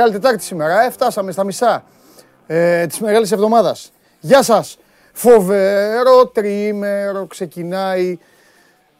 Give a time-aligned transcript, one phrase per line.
[0.00, 1.84] Έλα, Μεγάλη Τετάρτη σήμερα, ε, φτάσαμε στα μισά
[2.46, 3.92] ε, της μεγάλης εβδομάδας.
[4.20, 4.78] Γεια σας.
[5.12, 8.18] Φοβερό τριήμερο ξεκινάει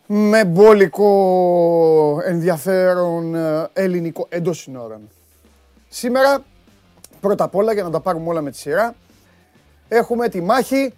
[0.07, 5.11] με μπόλικο ενδιαφέρον ε, ελληνικό εντός συνόρων.
[5.89, 6.45] Σήμερα,
[7.21, 8.95] πρώτα απ' όλα, για να τα πάρουμε όλα με τη σειρά,
[9.89, 10.93] έχουμε τη μάχη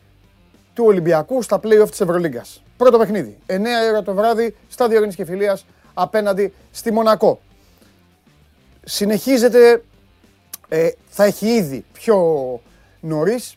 [0.74, 2.62] του Ολυμπιακού στα play-off της Ευρωλίγκας.
[2.76, 7.40] Πρώτο παιχνίδι, 9 ώρα το βράδυ, στα Ειρήνης και Φιλίας, απέναντι στη Μονακό.
[8.84, 9.82] Συνεχίζεται,
[10.72, 12.16] ε, θα έχει ήδη πιο
[13.00, 13.54] νωρίς,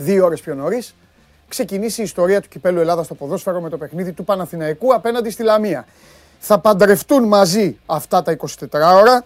[0.00, 0.94] δύο ώρες πιο νωρίς,
[1.48, 5.42] ξεκινήσει η ιστορία του Κυπέλου Ελλάδας στο ποδόσφαιρο με το παιχνίδι του Παναθηναϊκού απέναντι στη
[5.42, 5.86] Λαμία.
[6.38, 9.24] Θα παντρευτούν μαζί αυτά τα 24 ώρα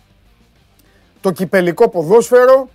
[1.20, 2.68] το κυπελικό ποδόσφαιρο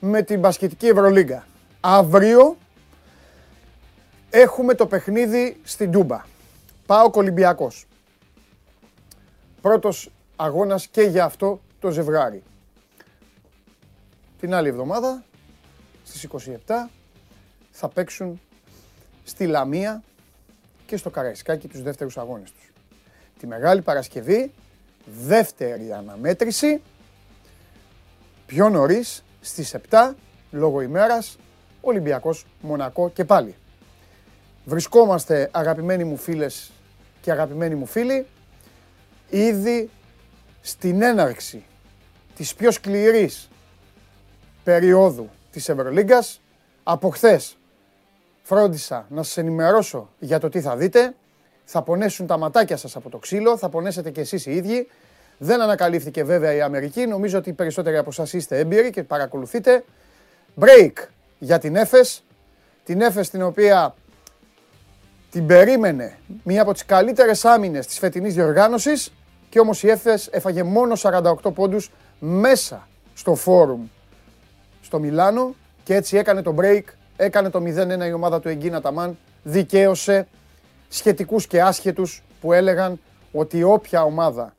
[0.00, 1.46] με την μπασκετική Ευρωλίγκα.
[1.80, 2.56] Αύριο
[4.30, 6.24] έχουμε το παιχνίδι στην Τούμπα.
[6.86, 7.86] Πάω Κολυμπιακός.
[9.60, 12.42] Πρώτος αγώνας και για αυτό το ζευγάρι.
[14.40, 15.24] Την άλλη εβδομάδα,
[16.04, 16.28] στις
[16.66, 16.90] 27,
[17.70, 18.40] θα παίξουν
[19.24, 20.02] στη Λαμία
[20.86, 22.72] και στο Καραϊσκάκι τους δεύτερους αγώνες τους.
[23.38, 24.52] Τη Μεγάλη Παρασκευή,
[25.26, 26.80] δεύτερη αναμέτρηση,
[28.46, 30.14] πιο νωρίς, στις 7,
[30.50, 31.36] λόγω ημέρας,
[31.80, 33.54] Ολυμπιακός Μονακό και πάλι.
[34.64, 36.70] Βρισκόμαστε αγαπημένοι μου φίλες
[37.20, 38.26] και αγαπημένοι μου φίλοι,
[39.30, 39.90] ήδη
[40.60, 41.64] στην έναρξη
[42.36, 43.49] της πιο σκληρής
[44.64, 46.40] περίοδου της Ευρωλίγκας.
[46.82, 47.56] Από χθες
[48.42, 51.14] φρόντισα να σας ενημερώσω για το τι θα δείτε.
[51.64, 54.88] Θα πονέσουν τα ματάκια σας από το ξύλο, θα πονέσετε κι εσείς οι ίδιοι.
[55.38, 59.84] Δεν ανακαλύφθηκε βέβαια η Αμερική, νομίζω ότι οι περισσότεροι από εσάς είστε έμπειροι και παρακολουθείτε.
[60.60, 60.92] Break
[61.38, 62.24] για την Έφες,
[62.84, 63.94] την Έφες την οποία
[65.30, 69.12] την περίμενε μία από τις καλύτερες άμυνες της φετινής διοργάνωσης
[69.48, 73.86] και όμως η Έφες έφαγε μόνο 48 πόντους μέσα στο φόρουμ
[74.90, 76.82] στο Μιλάνο και έτσι έκανε το break,
[77.16, 80.28] έκανε το 0-1 η ομάδα του Εγκίνα Ταμάν, δικαίωσε
[80.88, 83.00] σχετικούς και άσχετους που έλεγαν
[83.32, 84.56] ότι όποια ομάδα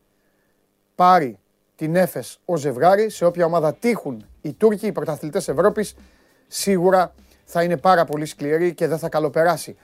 [0.96, 1.40] πάρει
[1.75, 5.96] την Έφες ως ζευγάρι, σε όποια ομάδα τύχουν οι Τούρκοι, οι πρωταθλητές Ευρώπης,
[6.48, 7.13] σίγουρα
[7.46, 9.78] θα είναι πάρα πολύ σκληρή και δεν θα καλοπεράσει.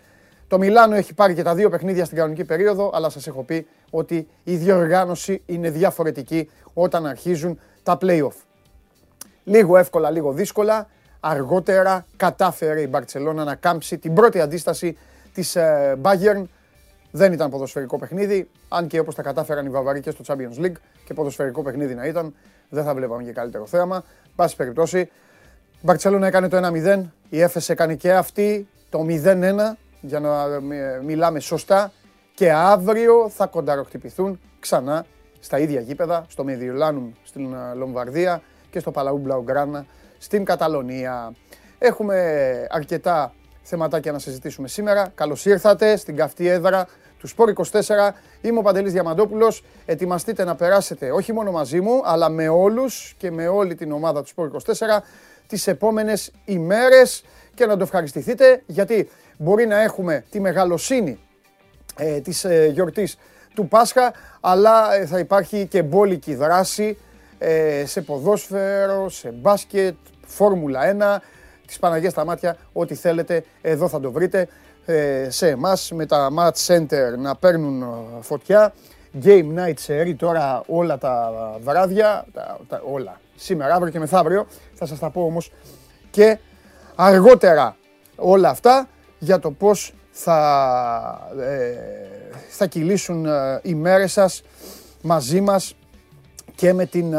[0.47, 3.67] Το Μιλάνο έχει πάρει και τα δύο παιχνίδια στην κανονική περίοδο, αλλά σας έχω πει
[3.89, 8.46] ότι η διοργάνωση είναι διαφορετική όταν αρχίζουν τα play-off.
[9.47, 10.87] Λίγο εύκολα, λίγο δύσκολα.
[11.19, 14.97] Αργότερα κατάφερε η Μπαρτσελώνα να κάμψει την πρώτη αντίσταση
[15.33, 16.43] της ε, Bayern.
[17.11, 20.75] Δεν ήταν ποδοσφαιρικό παιχνίδι, αν και όπως τα κατάφεραν οι Βαβαροί στο Champions League
[21.05, 22.33] και ποδοσφαιρικό παιχνίδι να ήταν,
[22.69, 24.03] δεν θα βλέπαμε και καλύτερο θέαμα.
[24.35, 25.09] Πάση περιπτώσει, η
[25.81, 30.43] Μπαρτσελώνα έκανε το 1-0, η Έφες έκανε και αυτή το 0-1 για να
[30.75, 31.91] ε, μιλάμε σωστά
[32.33, 35.05] και αύριο θα κονταροκτυπηθούν ξανά
[35.39, 39.85] στα ίδια γήπεδα, στο Μεδιολάνουμ στην ε, Λομβαρδία και στο Παλαού Μπλαουγκράνα
[40.17, 41.33] στην Καταλωνία.
[41.77, 43.33] Έχουμε αρκετά
[43.63, 45.11] θεματάκια να συζητήσουμε σήμερα.
[45.15, 46.87] Καλώς ήρθατε στην καυτή έδρα
[47.19, 47.71] του Σπόρ 24.
[48.41, 49.63] Είμαι ο Παντελής Διαμαντόπουλος.
[49.85, 54.21] Ετοιμαστείτε να περάσετε όχι μόνο μαζί μου, αλλά με όλους και με όλη την ομάδα
[54.21, 55.03] του Σπόρ 24
[55.47, 57.23] τις επόμενες ημέρες
[57.53, 61.19] και να το ευχαριστηθείτε γιατί μπορεί να έχουμε τη μεγαλοσύνη
[61.97, 63.17] ε, της ε, γιορτής
[63.55, 66.97] του Πάσχα, αλλά ε, θα υπάρχει και μπόλικη δράση
[67.37, 71.21] ε, σε ποδόσφαιρο, σε μπάσκετ, Φόρμουλα 1,
[71.67, 74.47] τις Παναγιές στα μάτια, ό,τι θέλετε, εδώ θα το βρείτε
[74.85, 77.85] ε, σε εμάς με τα Match Center να παίρνουν
[78.21, 78.73] φωτιά.
[79.23, 81.31] Game Night Series τώρα όλα τα
[81.63, 84.47] βράδια, τα, τα, όλα, σήμερα, αύριο και μεθαύριο.
[84.73, 85.51] Θα σας τα πω όμως
[86.09, 86.37] και
[86.95, 87.75] αργότερα
[88.15, 88.87] όλα αυτά
[89.19, 91.75] για το πώς θα, ε,
[92.49, 94.43] θα κυλήσουν ε, οι μέρες σας
[95.01, 95.75] μαζί μας
[96.57, 97.15] και με την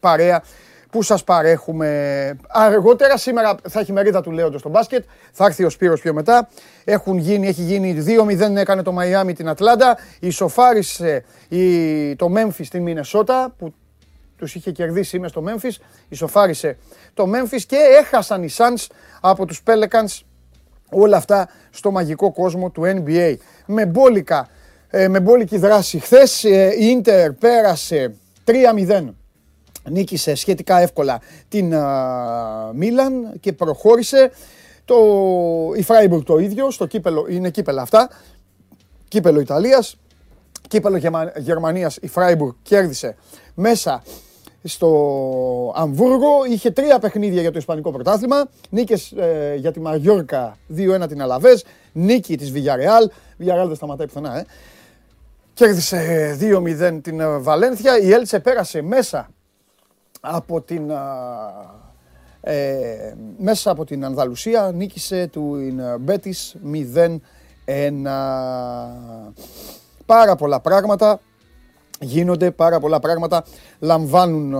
[0.00, 0.42] παρέα
[0.90, 2.36] που σας παρέχουμε.
[2.48, 6.48] Αργότερα σήμερα θα έχει μερίδα του Λέοντος στο μπάσκετ, θα έρθει ο Σπύρος πιο μετά.
[6.84, 8.04] Έχουν γίνει, έχει γίνει
[8.50, 13.74] 2-0 έκανε το Μαϊάμι την Ατλάντα, ισοφάρισε η, το Μέμφις στην Μινεσότα που
[14.36, 16.76] τους είχε κερδίσει μέσα στο Μέμφις, ισοφάρισε
[17.14, 18.86] το Μέμφις και έχασαν οι Suns
[19.20, 20.20] από τους Pelicans
[20.90, 23.34] όλα αυτά στο μαγικό κόσμο του NBA.
[23.66, 24.48] Με μπόλικα,
[24.90, 25.98] ε, με μπόλικη δράση.
[25.98, 28.14] Χθες ε, η Ίντερ πέρασε
[28.46, 29.04] 3-0
[29.90, 31.74] νίκησε σχετικά εύκολα την
[32.72, 34.30] Μίλαν και προχώρησε.
[34.84, 34.96] Το,
[35.76, 38.10] η Φράιμπουργκ το ίδιο, στο κύπελο, είναι κύπελα αυτά,
[39.08, 39.96] κύπελο Ιταλίας,
[40.68, 41.00] κύπελο
[41.36, 43.16] Γερμανίας η Φράιμπουργκ κέρδισε
[43.54, 44.02] μέσα
[44.64, 46.44] στο Αμβούργο.
[46.50, 48.48] Είχε τρία παιχνίδια για το Ισπανικό πρωτάθλημα.
[48.70, 51.64] Νίκες ε, για τη Μαγιόρκα 2-1 την Αλαβές.
[51.92, 53.06] Νίκη της Villarreal.
[53.40, 54.44] Villarreal δεν σταματάει πουθενά, ε.
[55.54, 57.98] Κέρδισε 2-0 την ε, Βαλένθια.
[57.98, 59.28] Η Έλτσε πέρασε μέσα
[60.20, 60.90] από την,
[62.40, 64.70] ε, μέσα από την Ανδαλουσία.
[64.74, 65.56] Νίκησε του
[66.00, 67.18] Μπέτης 0-1.
[70.06, 71.20] Πάρα πολλά πράγματα
[72.00, 73.44] γίνονται, πάρα πολλά πράγματα
[73.78, 74.54] λαμβάνουν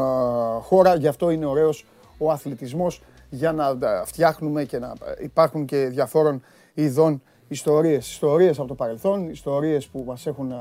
[0.60, 0.94] χώρα.
[0.94, 1.86] Γι' αυτό είναι ωραίος
[2.18, 6.42] ο αθλητισμός για να φτιάχνουμε και να υπάρχουν και διαφόρων
[6.74, 7.22] ειδών
[7.54, 8.10] ιστορίες.
[8.10, 10.52] Ιστορίες από το παρελθόν, ιστορίες που μας έχουν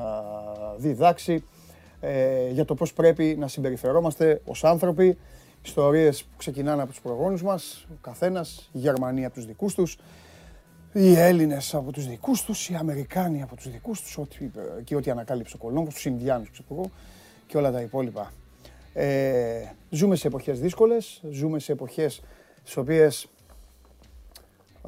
[0.76, 1.44] διδάξει
[2.00, 5.18] ε, για το πώς πρέπει να συμπεριφερόμαστε ως άνθρωποι.
[5.64, 9.98] Ιστορίες που ξεκινάνε από τους προγόνους μας, ο καθένας, η Γερμανία από τους δικούς τους,
[10.92, 14.50] οι Έλληνες από τους δικούς τους, οι Αμερικάνοι από τους δικούς τους, ό,τι,
[14.84, 16.90] και ό,τι ανακάλυψε ο Κολόμβος, τους Ινδιάνους ξέρω
[17.46, 18.32] και όλα τα υπόλοιπα.
[18.92, 22.22] Ε, ζούμε σε εποχές δύσκολες, ζούμε σε εποχές
[22.62, 23.28] στις οποίες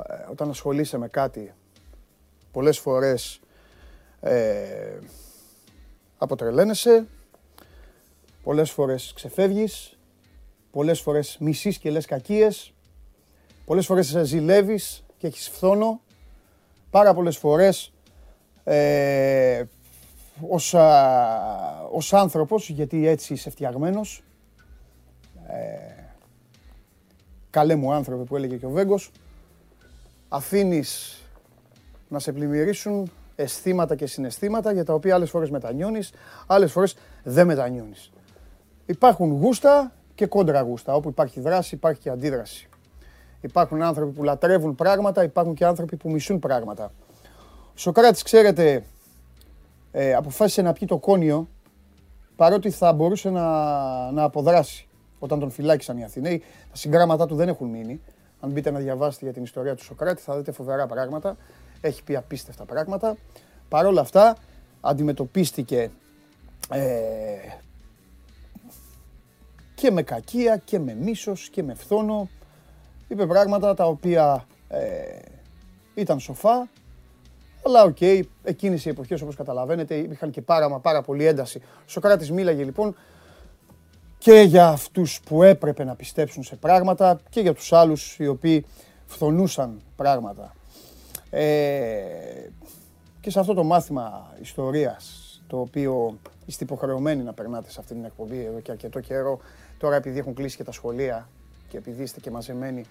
[0.08, 1.52] ε, όταν ασχολείσαι με κάτι
[2.56, 3.40] πολλές φορές
[4.20, 4.98] ε,
[6.18, 7.06] αποτρελαίνεσαι,
[8.42, 9.98] πολλές φορές ξεφεύγεις,
[10.70, 12.72] πολλές φορές μισείς και λες κακίες,
[13.64, 16.00] πολλές φορές ζηλεύεις και έχεις φθόνο,
[16.90, 17.92] πάρα πολλές φορές
[18.64, 19.64] ε,
[20.48, 20.74] ως,
[21.90, 24.22] ως άνθρωπος, γιατί έτσι είσαι φτιαγμένος,
[25.48, 26.04] ε,
[27.50, 29.10] καλέ μου άνθρωπε που έλεγε και ο Βέγκος,
[30.28, 31.20] αφήνεις
[32.08, 36.12] να σε πλημμυρίσουν αισθήματα και συναισθήματα για τα οποία άλλες φορές μετανιώνεις,
[36.46, 38.10] άλλες φορές δεν μετανιώνεις.
[38.86, 40.94] Υπάρχουν γούστα και κόντρα γούστα.
[40.94, 42.68] Όπου υπάρχει δράση υπάρχει και αντίδραση.
[43.40, 46.92] Υπάρχουν άνθρωποι που λατρεύουν πράγματα, υπάρχουν και άνθρωποι που μισούν πράγματα.
[47.64, 48.84] Ο Σοκράτης, ξέρετε,
[49.92, 51.48] ε, αποφάσισε να πιει το κόνιο
[52.36, 53.42] παρότι θα μπορούσε να,
[54.10, 54.88] να αποδράσει
[55.18, 56.42] όταν τον φυλάκισαν οι Αθηναίοι.
[56.70, 58.00] Τα συγκράματά του δεν έχουν μείνει.
[58.40, 61.36] Αν μπείτε να διαβάσετε για την ιστορία του Σοκράτη θα δείτε φοβερά πράγματα.
[61.80, 63.16] Έχει πει απίστευτα πράγματα.
[63.68, 64.36] Παρ' όλα αυτά
[64.80, 65.90] αντιμετωπίστηκε
[66.70, 66.80] ε,
[69.74, 72.28] και με κακία και με μίσος και με φθόνο.
[73.08, 75.18] Είπε πράγματα τα οποία ε,
[75.94, 76.68] ήταν σοφά,
[77.64, 81.58] αλλά OK, okay, εκείνες οι εποχές όπως καταλαβαίνετε είχαν και πάρα, μα πάρα πολύ ένταση.
[81.58, 82.96] Ο Σοκράτης μίλαγε λοιπόν
[84.18, 88.64] και για αυτούς που έπρεπε να πιστέψουν σε πράγματα και για τους άλλους οι οποίοι
[89.06, 90.55] φθονούσαν πράγματα.
[91.30, 92.48] Ε,
[93.20, 98.04] και σε αυτό το μάθημα ιστορίας, το οποίο είστε υποχρεωμένοι να περνάτε σε αυτή την
[98.04, 99.38] εκπομπή εδώ και αρκετό καιρό,
[99.78, 101.28] τώρα επειδή έχουν κλείσει και τα σχολεία
[101.68, 102.84] και επειδή είστε και μαζεμένοι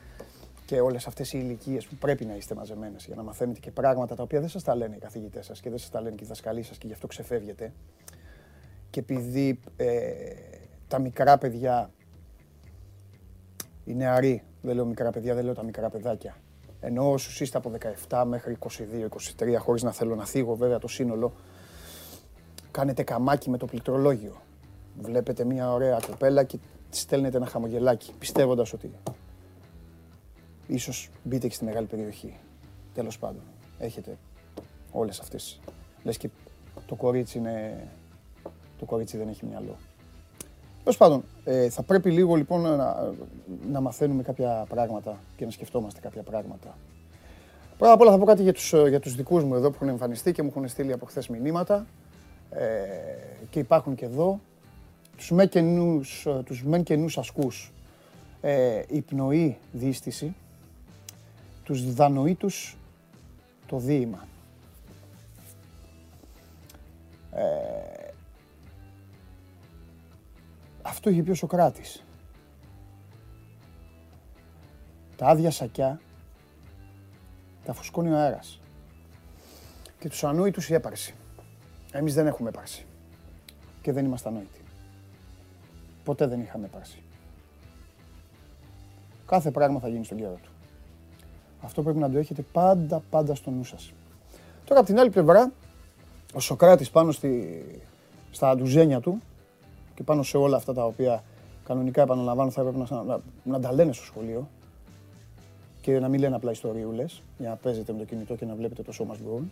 [0.65, 4.15] και όλες αυτές οι ηλικίες που πρέπει να είστε μαζεμένες για να μαθαίνετε και πράγματα
[4.15, 6.23] τα οποία δεν σας τα λένε οι καθηγητές σας και δεν σας τα λένε και
[6.23, 7.71] οι δασκαλοί σας και γι' αυτό ξεφεύγετε.
[8.89, 10.11] Και επειδή ε,
[10.87, 11.91] τα μικρά παιδιά,
[13.85, 16.35] οι νεαροί, δεν λέω μικρά παιδιά, δεν λέω τα μικρά παιδάκια,
[16.85, 17.71] ενώ όσους είστε από
[18.09, 18.57] 17 μέχρι
[19.39, 21.33] 22-23, χωρίς να θέλω να θίγω βέβαια το σύνολο,
[22.71, 24.41] κάνετε καμάκι με το πληκτρολόγιο.
[25.01, 26.57] Βλέπετε μια ωραία κοπέλα και
[26.89, 28.91] τη στέλνετε ένα χαμογελάκι, πιστεύοντας ότι
[30.67, 32.37] ίσως μπείτε και στη μεγάλη περιοχή.
[32.93, 33.41] Τέλος πάντων,
[33.79, 34.17] έχετε
[34.91, 35.59] όλες αυτές.
[36.03, 36.29] Λες και
[36.85, 37.87] το κορίτσι είναι...
[38.79, 39.75] Το κορίτσι δεν έχει μυαλό.
[40.85, 43.13] Τέλος πάντων, ε, θα πρέπει λίγο λοιπόν να,
[43.71, 46.77] να μαθαίνουμε κάποια πράγματα και να σκεφτόμαστε κάποια πράγματα.
[47.77, 49.87] Πρώτα απ' όλα θα πω κάτι για τους, για τους δικούς μου εδώ που έχουν
[49.87, 51.85] εμφανιστεί και μου έχουν στείλει από χθες μηνύματα
[52.49, 52.65] ε,
[53.49, 54.39] και υπάρχουν και εδώ.
[55.17, 57.71] Τους μεν καινούς, τους μεν καινούς ασκούς
[58.41, 60.35] ε, υπνοή δίστηση,
[61.63, 62.77] τους δανοήτους
[63.67, 64.27] το δίημα.
[67.31, 68.04] Ε,
[70.85, 72.03] αυτό είχε πει ο Σοκράτης.
[75.15, 76.01] Τα άδεια σακιά
[77.65, 78.61] τα φουσκώνει ο αέρας.
[79.99, 81.15] Και τους ανόητους η έπαρση.
[81.91, 82.85] Εμείς δεν έχουμε έπαρση.
[83.81, 84.61] Και δεν είμαστε ανόητοι.
[86.03, 87.03] Ποτέ δεν είχαμε έπαρση.
[89.25, 90.49] Κάθε πράγμα θα γίνει στον καιρό του.
[91.61, 93.93] Αυτό πρέπει να το έχετε πάντα, πάντα στο νου σας.
[94.65, 95.51] Τώρα από την άλλη πλευρά,
[96.33, 97.63] ο Σοκράτης πάνω στη,
[98.31, 99.21] στα αντουζένια του,
[99.95, 101.23] και πάνω σε όλα αυτά τα οποία
[101.65, 104.47] κανονικά επαναλαμβάνω θα έπρεπε να, να, να τα λένε στο σχολείο
[105.81, 108.81] και να μην λένε απλά ιστοριούλες για να παίζετε με το κινητό και να βλέπετε
[108.83, 109.51] το σώμα μπορούν.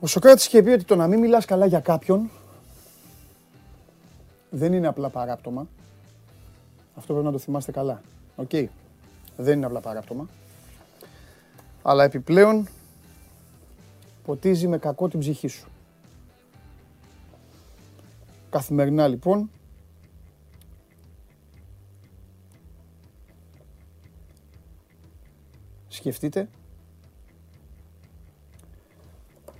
[0.00, 2.30] Ο Σοκράτης είχε πει ότι το να μην μιλάς καλά για κάποιον
[4.50, 5.66] δεν είναι απλά παράπτωμα.
[6.94, 8.02] Αυτό πρέπει να το θυμάστε καλά.
[8.36, 8.50] Οκ.
[9.36, 10.28] Δεν είναι απλά παράπτωμα.
[11.82, 12.68] Αλλά επιπλέον
[14.24, 15.68] ποτίζει με κακό την ψυχή σου.
[18.56, 19.50] Καθημερινά λοιπόν
[25.88, 26.48] σκεφτείτε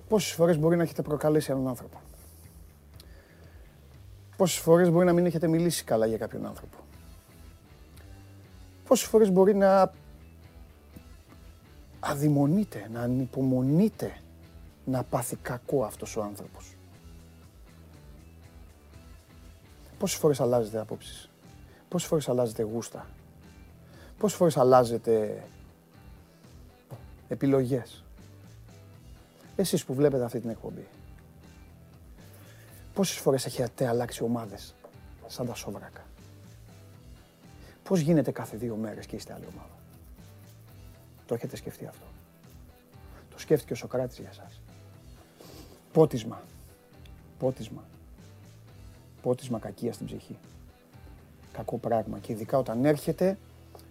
[0.09, 2.01] Πόσες φορές μπορεί να έχετε προκαλέσει έναν άνθρωπο;
[4.37, 6.77] Πόσες φορές μπορεί να μην έχετε μιλήσει καλά για κάποιον άνθρωπο;
[8.89, 9.93] Πόσες φορές μπορεί να
[12.01, 14.21] αδειμονείτε, να ανυπομονείτε
[14.85, 16.76] να πάθει κακό αυτός ο άνθρωπος;
[19.99, 21.31] Πόσες φορές αλλάζετε απόψεις;
[21.89, 23.07] Πόσες φορές αλλάζετε γούστα;
[24.19, 25.43] Πόσες φορές αλλάζετε
[27.29, 28.05] επιλογές;
[29.57, 30.87] Εσείς που βλέπετε αυτή την εκπομπή.
[32.95, 34.75] Πόσες φορές έχετε αλλάξει ομάδες
[35.27, 36.05] σαν τα σόβρακα;
[37.83, 39.77] Πώς γίνεται κάθε δύο μέρες και είστε άλλη ομάδα;
[41.27, 42.07] Το έχετε σκεφτεί αυτό;
[43.31, 44.61] Το σκέφτηκε ο Σοκράτης για σας.
[45.93, 46.43] Πότισμα.
[47.39, 47.85] Πότισμα.
[49.27, 50.39] Πότισμα κακία στην ψυχή.
[51.53, 52.19] Κακό πράγμα.
[52.19, 53.39] Και ειδικά όταν έρχεται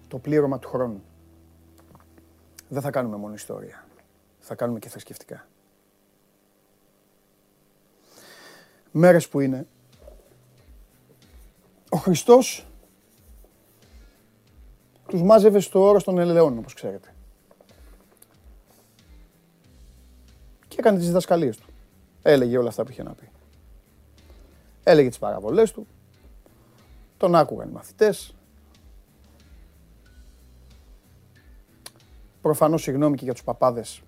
[0.08, 1.04] το πλήρωμα του χρόνου.
[2.70, 3.88] Δεν θα κάνουμε μόνο ιστορία.
[4.40, 5.48] Θα κάνουμε και θρησκευτικά.
[8.92, 9.68] Μέρες που είναι
[11.90, 12.68] ο Χριστός
[15.08, 17.14] τους μάζευε στο όρος των ελαιών, όπως ξέρετε.
[20.68, 21.70] Και έκανε τις διδασκαλίες του.
[22.22, 23.30] Έλεγε όλα αυτά που είχε να πει.
[24.88, 25.88] Έλεγε τις παραβολές του.
[27.18, 28.36] Τον άκουγαν οι μαθητές.
[32.42, 34.02] Προφανώς συγγνώμη και για τους παπάδες.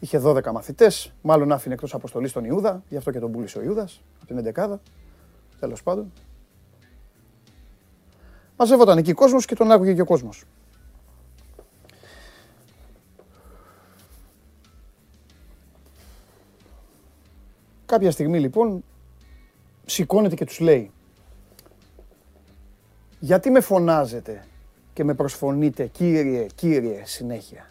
[0.00, 3.62] Είχε 12 μαθητές, μάλλον άφηνε εκτός αποστολής τον Ιούδα, γι' αυτό και τον πούλησε ο
[3.62, 4.80] Ιούδας, από την 11
[5.60, 6.12] τέλος πάντων.
[8.56, 10.44] Μαζεύονταν εκεί κόσμος και τον άκουγε και ο κόσμος.
[17.86, 18.84] Κάποια στιγμή λοιπόν
[19.88, 20.92] σηκώνεται και τους λέει
[23.20, 24.44] γιατί με φωνάζετε
[24.92, 27.66] και με προσφωνείτε Κύριε, Κύριε συνέχεια.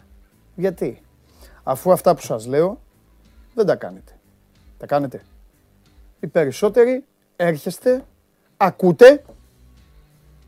[0.54, 1.02] Γιατί;
[1.62, 2.80] Αφού αυτά που σας λέω
[3.54, 4.12] δεν τα κάνετε.
[4.78, 5.22] Τα κάνετε.
[6.20, 7.04] Οι περισσότεροι
[7.36, 8.04] έρχεστε,
[8.56, 9.24] ακούτε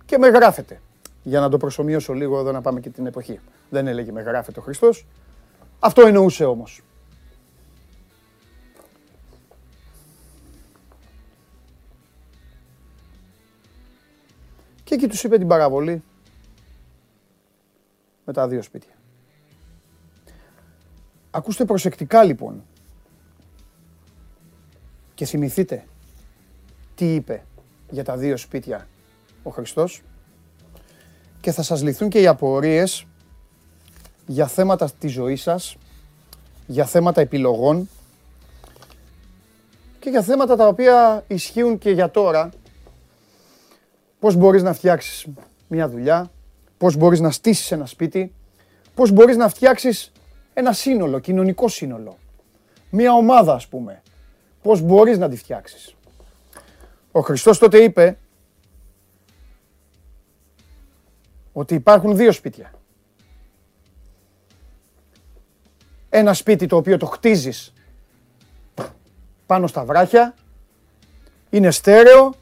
[0.04, 0.80] και με γράφετε.
[1.22, 3.40] Για να το προσωμιώσω λίγο εδώ να πάμε και την εποχή.
[3.70, 5.06] Δεν έλεγε με γράφετε ο Χριστός.
[5.78, 6.82] Αυτό εννοούσε όμως.
[14.90, 16.02] Και εκεί τους είπε την παραβολή
[18.24, 18.92] με τα δύο σπίτια.
[21.30, 22.64] Ακούστε προσεκτικά λοιπόν
[25.14, 25.84] και θυμηθείτε
[26.94, 27.44] τι είπε
[27.90, 28.88] για τα δύο σπίτια
[29.42, 30.02] ο Χριστός
[31.40, 33.06] και θα σας λυθούν και οι απορίες
[34.26, 35.76] για θέματα της ζωής σας,
[36.66, 37.88] για θέματα επιλογών
[39.98, 42.50] και για θέματα τα οποία ισχύουν και για τώρα.
[44.20, 45.26] Πώς μπορείς να φτιάξεις
[45.68, 46.30] μια δουλειά,
[46.78, 48.34] πώς μπορείς να στήσεις ένα σπίτι,
[48.94, 50.12] πώς μπορείς να φτιάξεις
[50.54, 52.18] ένα σύνολο, κοινωνικό σύνολο.
[52.90, 54.02] Μια ομάδα ας πούμε.
[54.62, 55.94] Πώς μπορείς να τη φτιάξεις.
[57.12, 58.18] Ο Χριστός τότε είπε
[61.52, 62.72] ότι υπάρχουν δύο σπίτια.
[66.08, 67.72] Ένα σπίτι το οποίο το χτίζεις
[69.46, 70.34] πάνω στα βράχια,
[71.50, 72.34] είναι στέρεο,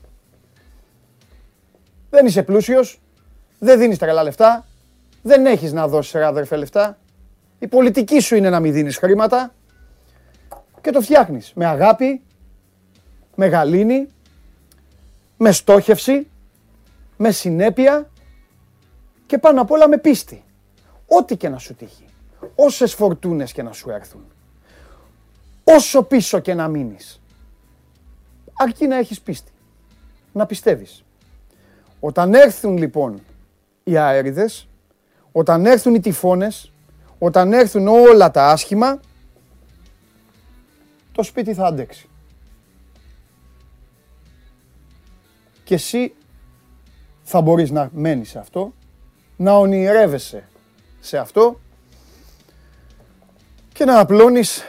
[2.11, 3.01] δεν είσαι πλούσιος,
[3.59, 4.67] δεν δίνεις τρελά λεφτά,
[5.23, 6.99] δεν έχεις να δώσεις ρε αδερφέ λεφτά,
[7.59, 9.55] η πολιτική σου είναι να μην δίνεις χρήματα
[10.81, 12.23] και το φτιάχνεις με αγάπη,
[13.35, 14.09] με γαλήνη,
[15.37, 16.29] με στόχευση,
[17.17, 18.11] με συνέπεια
[19.27, 20.43] και πάνω απ' όλα με πίστη.
[21.07, 22.05] Ό,τι και να σου τύχει.
[22.55, 24.25] Όσες φορτούνες και να σου έρθουν.
[25.65, 27.21] Όσο πίσω και να μείνεις.
[28.53, 29.53] Αρκεί να έχεις πίστη.
[30.33, 31.05] Να πιστεύεις.
[32.01, 33.21] Όταν έρθουν λοιπόν
[33.85, 34.69] οι αέριδες,
[35.33, 36.73] όταν έρθουν οι τυφώνες,
[37.19, 39.01] όταν έρθουν όλα τα άσχημα,
[41.13, 42.09] το σπίτι θα αντέξει.
[45.65, 46.15] Και εσύ
[47.23, 48.73] θα μπορείς να μένεις σε αυτό
[49.37, 50.49] να ονειρεύεσαι
[51.01, 51.61] σε αυτό
[53.73, 54.63] και να απλώνεις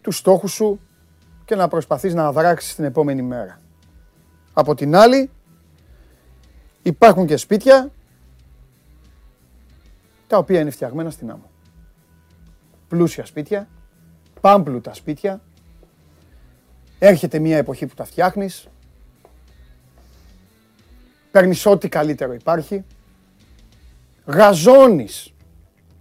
[0.00, 0.80] τους στόχους σου
[1.44, 3.60] και να προσπαθείς να αδράξεις την επόμενη μέρα.
[4.52, 5.30] Από την άλλη,
[6.82, 7.90] υπάρχουν και σπίτια
[10.26, 11.50] τα οποία είναι φτιαγμένα στην άμμο.
[12.88, 13.68] Πλούσια σπίτια,
[14.40, 15.40] πάμπλουτα σπίτια,
[16.98, 18.68] έρχεται μια εποχή που τα φτιάχνεις,
[21.30, 22.84] παίρνεις ό,τι καλύτερο υπάρχει,
[24.30, 25.34] Γαζώνεις.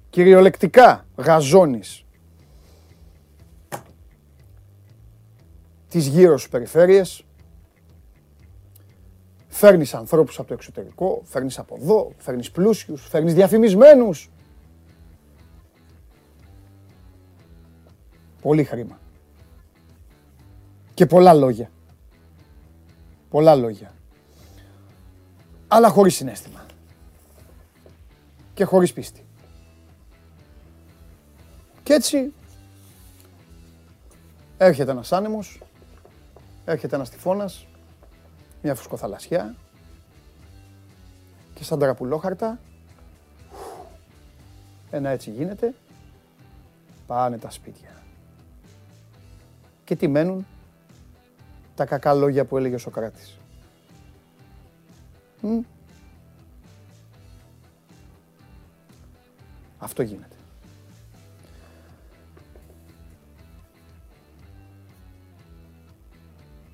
[0.09, 2.05] Κυριολεκτικά γαζώνεις.
[5.89, 7.23] Τις γύρω σου περιφέρειες.
[9.59, 14.29] Φέρνεις ανθρώπους από το εξωτερικό, φέρνεις από εδώ, φέρνεις πλούσιους, φέρνεις διαφημισμένους.
[18.41, 18.99] Πολύ χρήμα.
[20.93, 21.71] Και πολλά λόγια.
[23.29, 23.93] Πολλά λόγια.
[25.67, 26.65] Αλλά χωρίς συνέστημα.
[28.53, 29.25] Και χωρίς πίστη.
[31.83, 32.33] Και έτσι
[34.57, 35.61] έρχεται ένας άνεμος,
[36.65, 37.67] έρχεται ένας τυφώνας,
[38.61, 39.55] μια φουσκοθαλασσιά
[41.53, 42.59] και σαν τραπουλόχαρτα
[44.91, 45.73] ένα έτσι γίνεται,
[47.07, 47.89] πάνε τα σπίτια.
[49.83, 50.45] Και τι μένουν,
[51.75, 53.37] τα κακά λόγια που έλεγε ο Σοκράτης.
[59.77, 60.38] Αυτό γίνεται.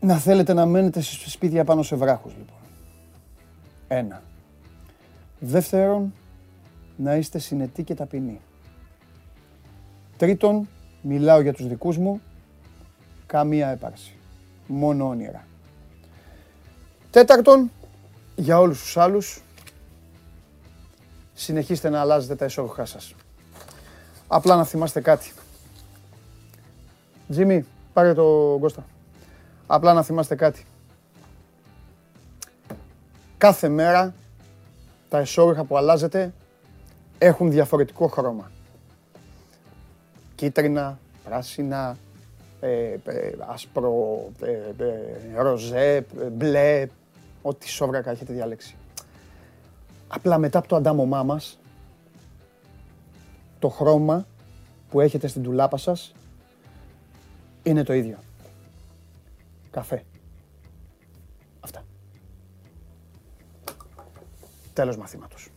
[0.05, 2.57] Να θέλετε να μένετε σε σπίτια πάνω σε βράχους λοιπόν.
[3.87, 4.21] Ένα.
[5.39, 6.13] Δεύτερον,
[6.95, 8.41] να είστε συνετοί και ταπεινοί.
[10.17, 10.67] Τρίτον,
[11.01, 12.21] μιλάω για τους δικούς μου,
[13.25, 14.15] καμία έπαρση.
[14.67, 15.47] Μόνο όνειρα.
[17.09, 17.71] Τέταρτον,
[18.35, 19.41] για όλους τους άλλους,
[21.33, 23.15] συνεχίστε να αλλάζετε τα εσώρουχά σας.
[24.27, 25.31] Απλά να θυμάστε κάτι.
[27.29, 28.85] Τζίμι, πάρε το Κώστα.
[29.67, 30.65] Απλά να θυμάστε κάτι.
[33.37, 34.13] Κάθε μέρα
[35.09, 36.33] τα εσώρουχα που αλλάζετε
[37.17, 38.51] έχουν διαφορετικό χρώμα.
[40.35, 41.97] Κίτρινα, πράσινα,
[42.59, 46.87] ε, ε, άσπρο, ε, ροζέ, μπλε,
[47.41, 48.75] ό,τι σόβρακα έχετε διαλέξει.
[50.07, 51.59] Απλά μετά από το αντάμωμά μας,
[53.59, 54.25] το χρώμα
[54.89, 56.13] που έχετε στην τουλάπα σας
[57.63, 58.17] είναι το ίδιο.
[59.75, 60.03] Καφέ.
[61.59, 61.83] Αυτά.
[64.73, 65.49] Τέλος μαθήματος.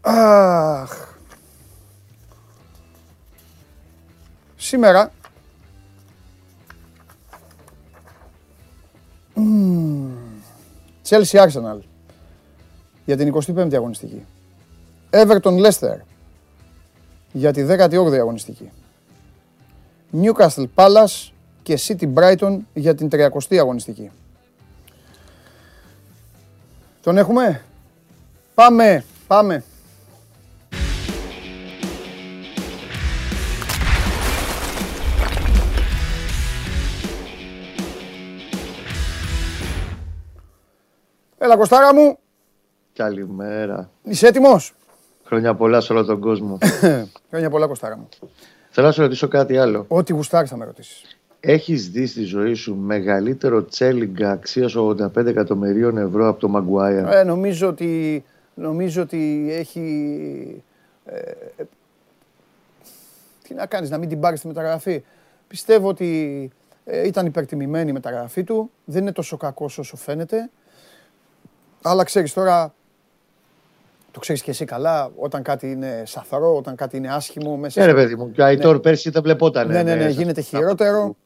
[0.00, 1.14] Αχ.
[4.56, 5.12] Σήμερα
[11.08, 11.78] Chelsea Arsenal
[13.04, 14.24] για την 25η αγωνιστική.
[15.10, 16.09] Everton Leicester
[17.32, 18.70] για τη 18η αγωνιστική.
[20.22, 21.30] Newcastle Palace
[21.62, 24.10] και City Brighton για την 30η αγωνιστική.
[27.02, 27.62] Τον έχουμε;
[28.54, 29.64] Πάμε, πάμε.
[41.38, 42.18] Έλα Κωστάρα μου.
[42.92, 43.90] Καλημέρα.
[44.02, 44.74] Είσαι έτοιμος;
[45.30, 46.58] Χρόνια πολλά σε όλο τον κόσμο.
[47.30, 48.08] Χρόνια πολλά Κωστάρα μου.
[48.70, 49.84] Θέλω να σου ρωτήσω κάτι άλλο.
[49.88, 51.18] Ό,τι γουστάρεις θα με ρωτήσεις.
[51.40, 57.08] Έχεις δει στη ζωή σου μεγαλύτερο τσέλιγκα αξίας 85 εκατομμυρίων ευρώ από το Μαγκουάια.
[57.12, 60.62] Ε, νομίζω ότι, νομίζω ότι έχει...
[61.04, 61.32] Ε,
[63.42, 65.04] τι να κάνεις, να μην την πάρεις τη μεταγραφή.
[65.48, 66.50] Πιστεύω ότι
[66.84, 68.70] ε, ήταν υπερτιμημένη η μεταγραφή του.
[68.84, 70.50] Δεν είναι τόσο κακός όσο φαίνεται.
[71.82, 72.74] Αλλά ξέρεις τώρα,
[74.10, 77.80] το ξέρεις και εσύ καλά, όταν κάτι είναι σαθαρό, όταν κάτι είναι άσχημο μέσα...
[77.80, 78.80] Ναι ρε παιδί μου, και ο Αϊτόρ ναι.
[78.80, 79.68] πέρσι δεν βλεπόταν.
[79.68, 81.16] Ναι, ναι, ναι, γίνεται χειρότερο.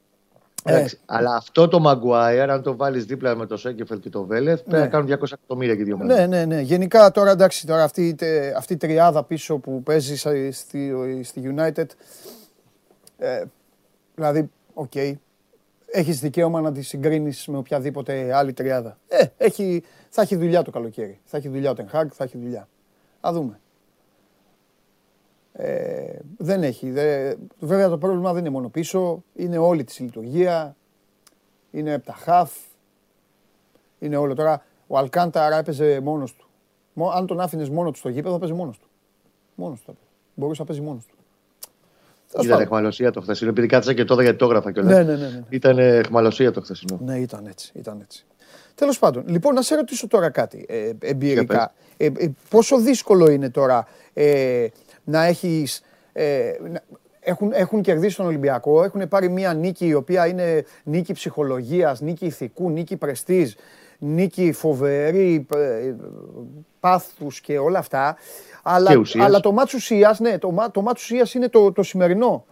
[0.67, 0.85] Ε.
[1.07, 4.83] Αλλά αυτό το Μαγκουάιερ, αν το βάλεις δίπλα με το Σέγκεφελ και το Βέλεθ, πρέπει
[4.83, 6.27] να κάνουν 200 εκατομμύρια και δύο μέρε.
[6.27, 6.61] Ναι, ναι, ναι.
[6.61, 8.17] Γενικά τώρα εντάξει, τώρα αυτή,
[8.57, 10.17] αυτή η τριάδα πίσω που παίζει
[10.51, 11.87] στη, στη United.
[13.19, 13.43] Ε,
[14.15, 15.13] δηλαδή, OK, okay,
[15.87, 18.99] έχεις δικαίωμα να τη συγκρίνεις με οποιαδήποτε άλλη τριάδα.
[19.09, 21.21] Ε, έχει, θα έχει δουλειά το καλοκαίρι.
[21.25, 22.69] Θα έχει δουλειά ο Τεν Χάγκ, θα έχει δουλειά.
[23.27, 23.61] Ας δούμε.
[25.53, 26.91] Ε, δεν έχει.
[26.91, 29.23] Δε, βέβαια το πρόβλημα δεν είναι μόνο πίσω.
[29.35, 30.77] Είναι όλη της λειτουργία.
[31.71, 32.53] Είναι από τα χαφ.
[33.99, 34.65] Είναι όλο τώρα.
[34.87, 36.49] Ο Αλκάνταρα έπαιζε μόνος του.
[37.15, 38.89] Αν τον άφηνες μόνο του στο γήπεδο θα παίζει μόνος του.
[39.55, 40.09] Μόνος του θα παίζει.
[40.35, 41.15] Μπορούσε να παίζει μόνος του.
[42.43, 43.51] Ήταν εχμαλωσία το χθεσινό.
[43.51, 44.93] Επειδή κάτσα και τώρα γιατί το έγραφα κιόλας.
[44.93, 45.43] Ναι, ναι, ναι, ναι.
[45.49, 46.99] Ήταν εχμαλωσία το χθεσινό.
[47.05, 47.73] Ναι, ήταν έτσι.
[47.75, 48.27] Ήταν έτσι.
[48.75, 51.75] Τέλος πάντων, λοιπόν, να σε ρωτήσω τώρα κάτι ε, εμπειρικά.
[51.97, 54.67] Ε, ε, πόσο δύσκολο είναι τώρα ε,
[55.05, 55.83] να έχεις.
[56.13, 56.53] Ε,
[57.21, 62.27] έχουν, έχουν κερδίσει τον Ολυμπιακό, έχουν πάρει μια νίκη η οποία είναι νίκη ψυχολογίας, νίκη
[62.27, 63.53] ηθικού, νίκη πρεστίζ,
[63.99, 65.95] νίκη φοβερή, ε,
[66.81, 68.17] πάθους και όλα αυτά.
[68.63, 72.45] Αλλά, αλλά το μάτσο ουσίας, ναι, το, το μάτσο ουσίας είναι το, το σημερινό.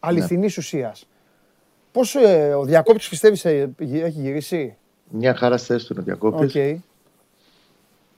[0.00, 0.62] Αληθινής ναι.
[0.62, 1.08] ουσίας.
[1.92, 4.76] Πώς ε, ο διακόπτη πιστεύει ε, έχει γυρίσει;
[5.10, 6.50] Μια χαρά στη θέση του ο διακόπτη.
[6.54, 6.76] Okay.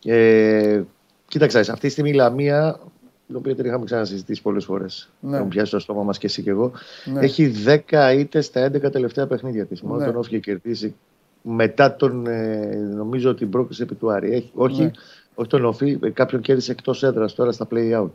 [0.04, 0.82] Ε,
[1.28, 2.80] κοίταξε, αυτή τη στιγμή η Λαμία,
[3.26, 5.10] την οποία την είχαμε ξανασυζητήσει πολλές φορές.
[5.20, 5.34] Ναι.
[5.36, 6.72] Έχουμε πιάσει το στόμα μας και εσύ και εγώ.
[7.04, 7.20] Ναι.
[7.20, 7.52] Έχει
[7.90, 9.82] 10 είτε στα 11 τελευταία παιχνίδια της.
[9.82, 10.06] Μόνο ναι.
[10.06, 10.94] τον όφηκε κερδίσει
[11.42, 14.32] μετά τον, ε, νομίζω, την πρόκριση επί του Άρη.
[14.32, 14.90] Έχει, όχι, ναι
[15.34, 18.10] Όχι τον ΟΦΗ, κάποιον κέρδισε εκτός έδρας τώρα στα play out.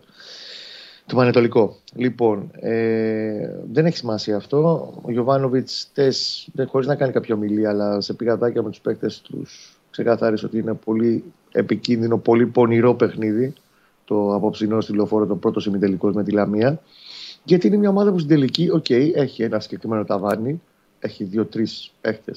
[1.05, 1.75] Το Πανετολικό.
[1.95, 4.91] Λοιπόν, ε, δεν έχει σημασία αυτό.
[5.01, 5.91] Ο Γιοβάνοβιτς,
[6.67, 10.73] χωρίς να κάνει κάποια ομιλία, αλλά σε πηγαδάκια με τους παίκτες τους, ξεκαθάρισε ότι είναι
[10.73, 13.53] πολύ επικίνδυνο, πολύ πονηρό παιχνίδι
[14.05, 16.81] το απόψινό στη λεωφόρο, το πρώτο ημιτελικός με τη Λαμία.
[17.43, 20.61] Γιατί είναι μια ομάδα που στην τελική, OK, okay, έχει ένα συγκεκριμένο ταβάνι,
[20.99, 21.67] έχει δύο-τρεις
[22.01, 22.31] παίχτες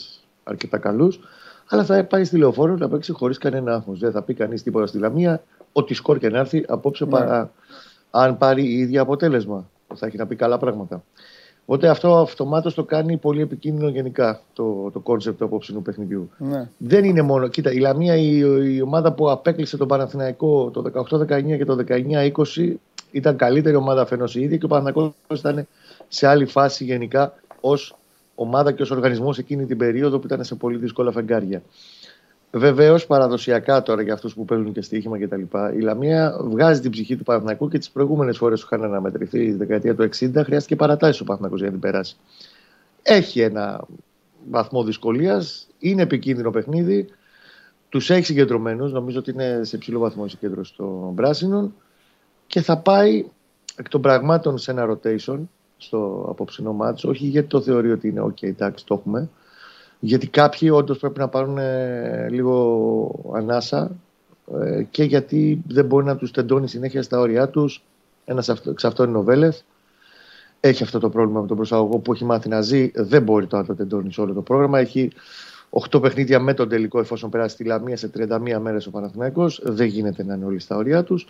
[0.44, 1.20] αρκετά καλούς,
[1.68, 3.98] αλλά θα πάει στη λεωφόρο να παίξει χωρίς κανένα άγχος.
[3.98, 7.11] Δεν θα πει κανείς τίποτα στη Λαμία, ότι σκόρ και να έρθει απόψε ναι.
[7.11, 7.53] παρά
[8.16, 9.68] αν πάρει η ίδια αποτέλεσμα.
[9.94, 11.05] Θα έχει να πει καλά πράγματα.
[11.64, 16.31] Οπότε αυτό αυτομάτως το κάνει πολύ επικίνδυνο γενικά το, το concept του απόψινου παιχνιδιού.
[16.38, 16.68] Ναι.
[16.79, 17.48] Δεν είναι μόνο.
[17.48, 18.38] Κοίτα, η Λαμία, η,
[18.74, 22.74] η ομάδα που απέκλεισε τον Παναθηναϊκό το 18-19 και το 19-20
[23.11, 25.66] ήταν καλύτερη ομάδα αφενός η ίδια και ο Παναθηναϊκός ήταν
[26.09, 27.96] σε άλλη φάση γενικά ως
[28.35, 31.62] ομάδα και ως οργανισμός εκείνη την περίοδο που ήταν σε πολύ δύσκολα φεγγάρια.
[32.57, 35.43] Βεβαίως, παραδοσιακά τώρα για αυτούς που παίζουν και στοίχημα κτλ.
[35.77, 39.53] Η Λαμία βγάζει την ψυχή του Παναθηναϊκού και τις προηγούμενες φορές που είχαν αναμετρηθεί, η
[39.53, 42.17] δεκαετία του 60, χρειάστηκε παρατάσεις ο Παναθηναϊκός για να την περάσει.
[43.03, 43.85] Έχει ένα
[44.51, 47.09] βαθμό δυσκολίας, είναι επικίνδυνο παιχνίδι.
[47.88, 51.75] Τους έχει συγκεντρωμένους, νομίζω ότι είναι σε ψηλό βαθμό η συγκέντρωση των πράσινων
[52.47, 53.25] και θα πάει
[53.77, 55.38] εκ των πραγμάτων σε ένα rotation
[55.77, 57.09] στο απόψινό μάτσο.
[57.09, 59.29] Όχι γιατί το θεωρεί ότι είναι OK, εντάξει, το έχουμε
[60.05, 63.90] γιατί κάποιοι όντως πρέπει να πάρουν ε, λίγο ανάσα
[64.62, 67.83] ε, και γιατί δεν μπορεί να τους τεντώνει συνέχεια στα όρια τους.
[68.25, 69.61] Ένας εξ αυτών είναι ο Βέλεθ.
[70.61, 72.90] Έχει αυτό το πρόβλημα με τον προσαγωγό που έχει μάθει να ζει.
[72.95, 74.79] Δεν μπορεί το να το τεντώνει σε όλο το πρόγραμμα.
[74.79, 75.11] Έχει
[75.90, 79.61] 8 παιχνίδια με τον τελικό εφόσον περάσει τη Λαμία σε 31 μέρες ο Παναθηναϊκός.
[79.64, 81.27] Δεν γίνεται να είναι όλοι στα όρια τους.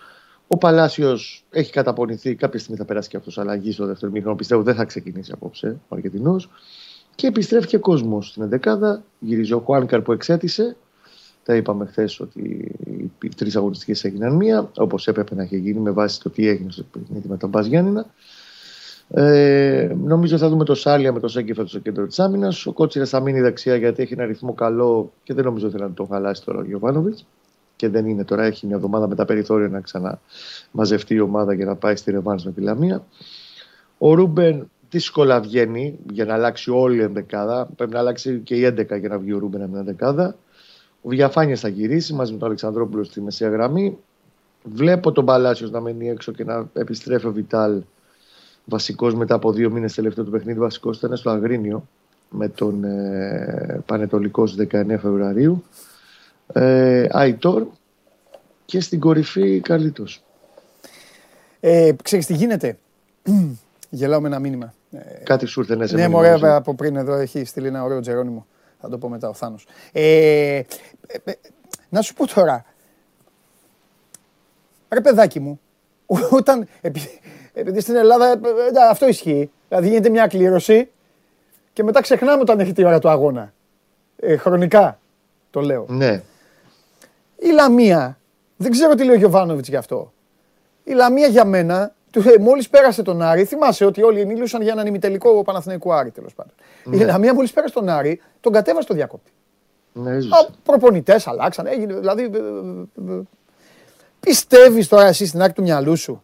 [0.47, 2.35] Ο Παλάσιος έχει καταπονηθεί.
[2.35, 4.35] Κάποια στιγμή θα περάσει και αυτός αλλαγής στο δεύτερο μήνυμα.
[4.35, 6.49] Πιστεύω δεν θα ξεκινήσει απόψε ο Αργεντινός.
[7.15, 10.77] Και επιστρέφει και κόσμος στην 11 Γυρίζει ο Χουάνκαρ που εξέτησε.
[11.45, 12.75] Τα είπαμε χθες ότι
[13.23, 16.71] οι τρεις αγωνιστικές έγιναν μία, όπως έπρεπε να έχει γίνει με βάση το τι έγινε
[16.71, 18.07] στο παιχνίδι με τον Μπα Γιάννηνα.
[19.09, 22.67] Ε, νομίζω θα δούμε το Σάλια με το Σέγκεφα στο κέντρο της άμυνας.
[22.67, 25.93] Ο Κότσιρας θα μείνει δεξιά γιατί έχει ένα ρυθμό καλό και δεν νομίζω ότι θα
[25.95, 27.27] το χαλάσει τώρα ο Γιωβάνοβιτς.
[27.77, 31.65] Και δεν είναι τώρα, έχει μια εβδομάδα με τα περιθώρια να ξαναμαζευτεί η ομάδα για
[31.65, 33.05] να πάει στη Ρεβάνς με τη Λαμία.
[33.99, 37.69] Ο Ρούμπεν δύσκολα βγαίνει για να αλλάξει όλη η ενδεκάδα.
[37.77, 40.37] Πρέπει να αλλάξει και η 11 για να βγει ο Ρούμπεν από την ενδεκάδα.
[41.03, 43.99] Ο Διαφάνεια θα γυρίσει μαζί με τον Αλεξανδρόπουλο στη μεσαία γραμμή.
[44.63, 47.83] Βλέπω τον Παλάσιος να μένει έξω και να επιστρέφει ο Βιτάλ
[48.65, 50.59] βασικός μετά από δύο μήνες τελευταίο του παιχνίδι.
[50.59, 51.89] Βασικός ήταν στο Αγρίνιο
[52.31, 55.65] με τον ε, Πανετολικός στις 19 Φεβρουαρίου.
[56.53, 57.67] Ε, Αϊτόρ
[58.65, 60.05] και στην κορυφή Καλίτο.
[61.61, 62.79] Ε, ξέρεις τι γίνεται;
[63.91, 64.75] Γελάω με ένα μήνυμα.
[65.23, 68.47] Κάτι σου ήρθε ναι, Ναι, μωρέ, από πριν εδώ έχει στείλει ένα ωραίο Τζερόνιμο.
[68.81, 69.67] Θα το πω μετά ο Θάνος.
[69.93, 70.65] Ε, ε,
[71.25, 71.33] ε,
[71.89, 72.65] να σου πω τώρα.
[74.89, 75.61] Ρε παιδάκι μου,
[76.39, 76.69] όταν,
[77.53, 78.41] επειδή στην Ελλάδα
[78.91, 80.89] αυτό ισχύει, δηλαδή γίνεται μια κλήρωση
[81.73, 83.53] και μετά ξεχνάμε όταν έχει τη ώρα του αγώνα.
[84.39, 84.99] χρονικά
[85.51, 85.87] το λέω.
[85.89, 86.23] Ναι.
[87.37, 88.19] Η Λαμία,
[88.57, 90.13] δεν ξέρω τι λέει ο Γιωβάνοβιτς γι' αυτό.
[90.85, 91.93] Η Λαμία για μένα ε,
[92.41, 96.53] Μόλις πέρασε τον Άρη, θυμάσαι ότι όλοι μιλούσαν για έναν ημιτελικό Παναθηναϊκού Άρη τέλος πάντων.
[96.85, 96.97] Ναι.
[96.97, 99.33] Η Λαμία μόλις πέρασε τον Άρη, τον κατέβασε το διακόπτη.
[99.93, 100.19] Ναι,
[100.63, 101.95] Προπονητές αλλάξαν, έγινε.
[101.95, 102.23] Δηλαδή.
[102.23, 103.21] Ε, ε,
[104.21, 106.23] Πιστεύεις τώρα εσύ στην άκρη του μυαλού σου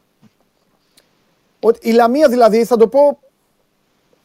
[1.60, 3.18] ότι η Λαμία δηλαδή, θα το πω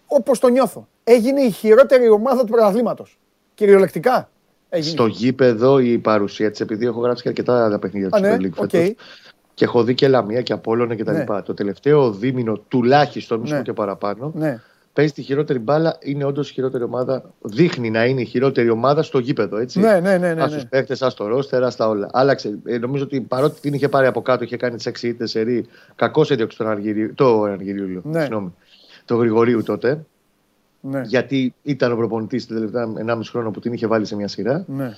[0.08, 3.20] όπως το νιώθω, έγινε η χειρότερη ομάδα του πρωταθλήματος.
[3.54, 4.30] Κυριολεκτικά.
[4.70, 4.92] Έγινε.
[4.92, 8.92] Στο γήπεδο η παρουσία της, επειδή έχω γράψει και αρκετά παιχνίδια της ναι, okay.
[9.56, 11.12] Και έχω δει και Λαμία και Απόλλωνα κτλ.
[11.12, 11.42] Ναι.
[11.42, 13.62] Το τελευταίο δίμηνο τουλάχιστον, μισό ναι.
[13.62, 14.62] και παραπάνω, ναι.
[14.94, 15.98] παίζει τη χειρότερη μπάλα.
[16.02, 17.24] Είναι όντως η χειρότερη ομάδα.
[17.42, 19.58] Δείχνει να είναι η χειρότερη ομάδα στο γήπεδο.
[19.58, 19.80] Έτσι.
[19.80, 20.34] Ναι, ναι, ναι.
[20.34, 22.10] ναι, Α τους παίχτες, ας το ρόστερ, στα όλα.
[22.12, 22.60] Άλλαξε.
[22.66, 25.66] Ε, νομίζω ότι παρότι την είχε πάρει από κάτω, είχε κάνει τις 6 ήττες σερή.
[25.96, 27.14] Κακό έδιωξε τον Αργυρίου.
[27.14, 28.20] Το Αργυρίου, ναι.
[28.20, 28.54] συγγνώμη.
[29.06, 30.06] Το Γρηγορίου τότε.
[30.82, 31.02] Ναι.
[31.06, 34.66] Γιατί ήταν ο προπονητής την τελευταία 1,5 χρόνο που την είχε βάλει σε μια σειρά.
[34.68, 34.94] Ναι.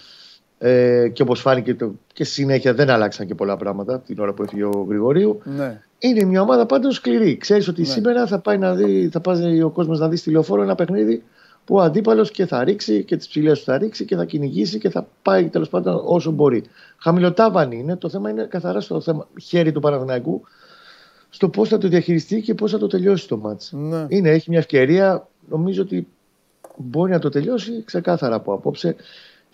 [0.59, 4.43] Ε, και όπως φάνηκε το, και συνέχεια δεν άλλαξαν και πολλά πράγματα την ώρα που
[4.43, 5.41] έφυγε ο Γρηγορίου.
[5.43, 5.81] Ναι.
[5.99, 7.37] Είναι μια ομάδα πάντως σκληρή.
[7.37, 7.87] Ξέρεις ότι ναι.
[7.87, 11.23] σήμερα θα πάει, να δει, θα πάει ο κόσμος να δει στη λεωφόρο ένα παιχνίδι
[11.65, 14.77] που ο αντίπαλος και θα ρίξει και τις ψηλές του θα ρίξει και θα κυνηγήσει
[14.77, 16.63] και θα πάει τέλος πάντων όσο μπορεί.
[16.97, 17.95] Χαμηλοτάβανη είναι.
[17.95, 20.41] Το θέμα είναι καθαρά στο θέμα χέρι του Παναθηναϊκού
[21.29, 23.71] στο πώς θα το διαχειριστεί και πώς θα το τελειώσει το μάτς.
[23.71, 24.05] Ναι.
[24.07, 25.27] Είναι, έχει μια ευκαιρία.
[25.49, 26.07] Νομίζω ότι
[26.75, 28.95] μπορεί να το τελειώσει ξεκάθαρα από απόψε.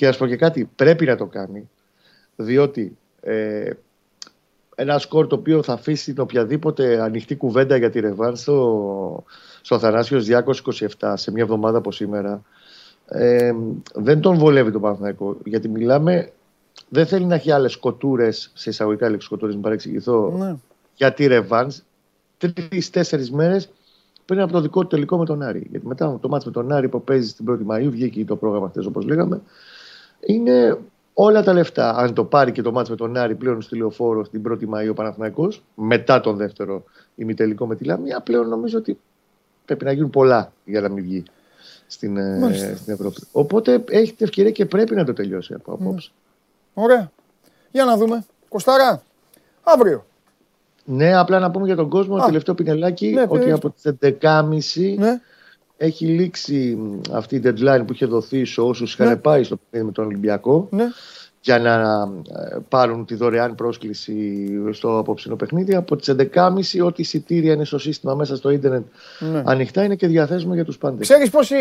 [0.04, 1.70] Και να πω και κάτι, πρέπει να το κάνει.
[2.36, 3.70] Διότι ε,
[4.76, 9.24] ένα σκορ το οποίο θα αφήσει την οποιαδήποτε ανοιχτή κουβέντα για τη Ρεβάν στο,
[9.62, 10.28] στο Θανάσιος
[11.00, 12.42] 227 σε μια εβδομάδα από σήμερα
[13.08, 13.52] ε,
[13.94, 16.32] δεν τον βολεύει τον Παναθηναϊκό γιατί μιλάμε
[16.90, 20.56] δεν θέλει να έχει άλλες κοτούρες, σε εισαγωγικά λέξει κοτούρες, μην παρεξηγηθώ, Ναι.
[20.96, 21.72] γιατί ρεβάν.
[22.38, 23.70] Τρει-τέσσερι μέρες
[24.26, 25.68] πριν από το δικό του τελικό με τον Άρη.
[25.72, 28.70] Γιατί μετά το μάτς με τον Άρη που παίζει την 1η Μαου, βγήκε το πρόγραμμα
[28.70, 29.42] χθες όπως λέγαμε.
[30.26, 30.78] Είναι
[31.14, 31.96] όλα τα λεφτά.
[31.96, 34.90] Αν το πάρει και το μάτς με τον Άρη πλέον στη λεωφόρο την 1η Μαου
[34.90, 36.84] ο Παναθηναϊκός, μετά τον δεύτερο
[37.16, 39.00] ημιτελικό με τη Λαμία, πλέον νομίζω ότι
[39.66, 41.24] πρέπει να γίνουν πολλά για να μην βγει
[41.88, 42.76] στην, ε, Μάλιστα.
[42.76, 43.22] στην Ευρώπη.
[43.32, 46.12] Οπότε έχει την ευκαιρία και πρέπει να το τελειώσει από απόψε.
[46.74, 47.12] Ωραία.
[47.72, 48.26] Για να δούμε.
[48.50, 49.04] Κοστάρα,
[49.64, 50.06] αύριο.
[50.86, 52.26] Ναι, απλά να πούμε για τον κόσμο, Α.
[52.26, 55.22] τελευταίο πινελάκι, Ναι, ότι πες από τις 11.30 Ναι.
[55.86, 59.16] Έχει λήξει μ, αυτή η deadline που είχε δοθεί σε όσους είχαν Ναι.
[59.16, 60.86] πάει στο παιχνίδι με τον Ολυμπιακό Ναι.
[61.42, 61.74] για να
[62.54, 65.76] ε, πάρουν τη δωρεάν πρόσκληση στο απόψινο παιχνίδι.
[65.76, 68.84] Από τις 11.30 ό,τι εισιτήρια είναι στο σύστημα μέσα στο ίντερνετ
[69.20, 69.42] ναι.
[69.46, 71.08] ανοιχτά είναι και διαθέσιμο για τους πάντες.
[71.08, 71.56] Ξέρεις πόσοι...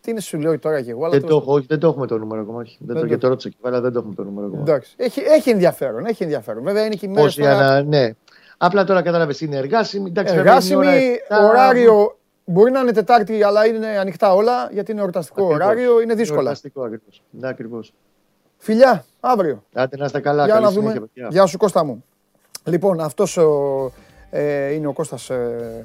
[0.00, 1.86] Τι είναι σου λέω τώρα και εγώ, αλλά Δεν τέλος το, έχω, όχι, δεν το
[1.88, 2.58] έχουμε το νούμερο ακόμα.
[2.60, 2.76] όχι.
[2.80, 4.46] Δεν Δεν το, το- γιατί το ρώτησα και πάλι, αλλά δεν το έχουμε το νούμερο
[4.46, 4.62] ακόμα.
[4.62, 4.92] Εντάξει.
[4.96, 6.62] Έχει, έχει ενδιαφέρον, έχει ενδιαφέρον.
[6.62, 8.10] Βέβαια είναι και οι μέρες Πώς για τώρα να, ναι.
[8.62, 10.08] Απλά τώρα κατάλαβες είναι εργάσιμη.
[10.08, 11.50] Εντάξει, βέβαια είναι η εργάσιμη, ώρα 7.
[11.50, 12.18] ωράριο.
[12.50, 15.64] Μπορεί να είναι Τετάρτη, αλλά είναι ανοιχτά όλα, γιατί είναι εορταστικό Ακριβώς.
[15.64, 16.40] ωράριο, είναι δύσκολα.
[16.40, 17.22] Εορταστικό ακριβώς.
[17.30, 17.92] Ναι, ακριβώς.
[18.58, 19.64] Φιλιά, αύριο.
[19.72, 20.44] Άντε να είστε καλά.
[20.44, 21.06] Για καλή να συνέχεια, δούμε.
[21.14, 21.28] παιδιά.
[21.30, 22.04] Γεια σου Κώστα μου.
[22.64, 23.92] Λοιπόν, αυτός ο,
[24.30, 25.84] ε, είναι ο Κώστας ε,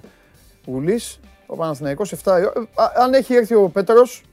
[0.65, 2.53] Γουλής, ο Παναθηναϊκός 7 η ώρα.
[2.55, 4.23] Ε, α- Αν έχει έρθει ο Πέτρος,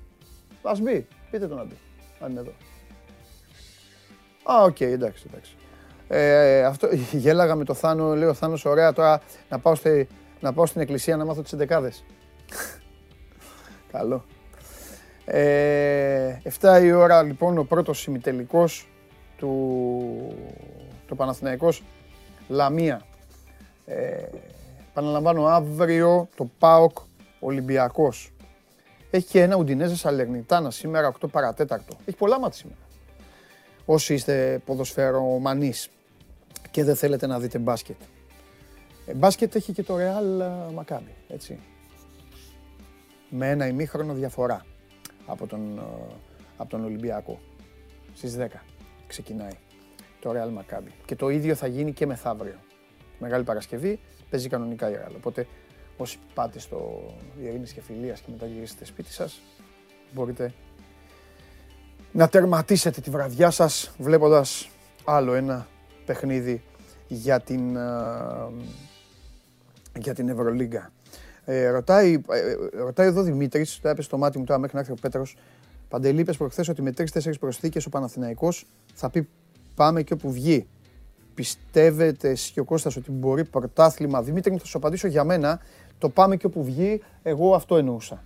[0.62, 1.06] ας μπει.
[1.30, 1.76] Πείτε τον να μπει,
[2.20, 2.52] αν είναι εδώ.
[4.42, 5.56] Α, οκ, εντάξει, εντάξει.
[6.08, 10.08] Ε, αυτό, γέλαγα με το Θάνο, λέει ο Θάνος, ωραία τώρα να πάω, στη,
[10.40, 12.04] να πάω στην εκκλησία να μάθω τις ενδεκάδες.
[13.92, 14.24] Καλό.
[15.24, 18.88] Ε, 7 η ώρα λοιπόν ο πρώτος ημιτελικός
[19.36, 20.36] του
[21.08, 21.82] το Παναθηναϊκός
[22.48, 23.02] Λαμία.
[23.86, 24.24] Ε,
[24.90, 26.96] επαναλαμβάνω αύριο το ΠΑΟΚ
[27.40, 28.32] Ολυμπιακός.
[29.10, 31.96] Έχει και ένα Ουντινέζε Σαλερνιτάνα σήμερα 8 παρατέταρτο.
[32.04, 32.80] Έχει πολλά μάτια σήμερα.
[33.84, 35.88] Όσοι είστε ποδοσφαιρομανείς
[36.70, 37.96] και δεν θέλετε να δείτε μπάσκετ.
[39.06, 41.58] Ε, μπάσκετ έχει και το Real Μακάμπι, έτσι.
[43.34, 44.64] Με ένα ημίχρονο διαφορά
[45.26, 45.82] από τον, ε,
[46.56, 47.40] από τον Ολυμπιακό.
[48.14, 48.46] Στις 10
[49.06, 49.56] ξεκινάει
[50.20, 50.90] το Real Maccabi.
[51.04, 52.58] Και το ίδιο θα γίνει και μεθαύριο.
[53.18, 55.12] Μεγάλη Παρασκευή παίζει κανονικά η Real.
[55.16, 55.46] Οπότε
[55.96, 57.02] όσοι πάτε στο
[57.42, 59.40] Ειρήνης και Φιλίας και μετά γυρίσετε σπίτι σας,
[60.12, 60.52] μπορείτε
[62.12, 64.68] να τερματίσετε τη βραδιά σας βλέποντας
[65.04, 65.66] άλλο ένα
[66.06, 66.62] παιχνίδι
[67.08, 67.80] για την, ε,
[69.98, 70.90] για την Ευρωλίγκα.
[71.44, 74.80] Ε, ρωτάει, ε, ρωτάει εδώ ο Δημήτρης, το έπεσε στο μάτι μου τώρα μέχρι να
[74.80, 75.36] έρθει ο Πέτρος.
[75.88, 79.28] Παντελή, είπες προχθές ότι με τρεις-τέσσερις προσθήκες ο Παναθηναϊκός θα πει
[79.74, 80.66] πάμε και όπου βγει.
[81.34, 84.22] Πιστεύετε εσύ και ο Κώστας ότι μπορεί πρωτάθλημα.
[84.22, 85.60] Δημήτρη, μου θα σου απαντήσω για μένα.
[85.98, 88.22] Το πάμε και όπου βγει, εγώ αυτό εννοούσα.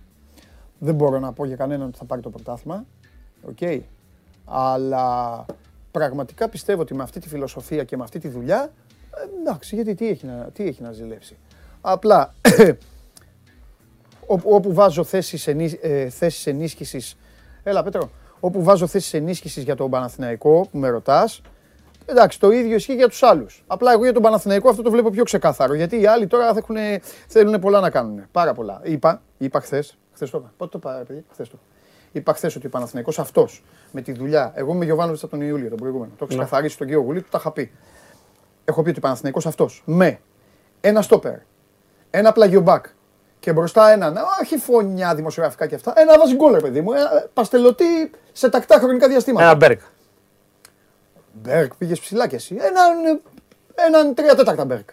[0.79, 2.85] Δεν μπορώ να πω για κανέναν ότι θα πάρει το πρωτάθλημα.
[3.41, 3.83] Οκ.
[4.45, 5.45] Αλλά
[5.91, 8.71] πραγματικά πιστεύω ότι με αυτή τη φιλοσοφία και με αυτή τη δουλειά,
[9.15, 11.37] ε, εντάξει, γιατί τι έχει να, τι έχει να ζηλέψει.
[11.81, 12.33] Απλά
[14.27, 17.17] όπου, όπου βάζω θέσεις, ενίσ, ε, θέσεις ενίσχυσης,
[17.63, 18.09] έλα Πέτρο,
[18.39, 21.41] όπου βάζω θέσεις ενίσχυσης για τον Παναθηναϊκό που με ρωτάς,
[22.05, 23.63] εντάξει το ίδιο ισχύει για τους άλλους.
[23.67, 26.57] Απλά εγώ για τον Παναθηναϊκό αυτό το βλέπω πιο ξεκάθαρο, γιατί οι άλλοι τώρα θα
[26.57, 28.81] έχουνε- θέλουν πολλά να κάνουν, πάρα πολλά.
[28.83, 31.57] Είπα, είπα χθες, χθες το είπα, πότε το είπα ρε παιδί, χθες το.
[32.11, 35.69] Είπα χθες ότι ο Παναθηναϊκός αυτός, με τη δουλειά, εγώ είμαι Γιωβάνοβιτς από τον Ιούλιο,
[35.69, 37.71] τον προηγούμενο, το έχω ξεκαθαρίσει στον κύριο Γουλή, του τα είχα πει.
[38.65, 40.19] Έχω πει ότι ο Παναθηναϊκός αυτός, με
[40.81, 41.37] ένα στόπερ,
[42.09, 42.85] ένα πλαγιομπάκ
[43.39, 47.25] και μπροστά έναν, όχι φονιά δημοσιογραφικά και αυτά, ένα βάζει γκολ, ρε παιδί μου, έναν
[47.33, 49.45] εκτελεστή σε τακτά χρονικά διαστήματα.
[49.45, 49.81] Ένα Μπεργκ.
[51.33, 52.55] Μπεργκ, πήγες ψηλά κι εσύ.
[52.59, 53.21] Έναν,
[53.75, 54.89] έναν τρία τέταρτα Μπεργκ.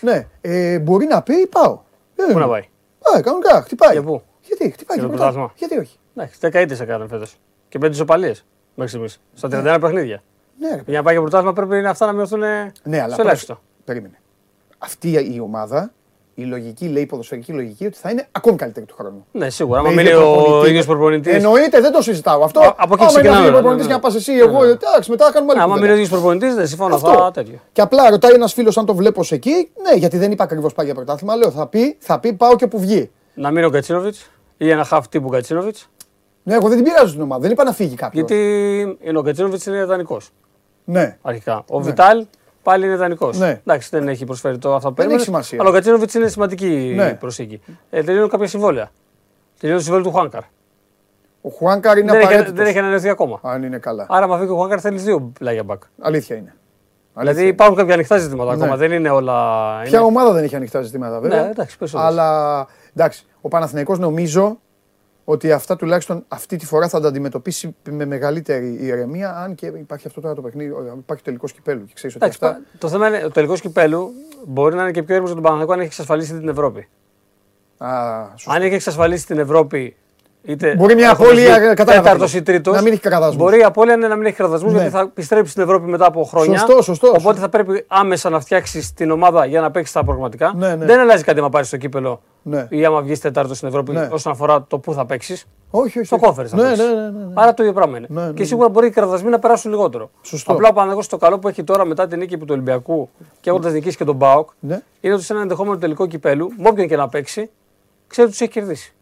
[0.00, 1.80] ναι, ε, μπορεί να πει πάω.
[2.16, 2.60] Ε, Πού να πάει;
[3.16, 3.92] Α, κανονικά, χτυπάει.
[3.92, 5.16] Για πού; Γιατί, χτυπάει Για και το μετά.
[5.16, 5.52] πρωτάθλημα.
[5.56, 5.98] Γιατί όχι.
[6.16, 7.36] Εντάξει, δέκα ήττες έκανε φέτος.
[7.68, 9.20] Και πέντε ισοπαλίες μέχρι στιγμής.
[9.34, 10.22] Στα 31 παιχνίδια.
[10.58, 12.40] Ναι, ρε, Για να πάει για πρωτάθλημα πρέπει να αυτά να μειωθούν
[12.82, 13.60] ναι αλλά στο ελάχιστο.
[13.84, 14.18] Περίμενε.
[14.78, 15.92] Αυτή η ομάδα,
[16.34, 19.26] η λογική, λέει η ποδοσφαιρική λογική, ότι θα είναι ακόμη καλύτερη του χρόνου.
[19.32, 19.82] Ναι, σίγουρα.
[19.82, 20.68] Με Άμα ίδιο μείνει ο προπονητή.
[20.70, 21.34] ίδιος προπονητής.
[21.34, 22.60] Εννοείται, δεν το συζητάω αυτό.
[22.60, 24.14] Α, από εκεί Άμα είναι ξεκινάμε, αυτοί οι ναι, προπονητές ναι, και να ναι.
[24.14, 25.80] πας εσύ, εγώ, εντάξει, μετά κάνουμε άλλη Άμα κουβέντα.
[25.80, 26.94] μείνει ο ίδιος προπονητής, δεν συμφωνώ.
[26.94, 27.10] Αυτό.
[27.12, 27.58] Θα τέτοιο.
[27.72, 29.70] Και απλά ρωτάει ένας φίλος αν το βλέπω σε εκεί.
[29.82, 31.36] Ναι, γιατί δεν είπα ακριβώς πάει για πρωτάθλημα.
[31.36, 33.10] Λέω θα πει, θα πει πάω και που βγει.
[33.34, 35.88] Να μείνει ο Κατσίνοβιτς ή ένα half τύπου Κατσίνοβιτς.
[36.42, 37.40] Ναι, εγώ δεν την πειράζω την ομάδα.
[37.42, 38.24] Δεν είπα να φύγει κάποιος.
[38.30, 40.30] Γιατί είναι ο Κατσίνοβιτς είναι ιδανικός
[40.84, 41.16] Ναι.
[41.22, 41.64] αρχικά.
[41.68, 42.24] Ο Βιτάλ
[42.64, 43.38] πάλι είναι ιδανικός.
[43.38, 43.60] Ναι.
[43.66, 45.58] Εντάξει, δεν έχει προσφέρει το αυτό που Δεν έχει περίμενες, σημασία.
[45.60, 47.14] Αλλά ο Κατσίνοβιτς είναι σημαντική Ναι.
[47.14, 47.60] προσήκη.
[47.90, 48.90] Ε, τελειώνουν κάποια συμβόλαια.
[49.60, 50.42] Τελειώνει το συμβόλαιο του Χουάνκαρ.
[51.40, 52.58] Ο Χουάνκαρ είναι Δεν έχει, απαραίτητος.
[52.58, 53.40] δεν έχει ανανεωθεί ακόμα.
[53.42, 54.06] Αν είναι καλά.
[54.08, 55.82] Άρα, άμα φύγει ο Χουάνκαρ, θέλεις δύο πλάγια μπακ.
[56.00, 56.54] Αλήθεια είναι.
[57.12, 57.52] Δηλαδή Αλήθεια.
[57.52, 58.62] υπάρχουν κάποια ανοιχτά ζητήματα Ναι.
[58.62, 58.76] ακόμα.
[58.76, 59.32] Δεν είναι όλα.
[59.82, 60.06] Ποια Είναι...
[60.06, 61.42] ομάδα δεν έχει ανοιχτά ζητήματα βέβαια.
[61.42, 62.12] Ναι, εντάξει, περισσότερες.
[62.12, 64.58] Αλλά εντάξει, ο Παναθηναϊκός νομίζω
[65.24, 69.36] ότι αυτά τουλάχιστον αυτή τη φορά θα τα αντιμετωπίσει με μεγαλύτερη ηρεμία.
[69.36, 71.84] Αν και υπάρχει αυτό τώρα το παιχνίδι, υπάρχει το τελικός κυπέλου.
[71.84, 72.62] Και ξέρεις ότι Εντάξει, αυτά.
[72.78, 74.10] Το θέμα είναι, ο τελικός κυπέλου
[74.46, 76.88] μπορεί να είναι και πιο ήρεμος για τον Παναθηναϊκό αν έχει εξασφαλίσει την Ευρώπη.
[77.78, 78.52] Α, σωστό.
[78.52, 79.96] Αν έχει εξασφαλίσει την Ευρώπη,
[80.46, 82.46] είτε Μπορεί μια έχοντας απώλεια, βγει κατάλαβα τέταρτος τι ή λες.
[82.48, 83.36] τρίτος, Να μην έχει κραδασμούς.
[83.44, 84.74] Μπορεί η απώλεια είναι να μην έχει κραδασμού Ναι.
[84.76, 86.58] γιατί θα επιστρέψει στην Ευρώπη μετά από χρόνια.
[86.58, 87.40] Σωστό, σωστό, Οπότε σωστό.
[87.40, 90.52] θα πρέπει άμεσα να φτιάξει την ομάδα για να παίξει τα προγραμματικά.
[90.56, 90.84] Ναι, ναι.
[90.84, 92.66] Δεν αλλάζει κάτι άμα πάρεις στο κύπελο Ναι.
[92.70, 94.08] ή άμα βγεις τετάρτο στην Ευρώπη Ναι.
[94.12, 95.46] όσον αφορά το πού θα παίξεις.
[95.70, 96.06] Όχι, όχι.
[96.06, 96.24] Στο όχι.
[96.24, 96.78] κόφερ θα ναι, παίξεις.
[96.86, 97.32] ναι, ναι, ναι, ναι.
[97.34, 98.06] Άρα το ίδιο πράγμα είναι.
[98.10, 98.46] Ναι, ναι, και ναι.
[98.46, 100.10] σίγουρα μπορεί οι κραδασμοί να περάσουν λιγότερο.
[100.22, 100.52] Σωστό.
[100.52, 103.08] Απλά ο Παναγό το καλό που έχει τώρα μετά την νίκη του Ολυμπιακού
[103.40, 104.80] και έχοντας νικήσει και τον Μπάουκ Ναι.
[105.00, 107.50] είναι ότι σε ένα ενδεχόμενο τελικό κυπέλου, με όποιον και να παίξει,
[108.06, 108.94] ξέρει ότι τους έχει κερδίσει.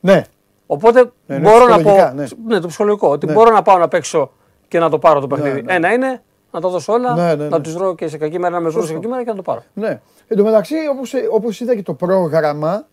[0.00, 0.22] ναι.
[0.66, 1.74] Οπότε Ναι, ναι, μπορώ να πω.
[1.76, 2.24] ψυχολογικά, ναι.
[2.46, 2.60] Ναι.
[2.60, 3.08] το ψυχολογικό.
[3.08, 3.32] Ότι Ναι.
[3.32, 4.32] μπορώ να πάω να παίξω
[4.68, 5.62] και να το πάρω το παιχνίδι.
[5.62, 5.74] ναι.
[5.74, 7.62] Ένα είναι να τα δώσω όλα, Ναι, ναι, να ναι.
[7.62, 8.94] τους βρω και σε κακή μέρα, να με βρω σε Σωστό.
[8.94, 9.62] κακή μέρα και να το πάρω.
[9.74, 10.00] Ναι.
[10.28, 12.86] Εν τω μεταξύ, όπως, όπως είδα και το πρόγραμμα,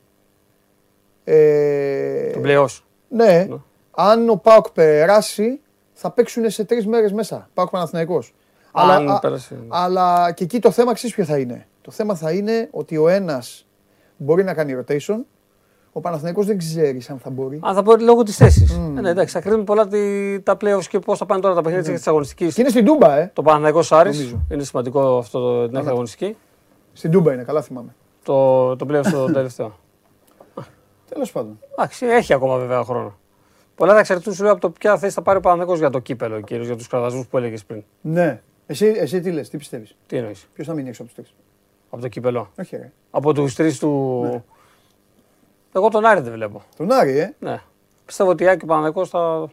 [1.23, 2.67] ε, Το πλέον.
[3.09, 3.57] ναι, Ναι.
[3.91, 5.59] αν ο Πάοκ περάσει,
[5.93, 7.49] θα παίξουν σε τρεις μέρες μέσα.
[7.53, 8.33] Πάοκ Παναθηναϊκός.
[8.71, 9.57] Αν Αλλά, α- πέρασε.
[9.67, 13.07] αλλά και εκεί το θέμα ξέρεις ποιο θα είναι; Το θέμα θα είναι ότι ο
[13.07, 13.67] ένας
[14.17, 15.17] μπορεί να κάνει rotation,
[15.91, 17.59] ο Παναθηναϊκός δεν ξέρει αν θα μπορεί.
[17.63, 18.71] Αν θα πω λόγω της θέσης.
[18.71, 21.61] Ε, ναι, εντάξει, θα κρίνουν πολλά τη, τα playoffs και πώς θα πάνε τώρα τα
[21.61, 22.53] παιχνίδια της αγωνιστικής.
[22.53, 23.31] Και είναι στην Τούμπα, ε.
[23.33, 24.45] Το Παναθηναϊκός Άρης Νομίζω.
[24.51, 26.35] είναι σημαντικό αυτό το, την έκτη αγωνιστική.
[26.93, 27.95] Στην Τούμπα είναι, καλά θυμάμαι.
[28.23, 29.75] Το, το πλέον στο τελευταίο.
[31.09, 31.59] Τέλος πάντων.
[31.71, 33.17] Εντάξει, έχει ακόμα βέβαια χρόνο.
[33.75, 35.99] Πολλά θα εξαρτηθούν σου λέω από το ποια θέση θα πάρει ο Παναθηναϊκός για το
[35.99, 37.83] κύπελο, κυρίω για τους κραδασμού που έλεγες πριν.
[38.01, 38.41] Ναι.
[38.65, 41.35] Εσύ, εσύ τι λες, τι πιστεύεις; Τι εννοείς, Ποιος θα μείνει έξω από τους τρεις;
[41.89, 42.51] από το κύπελο.
[42.59, 42.91] Όχι ρε.
[43.11, 44.43] Από τους τρεις του.
[45.73, 45.79] Ναι.
[45.81, 46.61] Εγώ τον Άρη δεν βλέπω.
[46.77, 47.61] Τον Άρη, ε; Ναι.
[48.05, 49.47] Πιστεύω ότι η Άκη Παναθηναϊκός θα.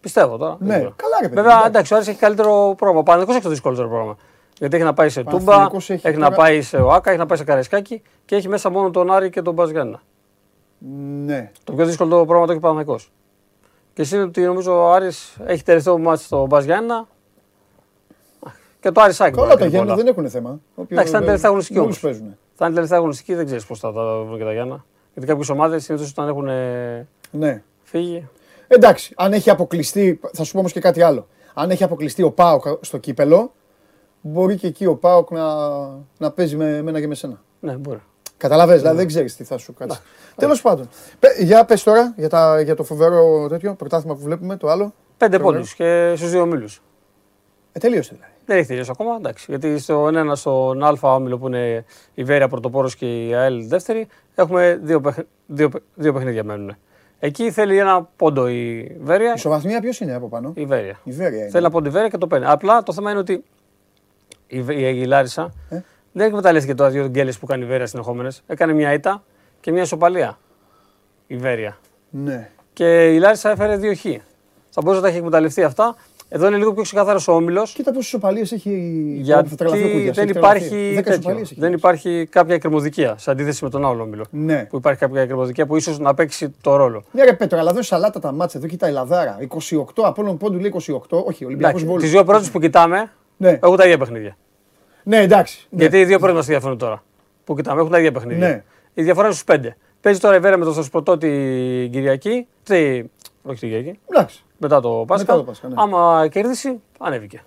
[0.00, 0.56] Πιστεύω τώρα.
[0.58, 0.92] δεν Ναι, ξέρω.
[0.96, 1.34] καλά ρε παιδί.
[1.34, 1.68] Βέβαια, εντάξει.
[1.68, 2.98] εντάξει, ο Άρης έχει καλύτερο πρόγραμμα.
[3.00, 4.16] Ο Παναθηναϊκός έχει το δυσκολότερο πρόγραμμα.
[4.58, 7.18] Γιατί έχει να πάει σε Τούμπα, Παναθηναϊκός έχει, έχει να τώρα- πάει σε ΟΑΚΑ, έχει
[7.18, 10.02] να πάει σε Καραϊσκάκη και έχει μέσα μόνο τον Άρη και τον Μπαζιάννα.
[11.24, 11.50] Ναι.
[11.64, 13.12] Το πιο δύσκολο το πρόγραμμα το έχει ο Παναθηναϊκός.
[13.92, 17.06] Και εσύ ότι νομίζω ο Άρης έχει τελευταίο μάτι στο Μπαζιάννα
[18.80, 19.38] και το Άρης Άκη.
[19.38, 20.04] Όλα μπορεί τα να κάνει Γιάννα πολλά.
[20.04, 20.50] δεν έχουν θέμα.
[20.74, 22.18] Όποιο- Εντάξει, θα είναι τελευταία αγωνιστική όλους όμως.
[22.18, 22.36] παίζουν.
[22.54, 24.84] Θα είναι τελευταία αγωνιστική, δεν ξέρεις πώς θα τα βρουν και τα Γιάννα.
[25.14, 27.62] Γιατί κάποιες ομάδες συνήθως όταν έχουν ε, Ναι.
[27.82, 28.28] φύγει.
[28.68, 31.26] Εντάξει, αν έχει αποκλειστεί, θα σου πω όμως και κάτι άλλο.
[31.54, 33.52] Αν έχει αποκλειστεί ο Πάοκ στο κύπελο,
[34.20, 35.44] μπορεί και εκεί ο Πάοκ να,
[36.18, 37.42] να παίζει με μένα και με σένα.
[37.60, 38.00] Ναι, μπορεί.
[38.36, 39.98] Καταλαβες, δηλαδή δεν ξέρεις τι θα σου κάτσει.
[40.36, 40.88] Τέλος πάντων.
[41.18, 44.94] Πε- Για πες τώρα για, τα, για το φοβερό τέτοιο πρωτάθλημα που βλέπουμε, το άλλο.
[45.16, 45.56] Πέντε Φοβερό.
[45.58, 46.68] πόντου και στους δύο μήλου.
[47.72, 48.32] Ε, τελείωσε δηλαδή.
[48.46, 49.16] Δεν έχει τελειώσει ακόμα.
[49.16, 49.46] Εντάξει.
[49.48, 54.06] Γιατί στον ένα, στον Α όμιλο που είναι η Βέρεια πρωτοπόρος και η ΑΕΛ δεύτερη,
[54.34, 55.16] έχουμε δύο, παιχ...
[55.46, 55.68] δύο...
[55.68, 56.76] παι- δύο παιχνίδια μένουν.
[57.18, 59.32] Εκεί θέλει ένα πόντο η Βέρεια.
[59.36, 60.98] Ισοβαθμία ποιος είναι από πάνω; Η Βέρεια.
[61.04, 61.48] Η Βέρεια είναι.
[61.48, 62.46] Θέλει ένα πόντο η Βέρεια και το παίρνει.
[62.46, 63.44] Απλά το θέμα είναι ότι
[64.46, 65.80] η, Βε- η, η Λάρισα Ε;
[66.12, 68.42] δεν εκμεταλλεύτηκε τώρα δύο γκέλες που κάνει η Βέρεια συνεχόμενες.
[68.46, 69.22] Έκανε μια ήττα
[69.60, 70.38] και μια ισοπαλία.
[71.26, 71.76] Η Βέρεια.
[72.10, 72.50] Ναι.
[72.72, 74.00] Και η Λάρισα έφερε δύο χ.
[74.70, 75.94] Θα μπορούσε να τα έχει εκμεταλλευτεί αυτά.
[76.36, 77.72] Εδώ είναι λίγο πιο ξεκάθαρο ο όμιλος.
[77.72, 78.70] Κοίτα πόσες ισοπαλίε έχει.
[79.20, 80.64] Γιατί θα τρελαθεί ο Κούγιας, δεν έχει τρελαθεί.
[80.64, 81.12] υπάρχει, Δέκα τέτοιο.
[81.18, 81.60] ισοπαλίες έχει.
[81.60, 84.24] δεν υπάρχει κάποια εκκρεμωδικία σε αντίθεση με τον άλλο όμιλο.
[84.30, 84.64] Ναι.
[84.64, 87.04] Που υπάρχει κάποια εκκρεμωδικία που ίσως να παίξει το ρόλο.
[87.12, 89.38] Ναι, ρε Πέτρο, αλλά δώσε σαλάτα τα μάτσα εδώ, κοίτα η Λαδάρα.
[89.48, 90.98] 28 από όλων πόντου λέει 28.
[91.24, 92.00] Όχι, Ολυμπιακός Τις Βόλο.
[92.00, 93.58] δύο πρώτες που κοιτάμε Ναι.
[93.62, 94.36] έχουν τα ίδια παιχνίδια.
[95.02, 95.66] ναι, εντάξει.
[95.70, 95.80] Ναι.
[95.80, 97.02] Γιατί οι δύο πρώτες μας διαφέρουν τώρα.
[97.44, 98.48] Που κοιτάμε έχουν τα ίδια παιχνίδια.
[98.48, 98.62] Ναι.
[98.94, 99.76] Η διαφορά είναι στους πέντε.
[100.00, 102.46] Παίζει τώρα η Βέρα με τον Στρασπρωτό την Κυριακή.
[102.62, 102.74] Τι,
[103.42, 103.98] όχι την Κυριακή.
[104.10, 104.44] Εντάξει.
[104.64, 105.24] Μετά το Πάσχα.
[105.26, 105.74] Μετά το Πάσχα, ναι.
[105.78, 107.42] Άμα κερδίσει, ανέβηκε.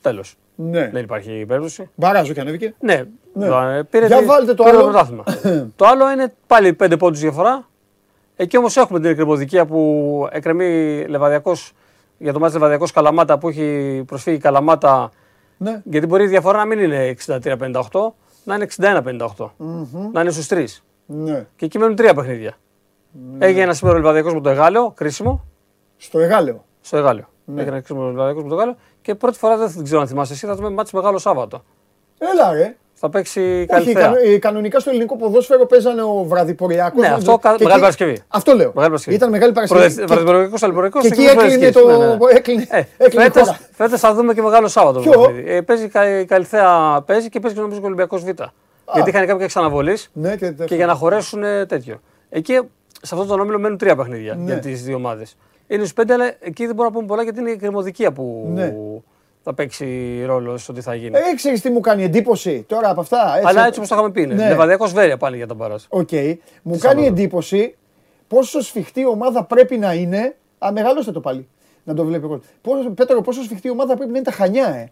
[0.00, 0.36] Τέλος.
[0.54, 0.88] Ναι.
[0.92, 1.90] Δεν υπάρχει περίπτωση.
[1.94, 2.74] Μπαράζο και ανέβηκε.
[2.80, 3.46] Ναι, Ναι.
[3.46, 4.84] ε, πήρε, Για τη- βάλτε το πήρε άλλο.
[4.84, 5.24] πρωτάθλημα.
[5.76, 7.68] το άλλο είναι πάλι πέντε πόντους διαφορά.
[8.36, 11.52] Εκεί όμως έχουμε την εκκρεμωδικία που εκκρεμεί Λεβαδιακό
[12.18, 15.10] για το μάτι Λεβαδιακός Καλαμάτα που έχει προσφύγει η Καλαμάτα.
[15.56, 15.80] Ναι.
[15.84, 18.12] Γιατί μπορεί η διαφορά να μην είναι 63-58,
[18.44, 19.50] να είναι 61-58.
[20.12, 20.84] Να είναι στους τρεις.
[21.06, 21.46] ναι.
[21.56, 22.54] Και εκεί μένουν τρία παιχνίδια.
[23.38, 25.44] Έγινε ένα σήμερα ο Λεβαδιακός με το Εγάλεο, κρίσιμο,
[26.02, 26.64] Στο Εγάλεο.
[26.80, 27.24] στο Εγάλεο.
[27.44, 27.60] Ναι.
[27.60, 28.76] Έγινε ένα κρίσιμο ο Λεβαδιακό με το Εγάλεο.
[29.02, 31.62] Και πρώτη φορά δεν ξέρω αν θυμάσαι εσύ, θα δούμε μάτι Μεγάλο Σάββατο.
[32.18, 32.76] Έλα ρε.
[32.94, 34.02] Θα παίξει Όχι, Καλυθέα.
[34.02, 37.00] κανο- ε, κανονικά στο ελληνικό ποδόσφαιρο παίζανε ο βραδιποριακός.
[37.00, 38.22] Ναι, αυτό κα- Μεγάλη Παρασκευή.
[38.28, 38.66] Αυτό λέω.
[38.66, 39.16] Μεγάλη Παρασκευή.
[39.16, 39.94] Ήταν μεγάλη Παρασκευή.
[39.94, 41.00] Και- Βραδυποριακό, αλληποριακό.
[41.00, 41.80] Και εκεί έκλεινε το.
[42.34, 42.66] Έκλεινε.
[42.70, 43.58] Ε, έκλεινε η φέτος, χώρα.
[43.72, 45.00] φέτος θα δούμε και μεγάλο Σάββατο.
[45.00, 45.50] Ποιο; το παιχνίδι.
[45.52, 45.84] Ε, παίζει
[46.20, 48.28] η Καλυθέα παίζει και παίζει και νομίζω και ο Ολυμπιακός Β.
[48.94, 52.00] Γιατί είχαν κάποια εξαναβολή Ναι, και, και για να χωρέσουν ε, τέτοιο.
[52.28, 52.52] Εκεί
[53.02, 54.44] σε αυτό το όμιλο μένουν τρία παιχνίδια Ναι.
[54.44, 55.36] για τις δύο ομάδες.
[55.70, 58.50] Είναι στους πέντε, αλλά εκεί δεν μπορούμε να πούμε πολλά γιατί είναι η κρεμοδικία που
[58.54, 58.74] Ναι.
[59.42, 61.16] θα παίξει ρόλο στο τι θα γίνει.
[61.30, 63.32] Ε, ξέρεις τι μου κάνει εντύπωση τώρα από αυτά.
[63.36, 64.34] Έτσι, αλλά έτσι όπως το είχαμε πει είναι.
[64.34, 64.48] Ναι.
[64.48, 65.86] Λεβαδιακός Βέρεια πάλι για τον Παράς.
[65.88, 66.12] Οκ.
[66.12, 66.28] Μου Τι
[66.62, 67.06] κάνει Σάββατο.
[67.06, 67.76] εντύπωση
[68.28, 70.36] πόσο σφιχτή ομάδα πρέπει να είναι.
[70.58, 71.48] Α, μεγαλώστε το πάλι.
[71.84, 72.46] Να το βλέπει ο κόσμος.
[72.62, 74.88] Πόσο, Πέτρο, πόσο σφιχτή ομάδα πρέπει να είναι τα χανιά, ε.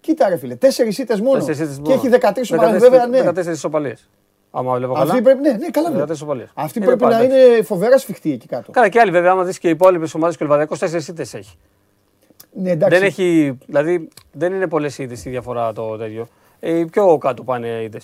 [0.00, 0.54] Κοίτα, ρε φίλε.
[0.54, 1.38] Τέσσερις ήττες μόνο.
[1.44, 1.94] Τέσσερις ήττες Και μόνο.
[1.94, 3.22] έχει 13 σοβαρά, 14 βέβαια, ναι.
[3.22, 4.08] 14 ισοπαλίες.
[4.50, 5.10] Άμα βλέπω καλά.
[5.10, 6.06] Αυτή πρέπει, ναι, ναι, καλά Ε, βλέπω.
[6.06, 6.50] τέσσερις ισοπαλίες.
[6.54, 7.24] Αυτή Είναι πρέπει να πάντα.
[7.24, 8.70] είναι φοβερά σφιχτή εκεί κάτω.
[8.70, 11.22] Καλά, και άλλοι βέβαια, άμα δεις και οι υπόλοιπες ομάδες και ο Λιβαδιακό τέσσερις ήττε
[11.22, 11.56] έχει.
[12.52, 12.98] Ναι, εντάξει.
[12.98, 16.28] Δεν έχει, δηλαδή δεν είναι πολλές ήττε η διαφορά το τέτοιο.
[16.60, 18.00] Ε, οι πιο κάτω πάνε ήττε.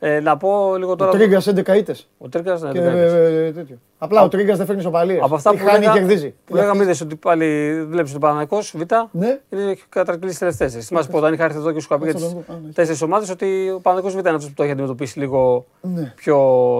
[0.00, 1.10] Ε, να πω λίγο Ο τώρα.
[1.10, 2.08] Τρίγκας 11 ήττες.
[2.18, 3.00] Ο Τρίγκας ναι, Και δεν κάνει.
[3.46, 3.78] ε, τέτοιο.
[3.98, 5.18] Απλά ο Τρίγκας δεν φέρνει σοπαλίε.
[5.22, 6.34] Από αυτά που χάνει λέγα, και κερδίζει.
[6.44, 8.80] που λέγαμε είδες ότι πάλι βλέπεις τον Παναγικός Β.
[9.10, 9.38] Ναι.
[9.50, 10.86] Είναι κατρακλήσει τελευταίες.
[10.86, 12.56] Θυμάσαι που όταν είχα έρθει εδώ και σου είχα πει για Αυτό τι το- α,
[12.64, 12.72] ναι.
[12.72, 16.12] τέσσερις ομάδες ότι ο Παναγικός Β είναι αυτός που το έχει αντιμετωπίσει λίγο Ναι.
[16.16, 16.36] πιο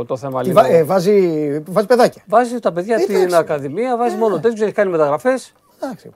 [0.08, 0.40] το θέμα.
[0.42, 0.60] Τι Λίγο.
[0.60, 2.22] βα- ε, βάζει, βάζει παιδάκια.
[2.26, 3.14] Βάζει τα παιδιά Εντάξει.
[3.16, 5.52] στην Ακαδημία, βάζει μόνο τέτοιους, έχει κάνει μεταγραφές.
[5.82, 6.10] Εντάξει.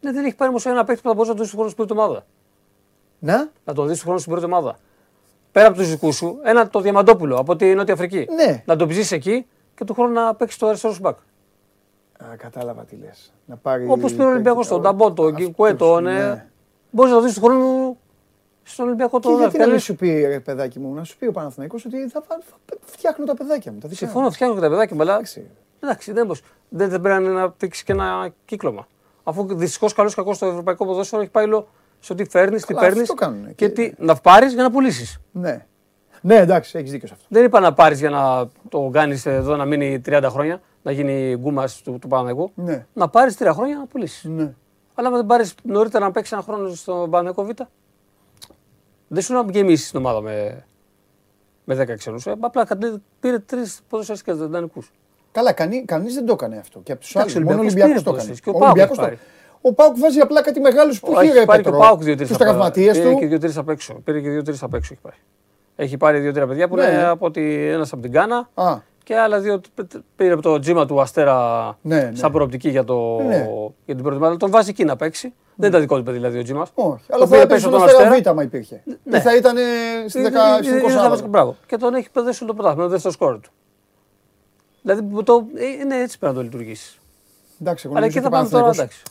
[0.00, 1.70] Ναι, δεν έχει πάρει όμως ένα παίκτη που θα μπορούσε να το δεις στον χρόνο
[1.74, 2.24] στην πρώτη ομάδα.
[3.18, 4.78] Να, Να το δεις στον χρόνο στην πρώτη ομάδα.
[5.52, 8.26] Πέρα από τους δικούς σου, ένα το Διαμαντόπουλο από τη Νότια Αφρική.
[8.34, 8.62] Ναι.
[8.66, 11.16] Να τον ψήσει εκεί και του χρόνου να παίξεις το αριστερό σου μπακ.
[12.24, 13.32] Α, κατάλαβα τι λες.
[13.46, 13.86] Να πάρει.
[13.88, 16.02] Όπως πήρε ο Ολυμπιακός τον Ταμπό, τον Αυτούς, Κικουέ, τον.
[16.02, 16.46] ναι.
[16.90, 17.96] Μπορείς να το δεις του χρόνου
[18.62, 19.70] στον Ολυμπιακό Και τον γιατί να Δευτέρα.
[19.70, 22.76] μην σου πει, ρε παιδάκι μου, να σου πει ο Παναθηναϊκός ότι θα, θα, θα
[22.84, 23.78] φτιάχνω τα παιδάκια μου.
[23.78, 24.10] Τα δικά μου.
[24.10, 25.46] Συμφωνώ, φτιάχνω και τα παιδάκια μου, αλλά Εντάξει.
[25.82, 26.42] εντάξει, δεν, μπορείς.
[26.68, 28.86] δεν, δεν πρέπει να πήξει και ένα κύκλωμα.
[29.22, 31.68] Αφού δυστυχώς καλός ή κακός στο ευρωπαϊκό ποδόσφαιρο έχει πάει όλο
[32.04, 33.52] στο τι φέρνεις, τι Καλά, παίρνεις αυτό κάνουνε.
[33.52, 35.18] και Και- τι να πάρεις για να πουλήσεις.
[35.32, 35.66] Ναι.
[36.20, 37.26] Ναι, εντάξει, έχεις δίκιο σε αυτό.
[37.28, 41.36] Δεν είπα να πάρεις για να το κάνεις εδώ να μείνει 30 χρόνια, να γίνει
[41.36, 42.52] γκούμα του, του Παναγικού.
[42.54, 42.86] Ναι.
[42.92, 44.24] Να πάρεις 3 χρόνια να πουλήσεις.
[44.24, 44.52] Ναι.
[44.94, 47.48] Αλλά αν δεν πάρεις νωρίτερα να παίξεις ένα χρόνο στο Παναγικό Β,
[49.08, 50.64] δεν σου να γεμίσεις την ομάδα με,
[51.64, 52.18] με 10 ξένου.
[52.24, 54.82] Ε, απλά κατέ- πήρε τρεις ποδοσφαιριστικέ δανεικού.
[55.32, 56.80] Καλά, κανεί, κανείς δεν το έκανε αυτό.
[56.80, 57.48] Και από τους Εντάξει, άλλους.
[57.48, 58.38] ο Μόνο ο Ολυμπιακός Ολυμπιακός το πήρε έκανε.
[58.38, 59.18] ποδοσφαιριστές και ο Πάοκ Ολυμπιακός έχει το- πάρει.
[59.62, 61.86] Ο Πάουκ βάζει απλά κάτι μεγάλους που έχει Έχει ρε πάρει και ο Πέτρο.
[61.86, 63.28] Πάουκ δύο-τρεις Του τραυματίες Πήρε και του.
[63.28, 63.94] δύο-τρεις απ' έξω.
[64.04, 64.92] Πήρε και δύο-τρεις απ' έξω.
[64.92, 65.16] Έχει πάρει.
[65.76, 66.84] Έχει πάρει δύο-τρία παιδιά που Ναι.
[66.84, 69.60] είναι από ότι ένας από την Κάνα Α, και άλλα δύο
[70.16, 72.10] πήρε από το τζίμα του Αστέρα Ναι, ναι.
[72.16, 73.48] σαν προοπτική για, το, Ναι.
[73.84, 74.36] για την πρώτη ομάδα.
[74.36, 75.32] Τον βάζει εκεί να παίξει.
[75.54, 76.70] Δεν ήταν δικό του παιδί δηλαδή ο τζίμας.
[76.74, 77.04] όχι.
[77.08, 78.82] Αλλά θα έπαιζε στον Αστέρα Β, μα υπήρχε.
[79.04, 79.16] Ναι.
[79.16, 79.60] Ή θα ήταν ε,
[80.08, 81.26] στη Είναι- 10 είναι- στην είναι- 20 θα βάζει- Σάββατο.
[81.28, 81.56] Μπράβο.
[81.66, 83.50] Και τον έχει παιδέσει το πρωτάθλημα, δεν στο σκόρ του.
[84.82, 86.98] Δηλαδή το, ε, είναι έτσι πρέπει να το λειτουργήσει.
[87.60, 89.02] Εντάξει, εγώ Αλλά νομίζω εκεί ότι θα ο πάμε τώρα Παναθηναϊκός- εντάξει.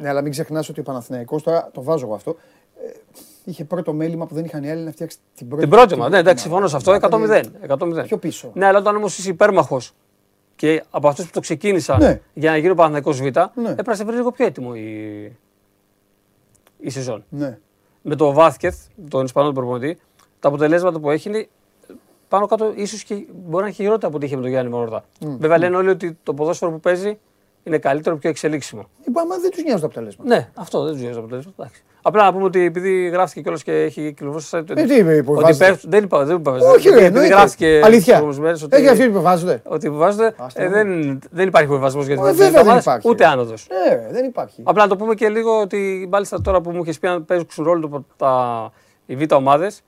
[0.00, 2.36] Ναι, αλλά μην ξεχνάς ότι ο Παναθηναϊκός τώρα το βάζω εγώ αυτό.
[2.86, 2.90] ε,
[3.44, 5.62] Είχε πρώτο μέλημα που δεν είχαν οι άλλοι να φτιάξει την πρώτη.
[5.62, 6.98] Την πρώτη ομάδα, ναι, εντάξει, συμφωνώ σε αυτό.
[6.98, 8.00] Δηλαδή, 100-0.
[8.00, 8.04] 100-0.
[8.04, 8.50] Πιο πίσω.
[8.54, 9.92] Ναι, αλλά όταν όμως είσαι υπέρμαχος
[10.56, 12.20] και από αυτούς που το ξεκίνησαν Ναι.
[12.34, 13.30] για να γίνει ο Παναθηναϊκός Β, Ναι.
[13.70, 15.36] έπρεπε να σε βρει λίγο πιο έτοιμο η,
[16.78, 17.24] η σεζόν.
[17.28, 17.58] Ναι.
[18.02, 18.78] Με το Βάθκεθ,
[19.08, 20.00] τον Ισπανό προπονητή,
[20.40, 21.48] τα αποτελέσματα που έχει είναι
[22.28, 25.04] πάνω κάτω ίσως και μπορεί να είναι χειρότερα από ό,τι είχε με τον Γιάννη Μόρδα.
[25.20, 27.18] Βέβαια λένε όλοι ότι το ποδόσφαιρο που παίζει
[27.62, 28.88] είναι καλύτερο, πιο εξελίξιμο.
[29.06, 30.34] Είπα, άμα δεν τους νοιάζουν τα αποτελέσματα.
[30.34, 31.52] Ναι, αυτό δεν τους νοιάζει το αποτέλεσμα.
[31.58, 31.82] εντάξει.
[32.02, 34.76] Απλά να πούμε ότι επειδή γράφτηκε κιόλας και έχει κυκλοφορήσει στο site.
[34.76, 35.66] Ε, τι είπε, που ότι βάζετε.
[35.66, 36.52] πέφτουν- δεν είπα, δεν είπα.
[36.52, 37.28] Όχι, επειδή ρε, εννοείται.
[37.34, 37.90] γράφτηκε Αλήθεια.
[37.98, 39.62] τις προηγούμενες μέρες ότι- Έχει αυτοί που βάζετε.
[39.66, 42.70] ότι βάζετε, Άστα ε, να δεν, δεν υπάρχει βεβασμό για την Ε, δεύτερη βέβαια δεν
[42.72, 43.08] ομάδα, υπάρχει.
[43.08, 43.66] ούτε άνοδος.
[43.88, 44.62] Ναι, ρε, δεν υπάρχει.
[44.64, 47.46] Απλά να το πούμε και λίγο ότι μάλιστα τώρα που μου είχες πει αν παίζουν
[47.56, 48.72] ρόλο το- τα,
[49.06, 49.80] οι β' ομάδες,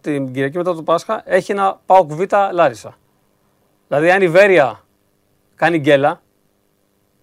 [0.00, 2.20] την Κυριακή μετά το Πάσχα έχει ένα Πάοκ Β
[2.52, 2.94] Λάρισα.
[3.88, 4.80] Δηλαδή, αν η Βέρεια
[5.54, 6.22] κάνει γκέλα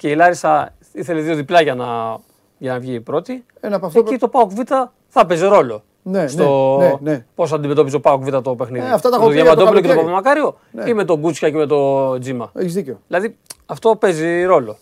[0.01, 2.17] και η Λάρισα ήθελε δύο διπλά για να,
[2.57, 3.99] για να βγει η πρώτη, Ένα από αυτό.
[3.99, 4.59] εκεί το Πάοκ Β
[5.07, 5.83] θα παίζει ρόλο.
[6.03, 7.25] Ναι, στο ναι, ναι, ναι.
[7.35, 8.85] πώς αντιμετώπιζε ο Πάοκ Β το παιχνίδι.
[8.85, 10.23] Ε, αυτά τα με έχω το πει για το Διαμαντόπουλο και τον καλοκαίρι.
[10.23, 10.89] Παπαμακάριο Ναι.
[10.89, 12.51] ή με τον Κούτσια και με το Τζίμα.
[12.55, 12.99] Έχεις δίκιο.
[13.07, 14.77] Δηλαδή αυτό παίζει ρόλο.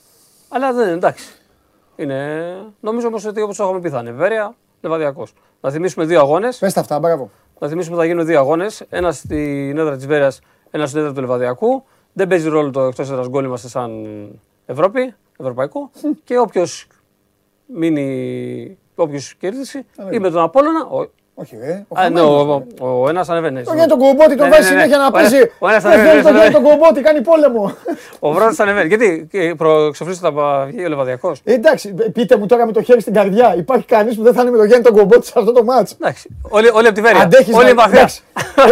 [0.50, 1.26] Αλλά δεν είναι εντάξει.
[1.96, 2.44] Είναι,
[2.80, 5.34] νομίζω όμως ότι όπως είχαμε πει θα είναι Βέρεια, Λεβαδιακός.
[5.62, 6.58] Να θυμίσουμε δύο αγώνες.
[6.58, 7.30] Πες τα αυτά, μπράβο.
[7.60, 8.86] Να θυμίσουμε ότι θα γίνουν δύο αγώνες.
[8.90, 10.40] Ένας στην έδρα της Βέρειας,
[10.72, 11.84] ένας στην έδρα του Λεβαδιακού.
[12.14, 14.06] Δεν παίζει ρόλο το εκτός έδρας γκολ είμαστε σαν
[14.70, 15.92] Ευρώπη, Ευρωπαϊκό.
[16.24, 16.88] και όποιος
[17.66, 20.88] μείνει, όποιος κερδίσει ή με τον Απόλωνα.
[21.40, 21.86] Ο, Όχι, ρε.
[21.88, 22.86] ο α, ναι, χαμένος, ο, ρε.
[22.86, 23.64] ο, ο ένας ανεβαίνει.
[23.64, 24.82] Το Γιάννη τον Κομπότη τον Ναι, βάζει ναι, ναι.
[24.82, 25.46] συνέχεια να Ο ένας- παίζει.
[25.60, 27.64] ο ένας Δεν ανεβαίνει, θέλει τον ο Γιάννη ένας τον Κομπότη, κάνει πόλεμο.
[28.20, 28.88] Ο Βρόντο ανεβαίνει.
[28.88, 30.32] Γιατί και προεξοφλήσει τα
[30.68, 31.42] βγει ο Λεβαδιακός.
[31.44, 33.56] Ε, Εντάξει, πείτε μου τώρα με το χέρι στην καρδιά.
[33.58, 35.96] Υπάρχει κανείς που δεν θα είναι με τον Γιάννη τον Κομπότη σε αυτό το μάτσο.
[36.02, 36.30] Εντάξει.
[36.50, 37.22] Όλοι, όλοι από τη Βέρεια.
[37.22, 38.08] Αντέχεις Όλοι η μαθαία.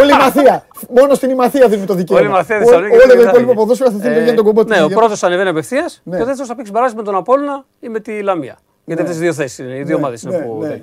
[0.00, 0.64] Όλη η μαθία.
[0.96, 2.20] Μόνο στην ημαθία δίνουμε το δικαίωμα.
[2.20, 2.92] Όλη η μαθαία Ό- Θεσσαλονίκη.
[2.94, 3.60] Όλο δεν το θα υπόλοιπο είναι.
[3.60, 4.70] ποδόσφαιρο θα θέλει τον Ε, Γιάννη τον Κομπότη.
[4.70, 6.16] Ναι, ο πρώτο ανεβαίνει απευθείας Ναι.
[6.16, 8.56] και ο δεύτερος θα παίξει μπαράζ με τον Απόλυνα ή με τη Λαμία.
[8.84, 10.80] Γιατί αυτές οι δύο θέσεις είναι, οι δύο Ναι, ομάδες είναι ναι, που.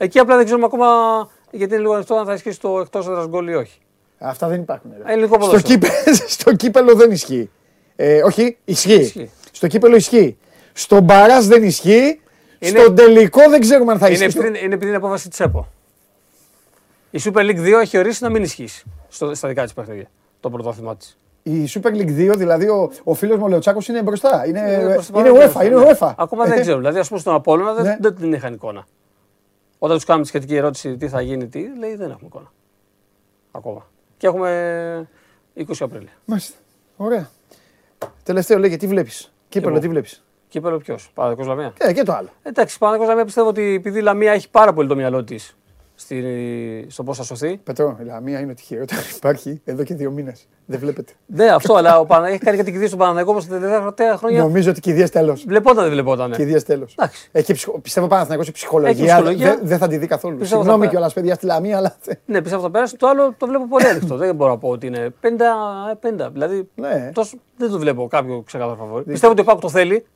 [0.00, 0.06] Ναι.
[0.06, 0.06] τέτοιο.
[0.06, 0.86] Εκεί απλά δεν ξέρουμε ακόμα
[1.50, 3.78] γιατί είναι λίγο ανοιχτό αν θα ισχύσει το εκτός έδρας γκολ ή όχι.
[4.18, 4.90] Αυτά δεν υπάρχουν.
[5.04, 5.12] ρε.
[5.12, 5.74] Ελληνικό Στο, ποδόσφαιρο.
[5.74, 5.88] κύπε,
[6.36, 7.50] στο κύπελο δεν ισχύει.
[7.96, 8.92] Ε, όχι, ισχύει.
[9.00, 9.30] Ισχύει.
[9.52, 10.38] Στο κύπελο ισχύει.
[10.72, 12.20] Στο μπαράζ δεν ισχύει.
[12.58, 14.38] Είναι- Στον τελικό δεν ξέρουμε αν θα Είναι ισχύει.
[14.38, 15.66] επειδή, είναι επειδή είναι απόφαση της ΕΠΟ.
[17.10, 20.06] Η Super League 2 έχει ορίσει να μην ισχύσει στο, στα δικά της παιχνίδια.
[20.40, 21.18] Το πρωτάθλημα της.
[21.42, 24.44] Η Super League 2, δηλαδή ο, ο φίλος μου ο Λεωτσάκος είναι μπροστά.
[24.46, 25.64] Είναι, προς το είναι παρόν, UEFA.
[25.64, 25.90] Είναι ναι.
[26.00, 26.12] UEFA.
[26.16, 26.78] Ακόμα δεν ξέρω.
[26.78, 27.96] Δηλαδή, ας πούμε στον Απόλλωνα δεν, Ναι.
[28.00, 28.86] δεν την είχαν εικόνα.
[29.82, 32.52] Όταν τους κάνουμε τη σχετική ερώτηση τι θα γίνει, τι, λέει δεν έχουμε εικόνα.
[33.50, 33.86] Ακόμα.
[34.16, 35.08] Και έχουμε
[35.56, 36.10] 20 Απρίλια.
[36.24, 36.56] Μάλιστα.
[36.96, 37.30] Ωραία.
[38.22, 39.80] Τελευταίο λέγε, τι βλέπεις; Κύπελο, Εγώ.
[39.80, 41.72] τι βλέπεις; Κύπελο ποιος, Παναδικός Λαμία.
[41.78, 42.28] Ε, και το άλλο.
[42.42, 45.56] Εντάξει, Παναδικός Λαμία πιστεύω ότι επειδή η Λαμία έχει πάρα πολύ το μυαλό της
[46.00, 47.56] στη, στο πώς θα σωθεί.
[47.56, 50.46] Πετρό, η Λαμία είναι ότι χειρότερα υπάρχει εδώ και δύο μήνες.
[50.66, 51.12] Δεν βλέπετε.
[51.26, 52.28] Ναι, αυτό, αλλά ο Πανα...
[52.28, 54.40] έχει κάνει και την κηδεία στον Παναναναϊκό όπως τα τελευταία χρόνια.
[54.42, 55.38] Νομίζω ότι κηδεία τέλο.
[55.46, 56.32] Βλεπόταν, δεν βλεπόταν.
[56.32, 56.86] Κηδεία τέλο.
[56.96, 57.28] Εντάξει.
[57.32, 57.78] Έχει, ψυχο...
[57.78, 59.04] πιστεύω Παναθηναϊκός η Έχει ψυχολογία.
[59.04, 59.46] ψυχολογία.
[59.56, 60.36] Δεν δεν θα τη δει καθόλου.
[60.36, 61.96] Πιστεύω Συγγνώμη θα- κιόλας, παιδιά, στη Λαμία, αλλά.
[62.26, 62.96] Ναι, πιστεύω θα περάσει.
[62.96, 64.16] Το άλλο το βλέπω πολύ ανοιχτό.
[64.16, 66.28] δεν μπορώ να πω ότι είναι 50-50.
[66.32, 67.10] Δηλαδή Ναι.
[67.14, 69.04] τόσο, δεν το βλέπω κάποιο ξεκάθαρο φαβόρι.
[69.04, 70.06] Πιστεύω ότι ο Πάουκ το θέλει.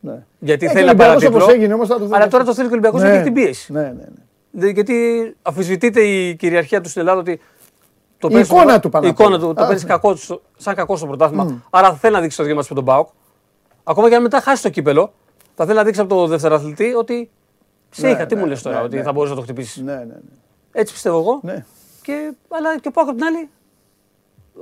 [0.00, 0.24] ναι.
[0.38, 1.44] Γιατί Ε, θέλει και ο να πάρει Ολυμπιακός τίτλο.
[1.44, 2.36] όπως έγινε όμως θα το θέλει Αλλά αυτό.
[2.36, 3.04] τώρα το θέλει και ο Ολυμπιακό Ναι.
[3.04, 3.72] γιατί έχει την πίεση.
[3.72, 4.04] Ναι, ναι, ναι.
[4.50, 4.96] Δε- Γιατί
[5.42, 7.40] αμφισβητείται η κυριαρχία του στην Ελλάδα ότι.
[8.18, 9.22] Το Η παίρνει στο- εικόνα του η Παναθηναϊκού.
[9.22, 9.88] εικόνα του το Α, παίρνει ναι.
[9.88, 11.62] κακό στο- σαν κακό στο πρωτάθλημα.
[11.70, 13.08] Άρα θέλει να δείξει το δικό μα με τον Πάουκ.
[13.84, 15.12] Ακόμα και αν μετά χάσει το κύπελο,
[15.54, 17.30] θα θέλει να δείξει από το δευτεραθλητή ότι.
[17.90, 19.02] Σε Ναι, είχα, τι ναι, μου λες τώρα, ναι, ότι ναι.
[19.02, 20.14] θα μπορούσες να το χτυπήσεις; Ναι, ναι, ναι.
[20.72, 21.40] Έτσι πιστεύω εγώ.
[21.42, 21.64] ναι.
[22.02, 23.48] Και, αλλά και ο Πάουκ από την άλλη.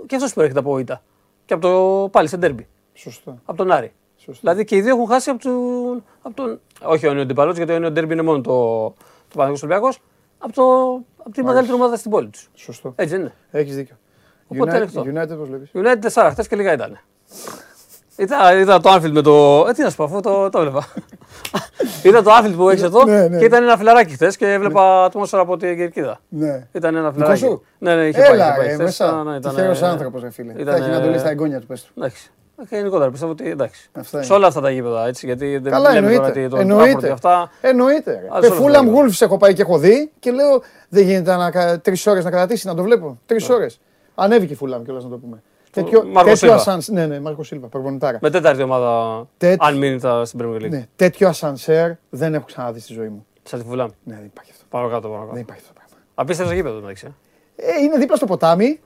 [0.07, 1.03] Και αυτός προέρχεται από ήττα.
[1.45, 2.67] Και από το πάλι σε ντέρμπι.
[2.95, 3.39] Σωστό.
[3.45, 3.93] Από τον Άρη.
[4.17, 4.41] Σωστό.
[4.41, 6.61] Δηλαδή και οι δύο έχουν χάσει από, τον, από τον.
[6.83, 8.95] Όχι ο Νεοντιπαλό, γιατί ο Νεοντέρμπι είναι μόνο το,
[9.29, 9.99] το Παναγιώτο Ολυμπιακός.
[10.39, 10.63] Από, το,
[11.19, 12.51] από τη μεγαλύτερη ομάδα στην πόλη τους.
[12.55, 12.93] Σωστό.
[12.97, 13.33] Έτσι δεν είναι.
[13.51, 13.97] Έχεις δίκιο.
[14.47, 15.01] Οπότε United, ανοιχτό.
[15.03, 16.99] United πώς βλέπεις; United 4 χθες και λίγα ήταν.
[18.17, 19.65] Ήταν, ήταν το Anfield με το.
[19.69, 20.87] Ε, τι να σου πω, αφού το, το έβλεπα.
[22.09, 23.39] ήταν το Anfield που έχεις εδώ Ναι, ναι.
[23.39, 26.21] και ήταν ένα φιλαράκι χθες και έβλεπα ατμόσφαιρα από την Κερκίδα.
[26.29, 26.67] Ναι.
[26.73, 27.41] Ήταν ένα Δικό φιλαράκι.
[27.45, 28.31] σου; Ναι, ναι, είχε πάει.
[28.31, 28.85] Έλα, είχε πάει ρε, χθες.
[28.85, 29.23] μέσα.
[29.23, 30.53] Ναι, ναι, ήταν, Τυχαίος ε, άνθρωπος, ρε φίλε.
[30.53, 31.93] Θα ήταν, έχει να το λύσει τα ε, εγγόνια του, πες του.
[31.97, 32.31] Εντάξει.
[32.69, 33.91] Και γενικότερα πιστεύω ότι εντάξει.
[33.93, 34.27] Αυτά είναι.
[34.27, 35.27] Σε όλα αυτά τα γήπεδα έτσι.
[35.27, 36.41] Γιατί δεν Καλά, λέμε τώρα εννοείται.
[36.43, 37.09] τι- το Εννοείται.
[37.09, 37.51] Trafford, Αυτά.
[37.61, 38.11] Εννοείται.
[38.13, 38.27] ρε.
[38.31, 39.03] Ας Με όλα Fulham αυτά.
[39.05, 42.67] Wolves έχω πάει και έχω δει και λέω δεν γίνεται να τρεις ώρες να κρατήσει
[42.67, 43.19] να το βλέπω.
[43.27, 43.81] Τρεις ώρες.
[44.15, 45.43] Ανέβηκε η Fulham κιόλας να το πούμε.
[45.71, 46.55] Τέτοιο, Μάρκο τέτοιο Σίλβα.
[46.55, 46.89] ασανς...
[46.89, 48.19] Ναι, ναι, Μάρκο Σίλβα, προπονητάρα.
[48.23, 49.67] Με τέταρτη ομάδα, Τέτοιο.
[49.67, 50.69] αν μείνει θα- στην Premier League.
[50.71, 53.27] Ναι, τέτοιο ασανσέρ δεν έχω ξαναδεί στη ζωή μου.
[53.43, 53.89] Σαν τη Φουλάμ.
[54.05, 54.65] Ναι, δεν υπάρχει αυτό.
[54.69, 55.39] Πάνω κάτω, πάνω Δεν κάτω.
[55.41, 56.05] υπάρχει αυτό το πράγμα.
[56.15, 57.15] Απίστευτο γήπεδο μεταξύ.
[57.59, 57.71] Ε.
[57.79, 58.81] Ε, είναι δίπλα στο ποτάμι.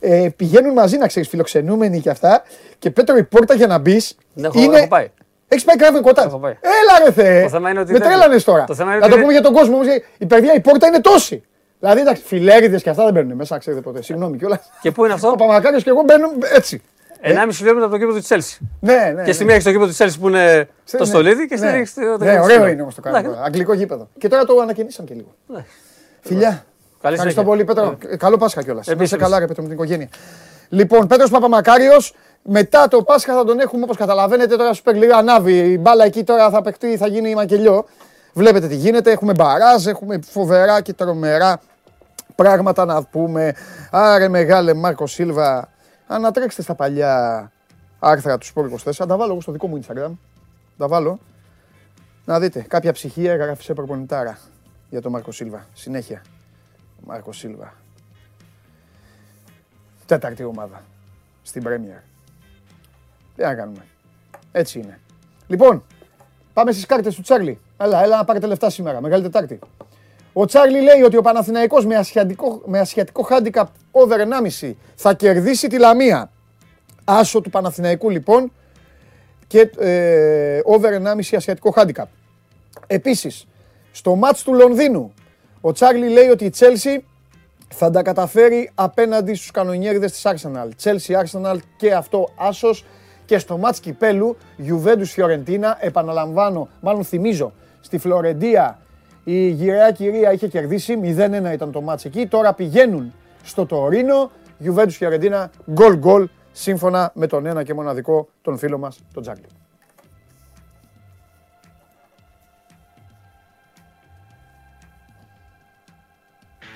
[0.00, 2.42] Ε, πηγαίνουν μαζί να ξέρεις, φιλοξενούμενοι και αυτά.
[2.78, 4.16] Και Πέτρο η πόρτα για να μπεις.
[4.34, 5.10] Ναι, έχω- έχω πάει.
[5.48, 6.22] Έχεις πάει κράβο κοντά.
[6.24, 6.52] Έχω πάει.
[6.60, 7.42] Έλα ρε Θεέ.
[7.42, 8.64] Το θέμα είναι ότι Με δεν- τρέλανες τώρα.
[8.64, 9.86] το θέμα είναι να ότι το δεν- πούμε για τον κόσμο όμως.
[10.18, 11.42] Η παιδιά η πόρτα είναι τόση.
[11.80, 14.02] Δηλαδή εντάξει, φιλέριδε και αυτά δεν μπαίνουν μέσα, ξέρετε ποτέ.
[14.02, 14.58] Συγγνώμη κιόλας.
[14.80, 16.82] Και πού είναι αυτό, Ο Παπαμακάριος και εγώ μπαίνουν έτσι.
[17.20, 18.66] 1,5 χιλιόμετρο από το κήπο τη Chelsea.
[18.80, 19.22] Ναι, ναι.
[19.24, 19.44] Και στη ναι.
[19.46, 21.04] μία έχεις το κήπο τη Chelsea που είναι το Ναι.
[21.04, 21.70] στολίδι και στη Ναι.
[21.70, 22.00] άλλη έχεις το.
[22.00, 22.72] το Ναι, κήπο της ωραίο Fulham.
[22.72, 23.42] είναι όμως το Εντάξει, κάνουμε.
[23.46, 24.08] Αγγλικό γήπεδο.
[24.18, 25.34] Και τώρα το ανακαινήσαν και λίγο.
[25.46, 25.64] Ναι.
[26.20, 26.64] Φιλιά.
[27.00, 27.42] Καλή Ευχαριστώ συνέχεια.
[27.42, 28.12] πολύ, Πέτρο.
[28.12, 28.86] Ε, Καλό Πάσχα κιόλας.
[28.88, 29.30] Επίσης, Είσαι επίσης.
[29.30, 30.08] καλά, ρε Πέτρο, με την οικογένεια.
[30.68, 34.56] Λοιπόν, Πέτρος Παπαμακάριος, μετά το Πάσχα θα τον έχουμε όπως καταλαβαίνετε.
[34.56, 35.52] Τώρα Super League ανάβει.
[35.58, 37.84] Η μπάλα εκεί τώρα θα παιχτεί, θα γίνει μακελιό.
[38.32, 39.10] Βλέπετε τι γίνεται.
[39.10, 41.60] Έχουμε μπαράζ, έχουμε φοβερά και τρομερά
[42.34, 43.54] πράγματα να πούμε.
[43.90, 45.68] Άρε μεγάλε Μάρκο Σίλβα.
[46.06, 47.52] Ανατρέξτε στα παλιά
[47.98, 48.92] άρθρα του Sport 24.
[48.92, 50.10] Θα τα βάλω εγώ στο δικό μου Instagram.
[50.78, 51.18] Τα βάλω.
[52.24, 54.38] Να δείτε, κάποια ψυχία έγραφε σε προπονητάρα
[54.90, 55.66] για τον Μάρκο Σίλβα.
[55.74, 56.22] Συνέχεια.
[56.98, 57.74] Ο Μάρκο Σίλβα.
[60.06, 60.82] Τέταρτη ομάδα
[61.42, 62.02] στην Premier.
[63.36, 63.84] Τι να κάνουμε.
[64.52, 64.98] Έτσι είναι.
[65.46, 65.84] Λοιπόν,
[66.52, 67.58] πάμε στις κάρτες του Τσάρλι.
[67.76, 69.00] Έλα, έλα να πάρετε λεφτά σήμερα.
[69.00, 69.58] Μεγάλη Τετάρτη.
[70.32, 74.20] Ο Τσάρλι λέει ότι ο Παναθηναϊκός με ασιατικό, με ασιατικό handicap over
[74.60, 76.30] 1,5 θα κερδίσει τη Λαμία.
[77.04, 78.52] Άσο του Παναθηναϊκού λοιπόν
[79.46, 82.04] και ε, over 1,5 ασιατικό handicap.
[82.86, 83.46] Επίσης,
[83.92, 85.12] στο μάτς του Λονδίνου,
[85.60, 87.02] ο Τσάρλι λέει ότι η Chelsea
[87.68, 90.68] θα τα καταφέρει απέναντι στους κανονιέριδες της Arsenal.
[90.82, 92.84] Chelsea, Arsenal και αυτό άσος
[93.24, 94.36] και στο μάτς κυπέλου
[94.68, 98.78] Juventus Φιωρεντίνα, επαναλαμβάνω, μάλλον θυμίζω, στη Φλωρεντία
[99.24, 104.30] η γυραιά κυρία είχε κερδίσει, 0-1 ήταν το μάτς εκεί, τώρα πηγαίνουν στο Τωρίνο,
[104.64, 109.46] Juventus Φιωρεντίνα, γκολ γκολ, σύμφωνα με τον ένα και μοναδικό τον φίλο μας, τον Τζάγκλι.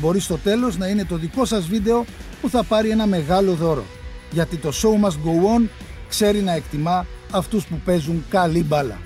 [0.00, 2.04] Μπορεί στο τέλος να είναι το δικό σας βίντεο
[2.40, 3.84] που θα πάρει ένα μεγάλο δώρο.
[4.30, 5.68] Γιατί το show must go on
[6.08, 8.98] ξέρει να εκτιμά αυτούς που παίζουν καλή μπάλα.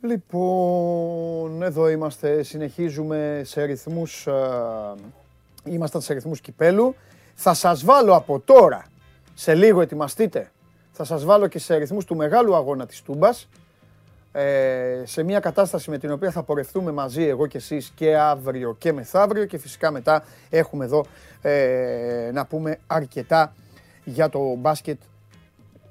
[0.00, 4.94] Λοιπόν, εδώ είμαστε, συνεχίζουμε σε ρυθμούς, α,
[5.64, 6.94] ήμασταν σε ρυθμούς κυπέλου.
[7.34, 8.84] Θα σας βάλω από τώρα,
[9.34, 10.50] σε λίγο ετοιμαστείτε,
[10.92, 13.48] θα σας βάλω και σε ρυθμούς του μεγάλου αγώνα της Τούμπας,
[14.36, 18.74] ε, σε μια κατάσταση με την οποία θα πορευτούμε μαζί εγώ και εσείς και αύριο
[18.78, 21.04] και μεθαύριο και φυσικά μετά έχουμε εδώ
[21.42, 23.52] ε, να πούμε αρκετά
[24.04, 25.00] για το μπάσκετ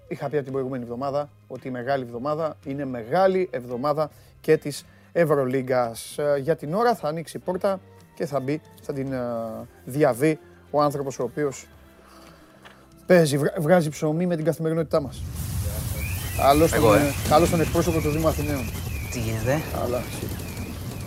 [0.08, 4.10] Είχα πει από την προηγούμενη εβδομάδα ότι η μεγάλη εβδομάδα είναι μεγάλη εβδομάδα
[4.42, 6.18] και της Ευρωλίγκας.
[6.18, 7.80] Ε, Για την ώρα θα ανοίξει η πόρτα
[8.16, 9.20] και θα μπει, θα την ε,
[9.86, 10.40] διαβεί
[10.72, 11.68] ο άνθρωπος ο οποίος
[13.06, 15.24] παίζει, βγα- βγάζει ψωμί με την καθημερινότητά μας.
[16.38, 16.98] Καλώς τον, Εγώ, ε.
[16.98, 18.64] ε, καλώς τον εκπρόσωπο του Δήμου Αθηναίων.
[19.12, 20.28] Τι γίνεται; Αλλά εσύ.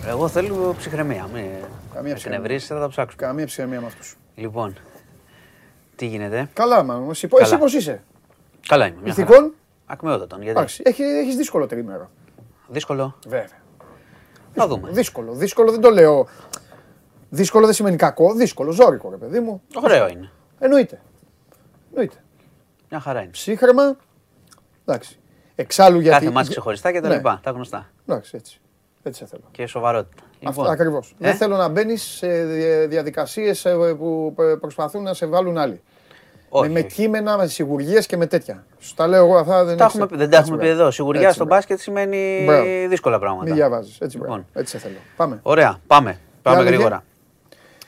[0.07, 1.29] Εγώ θέλω ψυχραιμία.
[1.33, 1.45] Μην
[1.95, 3.23] Καμία με κνευρίσεις, θα τα ψάξουμε.
[3.27, 4.17] Καμία ψυχραιμία με αυτούς.
[4.35, 4.77] Λοιπόν,
[5.97, 7.43] τι γίνεται; Καλά, μα, εσύ, Καλά.
[7.43, 8.03] εσύ πώς είσαι;
[8.69, 8.97] Καλά είμαι.
[9.03, 9.27] μια χαρά.
[9.29, 9.53] Ηθικών,
[9.87, 10.43] Ακμεότατον.
[10.43, 12.11] Γιατί; εντάξει, έχει, έχεις δύσκολο τρίμερο.
[12.69, 13.19] Δύσκολο.
[13.27, 13.47] Βέβαια.
[14.55, 14.91] Θα δούμε.
[14.91, 16.27] Δύσκολο, δύσκολο δεν το λέω.
[17.31, 19.63] Δύσκολο δεν σημαίνει κακό, δύσκολο, ζώρικο ρε παιδί μου.
[19.83, 20.31] Ωραίο είναι.
[20.59, 21.01] Εννοείται.
[21.91, 22.17] Εννοείται.
[22.91, 23.31] Μια χαρά είναι.
[23.31, 23.97] Ψύχρεμα.
[24.89, 25.19] Εντάξει.
[25.55, 26.19] Εξάλλου γιατί.
[26.19, 27.15] Κάθε μάτς ξεχωριστά και τα Ναι.
[27.15, 27.41] λοιπά.
[27.43, 27.91] Τα γνωστά.
[28.09, 28.61] Εντάξει, έτσι.
[29.03, 29.43] Έτσι θα θέλω.
[29.51, 30.23] Και σοβαρότητα.
[30.45, 31.11] Αυτό Λοιπόν, ακριβώς.
[31.21, 32.45] ε, Δεν θέλω να μπαίνει σε
[32.87, 33.67] διαδικασίες
[33.99, 35.81] που ε, προσπαθούν να σε βάλουν άλλοι.
[36.49, 36.95] όχι, με, με όχι.
[36.95, 38.65] κείμενα, με σιγουριές και με τέτοια.
[38.79, 40.81] Σου τα λέω εγώ αυτά δεν Τα έχεις- έχουμε, δεν τα έτσι, έχουμε πει μπράβο.
[40.83, 40.91] εδώ.
[40.91, 41.61] Σιγουριά Έτσι, στο μπράβο.
[41.61, 42.65] μπάσκετ σημαίνει Μπράβο.
[42.89, 43.45] δύσκολα πράγματα.
[43.45, 43.99] Μην διαβάζεις.
[44.01, 44.35] Έτσι, μπράβο.
[44.35, 44.49] Λοιπόν.
[44.63, 44.97] έτσι σε θέλω.
[45.17, 45.39] Πάμε.
[45.43, 46.19] Ωραία, πάμε.
[46.43, 46.69] Πάμε λέγε.
[46.75, 47.05] γρήγορα.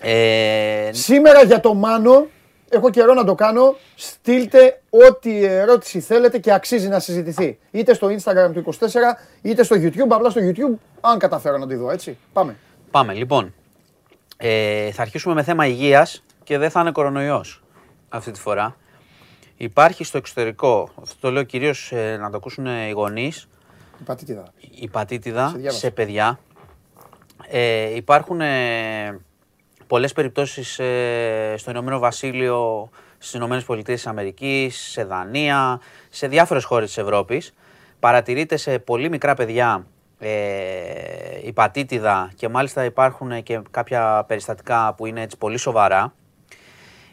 [0.01, 2.27] Ε, Σήμερα για το Μάνο,
[2.71, 3.77] έχω καιρό να το κάνω.
[3.95, 7.59] Στείλτε ό,τι ερώτηση θέλετε και αξίζει να συζητηθεί.
[7.71, 8.85] Είτε στο Instagram του 24,
[9.43, 10.09] είτε στο YouTube.
[10.09, 12.17] Απλά στο YouTube, αν καταφέρω να τη δω, έτσι.
[12.33, 12.57] Πάμε.
[12.91, 13.55] Πάμε, λοιπόν.
[14.37, 17.63] Ε, θα αρχίσουμε με θέμα υγείας και δεν θα είναι κορονοϊός
[18.09, 18.77] αυτή τη φορά.
[19.57, 23.49] Υπάρχει στο εξωτερικό, αυτό το λέω κυρίως ε, να το ακούσουν οι γονείς,
[24.01, 24.53] Η πατήτηδα.
[24.71, 25.79] η πατήτιδα Σε διάβασα.
[25.79, 26.39] σε παιδιά.
[27.49, 28.41] Ε, υπάρχουν
[29.91, 36.29] ε, πολλές περιπτώσεις ε, στο Ηνωμένο Βασίλειο, στις Ηνωμένες Πολιτείες της Αμερικής, σε Δανία, σε
[36.29, 37.55] διάφορες χώρες της Ευρώπης.
[37.99, 39.87] Παρατηρείται σε πολύ μικρά παιδιά
[40.19, 40.31] ε,
[41.45, 46.15] η πατήτιδα και μάλιστα υπάρχουν και κάποια περιστατικά που είναι έτσι πολύ σοβαρά.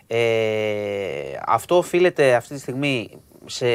[0.08, 3.68] Ε, αυτό οφείλεται αυτή τη στιγμή σε,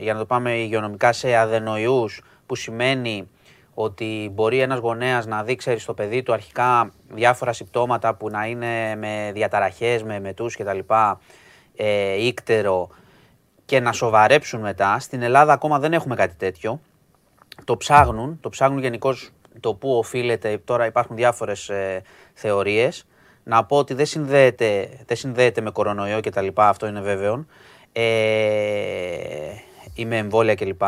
[0.00, 3.28] για να το πάμε υγειονομικά, σε αδενοϊούς που σημαίνει
[3.82, 8.46] ότι μπορεί ένας γονέας να δει ξέρεις, στο παιδί του αρχικά διάφορα συμπτώματα που να
[8.46, 10.78] είναι με διαταραχές, με μετούς κτλ.
[11.76, 12.88] Ε, ίκτερο
[13.64, 14.98] και να σοβαρέψουν μετά.
[14.98, 16.80] Στην Ελλάδα ακόμα δεν έχουμε κάτι τέτοιο.
[17.64, 20.60] Το ψάχνουν, το ψάχνουν γενικώς το πού οφείλεται.
[20.64, 22.02] Τώρα υπάρχουν διάφορες ε,
[22.34, 23.06] θεωρίες.
[23.44, 27.46] Να πω ότι δεν συνδέεται, δεν συνδέεται με κορονοϊό και τα λοιπά, αυτό είναι βέβαιο.
[27.92, 28.00] Ε,
[29.94, 30.82] ή με εμβόλια κλπ.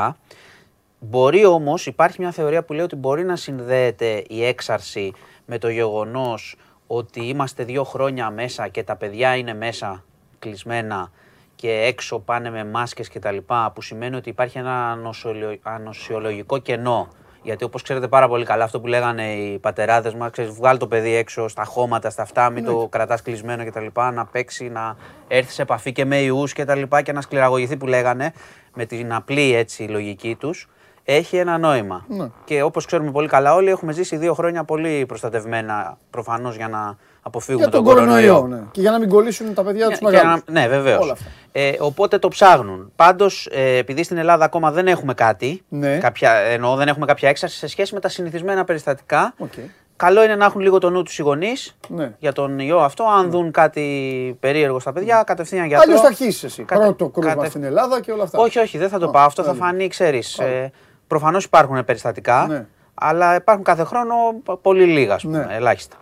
[1.05, 5.13] Μπορεί όμως, υπάρχει μια θεωρία που λέει ότι μπορεί να συνδέεται η έξαρση
[5.47, 10.05] με το γεγονός ότι είμαστε δύο χρόνια μέσα και τα παιδιά είναι μέσα
[10.39, 11.11] κλεισμένα
[11.55, 16.59] και έξω πάνε με μάσκες και τα λοιπά, που σημαίνει ότι υπάρχει ένα ανοσιολο- ανοσιολογικό
[16.59, 17.09] κενό.
[17.43, 20.87] Γιατί όπως ξέρετε πάρα πολύ καλά, αυτό που λέγανε οι πατεράδες μας, ξέρεις, βγάλει το
[20.87, 24.69] παιδί έξω στα χώματα, στα αυτά, μην το κρατάς κλεισμένο και τα λοιπά, να παίξει,
[24.69, 24.97] να
[25.29, 28.33] έρθει σε επαφή και με ιούς και τα λοιπά και να σκληραγωγηθεί που λέγανε,
[28.75, 30.69] με την απλή έτσι λογική τους,
[31.05, 32.05] έχει ένα νόημα.
[32.09, 32.27] Ναι.
[32.45, 36.97] Και όπως ξέρουμε πολύ καλά όλοι, έχουμε ζήσει δύο χρόνια πολύ προστατευμένα, προφανώς για να
[37.23, 38.47] αποφύγουμε Για τον κορονοϊό.
[38.47, 38.63] Ναι.
[38.71, 41.03] Και για να μην κολλήσουν τα παιδιά τους και μεγάλου, να- ναι, βεβαίως.
[41.03, 41.25] Όλα αυτά.
[41.53, 42.93] Ε, οπότε το ψάχνουν.
[42.97, 45.99] Πάντως, ε, επειδή στην Ελλάδα ακόμα δεν έχουμε κάτι, Ναι.
[45.99, 49.53] κάποια, εννοώ δεν έχουμε κάποια έξαρση σε σχέση με τα συνηθισμένα περιστατικά, Οκ.
[49.97, 52.13] καλό είναι να έχουν λίγο το νου τους οι γονείς Ναι.
[52.19, 53.05] για τον ιό αυτό.
[53.05, 55.83] Αν δουν κάτι περίεργο στα παιδιά, κατευθείαν γιατρό.
[55.87, 56.63] Αλλιώς θα αρχίσεις εσύ.
[56.63, 58.39] Κατε- Πρώτο κρούσμα κατε- στην Ελλάδα και όλα αυτά.
[58.39, 59.25] Όχι, όχι, δεν θα το Α, πάω.
[59.25, 59.65] Αυτό θα τέλεια.
[59.67, 60.39] φανεί, ξέρεις.
[60.39, 60.73] Ε,
[61.13, 62.67] Προφανώς υπάρχουν περιστατικά, Ναι.
[62.95, 65.55] αλλά υπάρχουν κάθε χρόνο π- πολύ λίγα, ας πούμε, Ναι.
[65.55, 65.97] ελάχιστα.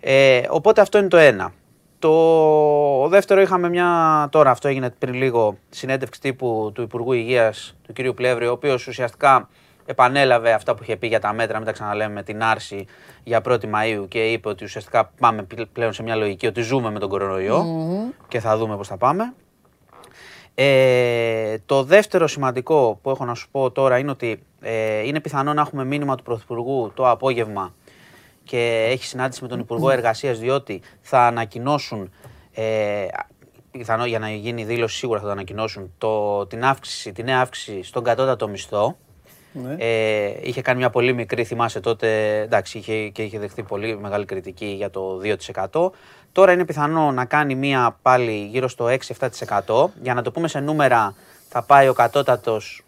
[0.00, 1.52] Ε, οπότε αυτό είναι το ένα.
[1.98, 7.92] Το δεύτερο είχαμε μια, τώρα αυτό έγινε πριν λίγο, συνέντευξη τύπου του Υπουργού Υγείας, του
[7.92, 8.14] κ.
[8.14, 9.48] Πλεύρη, ο οποίος ουσιαστικά
[9.86, 12.86] επανέλαβε αυτά που είχε πει για τα μέτρα, μην τα ξαναλέμε, με την άρση
[13.24, 16.90] για 1η Μαΐου και είπε ότι ουσιαστικά πάμε πλ- πλέον σε μια λογική ότι ζούμε
[16.90, 17.64] με τον κορονοϊό
[18.28, 19.32] και θα δούμε πώς θα πάμε.
[20.62, 25.52] Ε, το δεύτερο σημαντικό που έχω να σου πω τώρα είναι ότι ε, είναι πιθανό
[25.52, 27.74] να έχουμε μήνυμα του Πρωθυπουργού το απόγευμα
[28.44, 32.12] και έχει συνάντηση με τον Υπουργό Εργασίας διότι θα ανακοινώσουν,
[32.52, 33.06] ε,
[33.70, 37.40] πιθανό για να γίνει η δήλωση σίγουρα θα το ανακοινώσουν, το, την αύξηση, τη νέα
[37.40, 38.96] αύξηση στον κατώτατο μισθό.
[39.52, 39.76] Ναι.
[39.78, 44.24] Ε, είχε κάνει μια πολύ μικρή, θυμάσαι τότε, εντάξει, είχε, και είχε δεχθεί πολύ μεγάλη
[44.24, 45.20] κριτική για το
[45.70, 45.90] 2%.
[46.32, 48.86] Τώρα είναι πιθανό να κάνει μια πάλι γύρω στο
[49.66, 49.90] 6-7%.
[50.02, 51.14] Για να το πούμε σε νούμερα,
[51.48, 52.82] θα πάει ο κατώτατος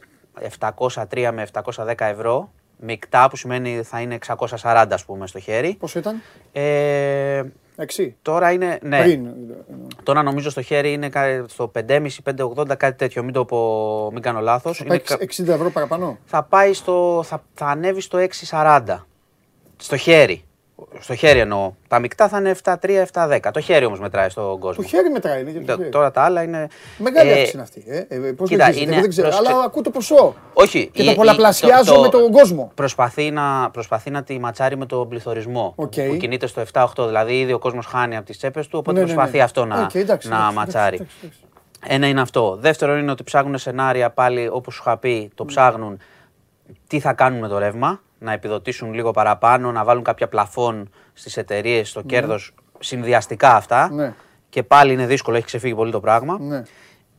[0.59, 5.75] 703 με 710 ευρώ, μεικτά που σημαίνει θα είναι 640 ας πούμε στο χέρι.
[5.75, 6.23] Πόσο ήταν,
[6.53, 7.43] Ε,
[7.77, 8.17] Εξή.
[8.23, 9.27] τώρα είναι, ναι, Πριν.
[10.03, 14.41] τώρα νομίζω στο χέρι είναι κα- στο 5,5-5,80 κάτι τέτοιο, μην το πω, μην κάνω
[14.41, 14.77] λάθος.
[14.79, 19.07] Θα Είναι πάει κα- 60 ευρώ παραπάνω; θα πάει στο, θα, θα ανέβει στο 6,40
[19.77, 20.45] στο χέρι.
[21.01, 21.73] Στο χέρι εννοώ.
[21.89, 23.39] Τα μεικτά θα είναι 7-3, 7-10.
[23.53, 24.83] Το χέρι όμως μετράει στον κόσμο.
[24.83, 25.89] Το χέρι μετράει, είναι και το Τε- χέρι.
[25.89, 26.67] Τώρα τα άλλα είναι.
[26.99, 27.85] Μεγάλη Ε, αύξηση είναι αυτή.
[27.87, 27.99] Ε.
[28.09, 30.35] Ε, πώς κοίτα, λογίζεται, είναι- εγώ δεν ξέρω, πρόσεξε- αλλά ακούω το ποσό.
[30.53, 30.91] Όχι.
[30.93, 32.71] Και η- το η- πολλαπλασιάζω με τον κόσμο.
[32.75, 35.73] Προσπαθεί να, προσπαθεί να τη ματσάρει με τον πληθωρισμό.
[35.77, 35.93] Οκ.
[36.09, 37.07] Που κινείται στο 7-8.
[37.07, 39.15] Δηλαδή ήδη ο κόσμος χάνει από τις τσέπες του, οπότε Ναι, ναι, ναι.
[39.15, 40.95] προσπαθεί αυτό να, Οκ, εντάξει, να εντάξει, ματσάρει.
[40.97, 41.39] εντάξει, εντάξει.
[41.87, 42.57] Ένα είναι αυτό.
[42.61, 45.99] Δεύτερο είναι ότι ψάχνουν σενάρια πάλι όπως σου είχα πει, το ψάχνουν
[46.87, 51.37] τι θα κάνουν με το ρεύμα, να επιδοτήσουν λίγο παραπάνω, να βάλουν κάποια πλαφόν στις
[51.37, 53.91] εταιρείες, στο κέρδος, συνδυαστικά αυτά.
[53.93, 54.15] Ναι.
[54.49, 56.39] Και πάλι είναι δύσκολο, έχει ξεφύγει πολύ το πράγμα.
[56.41, 56.63] Ναι.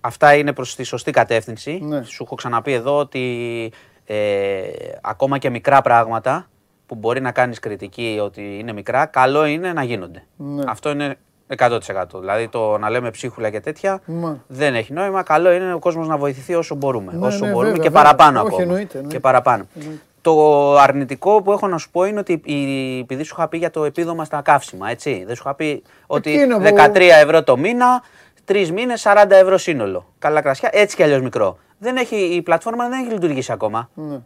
[0.02, 1.80] Αυτά είναι προς τη σωστή κατεύθυνση.
[1.82, 2.04] Ναι.
[2.04, 3.72] Σου έχω ξαναπεί εδώ ότι
[4.06, 4.62] ε,
[5.02, 6.48] ακόμα και μικρά πράγματα
[6.86, 10.24] που μπορεί να κάνεις κριτική ότι είναι μικρά, καλό είναι να γίνονται.
[10.36, 10.64] Ναι.
[10.68, 11.18] Αυτό είναι
[11.58, 11.80] 100%.
[12.20, 14.44] Δηλαδή το να λέμε ψίχουλα και τέτοια Μα.
[14.48, 15.24] δεν έχει νόημα.
[15.24, 17.14] Καλό είναι ο κόσμος να βοηθηθεί όσο μπορούμε.
[17.14, 18.04] Ναι, όσο ναι, μπορούμε βέβαια, και βέβαια.
[18.04, 18.62] παραπάνω Όχι, ακόμα.
[18.62, 19.16] εννοείται, εννοείται.
[19.16, 19.66] Και παραπάνω.
[20.24, 23.70] Το αρνητικό που έχω να σου πω είναι ότι η- επειδή σου είχα πει για
[23.70, 25.24] το επίδομα στα καύσιμα, έτσι.
[25.28, 28.04] Δεν σου είχα πει ότι Εκείνο που- 13 ευρώ το μήνα,
[28.46, 30.06] τρεις μήνες 40 ευρώ σύνολο.
[30.20, 31.58] Καλά κρασιά, έτσι κι αλλιώς μικρό.
[31.78, 34.20] Δεν έχει, η πλατφόρμα δεν έχει λειτουργήσει ακόμα Ναι.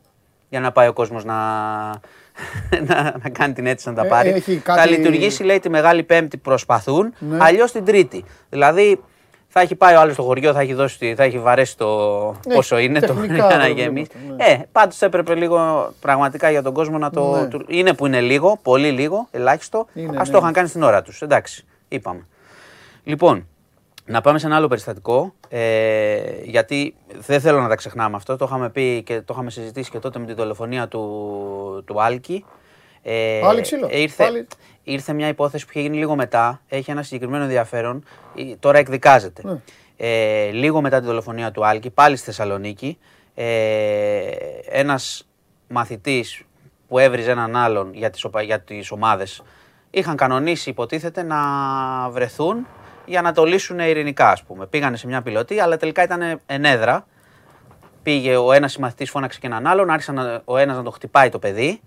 [0.50, 1.36] για να πάει ο κόσμος να,
[2.88, 4.30] να, να κάνει την αίτηση να τα Ε, πάρει.
[4.30, 7.38] έχει Θα κάτι- λειτουργήσει, λέει, τη Μεγάλη Πέμπτη προσπαθούν, Ναι.
[7.41, 8.24] αλλιώς την Τρίτη.
[8.50, 9.04] Δηλαδή
[9.48, 11.88] θα έχει πάει ο άλλος στο χωριό, θα έχει, δώσει, τη- θα έχει βαρέσει το
[12.48, 14.12] Ναι, πόσο είναι το τεχνικά για να προβλήματα, γεμίσει.
[14.38, 14.43] ναι.
[14.45, 17.36] Ε, πάντως έπρεπε λίγο πραγματικά για τον κόσμο να το.
[17.36, 17.48] Ναι.
[17.48, 19.86] του- Είναι που είναι λίγο, πολύ λίγο, ελάχιστο.
[19.93, 20.30] Είναι, Α ναι.
[20.32, 21.22] το είχαν κάνει στην ώρα τους.
[21.22, 22.28] Εντάξει, είπαμε.
[23.04, 23.48] Λοιπόν,
[24.06, 25.34] να πάμε σε ένα άλλο περιστατικό.
[25.50, 28.36] Ε, γιατί δεν θέλω να τα ξεχνάμε αυτό.
[28.38, 32.45] Το είχαμε πει και το είχαμε συζητήσει και τότε με τη δολοφονία του, του Άλκη.
[33.02, 34.48] Ε, Πάλι ξύλο, ε, ήρθε, πάλι.
[34.92, 36.62] Ήρθε μια υπόθεση που είχε γίνει λίγο μετά.
[36.68, 38.04] Έχει ένα συγκεκριμένο ενδιαφέρον.
[38.36, 39.42] Ε, Τώρα εκδικάζεται.
[39.46, 39.60] Ναι.
[39.98, 42.98] Ε, λίγο μετά τη δολοφονία του Άλκη, πάλι στη Θεσσαλονίκη,
[43.36, 44.30] ε,
[44.70, 45.28] ένας
[45.68, 46.42] μαθητής
[46.88, 49.44] που έβριζε έναν άλλον για τις, οπα- για τις ομάδες
[49.90, 51.38] είχαν κανονίσει υποτίθεται να
[52.10, 52.68] βρεθούν
[53.06, 54.66] για να το λύσουν ειρηνικά ας πούμε.
[54.66, 57.08] Πήγανε σε μια πιλωτή αλλά τελικά ήταν ενέδρα.
[58.04, 61.30] Πήγε ο ένας συμμαθητής φώναξε και έναν άλλον, άρχισε να- ο ένας να το χτυπάει
[61.30, 61.82] το παιδί,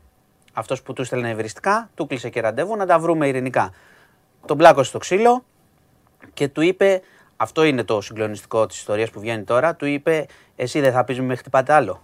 [0.53, 3.73] αυτός που του στέλνε ευριστικά, του κλείσε και ραντεβού να τα βρούμε ειρηνικά.
[4.47, 5.45] Τον πλάκωσε στο ξύλο,
[6.35, 7.01] και του είπε,
[7.37, 10.27] αυτό είναι το συγκλονιστικό της ιστορίας που βγαίνει τώρα, του είπε
[10.57, 12.03] εσύ δεν θα πεις μη με χτυπάτε άλλο.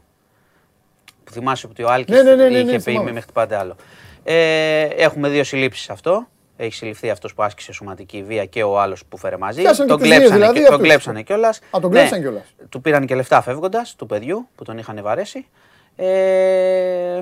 [1.25, 3.05] Που θυμάσαι ότι ο Άλκης Ναι, ναι, ναι, ναι, είχε ναι, πει θυμάμαι.
[3.09, 3.77] μη με χτυπάτε άλλο.
[4.25, 6.29] Ε, έχουμε δύο συλλήψεις αυτό.
[6.57, 9.61] Έχει συλληφθεί αυτός που άσκησε σωματική βία και ο άλλος που φέρε μαζί.
[9.61, 10.89] Πιάσαν και τον τους δύο, κλέψανε, δηλαδή, και, τον αυτούς.
[10.89, 11.57] κλέψανε κιόλας.
[11.59, 12.55] Α, τον Ναι, κλέψαν κιόλας.
[12.69, 15.47] Του πήραν και λεφτά φεύγοντας, του παιδιού που τον είχαν βαρέσει.
[15.97, 17.21] Ε,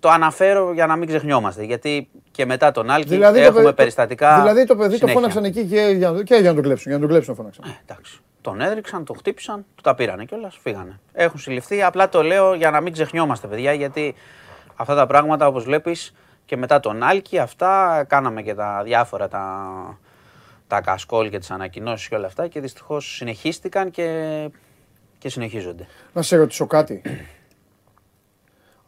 [0.00, 3.74] το αναφέρω για να μην ξεχνιόμαστε, γιατί και μετά τον Άλκη Δηλαδή το έχουμε παιδί-
[3.74, 5.14] περιστατικά Δηλαδή το παιδί το συνέχεια.
[5.14, 6.84] φώναξαν εκεί και για, και για να τον κλέψουν.
[6.86, 7.64] Για να τον κλέψουν φώναξαν.
[7.68, 8.18] Ε, εντάξει.
[8.40, 11.00] Τον έδειξαν, τον χτύπησαν, του τα πήρανε κιόλας, φύγανε.
[11.12, 11.82] Έχουν συλληφθεί.
[11.82, 14.14] Απλά το λέω για να μην ξεχνιόμαστε, παιδιά, γιατί
[14.76, 19.64] αυτά τα πράγματα, όπως βλέπεις, και μετά τον Άλκη, αυτά κάναμε και τα διάφορα τα,
[20.66, 24.48] τα κασκόλ και τις ανακοινώσεις και όλα αυτά και δυστυχώς συνεχίστηκαν και,
[25.18, 25.86] και συνεχίζονται.
[26.12, 27.02] Να σε ρωτήσω κάτι.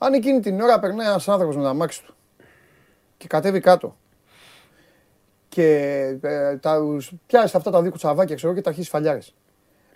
[0.02, 2.14] Αν εκείνη την ώρα περνάει ένας άνθρωπος με τα μάξι του
[3.16, 3.96] και κατέβει κάτω
[5.48, 5.74] και
[6.22, 6.78] ε, τα,
[7.26, 9.18] πιάσει αυτά τα δύο κουτσαβάκια ξέρω, και τα αρχίσει φαλιάρε.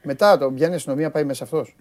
[0.02, 1.76] Μετά το πιάνει η αστυνομία, πάει μέσα αυτός.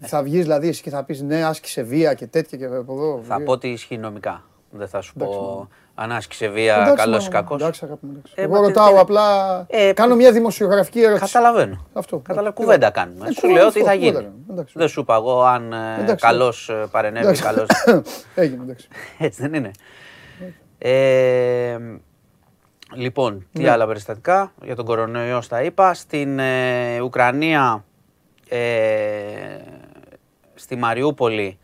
[0.00, 3.20] Θα βγεις δηλαδή εσύ και θα πεις ναι, άσκησε βία και τέτοια και από εδώ.
[3.22, 3.44] Θα βία.
[3.44, 4.44] πω ότι ισχύει νομικά.
[4.70, 5.68] Δεν θα σου Εντάξει, πω
[6.00, 7.60] αν άσκησε βία, Εντάξει, καλός ή μάμα, κακός.
[7.60, 8.32] Εντάξει, αγάπη μου, εντάξει.
[8.36, 9.64] Ε, Εγώ μα τι- ρωτάω τι- απλά.
[9.68, 11.32] Ε, κάνω μια δημοσιογραφική ερώτηση.
[11.32, 11.86] Καταλαβαίνω.
[11.92, 12.16] Αυτό.
[12.18, 12.40] Καταλαβαίνω.
[12.48, 12.62] Εντάξει.
[12.64, 13.26] Κουβέντα κάνουμε.
[13.28, 14.24] Ε, Σου κουβέντα λέω τι αυτό, θα κουβέντα γίνει.
[14.24, 14.42] κάνουμε.
[14.50, 14.74] Εντάξει.
[14.78, 16.24] Δεν σου είπα εγώ αν ε, Εντάξει.
[16.26, 17.42] καλώς ε, παρενέβη, Εντάξει.
[17.42, 17.66] καλώς
[18.34, 18.88] Έγινε, εντάξει.
[19.18, 19.70] Έτσι δεν είναι.
[20.78, 21.78] Ε,
[22.94, 23.70] λοιπόν, τι Ναι.
[23.70, 25.94] άλλα περιστατικά για τον κορονοϊό στα είπα.
[25.94, 27.84] Στην ε, Ουκρανία,
[28.48, 28.58] ε,
[30.54, 31.58] στη Μαριούπολη,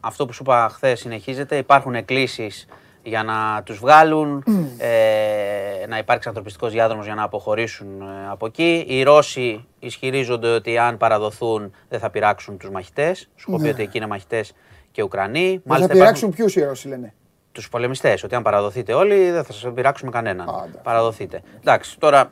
[0.00, 1.56] αυτό που σου είπα χθες συνεχίζεται.
[1.56, 2.66] Υπάρχουν εκκλήσεις
[3.06, 4.44] για να τους βγάλουν,
[4.78, 8.84] ε, να υπάρξει ανθρωπιστικός διάδρομος για να αποχωρήσουν ε, από εκεί.
[8.88, 13.28] Οι Ρώσοι ισχυρίζονται ότι αν παραδοθούν δεν θα πειράξουν τους μαχητές.
[13.36, 13.70] Σου έχω πει Ναι.
[13.70, 14.52] ότι εκεί είναι μαχητές
[14.92, 15.40] και Ουκρανοί.
[15.40, 17.12] Δεν θα υπάρχουν- πειράξουν ποιους οι Ρώσοι λένε.
[17.52, 18.22] τους πολεμιστές.
[18.24, 20.48] Ότι αν παραδοθείτε όλοι, δεν θα σας πειράξουμε κανέναν.
[20.48, 20.78] Α, εντάξει.
[20.82, 21.42] Παραδοθείτε.
[21.60, 22.30] Εντάξει, τώρα.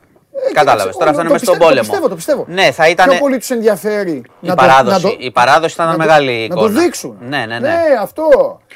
[0.48, 0.92] Ε, Κατάλαβες.
[0.92, 1.82] κοίταξε, Τώρα το φτάνουμε πιστεύω, στον πόλεμο.
[1.82, 2.44] Το πιστεύω, το πιστεύω.
[2.48, 3.08] Ναι, θα ήταν.
[3.08, 5.98] Πιο πολύ τους ενδιαφέρει Η να παράδοση, το, να το, η παράδοση ήταν να το-
[5.98, 6.60] μεγάλη Να εικόνα.
[6.60, 7.16] το δείξουν.
[7.20, 7.58] Ναι, ναι, ναι.
[7.58, 8.24] Ναι, αυτό.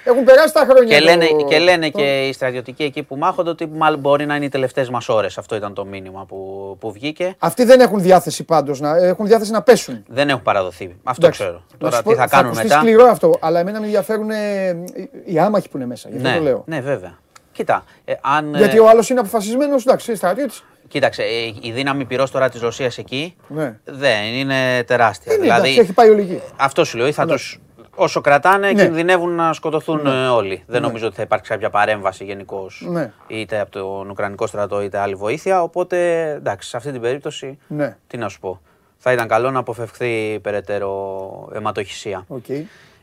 [0.09, 0.99] Έχουν περάσει τα χρόνια.
[0.99, 4.27] Και το- λένε, και, λένε το- και οι στρατιωτικοί εκεί που μάχονται ότι μάλλον μπορεί
[4.27, 5.39] να είναι οι τελευταίες μας ώρες.
[5.39, 6.37] Αυτό ήταν το μήνυμα που,
[6.81, 7.35] που βγήκε.
[7.39, 8.81] Αυτοί δεν έχουν διάθεση πάντως.
[8.83, 10.05] Έχουν διάθεση να πέσουν.
[10.09, 10.97] Δεν έχουν παραδοθεί.
[11.03, 11.43] Αυτό Εντάξει.
[11.43, 11.63] ξέρω.
[11.73, 12.79] Να Τώρα σου τι πω, θα κάνουν ακουστεί μετά.
[12.81, 16.09] σκληρό αυτό, αλλά εμένα με ενδιαφέρουν ε, οι- οι άμαχοι που είναι μέσα.
[16.09, 16.63] Γι' αυτό Ναι, το λέω.
[16.67, 17.19] ναι, βέβαια.
[17.53, 20.65] Κοίτα, ε, αν, ε, Γιατί ο άλλος είναι αποφασισμένος, εντάξει, στρατιώτης.
[20.89, 21.27] κοίταξε, ε,
[21.69, 23.79] η δύναμη πυρός τώρα της Ρωσίας εκεί Ναι.
[23.85, 25.33] δεν είναι τεράστια.
[25.33, 26.41] Είναι, δηλαδή, εντάξει, έχει πάει όλη εκεί.
[26.57, 27.61] Αυτό σου λέω, ή θα τους,
[27.99, 28.85] όσο κρατάνε, Ναι.
[28.85, 30.11] κινδυνεύουν να σκοτωθούν Ναι.
[30.25, 30.63] ε, όλοι.
[30.67, 30.87] Δεν Ναι.
[30.87, 33.13] νομίζω ότι θα υπάρξει κάποια παρέμβαση γενικώς, Ναι.
[33.27, 35.63] είτε από τον Ουκρανικό στρατό είτε άλλη βοήθεια.
[35.63, 38.61] Οπότε εντάξει, σε αυτή την περίπτωση, Ναι, τι να σου πω.
[38.99, 42.25] Θα ήταν καλό να αποφευχθεί περαιτέρω αιματοχυσία.
[42.29, 42.45] οκ.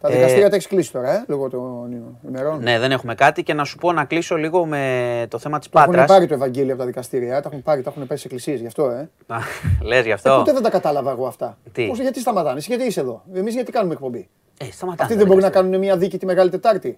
[0.01, 1.91] Τα Ε, δικαστήρια τα έχεις κλείσει τώρα, ε, λόγω των
[2.27, 2.61] ημερών.
[2.61, 5.69] Ναι, δεν έχουμε κάτι και να σου πω να κλείσω λίγο με το θέμα της
[5.69, 6.09] Τα έχουν Πάτρας.
[6.11, 8.59] πάρει το Ευαγγέλιο από τα δικαστήρια, ε, τα έχουν πάρει, τα έχουν πέσει σε εκκλησίες
[8.59, 9.09] γι' αυτό, ε.
[9.89, 10.35] Λες γι' Ε, αυτό.
[10.37, 11.57] Ποτέ δεν τα κατάλαβα εγώ αυτά.
[11.71, 13.23] Τι; Πώς, γιατί σταματάνε, εσύ γιατί είσαι εδώ.
[13.33, 15.61] Εμείς γιατί κάνουμε εκπομπή; Ε, σταματάμε Αυτοί τα δεν μπορούν να δικαστήρια.
[15.61, 16.97] κάνουν μια δίκη τη Μεγάλη Τετάρτη.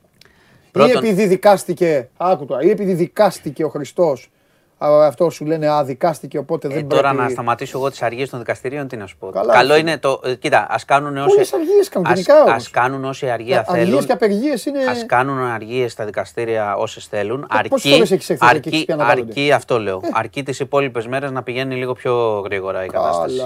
[0.72, 4.32] Πρώτον- Ή επειδή δικάστηκε, άκου τώρα, ή επειδή δικάστηκε ο Χριστός.
[4.80, 7.18] Αυτό σου λένε Α, δικάστηκε οπότε Ε, δεν τώρα πρέπει.
[7.24, 9.30] να σταματήσω εγώ τις αργίες των δικαστηρίων, τι να σου πω.
[9.30, 9.80] Καλά, Καλό φίλε.
[9.90, 10.22] είναι το.
[10.24, 11.28] ε, Κοίτα, ας κάνουν όσοι.
[11.28, 12.54] Πολλές αργίες κάνουν, ας- γενικά όμως.
[12.56, 14.06] ας κάνουν όσοι αργία Αργίες θέλουν.
[14.06, 14.80] και απεργίες είναι.
[14.80, 17.48] Α κάνουν αργίες στα δικαστήρια όσες θέλουν.
[17.66, 20.02] Ε, πόσες φορές έχεις έρθει εδώ και έχεις αρκεί, πει αναβάλλονται; αρκεί, αυτό λέω.
[20.14, 23.42] Αρκεί τις υπόλοιπες μέρες να πηγαίνει λίγο πιο γρήγορα η κατάσταση.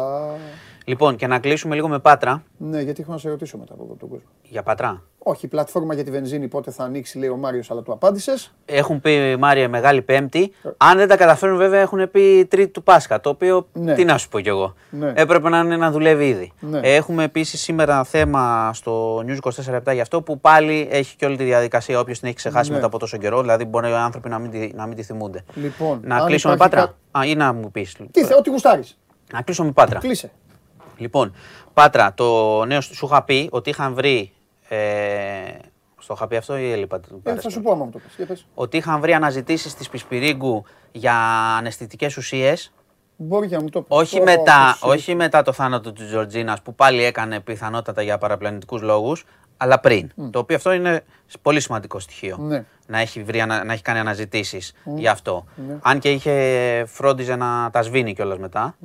[0.95, 0.99] Καλά.
[1.09, 2.43] Λοιπόν, και να κλείσουμε λίγο με πάτρα.
[2.57, 4.25] Ναι, γιατί έχω να σε ρωτήσω μετά από τον κόσμο.
[4.43, 5.01] Για πατρά.
[5.23, 8.53] Όχι, η πλατφόρμα για τη βενζίνη πότε θα ανοίξει, λέει ο Μάριος, αλλά του απάντησες.
[8.65, 10.51] Έχουν πει Μάρια Μεγάλη Πέμπτη.
[10.77, 13.19] Αν δεν τα καταφέρουν, βέβαια έχουν πει Τρίτη του Πάσχα.
[13.19, 13.93] Το οποίο Ναι.
[13.93, 14.73] τι να σου πω κι εγώ.
[14.89, 15.13] Ναι.
[15.15, 16.51] Έπρεπε να είναι να δουλεύει ήδη.
[16.59, 16.79] Ναι.
[16.83, 19.37] Έχουμε επίσης σήμερα θέμα στο News
[19.87, 21.99] 24 γι' αυτό που πάλι έχει και όλη τη διαδικασία.
[21.99, 22.75] Όποιος την έχει ξεχάσει Ναι.
[22.75, 25.43] μετά από τόσο καιρό, δηλαδή μπορεί οι άνθρωποι να μην, τη, να μην τη θυμούνται.
[25.55, 26.93] Λοιπόν, να αν κλείσω με υπάρχει πάτρα.
[27.11, 27.95] κα- Α, ή να μου πεις.
[28.11, 28.95] Τι θε, ό,τι γουστάρεις.
[29.33, 29.99] Να κλείσω με πάτρα.
[29.99, 30.31] Κλείσε.
[31.01, 31.33] Λοιπόν,
[31.73, 34.31] Πάτρα, το νέο σου είχα πει ότι είχαν βρει.
[34.67, 34.77] Ε,
[35.99, 36.99] στο είχα πει αυτό ή έλειπα.
[36.99, 38.13] του Ε, Πάτρα, θα σου πω άμα μου το πες.
[38.17, 38.45] Για πες.
[38.53, 41.13] ότι είχαν βρει αναζητήσεις της Πισπυρίγκου για
[41.57, 42.73] αναισθητικές ουσίες.
[43.15, 43.97] Μπορεί και να μου το πεις.
[43.97, 48.17] Όχι, Ω, μετά, ω, όχι μετά το θάνατο της Τζορτζίνας που πάλι έκανε πιθανότατα για
[48.17, 49.25] παραπλανητικούς λόγους,
[49.57, 50.11] αλλά πριν.
[50.31, 51.03] Το οποίο αυτό είναι
[51.41, 52.37] πολύ σημαντικό στοιχείο.
[52.39, 52.63] Ναι.
[52.87, 55.45] Να, έχει βρει, ανα- να έχει κάνει αναζητήσεις γι' αυτό.
[55.67, 55.77] Ναι.
[55.81, 58.75] Αν και είχε φρόντιζε να τα σβήνει κιόλας μετά.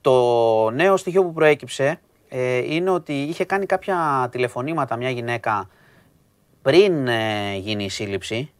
[0.00, 5.68] Το νέο στοιχείο που προέκυψε ε, είναι ότι είχε κάνει κάποια τηλεφωνήματα μια γυναίκα
[6.62, 8.52] πριν ε, γίνει η σύλληψη.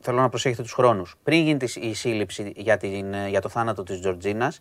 [0.00, 1.14] Θέλω να προσέχετε τους χρόνους.
[1.22, 4.60] Πριν γίνει τη- η σύλληψη για, την, ε, για το θάνατο της Τζορτζίνας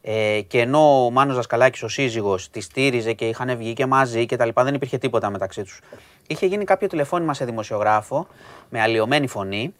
[0.00, 4.26] ε, και ενώ ο Μάνος Δασκαλάκης, ο σύζυγος, τη στήριζε και είχαν βγει και μαζί
[4.26, 5.80] και τα λοιπά, δεν υπήρχε τίποτα μεταξύ τους.
[6.26, 8.26] Είχε γίνει κάποιο τηλεφώνημα σε δημοσιογράφο
[8.68, 9.74] με αλλοιωμένη φωνή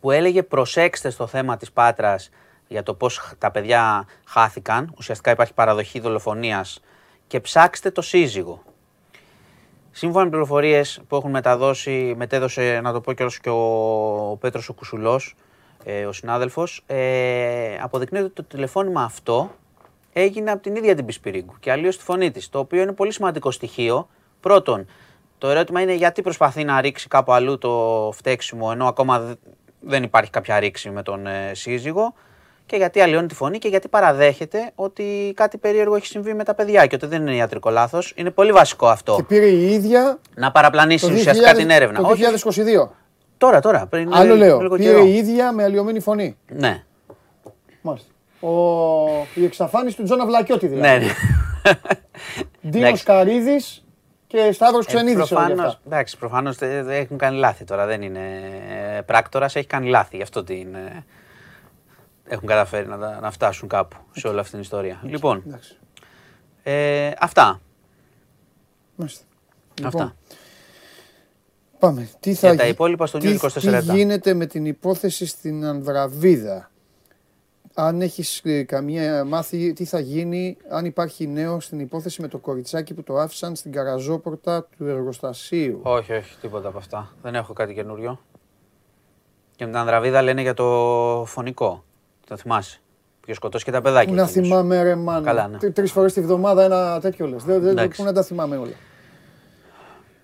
[0.00, 2.30] που έλεγε προσέξτε στο θέμα της Πάτρας
[2.74, 4.94] για το πώς τα παιδιά χάθηκαν.
[4.98, 6.80] Ουσιαστικά υπάρχει παραδοχή δολοφονίας
[7.26, 8.62] και ψάξτε το σύζυγο.
[9.90, 14.72] Σύμφωνα με πληροφορίες που έχουν μεταδώσει, μετέδωσε να το πω κιόλας και ο Πέτρος ο
[14.72, 15.34] Κουσουλός,
[15.84, 19.50] ε, ο συνάδελφος, ε, αποδεικνύεται ότι το τηλεφώνημα αυτό
[20.12, 23.12] έγινε από την ίδια την Πισπυρίγκου και αλλίως τη φωνή της, το οποίο είναι πολύ
[23.12, 24.08] σημαντικό στοιχείο.
[24.40, 24.86] Πρώτον,
[25.38, 29.34] το ερώτημα είναι γιατί προσπαθεί να ρίξει κάπου αλλού το φταίξιμο ενώ ακόμα δε-
[29.80, 32.14] δεν υπάρχει κάποια ρήξη με τον ε, σύζυγο
[32.66, 36.54] και γιατί αλλοιώνει τη φωνή και γιατί παραδέχεται ότι κάτι περίεργο έχει συμβεί με τα
[36.54, 38.12] παιδιά και ότι δεν είναι ιατρικό λάθος.
[38.16, 39.14] Είναι πολύ βασικό αυτό.
[39.16, 42.00] Και πήρε η ίδια Να παραπλανήσει το 2000 ουσιαστικά την έρευνα.
[42.00, 42.22] Το Όχι,
[42.82, 42.88] 2022.
[43.38, 43.86] τώρα, τώρα.
[43.86, 44.60] Πριν Άλλο λέω.
[44.60, 45.04] λίγο Πήρε καιρό.
[45.04, 46.36] η ίδια με αλλοιωμένη φωνή.
[46.48, 46.84] Ναι.
[47.80, 48.08] Μάλιστα.
[48.40, 48.50] Ο...
[49.34, 50.88] Η εξαφάνιση του Τζόνα Βλακιώτη δηλαδή.
[50.88, 51.12] ναι, ναι.
[52.70, 53.04] Ντίνος Εντάξει.
[53.04, 53.84] Καρίδης
[54.26, 55.30] και Σταύρος Ξενίδης.
[55.30, 57.86] Ε, προφανώς, εντάξει, προφανώς δεν δεν έχουν κάνει λάθη τώρα.
[57.86, 58.20] Δεν είναι
[58.96, 60.16] ε, πράκτορας, έχει κάνει λάθη.
[60.16, 61.04] Γι' αυτό την, ε,
[62.24, 65.00] έχουν καταφέρει να, τα- να φτάσουν κάπου σε όλη αυτή την ιστορία.
[65.04, 65.76] Λοιπόν, Εντάξει.
[66.62, 67.60] ε, αυτά.
[68.96, 69.24] Μάλιστα.
[69.84, 69.98] αυτά.
[69.98, 70.16] Λοιπόν,
[71.78, 72.08] Πάμε.
[72.20, 73.94] Τι θα, Για τα γι- υπόλοιπα στο τι, News 24 τι λεπτά.
[73.94, 76.70] γίνεται με την υπόθεση στην Ανδραβίδα;
[77.74, 82.38] Αν έχεις ε, καμία μάθει τι θα γίνει, αν υπάρχει νέο στην υπόθεση με το
[82.38, 87.12] κοριτσάκι που το άφησαν στην καραζόπορτα του εργοστασίου; Όχι, όχι, τίποτα από αυτά.
[87.22, 88.20] Δεν έχω κάτι καινούριο.
[89.56, 91.84] Και με την Ανδραβίδα λένε για το φωνικό.
[92.26, 92.78] Το θυμάσαι.
[93.20, 94.08] Ποιος σκοτώσει και τα παιδάκια.
[94.08, 94.48] Πού να εκείνος.
[94.48, 95.24] θυμάμαι ρε μάνα.
[95.26, 95.58] Καλά, ναι.
[95.58, 97.44] Τρει τρεις φορές τη βδομάδα ένα τέτοιο λες.
[97.44, 97.98] Δεν, δεν, Εντάξει.
[98.00, 98.72] πού να τα θυμάμαι όλα.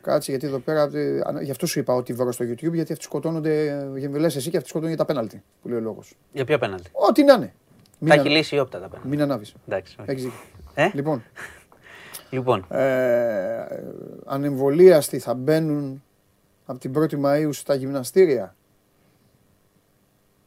[0.03, 2.93] Κάτσε γιατί εδώ πέρα, ε, ανα- γι' αυτό σου είπα ότι βρω στο YouTube, γιατί
[2.93, 3.67] αυτοί σκοτώνονται,
[4.03, 6.15] ε, λες εσύ και αυτοί σκοτώνουν για τα πέναλτι, που λέει ο λόγος.
[6.33, 7.53] Για ποια πέναλτι; Ό,τι να είναι.
[7.99, 9.09] Μην, Τα έχει ανα- λύσει η όπτα τα πέναλτι.
[9.09, 9.55] μην ανάβεις.
[9.69, 9.97] Εντάξει.
[10.01, 10.11] όχι.
[10.11, 10.39] Έχεις δίκιο.
[10.75, 11.23] Ε; Λοιπόν,
[12.31, 13.67] Λοιπόν, ε,
[14.27, 16.03] ανεμβολίαστοι θα μπαίνουν
[16.67, 18.55] από την 1η Μαΐου στα γυμναστήρια.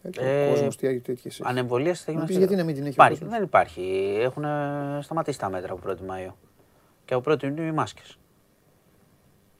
[0.03, 0.09] Ε,
[0.43, 1.41] Ε, ο κόσμος τι τέτοιες έχεις.
[1.43, 2.39] ανεμβολία στα Να πεις γυμναστήρια.
[2.47, 4.17] γιατί να μην την έχει ο Υπάρχει, κόσμος; δεν υπάρχει.
[4.21, 4.45] Έχουν
[5.01, 6.33] σταματήσει τα μέτρα από 1η Μαΐου.
[7.05, 8.17] Και από 1η Ιουνίου οι μάσκες.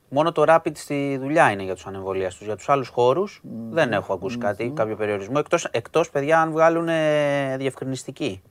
[0.10, 2.46] Μόνο το rapid στη δουλειά είναι για τους ανεμβολίαστους.
[2.46, 5.34] Για τους άλλους χώρους δεν έχω ακούσει κάτι, κάποιο περιορισμό.
[5.38, 8.42] Εκτός, εκτός παιδιά αν βγάλουν ε, διευκρινιστική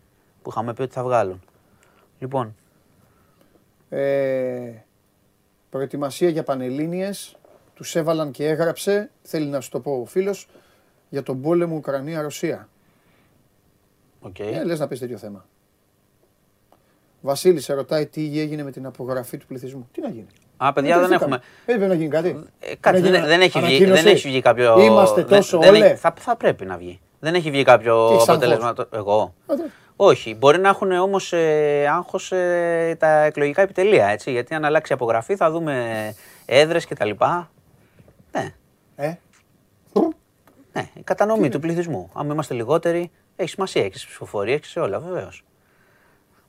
[0.43, 1.43] που είχαμε πει ότι θα βγάλουν.
[2.19, 2.57] Λοιπόν,
[3.89, 4.73] Ε,
[5.71, 7.37] προετοιμασία για Πανελλήνιες.
[7.75, 10.49] Τους έβαλαν και έγραψε, θέλει να σου το πω ο φίλος,
[11.13, 12.69] για τον πόλεμο Ουκρανία-Ρωσία.
[14.21, 14.39] οκ.
[14.39, 15.45] Ε, λες να πεις τέτοιο θέμα.
[17.21, 19.89] Βασίλης σε ρωτάει τι έγινε με την απογραφή του πληθυσμού.
[19.93, 21.35] Τι να γίνει; Α, παιδιά, δεν τρελαθήκαμε.
[21.35, 21.75] έχουμε.
[21.75, 22.29] Ε, πρέπει να γίνει κάτι.
[22.61, 24.03] Ε, κάτι, Να δεν, γίνει δεν έχει βγει, ανακοίνωση.
[24.03, 24.81] δεν έχει βγει κάποιο.
[24.81, 25.87] Είμαστε δεν- τόσο δεν όλε.
[25.87, 27.01] έχει- θα, θα πρέπει να βγει.
[27.21, 28.73] Δεν έχει βγει κάποιο Τι έχεις αποτέλεσμα.
[28.73, 29.35] το- Εγώ.
[29.97, 30.35] Όχι.
[30.35, 34.07] Μπορεί να έχουν όμως ε, άγχος ε, τα εκλογικά επιτελεία.
[34.07, 36.15] Έτσι, γιατί αν αλλάξει η απογραφή θα δούμε
[36.47, 37.11] έδρες κτλ.
[38.33, 38.55] Ναι,
[38.97, 39.15] Ε,
[40.73, 42.11] ναι, η κατανομή του πληθυσμού.
[42.15, 43.85] Αν είμαστε λιγότεροι, έχει σημασία.
[43.85, 45.45] Έχεις ψηφοφορίε και σε όλα, βεβαίως.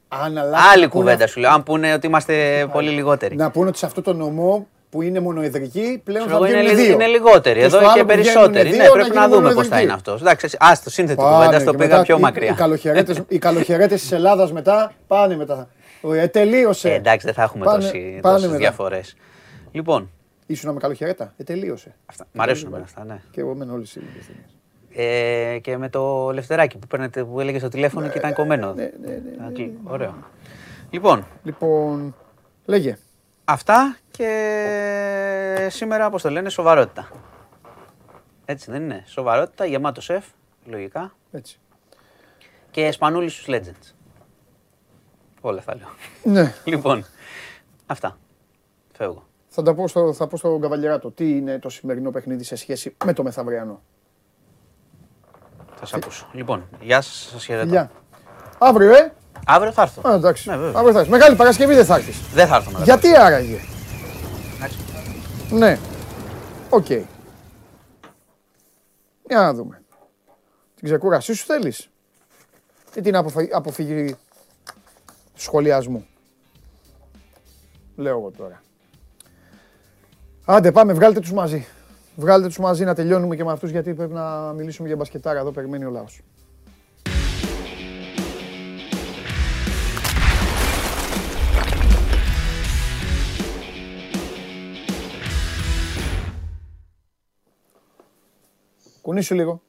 [0.08, 1.52] αν αλλάξει- Άλλη να πούνε- κουβέντα σου λέω.
[1.52, 3.36] Αν πούνε ότι είμαστε πολύ λιγότεροι.
[3.36, 6.72] Να πούνε ότι σε αυτό το νομό που είναι μονοεδρική πλέον Ξέρω θα εγώ, βγαίνουν
[6.78, 6.94] είναι, δύο.
[6.94, 7.60] είναι λιγότεροι.
[7.60, 8.70] Και Εδώ στο άλλο και που βγαίνουν περισσότεροι.
[8.70, 9.84] δύο, Ναι, πρέπει να γίνει δούμε πώς θα μονοεδρική.
[9.84, 10.12] είναι αυτό.
[10.22, 12.52] Εντάξει, ας το σύνθετη Πάνε κουβέντα, το και πήγα μετά πιο οι- μακριά.
[12.52, 15.68] Οι καλοχαιρέτες, οι καλοχαιρέτες της Ελλάδας μετά πάνε μετά.
[16.14, 16.90] Ε, τελείωσε.
[16.90, 18.58] Ε, εντάξει, δεν θα έχουμε Πάνε- τόση, πάνε τόσες μετά.
[18.60, 19.16] διαφορές.
[19.72, 20.10] Λοιπόν,
[20.46, 21.34] Ήσουν με καλοχαιρέτα.
[21.38, 21.96] Ε, τελείωσε.
[22.06, 23.22] αυτά, μ' αρέσουν εμένα αυτά, ναι.
[23.32, 24.56] Και εγώ μένω όλες οι ίδιες ταινίες.
[24.96, 28.74] Ε, και με το λευτεράκι που, παίρνετε, που έλεγε στο τηλέφωνο και ήταν κομμένο.
[28.74, 30.16] ναι, ναι, ναι, Α, κλικ, Ωραίο.
[30.90, 32.16] Λοιπόν, Λοιπόν,
[32.66, 32.98] λέγε.
[33.46, 37.10] αυτά και σήμερα, όπως το λένε, σοβαρότητα.
[38.46, 39.04] Έτσι δεν είναι.
[39.08, 40.26] Σοβαρότητα, γεμάτο σεφ,
[40.66, 41.14] λογικά.
[41.32, 41.60] Έτσι.
[42.72, 43.92] Και σπανούλης στους Legends.
[45.42, 45.88] Όλα θα λέω.
[46.24, 47.06] Ναι, Λοιπόν,
[47.86, 48.18] αυτά.
[48.94, 49.28] Φεύγω.
[49.56, 51.12] Θα τα πω, στο, θα πω στον Καβαλιεράτο.
[51.12, 53.82] Τι είναι το σημερινό παιχνίδι σε σχέση με το μεθαυριανό.
[55.76, 56.30] Θα σας ακούσω.
[56.34, 57.66] Λοιπόν, γεια σας, σας χαιρετώ.
[57.66, 57.92] Φιλιά.
[58.58, 59.14] Αύριο, ε!
[59.46, 60.10] Αύριο θα έρθω.
[60.10, 60.50] Α, εντάξει.
[60.50, 60.80] Ναι, βέβαια.
[60.80, 61.14] Αύριο θα έρθεις.
[61.14, 62.34] Μεγάλη Παρασκευή δεν θα έρθεις.
[62.34, 62.84] Δεν θα έρθω μετά.
[62.84, 63.58] Γιατί άραγε;
[64.56, 64.78] Εντάξει.
[65.52, 65.80] Ναι.
[66.70, 66.88] Οκ.
[66.88, 67.06] Για
[69.42, 69.82] να δούμε.
[70.76, 71.90] Την ξεκούρασή σου θέλεις;
[72.96, 74.16] Ή την αποφα- αποφυγή
[75.34, 76.06] του σχολιασμού;
[77.96, 78.62] Λέω εγώ τώρα.
[80.46, 81.66] Άντε πάμε, βγάλτε τους μαζί.
[82.16, 85.40] Βγάλτε τους μαζί να τελειώνουμε και με αυτούς γιατί πρέπει να μιλήσουμε για μπασκετάρα.
[85.40, 86.22] Εδώ περιμένει ο λαός.
[99.02, 99.52] Κουνήσου λίγο.
[99.52, 99.60] Απ'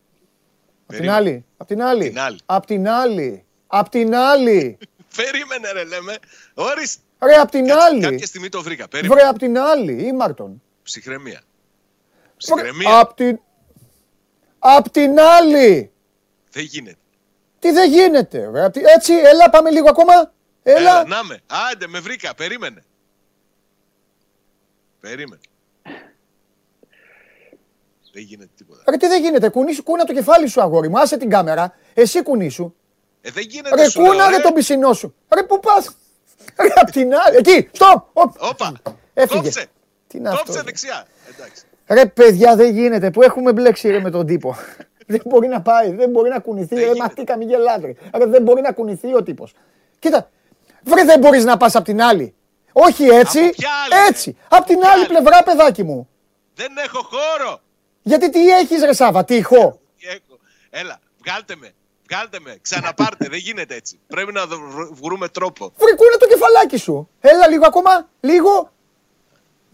[0.87, 1.13] την Περίμενε.
[1.17, 1.45] άλλη.
[1.57, 2.09] Απ' την άλλη.
[2.09, 2.39] Την άλλη.
[2.47, 3.45] Απ' την άλλη.
[3.67, 4.79] Απ' την άλλη.
[5.17, 6.17] Περίμενε ρε λέμε.
[6.55, 7.03] Ορίστε.
[7.23, 8.01] Ρε, απ' την Κάτσε, άλλη.
[8.01, 8.89] Κάποια στιγμή το βρήκα.
[8.89, 9.21] Περίμενε.
[9.21, 9.93] Βρε, απ' την άλλη.
[10.07, 10.63] Ήμαρτον.
[10.85, 11.41] Ψυχραιμία.
[11.41, 12.99] Βρε, Ψυχραιμία.
[12.99, 13.41] Απ' την...
[14.59, 15.93] Απ' την άλλη.
[16.51, 16.97] Δεν γίνεται.
[17.59, 18.51] Τι δεν γίνεται.
[18.53, 18.65] Ρε.
[18.65, 20.33] Απ' τη- Έτσι, έλα, πάμε λίγο ακόμα.
[20.63, 20.79] Έλα.
[20.81, 21.41] Έλα, να με.
[21.73, 22.35] Άντε, με βρήκα.
[22.35, 22.85] Περίμενε.
[25.01, 25.41] Περίμενε.
[28.13, 28.83] Δεν γίνεται τίποτα.
[28.91, 29.49] Ρε, τι δεν γίνεται.
[29.49, 30.99] Κουνήσου, κούνα το κεφάλι σου, αγόρι μου.
[30.99, 31.75] Άσε την κάμερα.
[31.95, 32.75] Εσύ κουνήσου.
[33.21, 34.43] Ε, δεν γίνεται Ρε, σου λέω, κούνα ρε ρε.
[34.43, 35.15] τον πισινό σου.
[35.35, 35.97] Ρε, πού πας.
[36.61, 37.37] Ρε, απ' την άλλη.
[37.37, 38.07] Εκεί, στοπ.
[38.13, 38.35] Οπ.
[38.43, 38.73] Όπα.
[39.15, 39.41] Έφυγε.
[39.41, 39.67] Κόψε.
[40.15, 40.43] Τι είναι αυτό.
[40.45, 41.07] Κόψε ρε; δεξιά.
[41.35, 41.65] Εντάξει.
[41.87, 44.57] Ρε παιδιά δεν γίνεται που έχουμε μπλέξει ρε με τον τύπο.
[45.07, 46.67] δεν μπορεί να πάει, δεν μπορεί να κουνηθεί.
[46.75, 46.99] Δεν Ρε γίνεται.
[47.03, 47.87] μαθήκα μη γελάτε.
[47.87, 48.19] ρε.
[48.19, 49.55] Ρε δεν μπορεί να κουνηθεί ο τύπος.
[49.99, 50.31] Κοίτα,
[50.83, 52.35] βρε δεν μπορείς να πας απ' την άλλη.
[52.73, 54.37] Όχι έτσι, Από ποια άλλη, ρε; έτσι.
[54.49, 56.09] Απ' την Ποια άλλη άλλη; πλευρά παιδάκι μου.
[56.55, 57.61] Δεν έχω χώρο.
[58.03, 59.81] Γιατί τι έχεις ρε Σάβα, τι ηχό.
[60.01, 60.39] Έχω;
[60.71, 61.73] Έλα, βγάλτε με.
[62.11, 62.57] Βγάλτε με.
[62.63, 63.27] Ξαναπάρτε.
[63.29, 63.99] δεν γίνεται έτσι.
[64.07, 64.59] Πρέπει να δω-
[65.03, 65.73] βρούμε τρόπο.
[65.77, 67.09] Βρε κούνα το κεφαλάκι σου.
[67.21, 68.73] Έλα λίγο ακόμα, λίγο.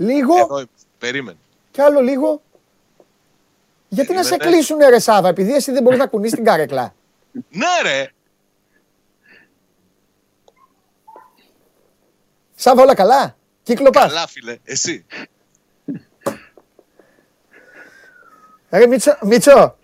[0.00, 0.68] Λίγο Εδώ είμαστε.
[0.98, 1.38] Περίμενε.
[1.70, 2.42] κι άλλο λίγο.
[3.88, 4.56] Γιατί να σε Περίμενε.
[4.56, 6.94] κλείσουνε ρε Σάβα, επειδή εσύ δεν μπορείς να κουνήσεις την καρέκλα.
[7.50, 8.08] Ναι, ρε.
[12.54, 14.06] Σάβα όλα καλά; Κύκλο πας.
[14.12, 14.58] Καλά, φίλε.
[14.64, 15.06] Εσύ.
[18.70, 19.76] Ρε Μίτσο, Μίτσο,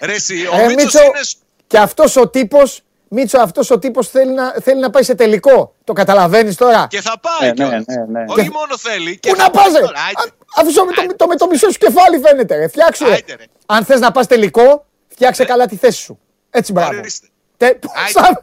[0.00, 0.42] Ρε, εσύ.
[0.42, 1.22] Ρε, Ο Μίτσος Μίτσο, είναι.
[1.22, 5.14] σ- και αυτός ο τύπος, Μίτσο, αυτός ο τύπος θέλει να, θέλει να πάει σε
[5.14, 5.74] τελικό.
[5.88, 7.84] Το καταλαβαίνεις τώρα; Και θα πάει Ναι, κιόλας.
[7.86, 8.24] ναι, ναι, ναι.
[8.28, 9.18] Όχι Και- μόνο θέλει.
[9.18, 9.80] Και Πού θα να πάει πας ρε.
[9.80, 9.98] τώρα.
[10.06, 10.20] Άιντε.
[10.20, 12.68] Α- Αφήσω με το, το, με το μισό σου κεφάλι φαίνεται ρε.
[12.68, 13.12] Φτιάξου ρε.
[13.12, 13.44] Άιντε, ρε.
[13.66, 16.18] Αν θες να πας τελικό, φτιάξε καλά τη θέση σου.
[16.50, 16.98] Έτσι μπράβο.
[16.98, 17.26] Ορίστε.
[17.56, 17.80] Τε, Άιντε.
[18.10, 18.38] Σαβ-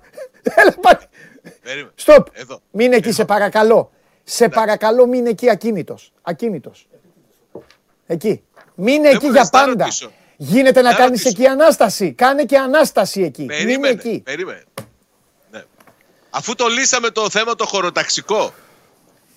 [0.56, 0.94] Έλα, πάει.
[1.64, 1.92] Περίμενε.
[1.96, 2.28] Στοπ.
[2.34, 2.60] Εδώ.
[2.72, 3.92] Μην εκεί σε παρακαλώ.
[4.24, 6.12] Σε παρακαλώ μην εκεί ακίνητος.
[6.22, 6.88] Ακίνητος.
[8.08, 8.44] Εκεί.
[8.76, 9.84] Μην εκεί μου για λες, θα πάντα.
[9.84, 10.12] ρωτήσω.
[10.38, 11.30] Γίνεται να Θα κάνεις ρωτήσω.
[11.44, 12.12] εκεί ανάσταση.
[12.14, 13.42] Κάνε και ανάσταση εκεί.
[13.42, 13.88] Μην Περίμενε.
[13.94, 14.22] εκεί.
[14.26, 14.64] Περίμενε.
[16.36, 16.40] Ναι.
[16.42, 18.54] Αφού το λύσαμε το θέμα το χωροταξικό,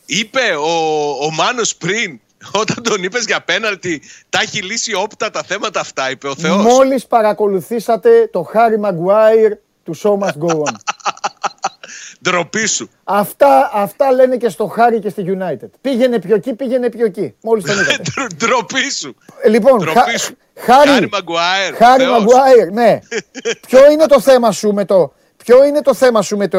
[0.07, 2.21] είπε ο, ο Μάνος πριν,
[2.53, 6.63] όταν τον είπες για πέναλτι, τα έχει λύσει όπτα τα θέματα αυτά, είπε ο Θεός.
[6.65, 9.53] Μόλις παρακολουθήσατε το Χάρι Μαγκουάιρ
[9.85, 10.73] του Show Must Go On.
[12.23, 12.91] Ντροπή σου.
[13.05, 15.69] αυτά, αυτά λένε και στο Χάρι και στη United.
[15.81, 17.35] Πήγαινε πιο εκεί, πήγαινε πιο εκεί.
[17.43, 18.03] Μόλις τον είδατε.
[18.15, 19.15] Ντρο- Ντροπή σου.
[19.43, 20.37] Ε, λοιπόν, Ντροπή Χα- σου.
[20.55, 22.19] Χάρι, Χάρι Μαγκουάιρ, Χάρι Θεός.
[22.19, 22.99] Μαγκουάιρ, ναι.
[23.69, 25.13] Ποιο είναι το θέμα σου με το...
[25.45, 26.59] Ποιο είναι το θέμα σου με το...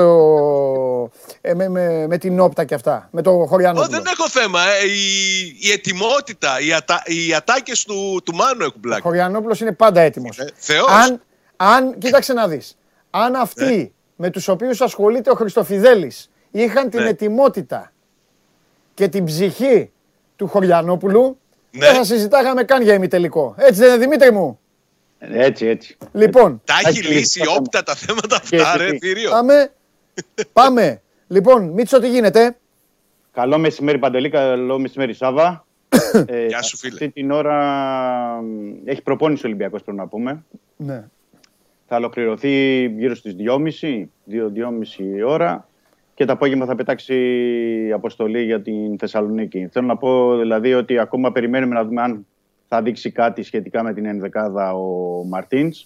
[1.41, 3.88] ε, με, με, με την όπτα και αυτά, με το Ω, Χωριανόπουλο.
[3.97, 4.59] δεν έχω θέμα.
[4.61, 4.86] ε.
[4.86, 9.01] Η, η ετοιμότητα, οι, ατα, οι ατάκες του, του Μάνου έχουν Ο πλάκα.
[9.01, 10.38] Χωριανόπουλος είναι πάντα έτοιμος.
[10.39, 10.88] Ε, Θεός.
[10.89, 11.21] Αν,
[11.55, 12.77] αν, κοίταξε να δεις.
[13.09, 17.09] Αν αυτοί με τους οποίους ασχολείται ο Χριστοφιδέλης είχαν την Ναι.
[17.09, 17.91] ετοιμότητα
[18.93, 19.91] και την ψυχή
[20.36, 21.38] του Χωριανόπουλου,
[21.71, 21.86] Ναι.
[21.86, 23.55] δεν θα συζητάγαμε καν για ημιτελικό.
[23.57, 24.59] Έτσι δεν είναι Δημήτρη μου.
[25.20, 25.97] Έτσι, έτσι.
[26.11, 27.41] Λοιπόν, Τα έχει Έχει λύσει λύσει.
[27.57, 28.97] όπτα τα θέματα Και αυτά, ρε εσύ.
[28.97, 29.30] Θηρίο.
[29.30, 29.72] πάμε.
[30.53, 31.01] πάμε.
[31.28, 32.57] Λοιπόν, Μίτσο, τι γίνεται;
[33.34, 35.65] Καλό μεσημέρι Παντελή, καλό μεσημέρι Σάβα.
[36.26, 36.93] ε, Γεια σου, φίλε.
[36.93, 37.55] Αυτή την ώρα
[38.41, 40.43] μ, έχει προπόνηση ο Ολυμπιακός πρέπει να πούμε.
[40.76, 41.03] Ναι.
[41.88, 45.67] Θα ολοκληρωθεί γύρω στις 2.30, 2-2.30 ώρα
[46.13, 47.15] και το απόγευμα θα πετάξει
[47.88, 49.67] η αποστολή για την Θεσσαλονίκη.
[49.72, 52.28] Θέλω να πω δηλαδή ότι ακόμα περιμένουμε να δούμε αν
[52.70, 55.86] θα δείξει κάτι σχετικά με την ενδεκάδα ο Μαρτίνς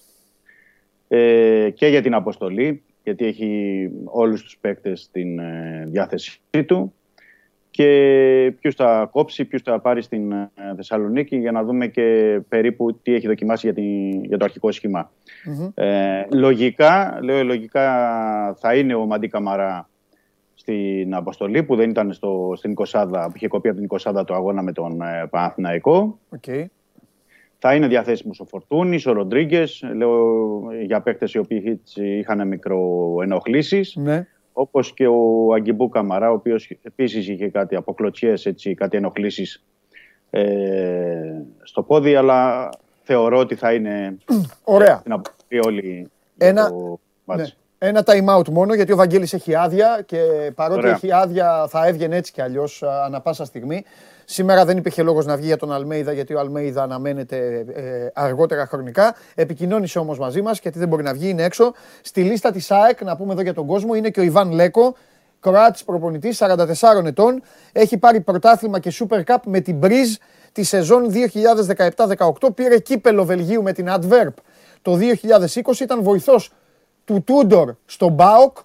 [1.08, 6.94] ε, και για την αποστολή γιατί έχει όλους τους παίκτες στην ε, διάθεσή του.
[7.70, 13.00] Και ποιους θα κόψει, ποιους θα πάρει στην ε, Θεσσαλονίκη για να δούμε και περίπου
[13.02, 15.12] τι έχει δοκιμάσει για, την, για το αρχικό σχήμα.
[15.74, 17.88] Ε, λογικά, λέω λογικά
[18.60, 19.90] θα είναι ο Μαντί Καμαρά
[20.68, 24.34] στην αποστολή που δεν ήταν στο, στην 20 που είχε κοπεί από την 20 το
[24.34, 26.20] αγώνα με τον ε, Παναθηναϊκό.
[26.30, 26.44] Οκ.
[27.60, 30.28] Θα είναι διαθέσιμος ο Φορτούνης, ο Ροντρίγκες, λέω
[30.86, 33.96] για παίκτες οι οποίοι έτσι είχαν μικροενοχλήσεις.
[33.96, 34.28] Ναι.
[34.54, 39.64] Όπως και ο Αγκιμπού Καμαρά, ο οποίος επίσης είχε κάτι αποκλωτσίες, έτσι, κάτι ενοχλήσεις
[40.30, 42.70] ε, στο πόδι, αλλά
[43.02, 44.18] θεωρώ ότι θα είναι
[44.64, 44.98] Ωραία.
[44.98, 47.44] στην αποστολή όλοι για Ένα- το Ναι.
[47.84, 47.88] Μάτς.
[47.88, 50.18] Ένα time out μόνο γιατί ο Βαγγέλης έχει άδεια και
[50.56, 50.94] παρότι Ωραία.
[50.94, 53.86] έχει άδεια θα έβγαινε έτσι κι αλλιώς α, ανά πάσα στιγμή.
[54.26, 58.66] Σήμερα δεν υπήρχε λόγος να βγει για τον Αλμέιδα γιατί ο Αλμέιδα αναμένεται ε, αργότερα
[58.66, 59.16] χρονικά.
[59.36, 61.74] Επικοινώνησε όμως μαζί μας γιατί δεν μπορεί να βγει, είναι έξω.
[62.02, 64.96] Στη λίστα της ΑΕΚ, να πούμε εδώ για τον κόσμο, είναι και ο Ιβάν Λέκο,
[65.40, 67.42] Κροάτης προπονητής, 44 ετών.
[67.72, 70.16] Έχει πάρει πρωτάθλημα και Super Cup με την Μπριζ
[70.52, 71.12] τη σεζόν
[71.96, 72.56] 2017-18.
[72.56, 74.34] Πήρε κύπελο Βελγίου με την Adverb
[74.82, 75.00] το
[75.64, 75.80] 2020.
[75.80, 76.52] Ήταν βοηθός
[77.06, 78.58] του Τούντορ στο Μπάοκ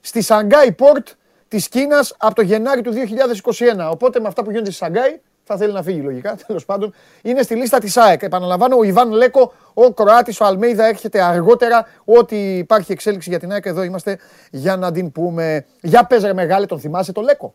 [0.00, 1.08] στη Σανγκάι Πόρτ
[1.48, 3.90] της Κίνας από το Γενάρη του 2021.
[3.90, 6.36] Οπότε με αυτά που γίνονται στη Σανγκάι θα θέλει να φύγει λογικά.
[6.46, 8.22] Τέλος πάντων, είναι στη λίστα της ΑΕΚ.
[8.22, 11.86] Επαναλαμβάνω, ο Ιβάν Λέκο, ο Κροάτης, ο Αλμέιδα έρχεται αργότερα.
[12.04, 14.18] Ό,τι υπάρχει εξέλιξη για την ΑΕΚ, εδώ είμαστε
[14.50, 15.66] για να την πούμε.
[15.80, 17.54] Για πες ρε μεγάλε, τον θυμάσαι το Λέκο;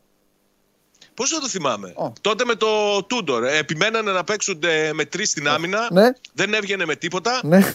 [1.14, 2.12] Πώς δεν το θυμάμαι; Ω.
[2.22, 2.68] Τότε με το
[3.08, 3.44] Τούντορ.
[3.44, 5.88] ε, Επιμένανε να παίξουν ε, με τρεις στην άμυνα.
[5.92, 6.10] Ναι.
[6.34, 7.40] Δεν έβγαινε με τίποτα.
[7.44, 7.74] Ναι.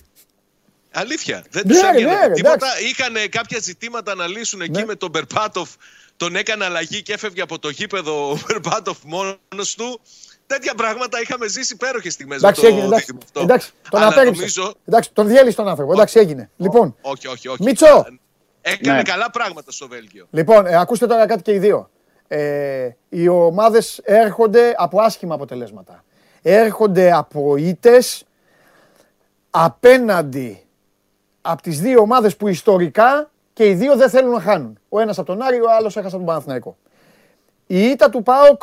[0.93, 1.45] Αλήθεια.
[1.51, 2.55] Δεν Ναι, τους ρε, έβγαινε ναι, με ρε, τίποτα.
[2.55, 2.84] εντάξει.
[2.84, 4.84] Είχαν κάποια ζητήματα να λύσουν εκεί Ναι.
[4.84, 5.70] με τον Μπερπάτοφ.
[6.16, 10.01] Τον έκανε αλλαγή και έφευγε από το γήπεδο ο Μπερπάτοφ μόνος του.
[10.47, 12.36] Τέτοια πράγματα είχαμε ζήσει υπέροχες στιγμές.
[12.36, 12.84] Εντάξει, το έγινε.
[12.84, 13.41] Εντάξει, δίδυμο αυτό.
[13.41, 14.39] εντάξει τον Αλλά απέρριψε.
[14.41, 15.93] νομίζω- Εντάξει, τον διέλυσε τον άνθρωπο.
[15.93, 16.51] Εντάξει, έγινε.
[16.57, 17.62] Λοιπόν, Όχι, όχι, όχι.
[17.62, 18.07] Μίτσο.
[18.61, 19.03] Έκανε Ναι.
[19.03, 20.26] καλά πράγματα στο Βέλγιο.
[20.30, 21.91] Λοιπόν, ε, ακούστε τώρα κάτι και οι δύο.
[22.28, 26.05] Ε, οι ομάδες έρχονται από άσχημα αποτελέσματα.
[26.43, 28.24] Έρχονται από ήτες
[29.51, 30.62] απέναντι
[31.51, 34.79] από τις δύο ομάδες που ιστορικά και οι δύο δεν θέλουν να χάνουν.
[34.89, 36.77] Ο ένας από τον Άρη, ο άλλος έχασε από τον Παναθηναϊκό.
[37.67, 38.63] Η ήττα του ΠΑΟΚ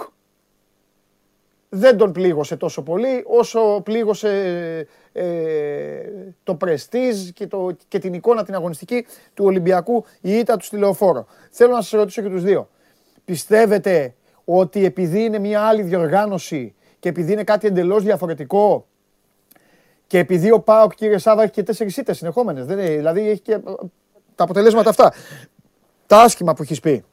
[1.69, 4.29] δεν τον πλήγωσε τόσο πολύ όσο πλήγωσε
[5.11, 5.25] ε,
[6.43, 10.77] το πρεστίζ και, το, και την εικόνα την αγωνιστική του Ολυμπιακού η ήττα του στη
[10.77, 11.25] Λεωφόρο.
[11.49, 12.69] Θέλω να σας ρωτήσω και τους δύο.
[13.25, 14.13] Πιστεύετε
[14.45, 18.85] ότι επειδή είναι μια άλλη διοργάνωση και επειδή είναι κάτι εντελώς διαφορετικό
[20.15, 23.39] και επειδή ο ΠΑΟΚ κύριε Σάβα έχει και τέσσερις ήττες συνεχόμενες, δεν είναι, δηλαδή έχει
[23.41, 23.59] και ε,
[24.35, 25.13] τα αποτελέσματα αυτά,
[26.07, 27.03] τα άσχημα που έχεις πει.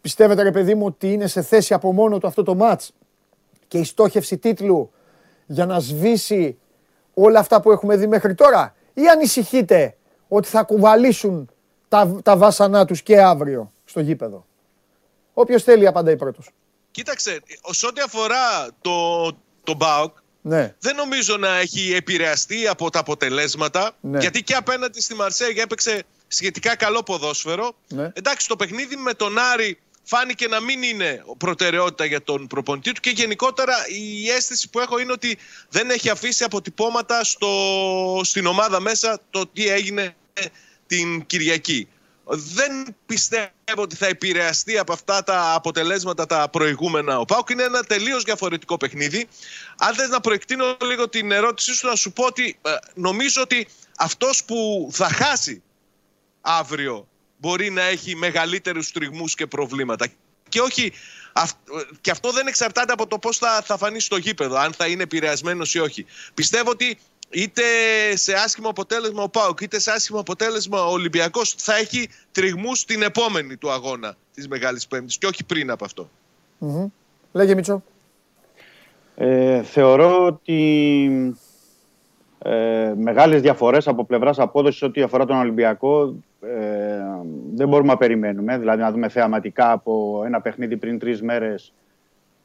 [0.00, 2.92] Πιστεύετε ρε παιδί μου ότι είναι σε θέση από μόνο του αυτό το μάτς
[3.68, 4.92] και η στόχευση τίτλου
[5.46, 6.58] για να σβήσει
[7.14, 9.96] όλα αυτά που έχουμε δει μέχρι τώρα; Ή ανησυχείτε
[10.28, 11.50] ότι θα κουβαλήσουν
[11.88, 14.46] τα, τα βάσανά τους και αύριο στο γήπεδο;
[15.34, 16.50] Όποιος θέλει απαντάει πρώτος.
[16.90, 17.40] Κοίταξε,
[17.70, 19.26] σε ό,τι αφορά το,
[19.64, 20.16] το ΜΠΑΟΚ,
[20.48, 20.74] Ναι.
[20.78, 23.96] δεν νομίζω να έχει επηρεαστεί από τα αποτελέσματα.
[24.00, 24.18] Ναι.
[24.18, 27.76] Γιατί και απέναντι στη Μαρσέγια έπαιξε σχετικά καλό ποδόσφαιρο.
[27.88, 28.10] Ναι.
[28.12, 33.00] Εντάξει, το παιχνίδι με τον Άρη φάνηκε να μην είναι προτεραιότητα για τον προπονητή του
[33.00, 37.50] και γενικότερα η αίσθηση που έχω είναι ότι δεν έχει αφήσει αποτυπώματα στο,
[38.22, 40.14] στην ομάδα μέσα το τι έγινε
[40.86, 41.88] την Κυριακή.
[42.28, 47.18] Δεν πιστεύω ότι θα επηρεαστεί από αυτά τα αποτελέσματα τα προηγούμενα.
[47.18, 49.28] Ο Πάουκ είναι ένα τελείως διαφορετικό παιχνίδι.
[49.78, 53.68] Αν θες να προεκτείνω λίγο την ερώτησή σου, να σου πω ότι ε, νομίζω ότι
[53.96, 55.62] αυτός που θα χάσει
[56.40, 57.08] αύριο
[57.38, 60.06] μπορεί να έχει μεγαλύτερους τριγμούς και προβλήματα.
[60.48, 60.92] Και όχι,
[61.32, 61.56] αυ-
[62.00, 65.02] και αυτό δεν εξαρτάται από το πώς θα, θα φανεί στο γήπεδο, αν θα είναι
[65.02, 66.06] επηρεασμένος ή όχι.
[66.34, 66.98] Πιστεύω ότι
[67.30, 67.62] είτε
[68.14, 73.02] σε άσχημο αποτέλεσμα ο Πάουκ, είτε σε άσχημο αποτέλεσμα ο Ολυμπιακός θα έχει τριγμούς την
[73.02, 76.10] επόμενη του αγώνα της Μεγάλης Πέμπτης και όχι πριν από αυτό.
[76.58, 76.86] Μμμ.
[77.32, 77.82] Λέγε Μίτσο.
[79.14, 81.36] Ε, θεωρώ ότι
[82.38, 86.48] ε, μεγάλες διαφορές από πλευράς απόδοσης ό,τι αφορά τον Ολυμπιακό ε,
[87.54, 88.58] δεν μπορούμε να περιμένουμε.
[88.58, 91.72] Δηλαδή να δούμε θεαματικά από ένα παιχνίδι πριν τρεις μέρες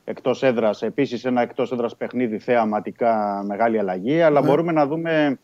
[0.05, 0.81] εκτός έδρας.
[0.81, 4.21] Επίσης ένα εκτός έδρας παιχνίδι θεαματικά μεγάλη αλλαγή.
[4.21, 4.47] Αλλά Ναι.
[4.47, 5.39] μπορούμε να δούμε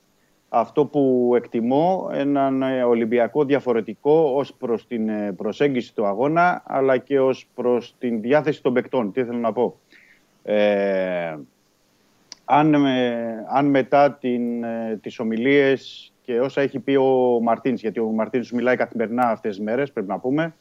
[0.49, 6.97] αυτό που εκτιμώ, έναν ε, Ολυμπιακό διαφορετικό ως προς την ε, προσέγγιση του αγώνα αλλά
[6.97, 9.11] και ως προς την διάθεση των παικτών.
[9.11, 9.79] Τι θέλω να πω;
[10.43, 11.35] Ε,
[12.45, 17.99] αν, ε, αν μετά την, ε, τις ομιλίες και όσα έχει πει ο Μαρτίνς, γιατί
[17.99, 20.55] ο Μαρτίνς μιλάει καθημερινά αυτές τις μέρες, πρέπει να πούμε,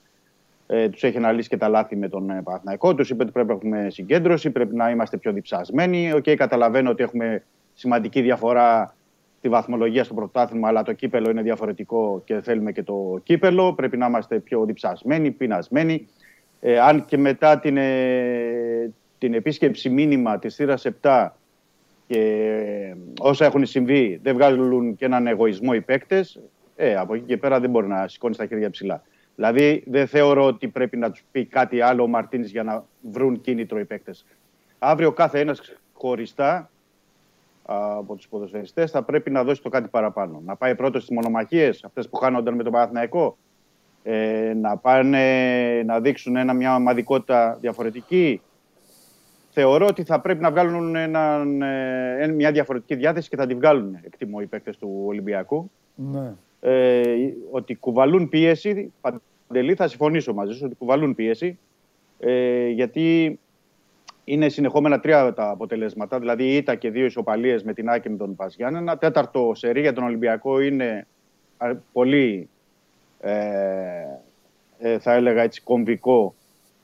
[0.67, 3.49] ε, τους έχει αναλύσει και τα λάθη με τον ε, Παναθηναϊκό, τους είπε ότι πρέπει
[3.49, 6.13] να έχουμε συγκέντρωση, πρέπει να είμαστε πιο διψασμένοι.
[6.13, 7.45] Οκ, καταλαβαίνω ότι έχουμε
[7.75, 8.95] σημαντική διαφορά
[9.39, 13.73] στη βαθμολογία στο πρωτάθλημα, αλλά το κύπελλο είναι διαφορετικό και θέλουμε και το κύπελλο.
[13.75, 16.09] Πρέπει να είμαστε πιο διψασμένοι, πεινασμένοι.
[16.61, 21.29] Ε, αν και μετά την, ε, την επίσκεψη μήνυμα της Θύρας 7
[22.07, 26.41] και ε, όσα έχουν συμβεί δεν βγάζουν και έναν εγωισμό οι παίκτες,
[26.77, 29.03] ε, από εκεί και πέρα δεν μπορεί να σηκώνεις τα χέρια ψηλά.
[29.37, 33.41] Δηλαδή δεν θεωρώ ότι πρέπει να τους πει κάτι άλλο ο Μαρτίνης για να βρουν
[33.41, 34.27] κίνητρο οι παίκτες.
[34.79, 35.61] Αύριο κάθε ένας
[35.93, 36.71] χωριστά
[37.67, 40.43] από τους ποδοσφαιριστές θα πρέπει να δώσει το κάτι παραπάνω.
[40.45, 43.37] Να πάει πρώτος στις μονομαχίες, αυτές που χάνονταν με τον Παναθηναϊκό,
[44.03, 48.41] ε, να πάνε να δείξουν ένα, μια ομαδικότητα διαφορετική.
[49.51, 53.99] Θεωρώ ότι θα πρέπει να βγάλουν έναν, ε, μια διαφορετική διάθεση και θα τη βγάλουν,
[54.03, 55.71] εκτιμώ, οι παίκτες του Ολυμπιακού.
[55.95, 56.33] Ναι.
[56.61, 57.03] Ε,
[57.51, 61.59] ότι κουβαλούν πίεση, Παντελή, θα συμφωνήσω μαζί σου, ότι κουβαλούν πίεση,
[62.19, 63.39] ε, γιατί
[64.25, 68.17] είναι συνεχόμενα τρία τα αποτελέσματα, δηλαδή η ήττα και δύο ισοπαλίες με την Άκη με
[68.17, 68.79] τον Παζιάννη.
[68.79, 71.07] Ένα τέταρτο σερί για τον Ολυμπιακό είναι
[71.57, 72.49] α, πολύ,
[73.21, 73.33] ε,
[74.79, 76.35] ε, θα έλεγα έτσι, κομβικό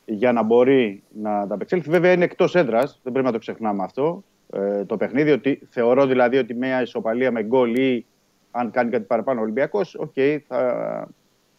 [0.04, 1.90] για να μπορεί να ανταπεξέλθει.
[1.90, 5.30] Βέβαια είναι εκτός έδρας, δεν πρέπει να το ξεχνάμε αυτό, ε, το παιχνίδι.
[5.30, 8.06] Ότι, θεωρώ δηλαδή ότι μια ισοπαλία με γκολ ή
[8.54, 10.12] αν κάνει κάτι παραπάνω ο Ολυμπιακός, οκ,
[10.46, 11.08] θα,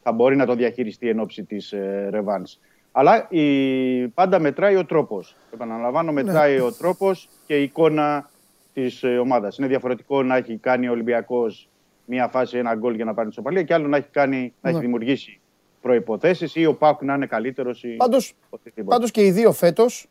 [0.04, 2.60] θα μπορεί να το διαχειριστεί εν όψει της ε, ρεβάνς.
[2.92, 5.36] Αλλά η, πάντα μετράει ο τρόπος.
[5.54, 8.30] Επαναλαμβάνω, μετράει ο τρόπος και η εικόνα
[8.74, 9.58] της ε, ομάδας.
[9.58, 11.70] Είναι διαφορετικό να έχει κάνει ο Ολυμπιακός
[12.06, 14.70] μία φάση, ένα γκολ για να πάρει τη ισοπαλία και άλλο να έχει, κάνει, να
[14.70, 14.84] έχει Ναι.
[14.86, 15.40] δημιουργήσει
[15.82, 18.96] προϋποθέσεις ή ο ΠΑΟΚ να είναι καλύτερος ή Πάντως, οτιδήποτε.
[18.96, 20.08] πάντως και οι δύο φέτος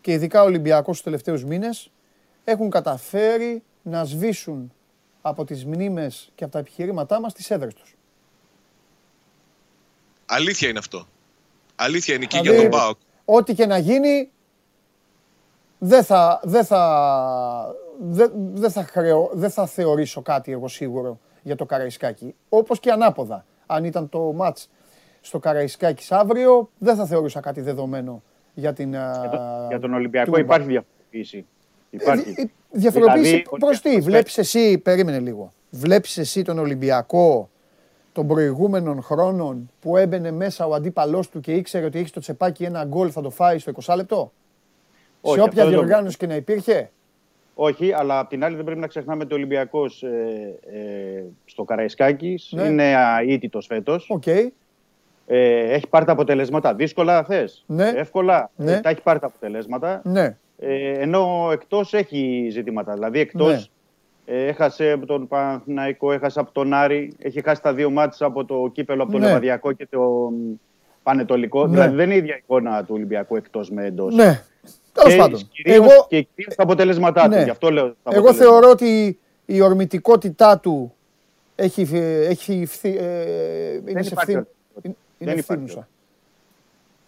[0.00, 1.92] και ειδικά ο Ολυμπιακός τους τελευταίους μήνες
[2.44, 4.72] έχουν καταφέρει να σβήσουν
[5.22, 7.94] από τις μνήμες και από τα επιχειρήματά μας τις έδρες τους.
[10.26, 11.06] Αλήθεια είναι αυτό.
[11.76, 12.98] Αλήθεια είναι και Δηλαδή, για τον Πάοκ.
[13.24, 14.30] Ό,τι και να γίνει
[15.78, 21.56] δεν θα, δεν θα, δεν, δεν θα, χρεω, δεν θα θεωρήσω κάτι εγώ σίγουρο για
[21.56, 22.34] το Καραϊσκάκι.
[22.48, 23.44] Όπως και ανάποδα.
[23.66, 24.70] Αν ήταν το μάτς
[25.20, 28.22] στο Καραϊσκάκι αύριο, δεν θα θεωρούσα κάτι δεδομένο
[28.54, 28.90] για την...
[28.90, 31.46] Για, τον- α, για τον Ολυμπιακό του- υπάρχει διαφοροποίηση.
[31.90, 32.34] Υπάρχει.
[32.36, 33.88] Ε, ε, Διαφοροποίηση Δηλαδή, προς τι.
[33.90, 35.52] ότι- Βλέπεις εσύ, περίμενε λίγο.
[35.70, 37.50] Βλέπεις εσύ τον Ολυμπιακό
[38.12, 42.64] των προηγούμενων χρόνων που έμπαινε μέσα ο αντίπαλός του και ήξερε ότι έχεις στο τσεπάκι
[42.64, 44.32] ένα γκολ θα το φάει στο 20 λεπτό.
[45.20, 46.90] Όχι, Σε όποια αυτό δεν το- διοργάνωση και να υπήρχε;
[47.54, 50.08] Όχι, αλλά απ' την άλλη δεν πρέπει να ξεχνάμε ότι ο Ολυμπιακός ε,
[50.72, 52.62] ε, στο Καραϊσκάκης Ναι.
[52.62, 52.92] είναι
[53.28, 54.06] αήττητος φέτος.
[54.10, 54.26] Οκ.
[54.26, 54.48] Ε,
[55.72, 56.74] έχει πάρει τα αποτελέσματα.
[56.74, 57.64] Δύσκολα θες.
[57.66, 57.88] Ναι.
[57.96, 58.50] Εύκολα.
[58.56, 58.72] Ναι.
[58.72, 60.00] Ε, τα έχει πάρει τα αποτελέσματα.
[60.04, 60.36] Ναι.
[60.62, 62.92] Ε, ενώ εκτός έχει ζητήματα.
[62.92, 63.70] Δηλαδή εκτός
[64.26, 64.34] Ναι.
[64.36, 68.44] ε, έχασε από τον Παναθηναϊκό, έχασε από τον Άρη, έχει χάσει τα δύο μάτια από
[68.44, 69.26] το κύπελο, από το Ναι.
[69.26, 70.52] Λεβαδιακό και το μ,
[71.02, 71.66] Πανετολικό.
[71.66, 71.70] Ναι.
[71.72, 74.14] Δηλαδή δεν είναι η ίδια εικόνα του Ολυμπιακού εκτός με εντός.
[74.14, 74.42] Ναι.
[74.92, 75.48] Τέλος πάντων.
[75.52, 77.36] Κυρίως, Εγώ, και κυρίως τα αποτελέσματά Ναι.
[77.36, 77.42] του.
[77.42, 77.84] Γι' αυτό λέω.
[77.84, 78.50] τα εγώ αποτελέσματα.
[78.50, 80.94] θεωρώ ότι η ορμητικότητά του
[81.54, 81.88] έχει,
[82.28, 84.82] έχει φθει- ε, είναι Δεν σε υπάρχει φθή- ορμητικότητα.
[84.84, 85.88] είναι Δεν υπάρχει ευθύνουσα.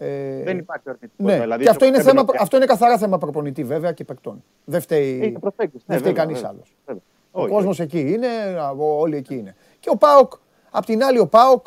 [0.05, 1.35] Ε, Δεν υπάρχει αρνητικότητα.
[1.37, 3.93] Ναι, δηλαδή, και αυτό το είναι, έμπαινε θέμα, ο- αυτό είναι καθαρά θέμα προπονητή βέβαια
[3.93, 4.45] και παικτών.
[4.65, 5.85] Δεν φταίει, Είναι προσέγγιση.
[5.87, 6.74] δεν Ναι, φταίει βέβαια, κανείς βέβαια, άλλος.
[6.87, 7.03] βέβαια.
[7.31, 8.27] Ο Όχι, κόσμος εκεί είναι,
[8.61, 9.57] α, όλοι εκεί είναι.
[9.81, 10.33] Και ο ΠΑΟΚ,
[10.70, 11.66] απ' την άλλη ο ΠΑΟΚ,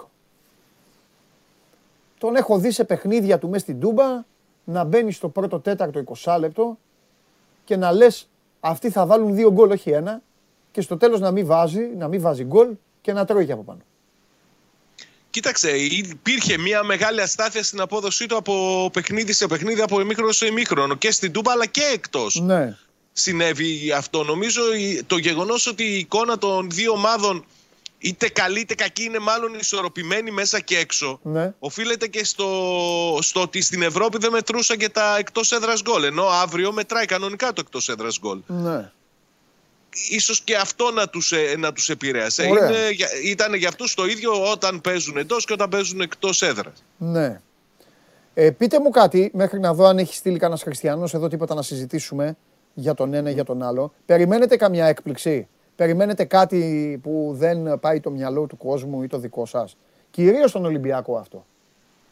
[2.17, 4.23] τον έχω δει σε παιχνίδια του μέσα στην Τούμπα
[4.63, 6.77] να μπαίνει στο πρώτο τέταρτο 20 λεπτό
[7.63, 8.29] και να λες
[8.59, 10.21] αυτοί θα βάλουν δύο γκολ, όχι ένα
[10.71, 12.69] και στο τέλος να μην βάζει, να μην βάζει γκολ
[13.01, 13.79] και να τρώει και από πάνω.
[15.35, 20.45] Κοίταξε, υπήρχε μια μεγάλη αστάθεια στην απόδοσή του από παιχνίδι σε παιχνίδι, από ημίχρονο σε
[20.45, 22.39] ημίχρονο και στην Τούμπα αλλά και εκτός.
[22.41, 22.77] Ναι.
[23.13, 24.23] Συνέβη αυτό.
[24.23, 27.45] Νομίζω η- το γεγονός ότι η εικόνα των δύο ομάδων
[27.97, 31.19] είτε καλή είτε κακή είναι μάλλον ισορροπημένη μέσα και έξω.
[31.23, 31.53] Ναι.
[31.59, 32.47] Οφείλεται και στο,
[33.21, 36.03] στο ότι στην Ευρώπη δεν μετρούσαν και τα εκτός έδρας γκολ.
[36.03, 38.39] Ενώ αύριο μετράει κανονικά το εκτός έδρας γκολ.
[38.47, 38.91] Ναι.
[40.09, 42.47] Ίσως και αυτό να τους, ε, να τους επηρέασε.
[42.49, 42.69] Ωραία.
[42.69, 46.83] Είναι, για- ήταν για αυτούς το ίδιο όταν παίζουν εντός και όταν παίζουν εκτός έδρας.
[46.97, 47.39] Ναι.
[48.33, 51.61] Ε, πείτε μου κάτι, μέχρι να δω αν έχει στείλει κανένας χριστιανός εδώ τίποτα να
[51.61, 52.35] συζητήσουμε
[52.73, 53.93] για τον ένα ή για τον άλλο.
[54.05, 59.45] Περιμένετε καμιά έκπληξη; Περιμένετε κάτι που δεν πάει το μυαλό του κόσμου ή το δικό
[59.45, 59.77] σας;
[60.11, 61.45] Κυρίως στον Ολυμπιακό αυτό.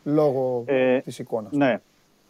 [0.03, 1.51] Λόγω Ε, της εικόνας.
[1.51, 1.79] Ναι.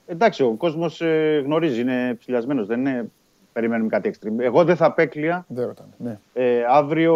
[0.08, 1.02] Εντάξει, ο κόσμος
[1.44, 2.68] γνωρίζει, είναι ψυλλιασμένος.
[2.68, 3.12] Δεν είναι.
[3.54, 4.40] Περιμένουμε κάτι extreme.
[4.40, 5.46] Εγώ δεν θα απέκλεια.
[5.48, 5.90] Δεν ρωτάνε.
[5.98, 6.18] Ναι.
[6.34, 7.16] Ε, αύριο,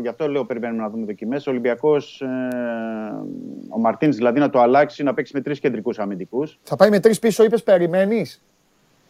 [0.00, 1.46] γι' αυτό λέω περιμένουμε να δούμε δοκιμές.
[1.46, 2.22] Ο Ολυμπιακός,
[3.68, 6.58] ο Μαρτίνς δηλαδή να το αλλάξει, να παίξει με τρεις κεντρικούς αμυντικούς.
[6.62, 8.42] Θα πάει με τρεις πίσω, είπες, περιμένεις;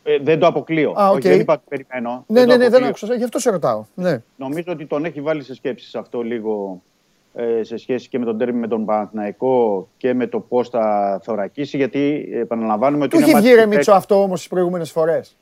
[0.02, 0.94] Ε, δεν το αποκλείω.
[1.00, 1.14] Α, οκ.
[1.16, 2.24] Όχι, δεν είπα ότι περιμένω.
[2.26, 2.88] Ναι, το ναι, ναι, δεν αποκλείω.
[2.88, 3.14] άκουσα.
[3.14, 3.84] Γι' αυτό σε ρωτάω.
[3.94, 4.22] Ναι.
[4.36, 6.82] Νομίζω ότι τον έχει βάλει σε σκέψεις αυτό λίγο
[7.34, 11.18] ε, σε σχέση και με τον ντέρμπι με τον Παναθηναϊκό και με το πώς θα
[11.22, 11.76] θωρακίσει.
[11.76, 13.16] Γιατί ε, επαναλαμβάνουμε ότι.
[13.16, 15.36] Του είναι έχει βγει ρε μαθητές- Μίτσο αυτό όμως τις προηγούμενες φορές.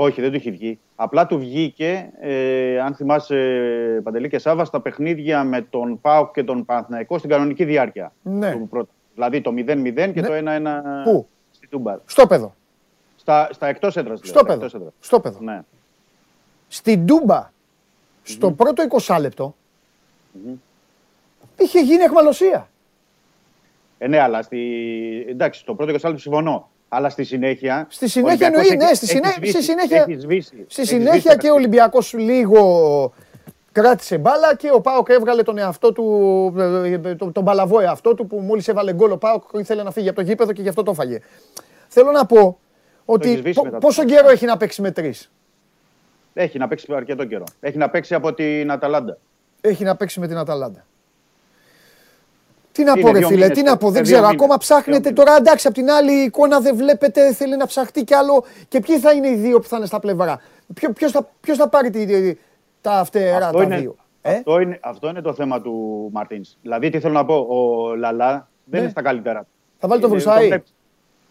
[0.00, 0.78] Όχι, δεν του έχει βγει.
[0.96, 6.44] Απλά του βγήκε, ε, αν θυμάσαι, Παντελή και Σάβα, στα παιχνίδια με τον Πάουκ και
[6.44, 8.12] τον Παναθηναϊκό στην κανονική διάρκεια.
[8.22, 8.52] Ναι.
[8.52, 8.90] του πρώτου.
[9.14, 10.26] Δηλαδή το 0-0 και Ναι.
[10.26, 11.96] το 1-1 Πού; στη Τούμπα.
[12.04, 12.54] Στο παιδό.
[13.16, 14.20] Στα, στα εκτός έδρας.
[14.22, 14.68] Στο παιδό.
[15.00, 15.38] Στο παιδό.
[15.40, 15.60] Ναι.
[16.68, 17.50] Στην Τούμπα,
[18.22, 19.54] στο πρώτο 20 λεπτο
[21.58, 22.68] είχε γίνει εχμαλωσία.
[23.98, 25.26] Ε, ναι, αλλά στη...
[25.28, 26.68] εντάξει, στο πρώτο 20 λεπτό συμφωνώ.
[26.88, 27.86] Αλλά στη συνέχεια.
[27.90, 30.64] Στη ο συνέχεια Ολυμπιακός εννοεί, ναι, έχει- στη, έχεις συνέ- σβήσει, στη συνέχεια, έχεις σβήσει,
[30.68, 33.12] στη έχει συνέχεια σβήσει και ο Ολυμπιακός λίγο
[33.72, 38.26] κράτησε μπάλα και ο Πάοκ έβγαλε τον εαυτό του, ε, τον, τον παλαβό εαυτό του
[38.26, 40.82] που μόλις έβαλε γκολ ο Πάοκ ήθελε να φύγει από το γήπεδο και γι' αυτό
[40.82, 41.18] το έφαγε.
[41.88, 42.58] Θέλω να πω έχεις
[43.04, 43.78] ότι σβήσει πο- μετά.
[43.78, 45.30] πόσο καιρό έχει να παίξει με τρεις;
[46.34, 47.44] Έχει να παίξει αρκετό καιρό.
[47.60, 49.18] Έχει να παίξει από την Αταλάντα.
[49.60, 50.84] Έχει να παίξει με την Αταλάντα.
[52.78, 54.12] Τι να Είναι πω, ρε δύο φίλε, μήνες τι να το- πω, είναι δεν δύο
[54.12, 54.26] ξέρω.
[54.28, 54.34] μήνες.
[54.42, 55.24] Ακόμα Δύο ψάχνετε μήνες.
[55.24, 55.36] τώρα.
[55.36, 58.44] Εντάξει, απ' την άλλη εικόνα δεν βλέπετε, θέλει να ψαχτεί κι άλλο.
[58.68, 60.40] Και ποιοι θα είναι οι δύο που θα είναι στα πλευρά;
[60.74, 62.34] Ποιο, ποιος, θα, ποιος θα πάρει τη,
[62.80, 66.56] τα φτερά Αυτό τα είναι, δύο; Ε; αυτό, είναι, αυτό είναι το θέμα του Μαρτίνς.
[66.62, 68.78] Δηλαδή, τι θέλω να πω, ο Λαλά δεν Ναι.
[68.78, 69.46] είναι στα καλύτερα.
[69.78, 70.46] Θα βάλει τον Είναι- Βρουσάη.
[70.46, 70.72] βλέπεις.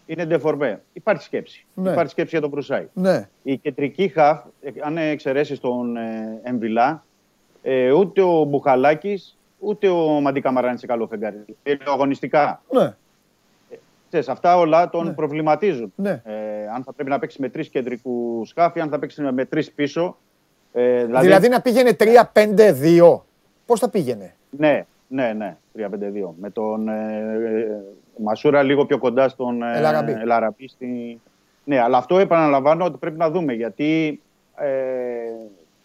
[0.06, 0.82] Είναι ντεφορμέ.
[0.92, 1.66] Υπάρχει σκέψη.
[1.74, 1.90] Ναι.
[1.90, 2.86] Υπάρχει σκέψη για τον Βρουσάη.
[2.92, 3.28] Ναι.
[3.42, 7.04] Η κεντρική χαφ, ε, αν εξαιρέσεις τον ε, Εμβιλά,
[7.62, 11.44] ε, ούτε ο Μπουχαλάκης ούτε ο Μαντί Καμαρά είναι σε καλό φεγγάρι.
[11.62, 12.62] Ε, αγωνιστικά.
[12.70, 12.94] Ναι.
[14.08, 15.92] Ξέρεις, αυτά όλα τον προβληματίζουν.
[15.96, 16.22] Ναι.
[16.24, 19.72] Ε, αν θα πρέπει να παίξει με τρεις κεντρικούς σκάφη, αν θα παίξει με τρεις
[19.72, 20.16] πίσω.
[20.72, 23.20] Ε, δηλαδή, Δηλαδή, να πήγαινε 3-5-2.
[23.66, 25.56] Πώς θα πήγαινε; Ναι, ναι, ναι.
[25.76, 25.86] 3-5-2.
[26.40, 30.12] Με τον ε, ε, Μασούρα λίγο πιο κοντά στον ε, Ελαραμπή.
[30.12, 31.20] Ελαραμπή στη...
[31.64, 34.20] Ναι, αλλά αυτό επαναλαμβάνω ότι πρέπει να δούμε γιατί
[34.56, 34.68] ε,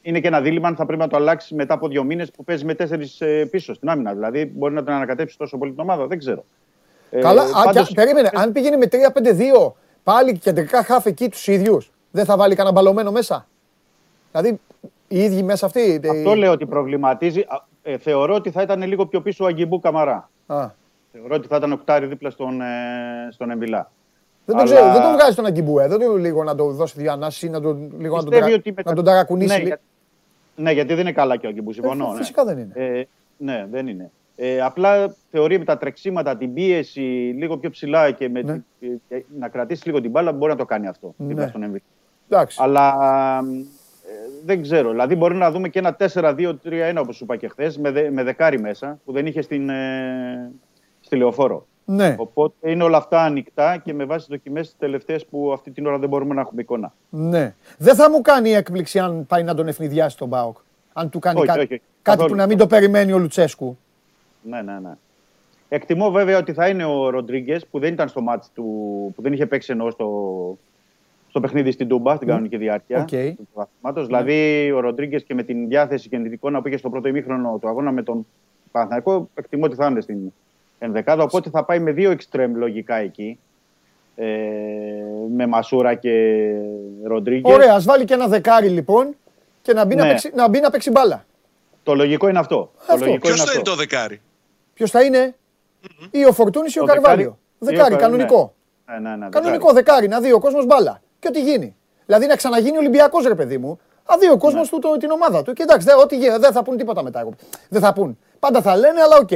[0.06, 2.44] είναι και ένα δίλημα αν θα πρέπει να το αλλάξει μετά από δύο μήνες που
[2.44, 4.14] παίζει με τέσσερις πίσω στην άμυνα.
[4.14, 6.46] Δηλαδή μπορεί να τον ανακατέψει τόσο πολύ την ομάδα, δεν ξέρω.
[7.10, 8.30] Ε, Καλά, α, πάντως- και- περίμενε.
[8.34, 13.12] Αν πήγαινε με 3-5-2, πάλι κεντρικά χάφ εκεί τους ίδιους, δεν θα βάλει κανένα μπαλωμένο
[13.12, 13.48] μέσα;
[14.32, 14.60] Δηλαδή,
[15.08, 16.00] οι ίδιοι μέσα αυτοί.
[16.04, 17.40] ε, Αυτό λέω ότι προβληματίζει.
[17.40, 20.30] Α, Ε, θεωρώ ότι θα ήταν λίγο πιο πίσω ο Αγγιμπού Καμαρά.
[20.46, 20.68] Α,
[21.12, 22.66] Θεωρώ ότι θα ήταν οκτάρι δίπλα στον, ε,
[23.32, 23.92] στον Εμβιλά.
[24.46, 25.88] δεν τον Αλλά- ξέρω, δεν τον βγάζει τον Αγκιμπούε.
[25.88, 28.50] Δεν του λίγο να το δώσει δύο ανάσει ή να τον, λίγο να τον, Πιστεύει
[28.52, 29.48] τρα- ότι μετα- να τον ταρακουνήσει.
[29.48, 29.68] Ναι, λίγο.
[29.68, 29.80] για-
[30.56, 32.06] ναι, γιατί δεν είναι καλά και ο Αγγιμπού, συμφωνώ.
[32.06, 32.18] Ε, ναι.
[32.18, 32.72] φυσικά δεν είναι.
[32.74, 33.04] Ε,
[33.38, 34.12] ναι, δεν είναι.
[34.36, 38.62] Ε, απλά θεωρεί με τα τρεξίματα, την πίεση λίγο πιο ψηλά και, με Ναι.
[38.80, 41.14] τη- και να κρατήσει λίγο την μπάλα μπορεί να το κάνει αυτό.
[41.18, 41.28] Ναι.
[41.28, 41.84] δίπλα στον Εμβιλά.
[42.30, 42.58] Εντάξει.
[42.62, 42.96] Αλλά
[44.06, 44.12] ε,
[44.46, 44.90] δεν ξέρω.
[44.90, 48.24] Δηλαδή μπορεί να δούμε και ένα 4-2-3-1 όπως σου είπα και χθες με, δε- με
[48.24, 50.52] δεκάρι μέσα που δεν είχε στην, ε,
[51.00, 51.68] στη λεωφόρο.
[51.86, 55.72] Ναι, Οπότε είναι όλα αυτά ανοιχτά και με βάση τις δοκιμές τις τελευταίες που αυτή
[55.72, 56.94] την ώρα δεν μπορούμε να έχουμε εικόνα.
[57.10, 57.56] ναι.
[57.78, 60.58] Δεν θα μου κάνει έκπληξη αν πάει να τον αιφνιδιάσει τον ΠΑΟΚ.
[60.94, 61.82] Αν του κάνει Όχι, κάτι, όχι, όχι.
[62.02, 62.30] κάτι Καθόλου.
[62.30, 63.78] που να μην το περιμένει ο Λουτσέσκου.
[64.42, 64.92] Ναι, ναι, ναι.
[65.70, 68.64] Εκτιμώ βέβαια ότι θα είναι ο Ροντρίγκες που δεν ήταν στο ματς του,
[69.16, 70.08] που δεν είχε παίξει εννοώ στο,
[71.30, 73.08] στο παιχνίδι στην Τούμπα, στην κανονική διάρκεια Οκ.
[73.08, 74.06] του πρωταθλήματος.
[74.06, 77.58] Δηλαδή ο Ροντρίγκες και με την διάθεση και την εικόνα που είχε στο πρώτο ημίχρονο
[77.62, 78.26] του αγώνα με τον
[78.72, 80.18] Παναθηναϊκό, εκτιμώ ότι θα είναι στην
[80.86, 81.24] ενδεκάδα.
[81.24, 83.40] Οπότε θα πάει με δύο εξτρέμ λογικά εκεί.
[84.16, 84.26] Ε,
[85.36, 86.36] με Μασούρα και
[87.04, 87.54] Ροντρίγκες.
[87.54, 89.16] Ωραία, ας βάλει και ένα δεκάρι λοιπόν
[89.62, 90.10] και να μπει, να, Ναι.
[90.10, 91.26] παίξει, να μπει να παίξει μπάλα.
[91.84, 92.72] Το λογικό είναι αυτό.
[92.78, 92.94] Αυτό.
[92.98, 93.60] Το λογικό Ποιος είναι θα αυτό.
[93.60, 94.22] είναι το δεκάρι;
[94.74, 95.36] Ποιος θα είναι,
[96.12, 97.38] ή ο Φορτούνης ή ο Το Καρβάλιο.
[97.60, 98.54] δεκάρι- Δεκάρι, ή ο Καρ- κανονικό.
[98.86, 101.02] Ναι, ναι, ναι, Κανονικό δεκάρι, να δει ο κόσμος μπάλα.
[101.20, 101.76] Και ό,τι γίνει.
[102.06, 103.80] Δηλαδή να ξαναγίνει Ολυμπιακός ρε παιδί μου.
[104.10, 104.80] Να δει ο κόσμος Ναι.
[104.80, 105.54] του το- την ομάδα του.
[105.54, 107.20] Και εντάξει, δε- ό,τι γίνει, δεν θα πούν τίποτα μετά.
[107.20, 107.34] εγώ.
[107.70, 108.18] Δεν θα πούν.
[108.40, 109.30] Πάντα θα λένε, αλλά οκ.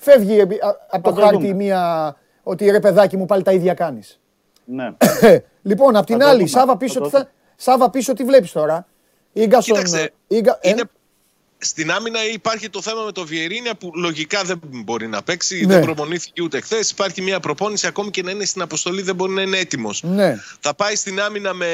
[0.00, 1.52] Φεύγει επί- α- από το το χάρτη δούμε.
[1.54, 4.20] μία ότι ρε παιδάκι μου πάλι τα ίδια κάνεις.
[4.64, 4.90] Ναι.
[5.62, 8.24] λοιπόν, απ' την το άλλη, δούμε, Σάβα θα πίσω, το τι θα, Σάβα πίσω τι
[8.24, 8.86] βλέπεις τώρα;
[9.32, 9.76] Ίνγκασον.
[9.76, 10.82] Κοίταξε, Ίγκα- ε, είναι,
[11.58, 15.60] στην άμυνα υπάρχει το θέμα με το Βιεϊρίνια που λογικά δεν μπορεί να παίξει.
[15.66, 15.74] Ναι.
[15.74, 16.90] Δεν προπονήθηκε ούτε χθες.
[16.90, 20.02] Υπάρχει μια προπόνηση ακόμη και να είναι στην αποστολή δεν μπορεί να είναι έτοιμος.
[20.02, 20.36] Ναι.
[20.60, 21.66] Θα πάει στην άμυνα με,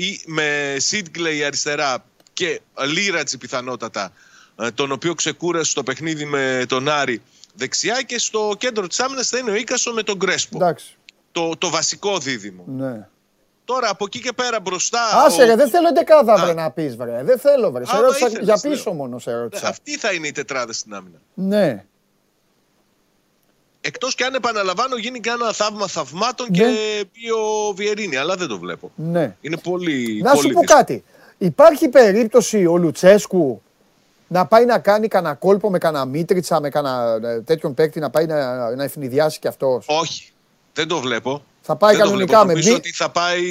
[0.00, 2.04] ή- με Σίτγκλεϊ αριστερά.
[2.32, 4.12] και Λίρατζη πιθανότατα,
[4.60, 7.22] ε, τον οποίο ξεκούρασε στο παιχνίδι με τον Άρη
[7.54, 10.56] δεξιά και στο κέντρο της άμυνας θα είναι ο Ίκασο με τον Κρέσπο.
[10.56, 10.96] Εντάξει.
[11.32, 12.64] Το, το βασικό δίδυμο.
[12.66, 13.08] Ναι.
[13.64, 15.00] Τώρα από εκεί και πέρα μπροστά.
[15.24, 16.44] Άσε ο- ρε, δεν θέλω εντεκάδα Α.
[16.44, 17.22] βρε να πεις βρε.
[17.24, 17.84] Δεν θέλω βρε.
[17.84, 18.72] Σε Άμα ρώτησα ήθελες, για λέω.
[18.72, 19.68] πίσω μόνο σε Ναι, ρώτησα.
[19.68, 21.18] Αυτή θα είναι η τετράδα στην άμυνα.
[21.34, 21.84] Ναι.
[23.80, 26.56] Εκτός και αν επαναλαμβάνω γίνει και ένα θαύμα θαυμάτων Ναι.
[26.58, 28.90] και πει ο Βιερίνη, αλλά δεν το βλέπω.
[28.94, 29.36] Ναι.
[29.40, 30.20] Είναι πολύ.
[30.22, 30.78] Να πολύ σου πω δύσκολο.
[30.78, 31.04] κάτι.
[31.38, 33.62] Υπάρχει περίπτωση ο Λουτσέσκου
[34.34, 38.10] να πάει να κάνει κανένα κόλπο με κανένα Μίτριτσα, με κανένα ε, τέτοιον παίκτη να
[38.10, 39.84] πάει να, να αιφνιδιάσει κι αυτός.
[39.88, 40.30] Όχι.
[40.72, 41.44] Δεν το βλέπω.
[41.62, 42.46] Θα πάει δεν το κανονικά βλέπω.
[42.46, 43.42] με Νομίζω Μπι- ότι θα πάει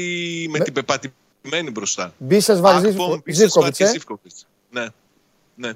[0.50, 2.14] με, Με- την πεπατημένη μπροστά.
[2.18, 3.88] Μπίσες Άκπομ, Ζίβκοβιτς, Μπίσεσβαρ και ε.
[3.88, 4.46] Ζίβκοβιτς.
[4.72, 4.86] Ναι.
[5.56, 5.72] ναι.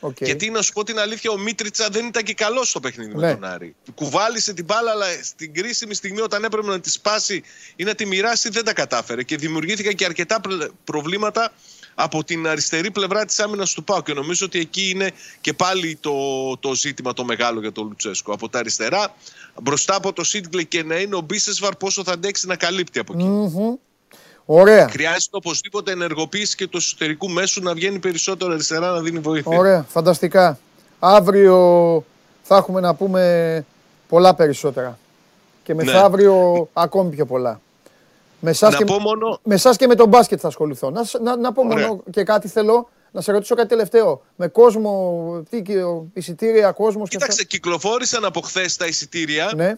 [0.00, 0.16] Οκ.
[0.20, 3.26] Γιατί να σου πω την αλήθεια, ο Μίτριτσα δεν ήταν και καλός στο παιχνίδι Ναι.
[3.26, 3.74] με τον Άρη.
[3.94, 7.42] Κουβάλισε την μπάλα, αλλά στην κρίσιμη στιγμή όταν έπρεπε να τη σπάσει
[7.76, 9.22] ή να τη μοιράσει δεν τα κατάφερε.
[9.22, 11.52] Και δημιουργήθηκαν και αρκετά πρε- προβλήματα
[11.98, 14.02] από την αριστερή πλευρά της άμυνας του Πάου.
[14.02, 15.10] Και νομίζω ότι εκεί είναι
[15.40, 16.12] και πάλι το,
[16.60, 18.32] το ζήτημα το μεγάλο για τον Λουτσέσκο.
[18.32, 19.14] Από τα αριστερά,
[19.62, 23.12] μπροστά από το Σίτγκλε και να είναι ο Μπίσεσβαρ πόσο θα αντέξει να καλύπτει από
[23.14, 23.24] εκεί.
[23.24, 23.74] Μμμ.
[24.48, 24.88] Ωραία.
[24.88, 29.58] Χρειάζεται οπωσδήποτε ενεργοποίηση και του εσωτερικού μέσου να βγαίνει περισσότερο αριστερά να δίνει βοήθεια.
[29.58, 29.86] Ωραία.
[29.88, 30.58] Φανταστικά.
[30.98, 31.56] Αύριο
[32.42, 33.64] θα έχουμε να πούμε
[34.08, 34.98] πολλά περισσότερα.
[35.62, 35.84] Και Ναι.
[35.84, 37.60] μεθαύριο ακόμη πιο πολλά.
[38.40, 40.90] Με εσάς Να και, πω μόνο με εσάς και με τον μπάσκετ θα ασχοληθώ.
[40.90, 41.86] Να, σ- να, να πω Ωραία.
[41.86, 42.88] μόνο και κάτι θέλω.
[43.12, 44.22] Να σε ρωτήσω κάτι τελευταίο.
[44.36, 45.74] Με κόσμο, τι, και-
[46.12, 49.44] εισιτήρια, κόσμος και Κοίταξε, κυκλοφόρησαν από χθες τα εισιτήρια.
[49.44, 49.56] αυτά.
[49.56, 49.74] Ναι.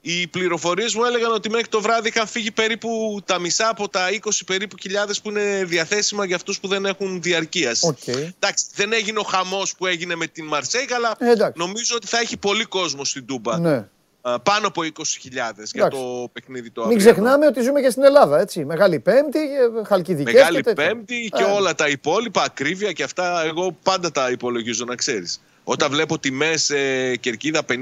[0.00, 4.00] Οι πληροφορίες μου έλεγαν ότι μέχρι το βράδυ είχαν φύγει περίπου τα μισά από τα
[4.10, 7.82] 20 περίπου χιλιάδες που είναι διαθέσιμα για αυτούς που δεν έχουν διαρκείας.
[7.82, 8.06] Οκ.
[8.06, 11.58] Εντάξει, δεν έγινε ο χαμός που έγινε με την Μαρσέιγ, αλλά Ε, εντάξει.
[11.60, 13.58] νομίζω ότι θα έχει πολύ κόσμο στην Τούμπα.
[13.58, 13.88] ναι.
[14.32, 15.72] Α, Πάνω από 20.000 για Εντάξει.
[15.90, 17.12] το παιχνίδι το Μην αυριανό.
[17.12, 18.64] ξεχνάμε ότι ζούμε και στην Ελλάδα, έτσι.
[18.64, 20.86] Μεγάλη Πέμπτη, ε, Χαλκιδικές Μεγάλη και τέτοια.
[20.86, 25.40] Πέμπτη και Ε, όλα τα υπόλοιπα, ακρίβεια και αυτά, εγώ πάντα τα υπολογίζω να ξέρεις.
[25.64, 27.72] Όταν βλέπω τιμές ε, κερκίδα 50,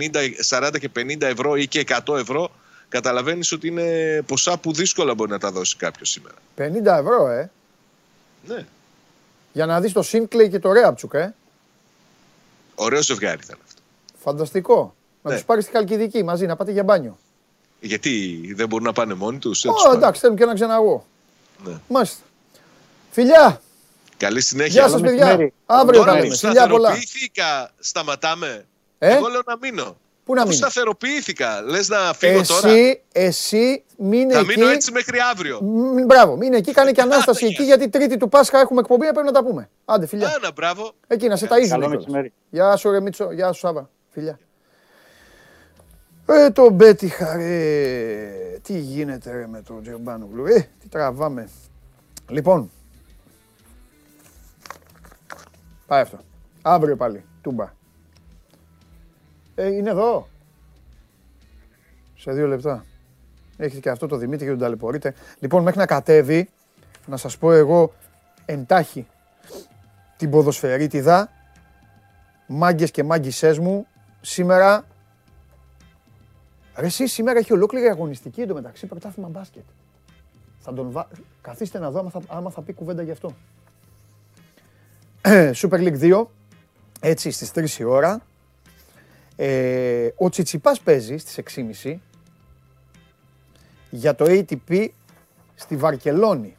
[0.48, 2.51] 40 και 50 ευρώ ή και 100 ευρώ,
[2.89, 6.35] καταλαβαίνεις ότι είναι ποσά που δύσκολα μπορεί να τα δώσει κάποιος σήμερα.
[6.56, 7.51] 50 ευρώ, ε.
[8.47, 8.64] Ναι.
[9.52, 11.35] Για να δεις το Σίνκλεϊ και το Ρέαπτσουκ, ε.
[12.74, 13.81] Ωραίο ζευγάρι ήταν αυτό.
[14.18, 14.94] Φανταστικό.
[15.27, 15.36] Να Ναι.
[15.39, 17.19] τους πάρεις στη Χαλκιδική μαζί, να πάτε για μπάνιο.
[17.81, 19.61] Γιατί δεν μπορούν να πάνε μόνοι τους.
[19.62, 19.97] δεν Ω, τους πάνε.
[19.97, 21.07] εντάξει, θέλουν και ένα ξεναγό.
[21.65, 21.73] Ναι.
[21.89, 22.23] Μάλιστα.
[23.11, 23.61] Φιλιά!
[24.16, 24.73] Καλή συνέχεια.
[24.81, 25.24] Γεια σας, παιδιά.
[25.27, 25.53] μεσημέρι.
[25.66, 26.36] Αύριο Τώρα τα που λέμε.
[26.36, 26.89] Φιλιά πολλά.
[26.89, 28.65] σταθεροποιήθηκα, σταματάμε.
[28.98, 29.97] Ε; Εγώ λέω να μείνω.
[30.24, 32.69] Πού να Αφού μείνεις; σταθεροποιήθηκα, λες να φύγω τώρα.
[32.70, 34.48] Εσύ, εσύ, μείνε Θα εκεί.
[34.48, 35.61] μείνω έτσι μέχρι αύριο.
[35.62, 37.74] Μ, Μπράβο, μείνε εκεί, κάνε και ανάσταση Άντε, εκεί, γεια.
[37.77, 39.69] γιατί τρίτη του Πάσχα έχουμε εκπομπή, πρέπει να τα πούμε.
[39.85, 40.27] Άντε, φιλιά.
[40.36, 40.93] Άνα, μπράβο.
[41.07, 41.69] Εκεί να σε ταΐζουν.
[41.69, 41.97] Καλό κιόλας.
[42.05, 42.32] μεσημέρι.
[42.51, 43.32] Γεια σου, ρε Μίτσο.
[43.32, 43.90] Γεια σου, Σάβα.
[44.11, 44.39] Φιλιά.
[46.28, 48.59] Ε, το Μπέτιχα, ρε.
[48.62, 50.47] Τι γίνεται, ρε, με τον Τζερμπάνογλου.
[50.47, 51.48] Ε, τι τραβάμε.
[52.28, 52.70] Λοιπόν.
[55.86, 56.19] Πάει αυτό.
[56.62, 57.24] Αύριο πάλι.
[57.43, 57.73] Τούμπα.
[59.55, 60.28] Ε, είναι εδώ.
[62.16, 62.85] Σε δύο λεπτά.
[63.57, 65.15] Έχετε και αυτό το Δημήτρη και τον ταλαιπωρείτε.
[65.39, 66.48] Λοιπόν, μέχρι να κατέβει,
[67.07, 67.93] να σας πω εγώ
[68.47, 69.07] εντάχει
[70.16, 71.31] την ποδοσφαιρίτιδα.
[72.47, 73.86] Μάγκες και μάγκησές μου,
[74.20, 74.85] σήμερα...
[76.77, 79.65] Ρε εσύ, σήμερα έχει ολόκληρη αγωνιστική εντωμεταξύ πρωτάθλημα μπάσκετ.
[80.61, 81.09] Θα τον βα...
[81.40, 83.32] Καθίστε να δω άμα θα, άμα θα πει κουβέντα γι' αυτό.
[85.62, 86.27] Super League 2,
[87.01, 88.23] έτσι στις 3 η ώρα.
[89.36, 91.40] Ε, ο Τσιτσιπάς παίζει στις
[91.82, 91.97] 6.30
[93.90, 94.89] για το ATP
[95.55, 96.57] στη Βαρκελόνη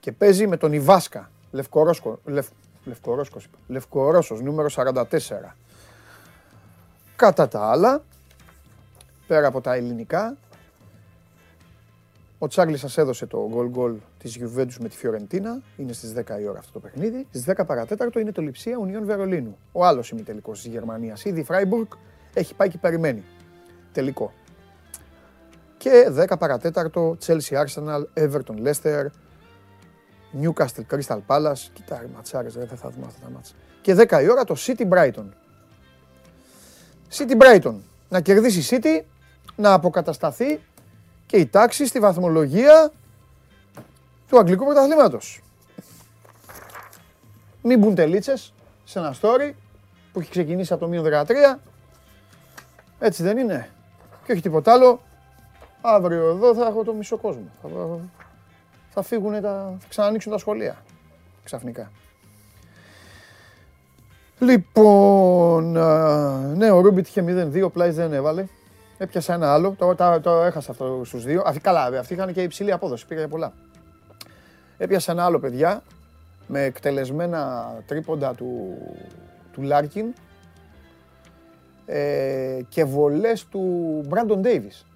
[0.00, 2.46] και παίζει με τον Ιβάσκα, Λευκορόσκο, Λευ,
[2.84, 3.58] Λευκορόσκος, είπα.
[3.66, 5.04] Λευκορώσος, νούμερο 44.
[7.16, 8.02] Κατά τα άλλα,
[9.26, 10.36] πέρα από τα ελληνικά,
[12.38, 15.62] ο Τσάρλις σας έδωσε το γκολ γκολ της Juventus με τη Φιωρεντίνα.
[15.76, 17.26] Είναι στις 10 η ώρα αυτό το παιχνίδι.
[17.28, 19.58] Στις 10 παρατέταρτο είναι το Λιψία Ουνιών Βερολίνου.
[19.72, 21.24] Ο άλλος ημιτελικός της Γερμανίας.
[21.24, 21.86] Ήδη η Φράιμπουργκ
[22.34, 23.24] έχει πάει και περιμένει.
[23.92, 24.32] Τελικό.
[25.76, 29.06] Και 10 παρατέταρτο Chelsea Arsenal, Everton Leicester,
[30.40, 31.68] Newcastle Crystal Palace.
[31.72, 33.54] Κοίτα ρε ματσάρες, ρε, δεν θα δούμε αυτά τα μάτσα.
[33.80, 35.26] Και 10 η ώρα το City Brighton.
[37.12, 37.74] City Brighton.
[38.08, 39.15] Να κερδίσει η City,
[39.56, 40.60] να αποκατασταθεί
[41.26, 42.92] και η τάξη στη βαθμολογία
[44.28, 45.40] του Αγγλικού Πρωταθλήματος.
[47.62, 48.52] Μην μπουν τελίτσες
[48.84, 49.52] σε ένα story
[50.12, 51.04] που έχει ξεκινήσει από το μείον
[51.54, 51.58] 13.
[52.98, 53.70] Έτσι δεν είναι.
[54.24, 55.00] Και όχι τίποτα άλλο.
[55.80, 57.48] Αύριο εδώ θα έχω το μισό κόσμο.
[57.62, 57.68] Θα,
[58.90, 60.76] θα φύγουν τα, θα ξανανοίξουν τα σχολεία.
[61.44, 61.90] Ξαφνικά.
[64.38, 68.46] Λοιπόν, α, ναι, ο Ρούμπιτ είχε 0-2, Πλάις δεν έβαλε.
[68.98, 71.42] Έπιασα ένα άλλο, το, το, το έχασα αυτό στους δύο.
[71.46, 73.52] Αυτοί, καλά, αυτοί είχαν και υψηλή απόδοση, πήγα για πολλά.
[74.78, 75.82] Έπιασα ένα άλλο, παιδιά,
[76.46, 78.78] με εκτελεσμένα τρίποντα του,
[79.52, 80.06] του Λάρκιν
[81.86, 83.60] ε, και βολές του
[84.06, 84.86] Μπράντον Ντέιβις.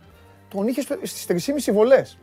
[0.51, 2.19] Τον είχε στο- στις 3,5 βολές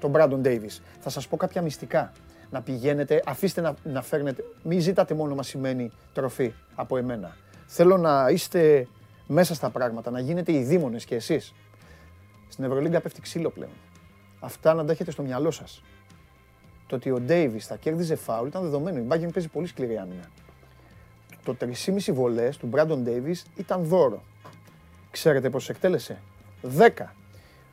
[0.00, 0.82] τον Μπράντον Ντέιβις.
[1.00, 2.12] Θα σας πω κάποια μυστικά.
[2.50, 7.36] Να πηγαίνετε, αφήστε να, να φέρνετε, μην ζητάτε μόνο μας σημαίνει τροφή από εμένα.
[7.66, 8.86] Θέλω να είστε
[9.32, 11.54] μέσα στα πράγματα, να γίνετε οι δήμονες κι εσείς.
[12.48, 13.70] Στην Ευρωλίγκα πέφτει ξύλο πλέον.
[14.40, 15.82] Αυτά να τα έχετε στο μυαλό σας.
[16.86, 18.98] Το ότι ο Ντέιβις θα κέρδιζε φάουλ ήταν δεδομένο.
[18.98, 20.30] Η Bayern παίζει πολύ σκληρή άμυνα.
[21.44, 24.22] Το 3,5 βολές του Μπράντον Ντέιβις ήταν δώρο.
[25.10, 26.20] Ξέρετε πώς εκτέλεσε;
[26.78, 27.14] 10.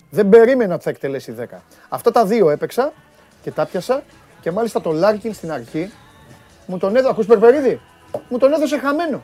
[0.10, 1.64] Δεν περίμενα ότι θα εκτελέσει 10.
[1.90, 2.94] Αυτά τα δύο έπαιξα
[3.42, 4.04] και τα 'πιασα
[4.42, 5.92] και μάλιστα το Λάρκιν στην αρχή
[6.68, 7.82] μου τον έδωσε, ακούς Περπερίδη,
[8.30, 9.24] μου τον έδωσε χαμένο.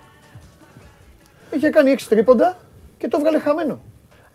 [1.56, 2.58] Είχε κάνει 6 τρίποντα
[2.98, 3.82] και το έβγαλε χαμένο.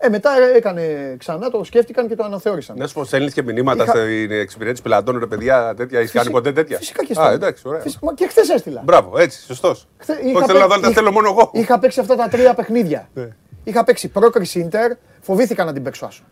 [0.00, 2.76] Ε, μετά έκανε ξανά, το σκέφτηκαν και το αναθεώρησαν.
[2.78, 5.98] Να σου πω, στέλνεις και μηνύματα Είχα- στην εξυπηρέτηση πελατών, ρε παιδιά, τέτοια.
[5.98, 7.32] Έχεις κάνει Φυσικά- ποτέ τέτοια; Φυσικά και Α, στέλνω.
[7.32, 7.80] εντάξει, ωραία.
[7.80, 8.80] Φυσικά- μα Και χθες έστειλα.
[8.84, 9.88] Μπράβο, έτσι, σωστός.
[9.98, 11.50] Χθε- Όχι, είχα θέλω να παί- δω αν τα είχα- θέλω μόνο εγώ.
[11.54, 13.08] Είχα παίξει αυτά τα τρία παιχνίδια.
[13.14, 13.28] Ναι.
[13.64, 16.22] Είχα παίξει πρόκριση Ιντερ, φοβήθηκα να την παίξω άσο.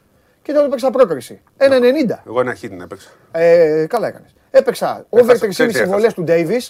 [0.43, 1.41] Και τότε έπαιξα πρόκριση.
[1.57, 2.23] 1,90.
[2.27, 3.09] Εγώ ένα χίτι έπαιξα.
[3.33, 4.35] Ε, καλά έκανες.
[4.51, 6.15] Έπαιξα over Έχασα, 3,5 ξέρεις τι βολές έχασα.
[6.15, 6.61] του Ντέιβι,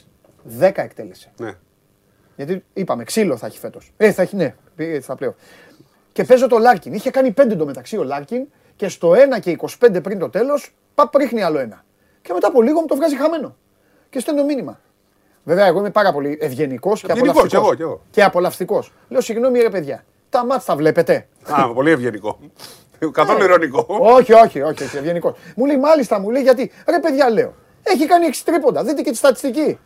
[0.43, 1.33] 10 εκτέλεσε.
[1.37, 1.53] Ναι.
[2.37, 3.93] Γιατί είπαμε, ξύλο θα έχει φέτος.
[3.97, 5.35] Ε, θα έχει, ναι, πήγε στα πλέον.
[6.13, 6.93] Και παίζω το Λάρκιν.
[6.93, 8.47] Είχε κάνει 5 εντωμεταξύ ο Λάρκιν
[8.77, 9.57] και στο 1 και
[9.87, 11.85] 25 πριν το τέλος, παπ ρίχνει άλλο ένα.
[12.23, 13.57] Και μετά από λίγο μου το βγάζει χαμένο.
[14.11, 14.81] Και στέλνω μήνυμα.
[15.45, 17.67] Βέβαια, εγώ είμαι πάρα πολύ ευγενικός και Ευγενικός, απολαυστικός.
[17.67, 18.03] κι εγώ, κι εγώ.
[18.11, 18.93] Και απολαυστικός.
[19.09, 21.27] Λέω, συγγνώμη ρε παιδιά, τα μάτς τα βλέπετε.
[21.51, 22.39] Α, πολύ ευγενικό.
[23.13, 23.87] Καθόλου Ε, ηρωνικό.
[23.89, 25.37] Όχι, όχι, όχι, όχι ευγενικός.
[25.57, 26.71] Μου λέει, μάλιστα, μου λέει, γιατί.
[26.89, 27.55] Ρε παιδιά, λέω.
[27.83, 28.85] Έχει κάνει 6 τρίποντα.
[28.85, 29.79] Δείτε και τη στατιστική.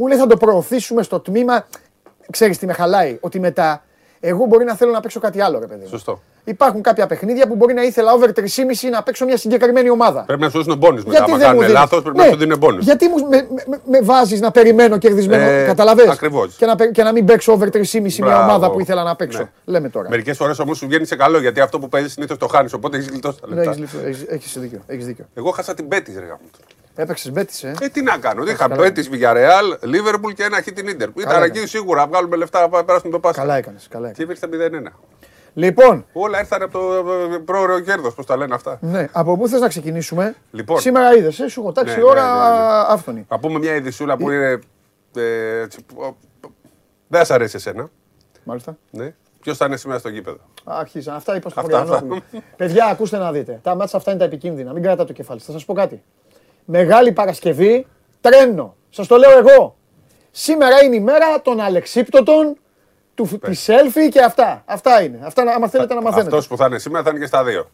[0.00, 1.66] Μου λέει, θα το προωθήσουμε στο τμήμα.
[2.30, 3.18] Ξέρεις τι με χαλάει.
[3.20, 3.82] Ότι μετά
[4.20, 5.80] εγώ μπορεί να θέλω να παίξω κάτι άλλο, ρε παιδί.
[5.82, 5.88] μου.
[5.88, 6.22] Σωστό.
[6.44, 8.44] Υπάρχουν κάποια παιχνίδια που μπορεί να ήθελα over 3,5
[8.90, 10.22] να παίξω μια συγκεκριμένη ομάδα.
[10.26, 11.16] Πρέπει να σου δώσουν μπόνους μετά.
[11.18, 12.84] Γιατί Αν δεν μου κάνουν δίνεις; λάθος, πρέπει Ναι, να σου δίνουν μπόνους.
[12.84, 16.54] Γιατί μου, με, με, με βάζεις να περιμένω κερδισμένο, Ε, καταλαβες; ακριβώς.
[16.56, 18.42] Και να, παι- και να μην παίξω over 3,5 μια Μπράβο.
[18.42, 19.38] ομάδα που ήθελα να παίξω.
[19.38, 19.48] Ναι.
[19.64, 20.08] Λέμε τώρα.
[20.08, 22.72] Μερικές φορές όμως σου βγαίνει σε καλό γιατί αυτό που παίζεις συνήθως το χάνεις.
[22.72, 23.70] Οπότε έχεις γλιτώσει τα Ναι, λεπτά.
[23.70, 25.24] έχεις, λυφ- έχεις, έχεις δίκιο, έχεις δίκιο.
[25.34, 26.40] Εγώ χάσα την πέτη, ρε γάμο.
[27.00, 27.74] Έπαιξες μπέτης, ε.
[27.80, 28.42] Ε, τι να κάνω.
[28.44, 28.76] Είχα καλά.
[28.76, 31.08] πέτης Villarreal, Liverpool και ένα χι την Ιντερ.
[31.08, 31.70] Ήταν εκεί έκανες.
[31.70, 32.06] σίγουρα.
[32.06, 33.40] Βγάλουμε λεφτά να περάσουμε το πάσα.
[33.40, 34.40] Καλά έκανες, καλά Και έκανες.
[34.40, 34.56] ήρθε
[34.92, 34.92] 0-1.
[35.54, 38.78] Λοιπόν, Όλα ήρθαν από το ε, πρόωρο κέρδος, πώς τα λένε αυτά.
[38.80, 40.80] ναι, από πού θες να ξεκινήσουμε; Λοιπόν.
[40.80, 42.72] Σήμερα είδες, ε, σου έχω τάξει Ναι, ώρα ναι, ναι, ναι.
[42.88, 43.26] άφθονη.
[43.28, 44.58] Να πούμε μια ειδισούλα που είναι.
[45.16, 46.16] ε, έτσι, που-
[47.08, 47.90] Δεν σα αρέσει εσένα.
[48.44, 48.76] Μάλιστα.
[48.90, 49.14] Ναι.
[49.40, 51.14] Ποιος θα είναι σήμερα στο γήπεδο; Άρχισαν.
[51.14, 52.20] Αυτά είπα στο Αυτά, Χωριανόπουλο.
[52.56, 53.60] Παιδιά, ακούστε να δείτε.
[53.62, 54.72] Τα μάτσα αυτά είναι τα επικίνδυνα.
[54.72, 55.38] Μην κρατάτε το κεφάλι.
[55.38, 55.46] σας.
[55.48, 56.02] Θα σας πω κάτι.
[56.70, 57.86] Μεγάλη Παρασκευή,
[58.20, 58.74] τρένο.
[58.90, 59.76] Σας το λέω εγώ.
[60.30, 62.56] Σήμερα είναι η μέρα των αλεξίπτωτων,
[63.14, 64.62] του, της selfie και αυτά.
[64.66, 65.18] Αυτά είναι.
[65.22, 66.28] Αυτά, να- άμα θέλετε να μαθαίνετε.
[66.28, 67.70] Αυτός που θα είναι σήμερα θα είναι και στα δύο.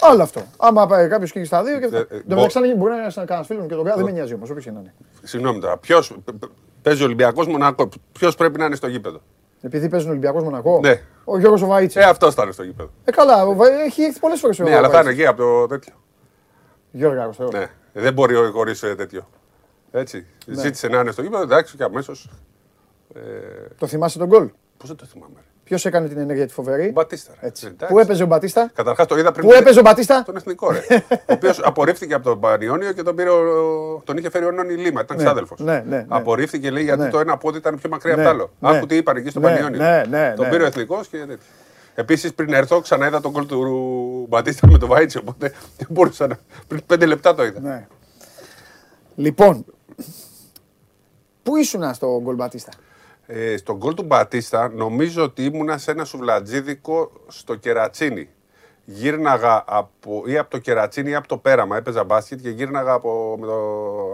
[0.00, 0.42] Άλλο αυτό.
[0.56, 1.78] Άμα πάει κάποιος και στα δύο.
[1.78, 1.84] Και...
[1.84, 3.96] Ε, ε, Εν τω μπο- μεταξύ, μπορεί να είναι κανένας φίλος μου και τον κάνει.
[3.96, 4.94] Δεν με νοιάζει όμως, όποιος και να είναι.
[5.22, 5.76] Συγγνώμη τώρα.
[5.76, 6.02] Ποιο
[6.82, 7.88] παίζει Ολυμπιακός Μονακό.
[8.12, 9.20] Ποιος πρέπει να είναι στο γήπεδο;
[9.62, 10.80] Επειδή παίζει ο Ολυμπιακός Μονακό.
[10.82, 11.00] Ναι.
[11.24, 11.98] Ο Γιώργος Οβαίτσι.
[11.98, 12.90] Ε, αυτός θα είναι στο γήπεδο.
[13.04, 15.18] Ε, καλά, ο Βα- έχει έρθει πολλές φορές ο Ναι, αλλά θα είναι Βαϊτσής.
[15.18, 15.92] εκεί από το τέτοιο.
[16.96, 17.48] Γιώργο Αγωστέο.
[17.52, 17.66] Ναι.
[17.92, 19.28] Δεν μπορεί χωρί τέτοιο.
[19.90, 20.26] Έτσι.
[20.46, 20.60] Ναι.
[20.60, 22.30] Ζήτησε να είναι στο γήπεδο, εντάξει και αμέσως.
[23.78, 25.32] Το θυμάσαι τον γκολ; Πώς δεν το θυμάμαι.
[25.36, 25.40] ρε.
[25.64, 27.32] Ποιος έκανε την ενέργεια τη φοβερή; Ο Μπατίστα.
[27.40, 27.46] ρε.
[27.46, 27.66] Έτσι.
[27.66, 27.94] Εντάξει.
[27.94, 29.46] Πού έπαιζε ο Μπατίστα; Καταρχάς το είδα πριν.
[29.48, 30.80] Πού έπαιζε ο Μπατίστα; Τον εθνικό ρε.
[31.08, 34.02] ο οποίος απορρίφθηκε από τον Πανιόνιο και τον, πήρε ο...
[34.04, 35.00] τον είχε φέρει ο Νόνι Λίμα.
[35.00, 35.60] Ήταν Ναι, ξάδελφος.
[35.60, 36.04] ναι, ναι, ναι.
[36.08, 37.10] Απορρίφθηκε λέει γιατί Ναι.
[37.10, 38.50] το ένα πόδι ήταν πιο μακριά Ναι, από το άλλο.
[38.72, 38.76] ναι.
[38.76, 39.78] Άκου τι είπαν εκεί στο Ναι, Πανιόνιο.
[39.78, 40.50] ναι, ναι, Τον ναι.
[40.50, 41.38] πήρε ο εθνικός και τέτοιο.
[41.98, 45.18] Επίσης πριν έρθω ξανά είδα τον κόλ του Μπατίστα με τον Βάιτσι.
[45.18, 46.38] Οπότε δεν μπορούσα να.
[46.66, 47.60] Πριν πέντε λεπτά το είδα.
[47.60, 47.86] Ναι.
[49.14, 49.64] Λοιπόν,
[51.42, 52.72] πού ήσουν στο γκολ Μπατίστα;
[53.26, 58.28] Ε, στον γκολ του Μπατίστα νομίζω ότι ήμουνα σε ένα σουβλατζίδικο στο Κερατσίνι.
[58.84, 61.76] Γύρναγα από, ή από το Κερατσίνι ή από το Πέραμα.
[61.76, 63.56] Έπαιζα μπάσκετ και γύρναγα από, με το,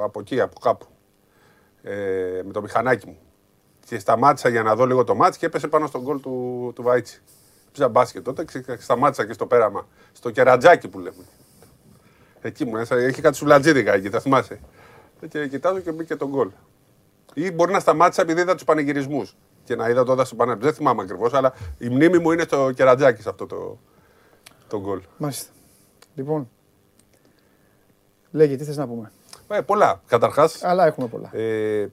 [0.04, 0.86] από εκεί, από κάπου.
[1.82, 1.92] Ε,
[2.44, 3.18] με το μηχανάκι μου.
[3.86, 6.82] Και σταμάτησα για να δω λίγο το μάτς και έπεσε πάνω στον γκολ του, του
[6.82, 7.22] Βάιτσι.
[7.72, 9.86] Έπαιζα μπάσκετ τότε και σταμάτησα και στο Πέραμα.
[10.12, 11.24] Στο Κερατζάκι που λέμε.
[12.40, 14.60] Εκεί μου, έχει κάτι σουβλατζίδικα εκεί, θα θυμάσαι.
[15.28, 16.50] Και κοιτάζω και μπήκε τον γκολ.
[17.34, 19.36] Ή μπορεί να σταμάτησα επειδή είδα τους πανηγυρισμούς.
[19.64, 20.70] Και να είδα τότε στο πανεπιστήμιο.
[20.72, 23.78] Δεν θυμάμαι ακριβώς, αλλά η μνήμη μου είναι στο κερατζάκι σε αυτό το,
[24.68, 25.00] το γκολ.
[25.16, 25.50] Μάλιστα.
[26.14, 26.50] Λοιπόν,
[28.30, 29.12] λέγε τι θες να πούμε;
[29.48, 30.02] Ε, πολλά.
[30.06, 30.64] Καταρχάς.
[30.64, 31.30] Αλλά έχουμε πολλά.
[31.36, 31.90] Ε, ε,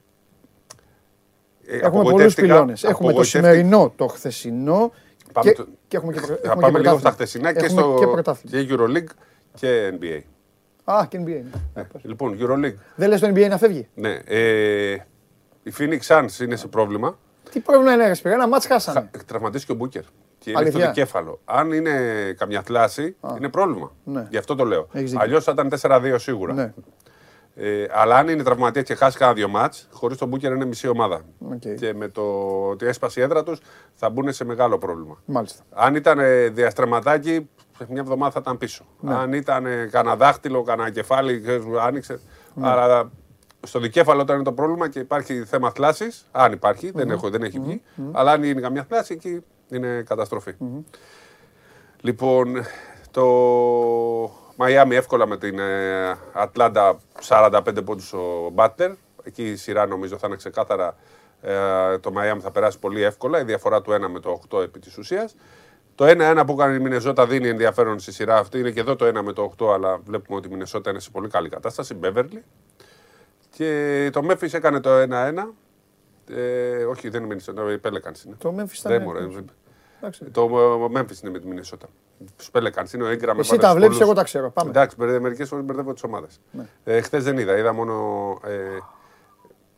[1.76, 2.82] Έχουμε πολλούς απογοητεύτηκα- πυλώνες.
[2.84, 4.92] Έχουμε το απογοητεύτηκα- σημερινό, το χθεσινό
[5.32, 7.00] Πάμε και, το- και έχουμε και, προ- Θα έχουμε και πάμε λίγο πρωτάθλημα.
[7.00, 8.64] στα χτεσινά και Έχουμε στο και πρωτάθλημα.
[8.64, 9.14] και Euroleague
[9.54, 10.20] και NBA.
[10.84, 11.24] Α, και NBA.
[11.74, 11.80] ναι.
[11.82, 12.74] Ε, λοιπόν, Euroleague.
[12.96, 14.18] Δεν λες το NBA να φεύγει; Ναι.
[14.24, 14.92] Ε,
[15.62, 17.18] η Phoenix Suns είναι σε πρόβλημα.
[17.50, 19.10] Τι πρόβλημα είναι, ρε Σπύρα, ένα μάτς χάσανε.
[19.26, 20.02] Τραυματίστηκε ο Μπούκερ.
[20.38, 21.40] Και είναι Αλήθεια; στο δικέφαλο.
[21.44, 21.92] Αν είναι
[22.38, 23.92] καμιά θλάση, είναι πρόβλημα.
[24.04, 24.26] Ναι.
[24.30, 24.88] Γι' αυτό το λέω.
[24.92, 25.24] Έχεις δίκιο.
[25.24, 26.52] Αλλιώς θα ήταν 4-2 σίγουρα.
[26.52, 26.72] Ναι.
[27.54, 30.88] Ε, αλλά αν είναι τραυματία και χάσει κάνα δύο μάτς, χωρίς τον Μπούκερ είναι μισή
[30.88, 31.20] ομάδα.
[31.52, 31.74] Οκ.
[31.74, 32.22] Και με το
[32.70, 33.60] ότι έσπασε η έδρα τους
[33.94, 35.22] θα μπουν σε μεγάλο πρόβλημα.
[35.24, 35.62] Μάλιστα.
[35.70, 38.84] Αν ήταν ε, διαστρεματάκι, σε μια εβδομάδα θα ήταν πίσω.
[39.00, 39.14] Ναι.
[39.14, 42.20] Αν ήταν ε, κανένα δάχτυλο, κανένα κεφάλι, ξέρεις, άνοιξε.
[42.60, 43.10] Αλλά
[43.66, 47.42] στο δικέφαλο όταν είναι το πρόβλημα και υπάρχει θέμα θλάσης, αν υπάρχει, δεν, έχω, δεν
[47.42, 47.82] έχει βγει,
[48.12, 50.54] αλλά αν είναι καμιά θλάση, εκεί είναι καταστροφή.
[52.00, 52.64] Λοιπόν,
[53.10, 53.22] το
[54.60, 58.90] Μαϊάμι εύκολα με την ε, Ατλάντα 45 πόντους ο Μπάτλερ.
[59.22, 60.96] Εκεί η σειρά νομίζω θα είναι ξεκάθαρα
[61.40, 63.40] ε, το Μαϊάμι θα περάσει πολύ εύκολα.
[63.40, 65.36] Η διαφορά του 1 με το 8 επί της ουσίας.
[65.94, 68.58] Το 1-1 που έκανε η Μινεσότα δίνει ενδιαφέρον στη σειρά αυτή.
[68.58, 71.10] Είναι και εδώ το 1 με το 8, αλλά βλέπουμε ότι η Μινεσότα είναι σε
[71.10, 71.94] πολύ καλή κατάσταση.
[71.94, 72.44] Μπέβερλι.
[73.50, 75.06] Και το Memphis έκανε το 1-1.
[76.34, 78.36] Ε, όχι, δεν είναι η Μινεσότα, η Pelicans είναι.
[78.38, 79.18] Το Memphis ήταν Δεν μου, ρε.
[79.18, 79.44] Εντάξει.
[80.32, 81.86] Το ε, Memphis είναι με τη Μινεσότα.
[82.18, 83.38] Του Pelicans είναι ο Ingram.
[83.38, 84.50] Εσύ τα βλέπεις, εγώ τα ξέρω.
[84.50, 84.70] Πάμε.
[84.70, 86.40] Εντάξει, μερικές φορές μπερδεύω τις ομάδες.
[86.50, 86.66] Ναι.
[86.84, 87.94] Ε, Χθες δεν είδα, είδα μόνο.
[88.46, 88.56] Ε,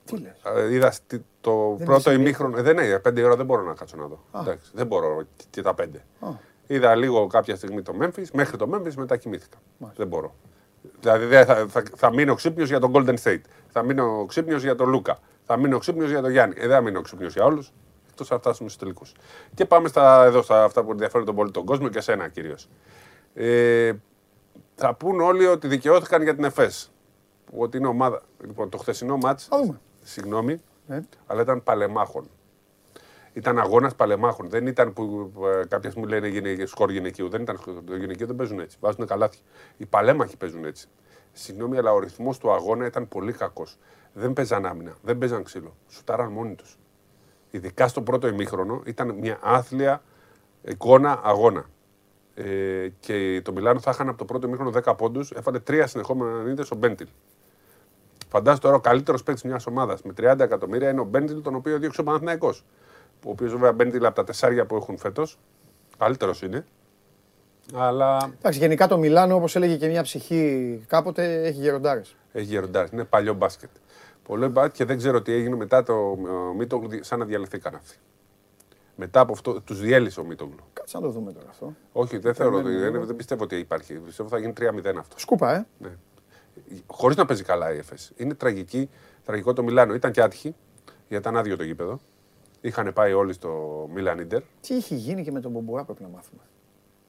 [0.04, 0.32] Τι λες.
[0.56, 2.58] ε, είδα στη- το Δεν πρώτο είσαι ημίχρονο.
[2.58, 4.24] Ε, δεν είναι, πέντε ώρα δεν μπορώ να κάτσω να δω.
[4.40, 6.04] Εντάξει, δεν μπορώ και- και τα πέντε.
[6.20, 6.28] Α.
[6.66, 9.56] Είδα λίγο κάποια στιγμή το Memphis, μέχρι το Memphis μετά κοιμήθηκα.
[9.96, 10.34] Δεν μπορώ.
[11.00, 13.40] Δηλαδή δεν θα, θα, θα μείνω ξύπνιος για τον Golden State.
[13.68, 15.18] Θα μείνω ξύπνιος για τον Λούκα.
[15.44, 16.54] Θα μείνω ξύπνιος για τον Γιάννη.
[16.58, 17.72] Ε, δεν θα μείνω ξύπνιος για όλους.
[18.12, 19.02] Εκτός αν φτάσουμε στους τελικού.
[19.54, 22.68] Και πάμε στα, εδώ στα αυτά που ενδιαφέρουν τον πολύ τον κόσμο και εσένα κυρίως.
[23.34, 23.92] Ε,
[24.74, 26.92] θα πούν όλοι ότι δικαιώθηκαν για την ΕΦΕΣ.
[27.56, 28.22] Ότι είναι ομάδα.
[28.44, 29.80] Λοιπόν, το χθεσινό μάτς, Θα δούμε.
[30.02, 31.00] συγγνώμη, Ναι.
[31.26, 32.30] αλλά ήταν παλεμάχων.
[33.32, 34.48] Ήταν αγώνας παλεμάχων.
[34.48, 37.28] Δεν ήταν που ε, κάποια στιγμή λένε γυναίκε, σκορ γυναικείου.
[37.28, 37.74] Δεν ήταν σκορ.
[37.84, 38.76] Το γυναικείο δεν παίζουν έτσι.
[38.80, 39.40] Βάζουν καλάθια.
[39.76, 40.86] Οι παλέμαχοι παίζουν έτσι.
[41.32, 43.78] Συγγνώμη, αλλά ο ρυθμός του αγώνα ήταν πολύ κακός.
[44.12, 44.94] Δεν παίζαν άμυνα.
[45.02, 45.76] Δεν παίζαν ξύλο.
[45.88, 46.78] Σουτάραν μόνοι τους.
[47.54, 50.02] Ειδικά στο πρώτο ημίχρονο ήταν μια άθλια
[50.62, 51.64] εικόνα αγώνα.
[52.34, 55.30] Ε, και το Μιλάνο θα είχαν από το πρώτο ημίχρονο 10 πόντους.
[55.30, 57.06] Έφανε τρία συνεχόμενα νύχτε ο Μπέντιλ.
[58.28, 61.78] Φαντάζομαι τώρα ο καλύτερος παίκτης μιας ομάδας με 30 εκατομμύρια είναι ο Μπέντιλ, τον οποίο
[61.78, 62.54] διώξε ο Παναθυναϊκό.
[63.26, 65.38] Ο οποίος βέβαια Μπέντιλ από τα τεσσάρια που έχουν φέτος.
[65.98, 66.64] Καλύτερος είναι.
[67.74, 72.16] Αλλά Εντάξει, γενικά το Μιλάνο, όπως έλεγε και μια ψυχή κάποτε, έχει γεροντάρες.
[72.32, 72.88] έχει γεροντάρι.
[72.92, 73.70] Είναι παλιό μπάσκετ.
[74.22, 77.96] Πολύ μπάσκετ και δεν ξέρω τι έγινε μετά το ε, Μίτογλου, σαν να διαλυθήκαν αυτοί.
[78.96, 80.64] Μετά από αυτό, τους διέλυσε ο Μίτογλου.
[80.72, 81.74] Κάτσε να το δούμε τώρα αυτό.
[81.92, 83.04] Όχι, δεν θεωρώ, ναι, ναι, δεν, ναι.
[83.04, 83.94] δεν πιστεύω ότι υπάρχει.
[83.94, 85.18] Πιστεύω θα γίνει 3-0 αυτό.
[85.18, 85.66] Σκούπα, ε.
[85.78, 85.96] Ναι.
[86.86, 88.12] Χωρίς να παίζει καλά η ΕΦΕΣ.
[88.16, 88.90] Είναι τραγική,
[89.24, 89.94] τραγικό το Μιλάνο.
[89.94, 90.54] Ήταν και άτυχη,
[90.84, 92.00] γιατί ήταν άδειο το γήπεδο.
[92.60, 93.50] Είχαν πάει όλοι στο
[93.92, 94.42] Μίλαν Ιντερ.
[94.60, 96.42] Τι έχει γίνει και με τον Μπομπουρά πρέπει να μάθουμε.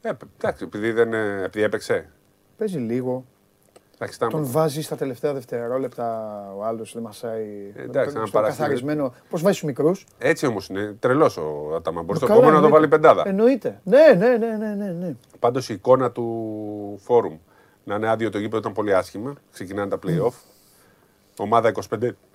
[0.01, 2.09] Ε, εντάξει, επειδή, δεν, ε, επειδή έπαιξε.
[2.57, 3.25] Παίζει λίγο.
[3.95, 7.71] Εντάξει, ήταν- Τον βάζεις στα τελευταία δευτερόλεπτα ο άλλο, δεν μασάει.
[7.75, 8.57] εντάξει, στο να παρασύρει.
[8.57, 9.13] καθαρισμένο.
[9.29, 10.95] Πώς βάζεις τους μικρούς; Έτσι όμως είναι.
[10.99, 12.01] Τρελός ο Ατάμα.
[12.01, 13.07] Μπορεί στο Καλά, επόμενο να το βάλει εννοείται.
[13.07, 13.29] πεντάδα.
[13.29, 13.79] Εννοείται.
[13.83, 15.15] Ναι, ναι, ναι, ναι, ναι, ναι.
[15.39, 17.37] Πάντως η εικόνα του φόρουμ
[17.83, 19.33] να είναι άδειο το γήπεδο ήταν πολύ άσχημα.
[19.51, 20.33] Ξεκινάνε τα playoff.
[21.37, 21.71] Ομάδα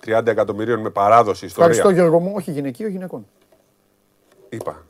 [0.05, 1.69] 25-30 εκατομμυρίων με παράδοση ιστορία.
[1.71, 3.27] Ευχαριστώ Γιώργο μου, όχι γυναικείο, γυναικών.
[4.49, 4.83] Είπα.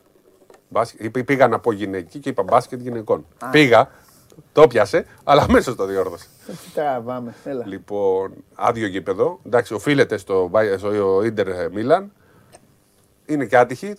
[0.70, 3.26] Μπάσκετ, είπα- πήγα να πω γυναική και είπα μπάσκετ γυναικών.
[3.52, 3.90] Πήγα,
[4.52, 6.28] το πιάσε, αλλά αμέσως το διόρθωσε.
[6.48, 7.68] Ε, Τι τραβάμε, έλα.
[7.68, 9.40] Λοιπόν, άδειο γήπεδο.
[9.46, 12.12] Εντάξει, οφείλεται στο, Μπάι- στο Ιντερ Μίλαν.
[13.26, 13.96] Είναι και άτυχοι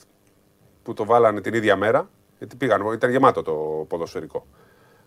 [0.82, 2.08] που το βάλανε την ίδια μέρα.
[2.38, 3.52] Γιατί πήγαν, ήταν γεμάτο το
[3.88, 4.46] ποδοσφαιρικό.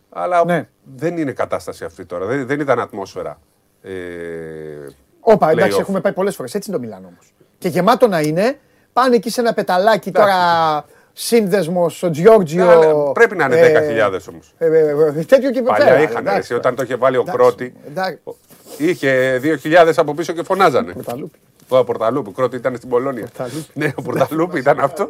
[0.09, 0.67] Αλλά Ναι.
[0.95, 2.25] δεν είναι κατάσταση αυτή τώρα.
[2.25, 3.39] Δεν, δεν ήταν ατμόσφαιρα.
[3.81, 3.91] Ε,
[5.19, 5.79] Όπα, εντάξει, playoff.
[5.81, 6.55] έχουμε πάει πολλές φορές.
[6.55, 7.33] Έτσι είναι το Μιλάνο όμως.
[7.57, 8.59] Και γεμάτο να είναι,
[8.93, 10.35] πάνε εκεί σε ένα πεταλάκι τώρα
[11.13, 12.65] σύνδεσμος, ο Τζιόρτζιο.
[12.65, 13.55] Ναι, αλλά πρέπει να είναι
[14.11, 14.53] 10.000 όμως.
[14.57, 17.21] Ε, ε, ε, τέτοιο και Παλιά πέρα, είχαν, εντάξει, εσύ, όταν το είχε βάλει ο
[17.21, 17.73] εντάξει, Κρότη.
[17.87, 18.19] εντάξει.
[18.77, 20.93] Είχε 2.000 από πίσω και φωνάζανε.
[20.93, 21.37] Πορταλούπι.
[21.67, 23.21] Ο Πορταλούπη, ο Κρότη ήταν στην Πολώνια.
[23.21, 23.65] Πορταλούπι.
[23.73, 25.07] Ναι, ο Πορταλούπη ήταν αυτό.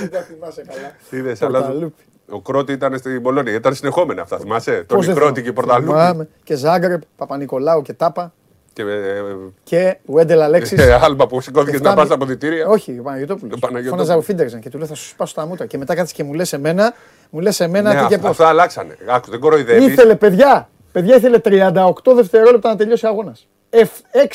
[0.00, 0.92] Δεν τα θυμάσαι καλά.
[1.10, 2.02] Είδες, αλλά Πορταλούπι.
[2.30, 3.52] ο Κρότη ήταν στην Πολώνια.
[3.52, 5.48] Ήταν συνεχόμενα αυτά, θυμάσαι; Τον Πώς δεν Κρότη θυμάμαι.
[5.48, 5.90] και Πορταλούπη.
[5.90, 6.28] Θυμάμαι.
[6.44, 8.32] Και Ζάγκρεπ, Παπα-Νικολάου και Τάπα.
[8.76, 9.22] Και ε,
[9.62, 10.76] Και Βέντελ Αλέξη.
[10.78, 12.66] ε, άλμπα που σηκώθηκε να πας στα αποδητήρια.
[12.66, 13.54] Όχι, ο Παναγιώτοπουλος.
[13.56, 14.06] Ο Παναγιώτοπουλος.
[14.06, 15.66] Φώναζα ο Φίντερζεν και του λέω θα σου σπάσω τα μούτρα.
[15.66, 16.94] Και μετά κάτσε και μου λες εμένα,
[17.30, 18.30] μου λες εμένα Ναι, τι και αυ- πώς.
[18.30, 18.96] αυτά αλλάξανε.
[19.08, 19.86] Άκου, δεν κοροϊδεύεις.
[19.86, 23.46] Ήθελε, παιδιά, παιδιά ήθελε 38 δευτερόλεπτα να τελειώσει ο αγώνας.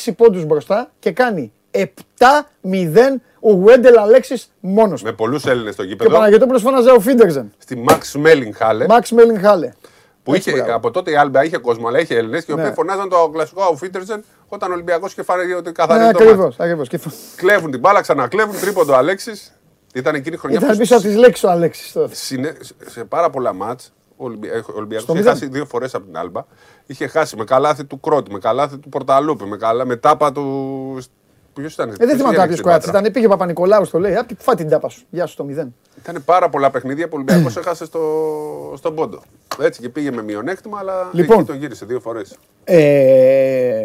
[0.06, 5.06] 6 πόντους μπροστά και κάνει 7-0 ο Βέντελ Αλέξη μόνος του.
[5.06, 6.10] Με πολλούς Έλληνες στο Και ο γήπεδο.
[6.10, 7.52] Παναγιώτοπουλος φώναζε ο Φίντερζεν.
[7.58, 8.86] Στη Max Σμέλινγκ Χάλε.
[8.88, 9.72] Μαξ Μέλιν Χάλε.
[10.22, 10.76] Που Έτσι, είχε, μπράβο.
[10.76, 12.60] από τότε η Άλμπα είχε κόσμο, αλλά είχε Έλληνες και οι Ναι.
[12.62, 16.18] οποίοι φωνάζαν το κλασικό ο Φίτερσεν όταν ο Ολυμπιακός είχε φάρει ότι Ναι, καθαρίζει το
[16.18, 16.38] ακριβώς.
[16.38, 16.56] μάτι.
[16.58, 16.88] Ακριβώς.
[16.88, 16.98] Και
[17.36, 19.52] Κλέβουν την μπάλα, ξανακλέβουν τρίποντο Αλέξης.
[19.94, 22.14] Ήταν εκείνη η χρονιά Ήταν που πίσω από τις λέξεις ο Αλέξης τότε.
[22.14, 25.32] συνε- σε πάρα πολλά μάτς ο Ολυμπιακός Στο είχε μηδέν.
[25.32, 26.44] χάσει δύο φορές από την Άλμπα.
[26.86, 31.02] Είχε χάσει με καλάθι του Κρότη, με καλάθι του Πορταλούπη, με, καλά, με τάπα του.
[31.54, 32.88] Ποιος ήταν, Ε, δεν θυμάμαι κάποιος κράτη.
[32.88, 34.16] Ήταν, πήγε ο Παπα-Νικολάου, το λέει.
[34.16, 35.02] Απ' φά την τάπα σου.
[35.10, 35.66] Γεια σου το 0.
[35.98, 38.00] Ήταν πάρα πολλά παιχνίδια που ο Ολυμπιακός έχασε στο,
[38.76, 39.22] στον πόντο.
[39.60, 41.36] Έτσι και πήγε με μειονέκτημα, αλλά Λοιπόν.
[41.38, 42.36] εκεί το γύρισε δύο φορές.
[42.64, 43.84] Ε,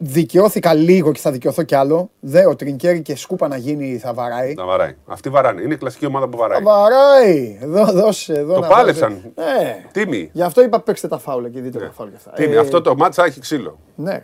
[0.00, 2.10] δικαιώθηκα λίγο και θα δικαιωθώ κι άλλο.
[2.20, 4.54] Δε, ο Τρινκέρι και σκούπα να γίνει θα βαράει.
[4.54, 4.96] Να βαράει.
[5.06, 5.62] Αυτή βαράνε.
[5.62, 6.62] Είναι η κλασική ομάδα που Θα βαράει.
[6.62, 7.58] βαράει.
[7.62, 9.32] Εδώ, δώσε, εδώ Το να πάλεψαν.
[9.36, 9.52] βάζει.
[9.58, 9.84] Ναι.
[9.92, 10.30] Τίμη.
[10.32, 12.30] Γι' αυτό είπα παίξτε τα φάουλα και δείτε τα φάουλα και αυτά.
[12.30, 12.54] Τίμη.
[12.54, 13.78] Ε, Αυτό το ματς θα έχει ξύλο.
[13.94, 14.22] Ναι.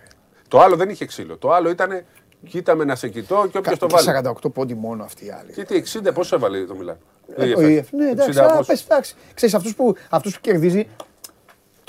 [0.55, 1.37] Το άλλο δεν είχε ξύλο.
[1.37, 2.05] Το άλλο ήταν
[2.49, 4.09] κοίτα με να σε κοιτώ και όποιος το βάλει.
[4.45, 5.53] 48 πόντοι μόνο αυτοί οι άλλοι.
[5.53, 6.99] Και τι, 60 πόσο έβαλε το Μιλάν;
[7.37, 7.85] Ε, ο EF.
[7.91, 8.65] Ναι, εντάξει, 60 α, πόσο.
[8.65, 9.15] πες, εντάξει.
[9.35, 10.89] Ξέρεις, αυτούς που, αυτούς που κερδίζει,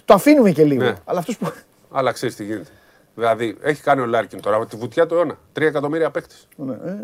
[0.06, 0.84] το αφήνουμε και λίγο.
[0.84, 0.96] Ναι.
[1.06, 1.52] Αλλά αυτούς που...
[1.98, 2.70] Αλλά ξέρεις τι γίνεται.
[3.16, 5.38] Δηλαδή, έχει κάνει ο Λάρκιν τώρα με τη βουτιά του αιώνα.
[5.58, 6.48] 3 εκατομμύρια παίκτες.
[6.56, 7.02] Ναι, ε.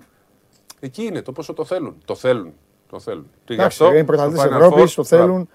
[0.80, 1.98] Εκεί είναι το πόσο το θέλουν.
[2.06, 2.54] Το θέλουν.
[2.90, 3.30] Το θέλουν.
[3.46, 5.26] Και γι' Εντάξει, αυτό είναι πρωταθλητές το Final Ευρώπης, Four, το θέλουν.
[5.28, 5.48] μπράβο.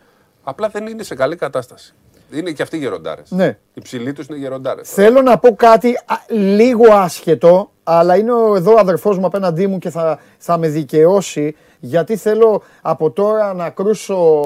[0.43, 1.95] Απλά δεν είναι σε καλή κατάσταση.
[2.33, 3.31] Είναι και αυτοί γεροντάρες.
[3.31, 3.59] Ναι.
[3.75, 4.91] Οι ψηλοί τους είναι γεροντάρες.
[4.91, 9.67] Θέλω να πω κάτι α, λίγο άσχετο, αλλά είναι ο- εδώ ο αδερφός μου απέναντί
[9.67, 14.41] μου και θα, θα με δικαιώσει, γιατί θέλω από τώρα να κρούσω,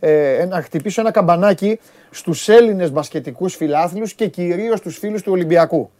[0.00, 1.80] ε, να χτυπήσω ένα καμπανάκι
[2.10, 5.90] στους Έλληνες μπασκετικούς φιλάθλους και κυρίως τους φίλους του Ολυμπιακού.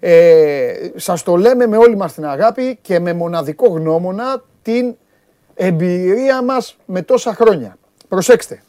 [0.00, 4.94] Ε, σας το λέμε με όλη μας την αγάπη και με μοναδικό γνώμονα την
[5.54, 7.76] εμπειρία μας με τόσα χρόνια.
[8.08, 8.62] Προσέξτε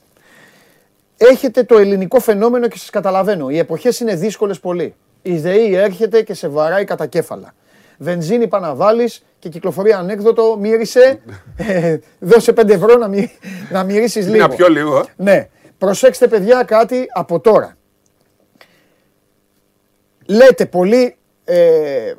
[1.17, 3.49] έχετε το ελληνικό φαινόμενο και σας καταλαβαίνω.
[3.49, 4.95] Οι εποχές είναι δύσκολες πολύ.
[5.21, 7.53] Η ΔΕΗ έρχεται και σε βαράει κατά κέφαλα.
[7.97, 11.21] Βενζίνη πά να βάλεις και κυκλοφορεί ανέκδοτο, μύρισε,
[11.55, 13.31] ε, δώσε 5 ευρώ να, μυ,
[13.71, 14.47] να μυρίσεις λίγο.
[14.47, 14.97] Να πιω λίγο.
[14.97, 15.03] ε.
[15.15, 15.49] Ναι.
[15.77, 17.77] Προσέξτε παιδιά κάτι από τώρα.
[20.25, 22.13] Λέτε πολύ, ε,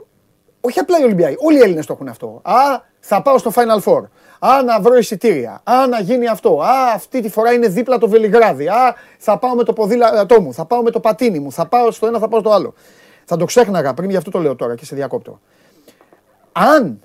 [0.60, 2.40] όχι απλά οι Ολυμπιακοί, όλοι οι Έλληνες το έχουν αυτό.
[2.42, 2.54] Α,
[3.00, 4.02] θα πάω στο Final Four.
[4.46, 5.60] Α, να βρω εισιτήρια.
[5.64, 6.60] Α, να γίνει αυτό.
[6.60, 8.68] Α, αυτή τη φορά είναι δίπλα το Βελιγράδι.
[8.68, 10.52] Α, θα πάω με το ποδήλατό μου.
[10.52, 11.52] Θα πάω με το πατίνι μου.
[11.52, 12.74] Θα πάω στο ένα, θα πάω στο άλλο.
[13.24, 15.40] Θα το ξέχναγα πριν, γι' αυτό το λέω τώρα και σε διακόπτω.
[16.52, 17.00] Αν,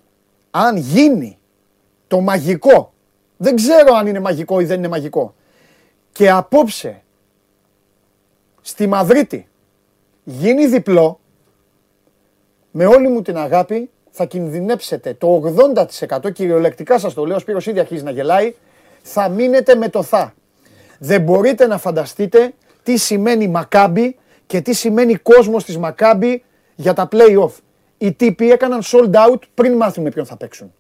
[0.52, 1.38] αν γίνει
[2.08, 2.94] το μαγικό,
[3.38, 5.34] δεν ξέρω αν είναι μαγικό ή δεν είναι μαγικό,
[6.12, 7.04] και απόψε
[8.62, 9.48] στη Μαδρίτη
[10.24, 11.20] γίνει διπλό,
[12.72, 15.42] με όλη μου την αγάπη θα κινδυνέψετε το
[16.20, 18.56] 80% κυριολεκτικά σας το λέω, ο Σπύρος ήδη αρχίζει να γελάει,
[19.02, 20.34] θα μείνετε με το θα.
[21.00, 22.54] Δεν μπορείτε να φανταστείτε
[22.84, 26.44] τι σημαίνει Μακάμπι και τι σημαίνει κόσμος της Μακάμπι
[26.76, 27.52] για τα play-off.
[27.98, 30.74] Οι τύποι έκαναν sold out πριν μάθουν με ποιον θα παίξουν.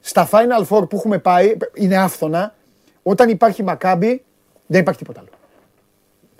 [0.00, 2.54] Στα Final Four που έχουμε πάει, είναι άφθονα,
[3.02, 4.24] όταν υπάρχει Μακάμπι
[4.66, 5.28] δεν υπάρχει τίποτα άλλο.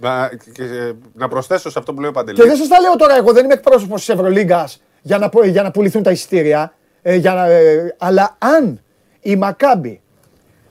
[0.01, 2.39] Να, και, ε, να προσθέσω σε αυτό που λέει ο Παντελή.
[2.39, 5.45] Και δεν σας τα λέω τώρα εγώ, δεν είμαι εκπρόσωπος της Ευρωλίγκας για, να, πω-
[5.45, 6.75] για να πουληθούν τα εισιτήρια.
[7.03, 8.81] Ε, για να, ε, αλλά αν
[9.21, 10.01] η Μακάμπη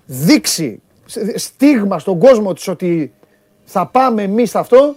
[0.05, 3.13] δείξει σ- στίγμα στον κόσμο της ότι
[3.63, 4.95] θα πάμε εμείς σε αυτό,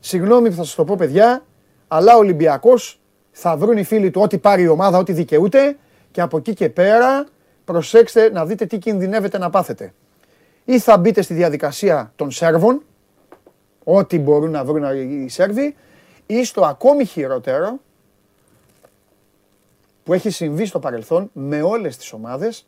[0.00, 1.44] συγγνώμη που θα σας το πω παιδιά,
[1.88, 3.00] αλλά ο Ολυμπιακός
[3.30, 5.76] θα βρουν οι φίλοι του ό,τι πάρει η ομάδα, ό,τι δικαιούται
[6.10, 7.26] και από εκεί και πέρα
[7.64, 9.92] προσέξτε να δείτε τι κινδυνεύετε να πάθετε.
[10.64, 12.82] Ή θα μπείτε στη διαδικασία των Σέρβων,
[13.84, 14.84] ό,τι μπορούν να βρουν
[15.24, 15.74] οι Σέρβοι,
[16.26, 17.78] ή στο ακόμη χειρότερο
[20.10, 22.66] που έχει συμβεί στο παρελθόν με όλες τις ομάδες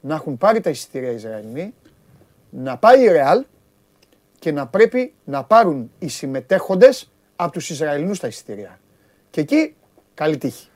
[0.00, 1.74] να έχουν πάρει τα εισιτήρια οι Ισραηλινοί,
[2.50, 3.44] να πάει η Ρεάλ
[4.38, 8.78] και να πρέπει να πάρουν οι συμμετέχοντες από τους Ισραηλινούς τα εισιτήρια.
[9.30, 9.74] Και εκεί
[10.14, 10.68] καλή τύχη.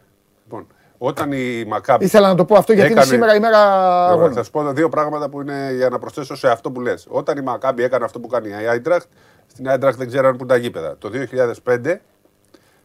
[0.45, 0.67] Λοιπόν,
[0.99, 2.05] όταν η Μακάμπη.
[2.05, 3.59] Ήθελα να το πω αυτό γιατί είναι έκανε- σήμερα η μέρα
[4.05, 4.33] Ωραία, αγώνα.
[4.33, 7.07] Θα σου πω δύο πράγματα που είναι για να προσθέσω σε αυτό που λες.
[7.09, 9.09] Όταν η Μακάμπη έκανε αυτό που κάνει η Άιντραχτ,
[9.47, 10.99] στην Άιντραχτ δεν ξέραν που τα γήπεδα.
[10.99, 12.01] Το 2005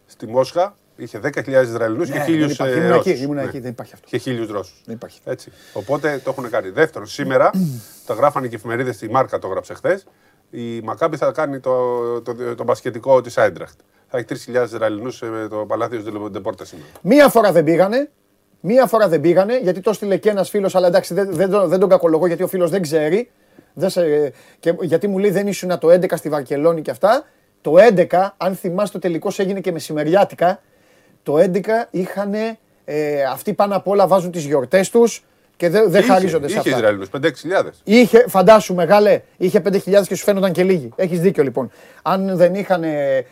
[0.05, 2.73] στη Μόσχα είχε 10.000 Ισραηλινούς και Ναι, δεν 1000 υπάρχει.
[2.73, 3.23] ε, Ήμουν εκεί, Ρώσους.
[3.23, 3.43] ήμουν Ναι.
[3.43, 4.07] εκεί, δεν υπάρχει αυτό.
[4.09, 4.81] Και 1000 Ρώσους.
[4.85, 5.19] Δεν υπάρχει.
[5.25, 5.51] Έτσι.
[5.73, 6.69] Οπότε το έχουν κάνει.
[6.69, 7.49] Δεύτερον, σήμερα
[8.05, 10.05] τα γράφανε και οι εφημερίδες, η Μάρκα το έγραψε χθες.
[10.51, 11.71] Η Μακάμπη θα κάνει το,
[12.21, 13.79] το, το, το μπασκετικό της Άιντραχτ.
[14.07, 16.89] Θα έχει 3.000 Ισραηλινούς σε το παλάθιος του Ντεπόρτα σήμερα.
[17.01, 18.09] Μία φορά δεν πήγανε.
[18.59, 21.67] Μία φορά δεν πήγανε γιατί το στείλε και ένας φίλος, αλλά εντάξει δεν, δεν, τον-
[21.69, 23.31] δεν τον κακολογώ γιατί ο φίλος δεν ξέρει.
[23.73, 27.23] Δεν σε, και, γιατί μου λέει δεν ήσουν το 11 στη Βαρκελόνη και αυτά.
[27.61, 28.05] Το 11,
[28.37, 30.61] αν θυμάστε, το τελικός έγινε και μεσημεριάτικα.
[31.29, 32.33] Το 11 είχαν.
[32.85, 35.23] Ε, αυτοί πάνω απ' όλα βάζουν τις γιορτές τους
[35.57, 36.75] και δεν, δεν χαρίζονται σε Είχε αυτά.
[36.77, 37.07] Ισραηλινούς,
[37.63, 37.69] 5-6.000.
[37.83, 40.89] Είχε, φαντάσου μεγάλε, είχε 5.000 και σου φαίνονταν και λίγοι.
[40.95, 41.71] Έχεις δίκιο λοιπόν.
[42.01, 42.83] Αν δεν είχαν.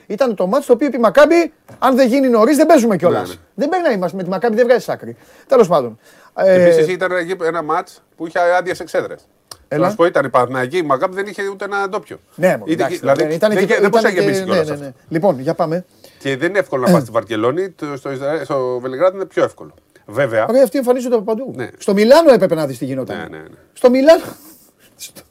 [0.07, 3.27] Ήταν το μάτι το οποίο είπε η Μακάμπη, αν δεν γίνει νωρίς δεν παίζουμε κιόλας.
[3.27, 3.39] Ναι, ναι.
[3.55, 5.15] Δεν παίρνει να είμαστε με τη Μακάμπη, δεν βγάζει άκρη.
[5.47, 5.99] Τέλος πάντων.
[6.35, 9.27] Ε, Επίσης ήταν ένα, γήπ- ένα μάτς που είχε άδειε εξέδρες.
[9.67, 9.83] Έλα.
[9.83, 12.17] Να σου πω, ήταν η Παναγική, η Μακάμπη δεν είχε ούτε ένα ντόπιο.
[12.35, 14.45] ναι, Ήταν- εντάξει, δηλαδή, ναι, ήταν δεν, και- δεν ήταν μπορούσε να και- γεμίσει ναι,
[14.45, 14.85] κιόλας ναι, αυτό.
[14.85, 14.91] ναι.
[15.09, 15.85] Λοιπόν, για πάμε.
[16.19, 19.43] Και δεν είναι εύκολο να πας στη Βαρκελόνη, το- στο, Ισρα- στο Βελιγράδι είναι πιο
[19.43, 19.73] εύκολο.
[20.05, 21.51] Βέβαια, Ωραία, αυτοί εμφανίζονται από παντού.
[21.55, 21.69] Ναι.
[21.77, 23.17] Στο Μιλάνο έπρεπε να δεις τι γινόταν.
[23.17, 23.55] Ναι, ναι, ναι.
[23.73, 24.23] Στο Μιλάνο.
[24.95, 25.21] στο,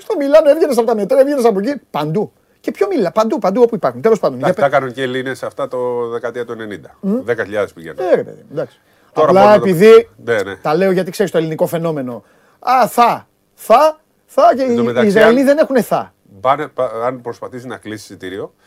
[0.00, 1.80] στο Μιλάνο έβγαινες από τα μετρό, έβγαινες από εκεί.
[1.90, 2.32] Παντού.
[2.60, 4.00] Και πιο μιλά, παντού, παντού όπου υπάρχουν.
[4.00, 4.38] Τέλος πάντων.
[4.38, 7.10] για τα, τα πε- έκαναν και οι Ελλήνε αυτά το δεκαετία του 90.
[7.26, 7.98] 10.000 πηγαίνουν.
[8.12, 8.80] Ε, ρε παιδί, εντάξει.
[9.12, 10.56] Τώρα Απλά μπορούμε να το- επειδή Ναι, ναι.
[10.56, 12.24] τα λέω γιατί ξέρεις το ελληνικό φαινόμενο.
[12.58, 16.14] Α, θα, θα, θα και Εν τω οι, οι μεταξύ, Ισραηλοί αν- δεν έχουν θα.
[16.40, 18.63] Πάνε, πα- αν προσπαθήσει να κλείσει εισιτήριο, ε,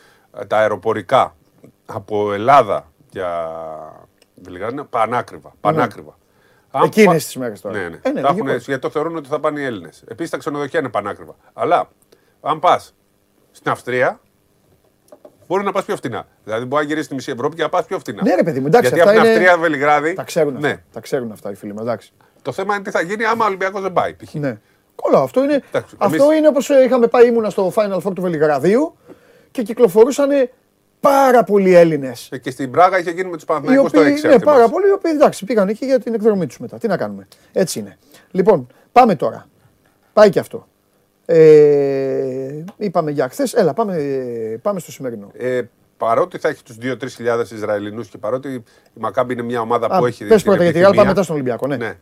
[0.47, 1.35] τα αεροπορικά
[1.85, 3.49] από Ελλάδα για
[4.41, 5.53] Βελιγράδι είναι πανάκριβα.
[5.61, 6.18] πανάκριβα.
[6.72, 7.77] Αν Εκείνε πα- τι μέρες τώρα.
[7.77, 7.99] Ναι, ναι.
[8.01, 8.64] Ε, ναι, Τα έχουν- λογικό.
[8.68, 10.03] γιατί το θεωρούν ότι θα πάνε οι Έλληνες.
[10.07, 11.35] Επίσης τα ξενοδοχεία είναι πανάκριβα.
[11.53, 11.89] Αλλά
[12.41, 12.93] αν πας
[13.51, 14.19] στην Αυστρία,
[15.47, 16.27] μπορεί να πας πιο φτηνά.
[16.43, 18.22] Δηλαδή μπορεί να γυρίσεις στη μισή Ευρώπη και να πας πιο φτηνά.
[18.23, 20.14] Ναι, ρε παιδί μου, εντάξει, Γιατί από αυτά την είναι- Αυστρία, Βελιγράδι.
[20.14, 20.68] Τα ξέρουν, Ναι.
[20.69, 20.81] αυτά.
[20.91, 21.80] τα ξέρουν αυτά οι φίλοι μου.
[21.81, 22.11] Εντάξει.
[22.41, 24.14] Το θέμα είναι τι θα γίνει άμα ο Ολυμπιακός δεν πάει.
[24.14, 24.34] π.χ.
[24.34, 24.57] Ναι.
[24.95, 28.14] Κολλά, αυτό είναι, Εντάξει, αυτό εμείς- είναι όπως ε, είχαμε πάει ήμουνα στο Final Four
[28.15, 28.97] του Βελιγραδίου
[29.57, 30.29] και κυκλοφορούσαν
[30.99, 32.27] πάρα πολλοί Έλληνες.
[32.31, 34.21] Ε, Και στην Πράγα είχε γίνει με τους Οι Παναθηναϊκούς το οποίοι, 6.
[34.27, 34.69] ναι, αυτή πάρα μας.
[34.69, 36.77] πολλοί, οι οποίοι εντάξει, πήγαν εκεί για την εκδρομή τους μετά.
[36.77, 37.27] Τι να κάνουμε.
[37.53, 37.97] Έτσι είναι.
[38.31, 39.47] Λοιπόν, πάμε τώρα.
[40.13, 40.67] Πάει και αυτό.
[41.25, 43.53] Ε, είπαμε για χθες.
[43.53, 43.95] Έλα, πάμε,
[44.61, 45.31] πάμε στο σημερινό.
[45.38, 45.61] Ε,
[45.97, 48.63] παρότι θα έχει τους 2-3 χιλιάδες Ισραηλινούς και παρότι η
[48.93, 50.25] Μακάμπη είναι μια ομάδα Α, που έχει.
[50.25, 51.93] πες την πρώτα για τη Real, επιθυμία- πάμε μετά στον Ολυμπιακό, ναι.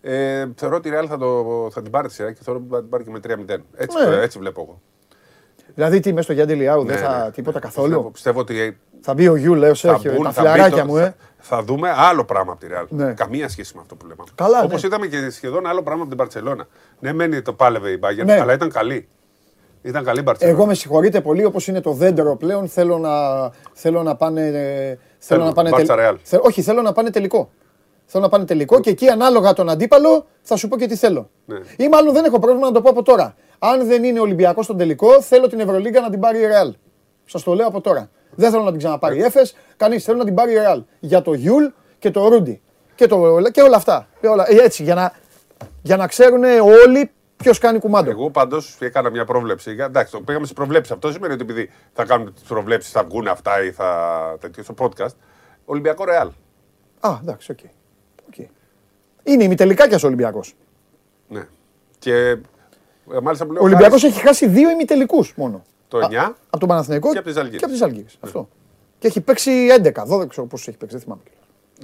[0.00, 2.68] Ε, θεωρώ ότι η Real θα, το, θα την πάρει τη σειρά και θεωρώ ότι
[2.74, 3.62] θα την πάρει και με 3-0.
[3.76, 4.16] Έτσι, Ναι.
[4.16, 4.80] έτσι βλέπω εγώ.
[5.78, 7.30] Δηλαδή, τι μέσα στο Γιάννη Λιάου δεν Ναι, θα ναι.
[7.30, 8.10] τίποτα Πιστεύω, καθόλου.
[8.10, 10.82] πιστεύω ότι Θα μπει ο Γιου, λέω, σε θα έχει μπουν, τα θα μπει φιλαράκια
[10.82, 11.02] το- μου, ε.
[11.02, 12.86] θα, θα δούμε άλλο πράγμα από τη Real.
[12.88, 13.12] Ναι.
[13.12, 14.22] Καμία σχέση με αυτό που λέμε.
[14.34, 14.88] Καλά, Όπως ναι.
[14.88, 16.66] είδαμε και σχεδόν άλλο πράγμα από την Παρσελώνα.
[17.00, 18.40] Ναι, μένει το πάλευε η Bayern, Ναι.
[18.40, 19.08] αλλά ήταν καλή.
[19.82, 20.34] Ήταν καλή η Barcelona.
[20.38, 23.10] Εγώ με συγχωρείτε πολύ, όπως είναι το δέντρο πλέον, θέλω να,
[23.72, 24.46] θέλω να πάνε.
[24.46, 26.14] ε, Θέλω Θέλουμε, να πάνε Barça Real.
[26.22, 27.50] Θε- όχι, θέλω να πάνε τελικό.
[28.10, 31.30] Θέλω να πάνε τελικό και εκεί ανάλογα τον αντίπαλο θα σου πω και τι θέλω.
[31.44, 31.58] Ναι.
[31.76, 33.34] Ή μάλλον δεν έχω πρόβλημα να το πω από τώρα.
[33.58, 36.70] Αν δεν είναι Ολυμπιακός στον τελικό, θέλω την Ευρωλίγκα να την πάρει η Real.
[37.24, 38.10] Σας το λέω από τώρα.
[38.34, 39.40] Δεν θέλω να την ξαναπάρει η Έφε,
[39.76, 40.04] κανείς.
[40.04, 40.82] Θέλω να την πάρει η Real.
[41.00, 41.64] Για το Γιούλ
[41.98, 42.60] και το Ρούντι.
[42.94, 44.08] Και, το, και όλα αυτά.
[44.20, 45.12] Και όλα, ε, έτσι, για να,
[45.82, 46.42] για να ξέρουν
[46.84, 48.10] όλοι ποιος κάνει κουμάντο.
[48.10, 49.74] Εγώ πάντως έκανα μια πρόβλεψη.
[49.74, 50.92] Για- Εντάξει, το πήγαμε στι προβλέψεις.
[50.94, 54.36] Αυτό σημαίνει ότι επειδή θα κάνουμε τις προβλέψεις, θα βγουν αυτά ή θα.
[54.40, 55.14] τέτοιο στο podcast.
[55.64, 56.28] Ολυμπιακό Ρεάλ.
[57.00, 57.58] Α, εντάξει, οκ.
[58.28, 58.46] Οκ.
[59.22, 60.54] Είναι ημιτελικάκια ο Ολυμπιακός.
[61.28, 61.46] Ναι.
[61.98, 63.62] Και ε, μάλιστα που λέω.
[63.62, 65.62] Ο Ολυμπιακός Χάρης, έχει χάσει δύο ημιτελικούς μόνο.
[65.88, 67.58] Το 9 Από τον Παναθηναϊκό και από τη Ζάλγκιρις.
[67.58, 68.16] Και από τη Ζάλγκιρις.
[68.20, 68.48] Αυτό.
[68.98, 71.22] Και έχει παίξει 11, 12 ξέρω πόσο έχει παίξει, δεν θυμάμαι.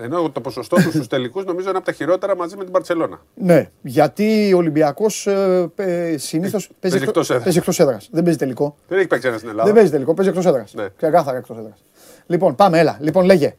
[0.00, 3.20] Ενώ το ποσοστό τους στους τελικούς νομίζω είναι από τα χειρότερα μαζί με την Μπαρσελόνα.
[3.34, 5.70] Ναι, γιατί ο Ολυμπιακός ε,
[6.16, 7.44] συνήθως παίζει, παίζει εκτός εκτός έδρας.
[7.44, 8.08] παίζει εκτός έδρας.
[8.12, 8.76] Δεν παίζει τελικό.
[8.88, 9.68] Δεν έχει παίξει ένας στην Ελλάδα.
[9.68, 10.74] Δεν παίζει τελικό, παίζει εκτός έδρας.
[10.74, 10.88] Ναι.
[10.96, 11.84] Ξεκάθαρα εκτός έδρας.
[12.26, 12.98] Λοιπόν, πάμε, έλα.
[13.00, 13.54] Λοιπόν, λέγε.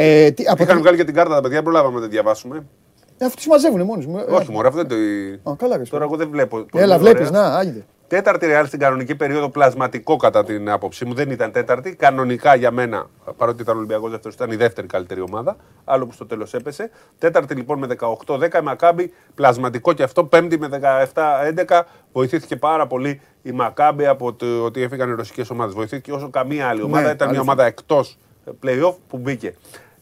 [0.00, 2.66] Ε, τι, από Είχαν τι- βγάλει και την κάρτα τα παιδιά, προλάβαμε να τη διαβάσουμε.
[3.18, 4.18] Ε, Αυτοί τι μαζεύουν μόνοι μου.
[4.18, 4.88] Ε, Όχι, μωρέ, αυτό δεν
[5.42, 5.50] το.
[5.50, 6.56] Α, καλά, ρε, Τώρα εγώ δεν βλέπω.
[6.56, 7.10] πολύ Έλα, ωραία.
[7.12, 7.84] βλέπεις, να, άγιε.
[8.08, 11.14] Τέταρτη Ρεάλ στην κανονική περίοδο, πλασματικό κατά την άποψή μου.
[11.14, 11.94] Δεν ήταν τέταρτη.
[11.94, 13.06] Κανονικά για μένα,
[13.36, 15.56] παρότι ήταν Ολυμπιακός δεύτερος, ήταν η δεύτερη καλύτερη ομάδα.
[15.84, 16.90] Άλλο που στο τέλος έπεσε.
[17.18, 20.24] Τέταρτη λοιπόν με 18-10 η Μακάμπη, πλασματικό και αυτό.
[20.24, 20.68] Πέμπτη με
[21.66, 21.80] 17-11
[22.12, 25.74] βοηθήθηκε πάρα πολύ η Μακάμπη από το ότι έφυγαν οι ρωσικές ομάδες.
[25.74, 27.00] Βοηθήθηκε όσο καμία άλλη ομάδα.
[27.02, 27.40] ήταν μια αλήθεια.
[27.42, 28.18] ομάδα εκτός
[28.66, 29.54] playoff που μπήκε.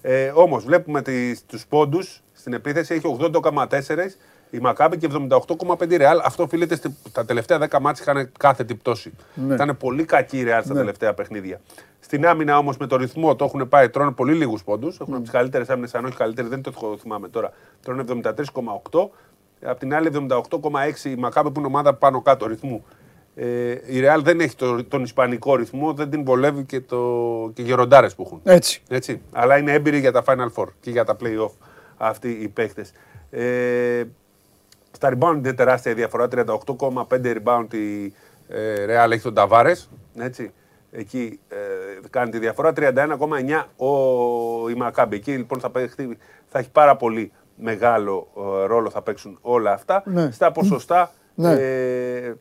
[0.08, 1.02] Ε, Όμως βλέπουμε
[1.46, 3.70] τους πόντους στην επίθεση έχει 80,4
[4.50, 6.20] η Μακάμπη και 78,5 η Ρεάλ.
[6.24, 9.12] Αυτό οφείλεται στη, τα τελευταία 10 μάτια είχαν κάθετη πτώση.
[9.34, 9.54] Ναι.
[9.54, 11.60] Ήταν πολύ κακή η Ρεάλ στα τελευταία παιχνίδια.
[12.00, 15.00] Στην άμυνα όμως με το ρυθμό το έχουν πάει, τρώνε πολύ λίγους πόντους.
[15.00, 17.52] Έχουν από τις καλύτερες άμυνες, αν όχι καλύτερη, δεν το θυμάμαι τώρα.
[17.82, 19.10] Τρώνε 73,8.
[19.62, 22.84] Απ' την άλλη 78,6 η Μακάμπη που είναι ομάδα πάνω κάτω ρυθμού.
[23.38, 26.96] Ε, η Ρεάλ δεν έχει το- τον ισπανικό ρυθμό, δεν την βολεύει και, το,
[27.54, 28.40] και οι γεροντάρες που έχουν.
[28.44, 28.82] Έτσι.
[28.88, 29.20] Έτσι.
[29.32, 31.50] Αλλά είναι έμπειροι για τα Final Four και για τα Play-Off
[31.96, 32.92] αυτοί οι παίχτες.
[33.30, 34.04] Ε,
[34.90, 36.28] στα rebound είναι τεράστια η διαφορά.
[36.28, 38.12] 38,5 rebound η
[38.48, 39.88] ε, Real έχει τον Ταβάρες.
[40.18, 40.52] Έτσι.
[40.90, 41.56] Εκεί ε,
[42.10, 42.72] κάνει τη διαφορά.
[42.76, 43.88] 31,9 ο,
[44.70, 45.16] η Μακάμπι.
[45.16, 48.28] Εκεί λοιπόν θα, παίχτη, θα έχει πάρα πολύ μεγάλο
[48.62, 50.02] ε, ρόλο θα παίξουν όλα αυτά.
[50.06, 50.30] Ναι.
[50.30, 51.52] Στα ποσοστά Ναι.
[51.52, 52.34] ε,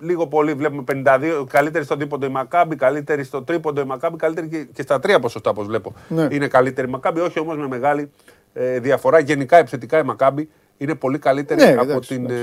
[0.00, 4.48] λίγο πολύ βλέπουμε 52, καλύτερη στο δίποντο η Μακάμπι, καλύτερη στο τρίποντο η Μακάμπι, καλύτερη
[4.48, 5.94] και, και στα τρία ποσοστά όπως βλέπω.
[6.08, 6.26] Ναι.
[6.30, 8.10] Είναι καλύτερη η Μακάμπι, όχι όμως με μεγάλη
[8.52, 9.18] ε, διαφορά.
[9.18, 12.34] Γενικά επιθετικά η Μακάμπι είναι πολύ καλύτερη Ναι, από εντάξει, την ε,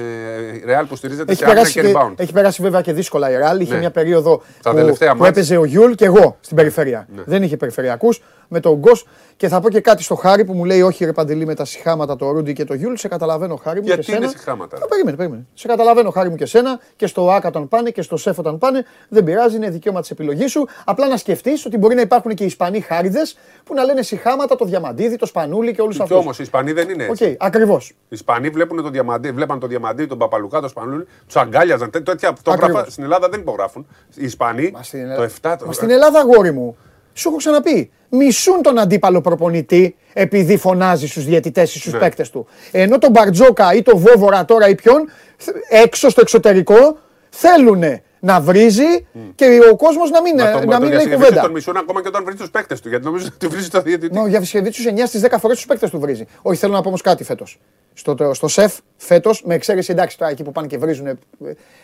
[0.68, 2.14] Real που στηρίζεται Έχει σε άμυνα περάσει, και και, rebound.
[2.19, 3.60] έχει περάσει βέβαια και δύσκολα η Ρεάλ.
[3.60, 3.80] Είχε Ναι.
[3.80, 5.30] μια περίοδο Τα που, τελευταία που ματς.
[5.30, 7.07] έπαιζε ο Γιουλ και εγώ στην περιφέρεια.
[7.15, 7.22] Ναι.
[7.26, 8.22] Δεν είχε περιφερειακούς.
[8.48, 9.06] Με τον Γκος
[9.38, 11.66] και θα πω και κάτι στο Χάρη που μου λέει: Όχι, ρε Παντελή, με τα
[11.66, 12.94] σιχάματα το Ρούντι και το Γιουλ.
[12.96, 13.86] Σε καταλαβαίνω, Χάρη μου.
[13.86, 14.18] Γιατί και σένα.
[14.18, 15.46] είναι σιχάματα, ρε; Α, περίμενε, περίμενε.
[15.54, 18.58] Σε καταλαβαίνω, Χάρη μου και σένα και στο ΟΑΚΑ όταν πάνε και στο ΣΕΦ όταν
[18.58, 18.86] πάνε.
[19.10, 20.68] Δεν πειράζει, είναι δικαίωμα της επιλογής σου.
[20.86, 24.66] Απλά να σκεφτείς ότι μπορεί να υπάρχουν και Ισπανοί Χάρηδες που να λένε σιχάματα το
[24.66, 26.18] Διαμαντίδη, το Σπανούλι και όλους Και αυτούς.
[26.18, 27.26] όμως οι Ισπανοί δεν είναι έτσι.
[27.26, 27.90] Οκ, ακριβώς.
[27.90, 31.90] Οι Ισπανοί βλέπουν τον Διαμαντί, βλέπαν τον Διαμαντί, τον Παπαλουκά, τον Σπανούλη, τους αγκάλιαζαν.
[31.90, 32.92] Τέ- Τέτοια αυτόγραφα Ακριβώς.
[32.92, 33.88] στην Ελλάδα δεν υπογράφουν.
[34.16, 35.56] Οι Ισπανοί Μα στην, το Ελλάδα, 7.
[35.60, 35.66] Το...
[35.66, 36.78] Μα στην Ελλάδα, αγόρι μου,
[37.16, 37.90] σου έχω ξαναπεί.
[38.10, 42.00] Μισούν τον αντίπαλο προπονητή επειδή φωνάζει στους διαιτητές ή στους Ναι.
[42.00, 42.48] παίκτες του.
[42.72, 46.98] Ενώ τον Μπαρτζόκα ή τον Βόβορα τώρα ή ποιον, θ- έξω στο εξωτερικό,
[47.30, 47.84] θέλουν
[48.20, 51.42] να βρίζει και ο κόσμος να μην, Μα τον- να τον μην λέει Γιασικεβίτσιο κουβέντα.
[51.42, 52.90] τον μισούν ακόμα και όταν βρει τους παίκτες του.
[52.90, 54.16] Γιατί νομίζω ότι βρίζει το διαιτητή.
[54.16, 56.26] Μα ο Γιαβισχεβίτσιο 9 στις 10 φορές τους παίκτες του βρίζει.
[56.42, 57.60] Όχι, θέλω να πω όμως κάτι φέτος.
[57.94, 61.18] Στο, το- στο σεφ φέτος, με εξαίρεση εντάξει τώρα εκεί που πάνε και βρίζουν, ε,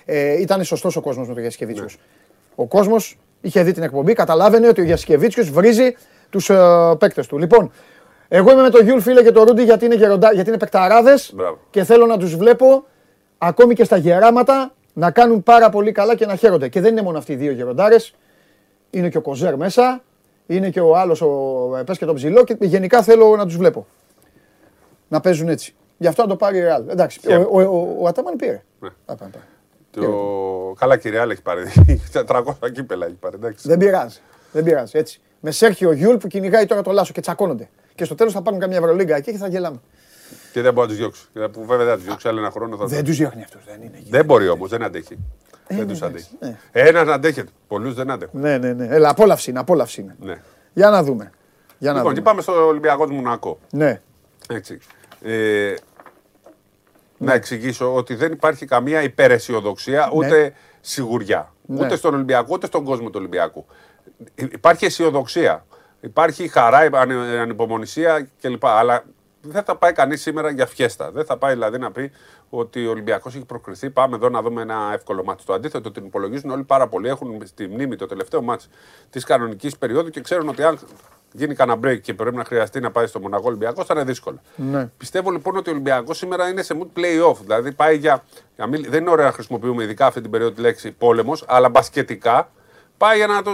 [0.05, 1.87] ε, ήταν σωστός ο κόσμος με τον Γιασικεβίτσιο.
[2.55, 5.95] Ο κόσμος Είχε δει την εκπομπή, καταλάβαινε ότι ο Γιασικεβίτσιος βρίζει
[6.29, 7.37] τους ε, παίκτες του.
[7.37, 7.71] Λοιπόν,
[8.27, 10.33] εγώ είμαι με τον Γιουλ φίλε και τον Ρούντι γιατί είναι, γεροντα...
[10.33, 11.57] γιατί είναι παικταράδες Μπράβο.
[11.69, 12.85] και θέλω να τους βλέπω
[13.37, 16.67] ακόμη και στα γεράματα να κάνουν πάρα πολύ καλά και να χαίρονται.
[16.67, 18.13] Και δεν είναι μόνο αυτοί οι δύο γεροντάρες,
[18.89, 20.01] είναι και ο Κοζέρ μέσα,
[20.47, 21.27] είναι και ο άλλος, ο
[21.79, 23.87] ε, πες και τον Ψηλό και γενικά θέλω να τους βλέπω.
[25.07, 25.75] Να παίζουν έτσι.
[25.97, 26.83] Γι' αυτό να το πάρει η Ρεάλ.
[26.89, 27.63] Εντάξει, ο, Χαίρομαι.
[27.63, 28.63] ο, ο, ο Ατάμαν πήρε.
[28.79, 28.89] Ναι.
[29.97, 30.13] Α, πάμε, πάμε.
[30.13, 30.73] Το...
[30.79, 31.63] Καλά, κύριε Άλ έχει πάρει.
[32.13, 32.43] 400
[32.73, 33.35] κύπελα έχει πάρει.
[33.35, 33.67] Εντάξει.
[33.67, 34.19] Δεν πειράζει.
[34.51, 34.97] Δεν πειράζει.
[34.97, 35.19] Έτσι.
[35.39, 37.69] Με Σέρχιο Γιούλ που κυνηγάει τώρα το Λάσο και τσακώνονται.
[37.95, 39.79] Και στο τέλος θα πάρουν καμιά Ευρωλίγκα εκεί και θα γελάμε.
[40.53, 41.27] Και δεν μπορεί να τους διώξει.
[41.51, 42.27] Που βέβαια δεν θα τους διώξει.
[42.27, 43.57] Άλλο ένα χρόνο θα Δεν του διώχνει αυτού.
[43.65, 44.03] Δεν είναι.
[44.09, 45.17] Δεν μπορεί όμως, δεν αντέχει.
[45.67, 46.57] δεν ναι, τους εντάξει, αντέχει.
[46.71, 46.89] ναι.
[46.89, 47.51] Ένας αντέχεται.
[47.67, 48.39] Πολλούς δεν αντέχουν.
[48.39, 48.87] Ναι, ναι, ναι.
[48.89, 49.59] Έλα, απόλαυση είναι.
[49.59, 50.15] Απόλαυση είναι.
[50.19, 50.41] Ναι.
[50.73, 51.31] Για να δούμε.
[51.77, 52.29] Για να Λοιπόν, και δούμε.
[52.31, 53.59] πάμε στο Ολυμπιακό του Μονακό.
[53.71, 54.01] Ναι.
[54.49, 54.79] Έτσι.
[55.21, 55.73] Ε,
[57.23, 61.53] Να εξηγήσω ότι δεν υπάρχει καμία υπεραισιοδοξία ούτε σιγουριά.
[61.65, 61.85] Ναι.
[61.85, 63.65] Ούτε στον Ολυμπιακό ούτε στον κόσμο του Ολυμπιακού.
[64.35, 65.65] Υ- Υπάρχει αισιοδοξία.
[66.01, 68.65] Υπάρχει χαρά, ανε- ανυπομονησία κλπ.
[68.65, 69.03] Αλλά
[69.41, 71.11] δεν θα πάει κανείς σήμερα για φιέστα.
[71.11, 72.11] Δεν θα πάει δηλαδή να πει
[72.49, 73.89] ότι ο Ολυμπιακός έχει προκριθεί.
[73.89, 75.43] Πάμε εδώ να δούμε ένα εύκολο μάτι.
[75.45, 77.07] Το αντίθετο, την υπολογίζουν όλοι πάρα πολύ.
[77.07, 78.65] Έχουν στη μνήμη το τελευταίο μάτι
[79.09, 80.79] της κανονικής περίοδου και ξέρουν ότι αν
[81.31, 84.41] γίνει κανένα break και πρέπει να χρειαστεί να πάει στο Μονακό Ολυμπιακός, θα είναι δύσκολο.
[84.55, 84.89] Ναι.
[84.97, 87.35] Πιστεύω λοιπόν ότι ο Ολυμπιακός σήμερα είναι σε mood play-off.
[87.41, 88.23] Δηλαδή πάει για.
[88.55, 91.69] για μη- δεν είναι ωραία να χρησιμοποιούμε ειδικά αυτή την περίοδο τη λέξη πόλεμος, αλλά
[91.69, 92.49] μπασκετικά
[92.97, 93.51] πάει για να του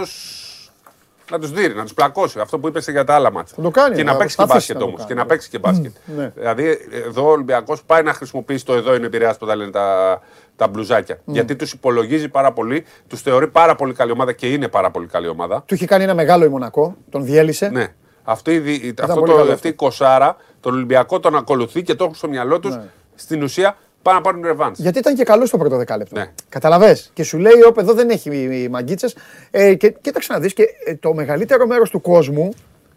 [1.30, 2.40] να τους δει, να τους πλακώσει.
[2.40, 3.52] Αυτό που είπες για τα άλλα μάτια.
[3.56, 4.98] Θα το κάνει, Και να θα- παίξει θα και αφήσει μπάσκετ να το όμως.
[4.98, 5.28] κάνει, Και να ναι.
[5.28, 5.92] παίξει και μπάσκετ.
[6.04, 6.32] ναι.
[6.36, 10.20] Δηλαδή εδώ ο Ολυμπιακός πάει να χρησιμοποιήσει το εδώ είναι επηρεάσει που τα λένε τα,
[10.58, 11.18] τα μπλουζάκια.
[11.24, 15.06] Γιατί τους υπολογίζει πάρα πολύ, τους θεωρεί πάρα πολύ καλή ομάδα και είναι πάρα πολύ
[15.06, 15.62] καλή ομάδα.
[15.66, 16.96] Του είχε κάνει ένα μεγάλο η Μονακό.
[17.10, 17.68] Τον διέλυσε.
[17.68, 17.86] Ναι.
[18.22, 21.94] Αυτή, η δι- αυτό πολύ το, καλό αυτή η κοσάρα, τον Ολυμπιακό τον ακολουθεί και
[21.94, 22.76] το έχουν στο μυαλό τους.
[22.76, 22.82] Ναι.
[23.14, 24.78] Στην ουσία πάνε να πάρουν ρεβάνς.
[24.78, 26.18] Γιατί ήταν και καλό στο πρώτο δεκάλεπτο.
[26.18, 26.32] Ναι.
[26.48, 26.98] Καταλαβέ.
[27.12, 29.16] Και σου λέει: Όπ, εδώ δεν έχει μαγκίτσες.
[29.50, 32.48] Ε, και κοίταξε να δεις και ε, το μεγαλύτερο μέρος του κόσμου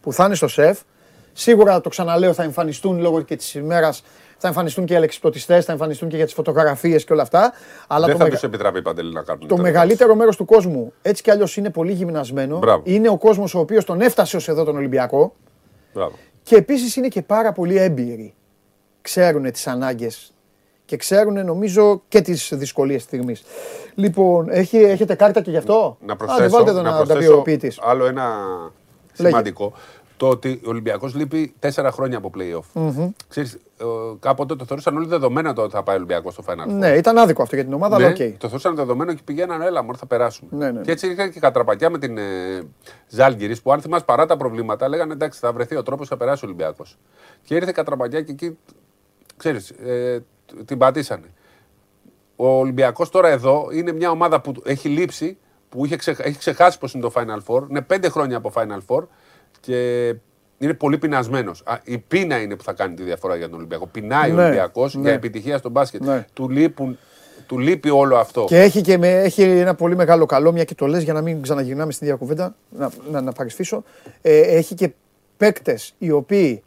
[0.02, 0.80] που θα είναι στο σεφ,
[1.34, 4.04] σίγουρα το ξαναλέω, θα εμφανιστούν λόγω και της ημέρας.
[4.44, 7.54] Θα εμφανιστούν και οι αλεξιπτωτιστέ, θα εμφανιστούν και για τις φωτογραφίες και όλα αυτά.
[7.88, 9.42] Αλλά Δεν το, θα μεγα- τους επιτραπεί παντελή να κάνουν.
[9.42, 9.64] το τέτοια.
[9.72, 12.58] μεγαλύτερο μέρος του κόσμου έτσι κι αλλιώς είναι πολύ γυμνασμένο.
[12.58, 12.82] Μπράβο.
[12.86, 15.34] Είναι ο κόσμος ο οποίος τον έφτασε ως εδώ τον Ολυμπιακό.
[15.94, 16.14] Μπράβο.
[16.44, 18.34] Και επίσης είναι και πάρα πολύ έμπειροι.
[19.02, 20.34] Ξέρουν τις ανάγκες
[20.86, 23.44] και ξέρουν νομίζω και τις δυσκολίες της στιγμής.
[23.96, 27.02] Λοιπόν, έχει, έχετε κάρτα και γι' αυτό; Να Άντε, προσθέσω, βάλτε εδώ να να τα
[27.02, 27.80] πει προσθέσω ο ποιητής.
[27.82, 28.24] άλλο ένα
[29.18, 29.30] Λέγε.
[29.30, 29.74] σημαντικό.
[30.22, 32.82] Το ότι ο Ολυμπιακός λείπει τέσσερα χρόνια από playoff.
[33.28, 33.86] Ξέρεις, ε,
[34.20, 36.74] κάποτε το θεωρούσαν όλοι δεδομένο το ότι θα πάει ο Ολυμπιακός στο Final Four.
[36.74, 38.18] Ναι, ήταν άδικο αυτό για την ομάδα, Ναι, αλλά οκ.
[38.38, 40.50] Το θεωρούσαν δεδομένο και πηγαίναν, έλα, μόνο θα περάσουμε.
[40.66, 40.82] Ναι, ναι.
[40.82, 42.24] Και έτσι είχαν και κατραπακιά με την ε,
[43.08, 46.46] Ζάλγκυρης που, αν θυμάσαι παρά τα προβλήματα, λέγανε εντάξει, θα βρεθεί ο τρόπος, θα περάσει
[46.46, 46.98] ο Ολυμπιακός.
[47.44, 48.58] Και ήρθε κατραπακιά και εκεί,
[49.38, 50.24] ξέρεις, ε,
[50.66, 51.34] την πατήσανε.
[52.36, 55.38] Ο Ολυμπιακός τώρα εδώ είναι μια ομάδα που έχει λείψει,
[55.70, 57.70] που είχε, ξεχ- έχει ξεχάσει πώ είναι το Final Four.
[57.70, 59.04] Είναι πέντε χρόνια από Final Four
[59.62, 60.08] και
[60.58, 61.64] είναι πολύ πεινασμένος.
[61.84, 63.88] Η πείνα είναι που θα κάνει τη διαφορά για τον Ολυμπιακό.
[63.88, 65.02] Πεινάει Ναι, ο Ολυμπιακός ναι.
[65.02, 66.02] για επιτυχία στο μπάσκετ.
[66.02, 66.26] Ναι.
[66.34, 66.98] Του, λείπουν,
[67.46, 68.46] του λείπει όλο αυτό.
[68.48, 71.22] Και έχει, και με, έχει ένα πολύ μεγάλο καλό, μια και το λες για να
[71.22, 73.84] μην ξαναγυρνάμε στην διακουβέντα, να, να, να παρισφίσω.
[74.22, 74.92] Ε, έχει και
[75.38, 76.62] παίκτες οι οποίοι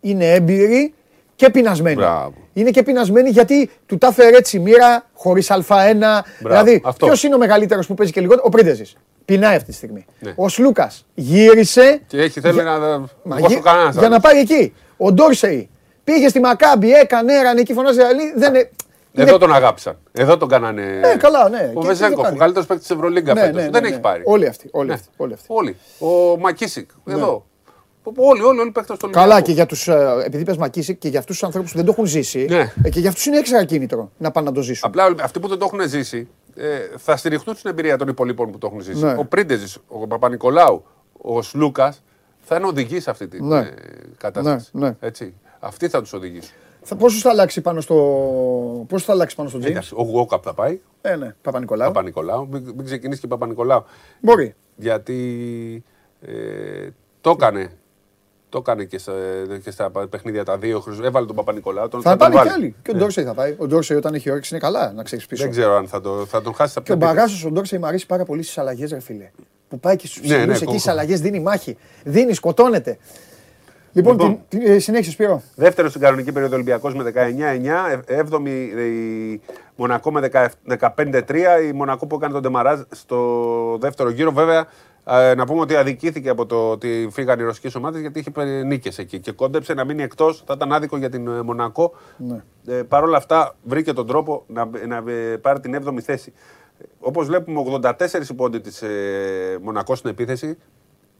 [0.00, 0.94] είναι έμπειροι
[1.38, 1.94] και πεινασμένοι.
[1.96, 2.32] Μπράβο.
[2.52, 6.22] Είναι και πεινασμένοι γιατί του τα έφερε έτσι η μοίρα χωρίς Α1.
[6.38, 7.06] δηλαδή, αυτό.
[7.06, 8.96] ποιος είναι ο μεγαλύτερος που παίζει και λιγότερο, ο Πρίντεζης.
[9.24, 10.04] Πεινάει αυτή τη στιγμή.
[10.20, 10.32] Ναι.
[10.36, 12.00] Ο Σλούκας γύρισε.
[12.06, 12.78] Και έχει θέλει να.
[12.78, 13.06] Μα
[13.36, 14.20] δώσω γυ- κανένας για να άλλος.
[14.22, 14.74] πάει εκεί.
[14.96, 15.68] Ο Ντόρσεϊ
[16.04, 18.32] πήγε στη Μακάμπη, έκανε, έρανε εκεί, φωνάζει αλλή.
[18.36, 18.70] Δεν είναι.
[19.14, 19.98] Εδώ είναι- τον αγάπησαν.
[20.12, 20.82] Εδώ τον κάνανε.
[20.82, 21.70] Ναι, καλά, ναι.
[21.74, 22.36] Ο Και Βεζέγκοφ, το ο κάνει.
[22.38, 23.56] καλύτερος παίκτης της Ευρωλίγκα Ναι, φέτος.
[23.56, 23.88] ναι, ναι, Δεν ναι.
[23.88, 24.22] έχει πάρει.
[24.24, 24.94] Όλοι αυτοί, όλοι Ναι.
[24.94, 25.46] αυτοί, όλοι αυτοί.
[25.48, 25.76] Όλοι.
[25.98, 27.46] Ο Μακίσικ, εδώ.
[28.16, 31.18] Όλοι, όλοι, όλοι παίκτες του Καλά και για τους, ε, επειδή πες Μακίσικ και για
[31.18, 32.72] αυτούς τους ανθρώπους που δεν το έχουν ζήσει, Ναι.
[32.82, 34.88] ε, και για αυτούς είναι έξτρα κίνητρο να πάνε να το ζήσουν.
[34.88, 38.58] Απλά αυτοί που δεν το έχουν ζήσει ε, θα στηριχτούν στην εμπειρία των υπολείπων που
[38.58, 39.04] το έχουν ζήσει.
[39.04, 39.14] Ναι.
[39.18, 42.02] Ο Πρίντεζης, ο Παπα-Νικολάου, ο Σλούκας
[42.40, 43.58] θα είναι οδηγοί σε αυτή την Ναι.
[43.58, 43.74] ε,
[44.16, 44.68] κατάσταση.
[44.72, 44.96] Ναι, ναι.
[45.00, 45.34] Έτσι.
[45.58, 46.52] Αυτοί θα τους οδηγήσουν.
[46.82, 47.94] Θα, πόσο θα αλλάξει πάνω στο,
[48.88, 49.64] πόσο θα αλλάξει πάνω στο James.
[49.66, 50.80] Εντάξει, Ο Γουόκαπ θα πάει.
[51.00, 51.86] Ε, ναι, Παπα-Νικολάου.
[51.92, 52.48] Παπα-Νικολάου.
[52.50, 53.84] Μην, μην ξεκινήσει και Παπα-Νικολάου.
[54.20, 54.54] Μπορεί.
[54.76, 55.84] γιατί
[56.20, 56.88] ε,
[57.20, 57.70] το έκανε.
[58.48, 59.12] Το έκανε και, στα,
[59.62, 60.80] και στα παιχνίδια τα δύο.
[60.80, 61.88] χρυσ- Έβαλε τον Παπα-Νικολάου.
[61.88, 62.48] Τον, Θα τον πάνε βάλει.
[62.48, 62.74] κι άλλοι.
[62.82, 63.54] Και ο Ντόρσεϊ θα πάει.
[63.58, 65.42] Ο Ντόρσεϊ όταν έχει όρεξη είναι καλά, να ξέρεις πίσω.
[65.42, 67.78] Δεν ξέρω αν θα, το, θα τον χάσει τα Και ο πιο Μπαγάσο ο Ντόρσεϊ
[67.78, 69.30] μου αρέσει πάρα πολύ στις αλλαγές, ρε φίλε.
[69.68, 71.76] Που πάει και στους Ναι, ψηλού ναι, εκεί κο- στις αλλαγές δίνει μάχη.
[72.04, 72.98] Δίνει, σκοτώνεται.
[73.92, 74.40] Λοιπόν, Λοιπόν.
[74.48, 75.42] την, την, ε, συνέχισες Σπύρο.
[75.54, 77.90] Δεύτερο στην κανονική περίοδο Ολυμπιακός με 19-9.
[78.06, 79.40] ε- Έβδομη η
[79.76, 80.30] Μονακό με
[80.78, 81.60] 15-3.
[81.68, 84.32] Η Μονακό που έκανε τον Ντεμαράζ στο δεύτερο γύρο.
[84.32, 84.66] Βέβαια,
[85.10, 88.98] ε, να πούμε ότι αδικήθηκε από το ότι φύγαν οι ρωσικές ομάδες γιατί είχε νίκες
[88.98, 90.42] εκεί και κόντεψε να μείνει εκτός.
[90.46, 91.92] Θα ήταν άδικο για την ε, Μονακό.
[92.16, 92.42] Ναι.
[92.66, 96.32] Ε, Παρ' όλα αυτά βρήκε τον τρόπο να, να ε, πάρει την 7η θέση.
[97.00, 100.58] Όπως βλέπουμε, 84 οι πόντοι της ε, Μονακός στην επίθεση.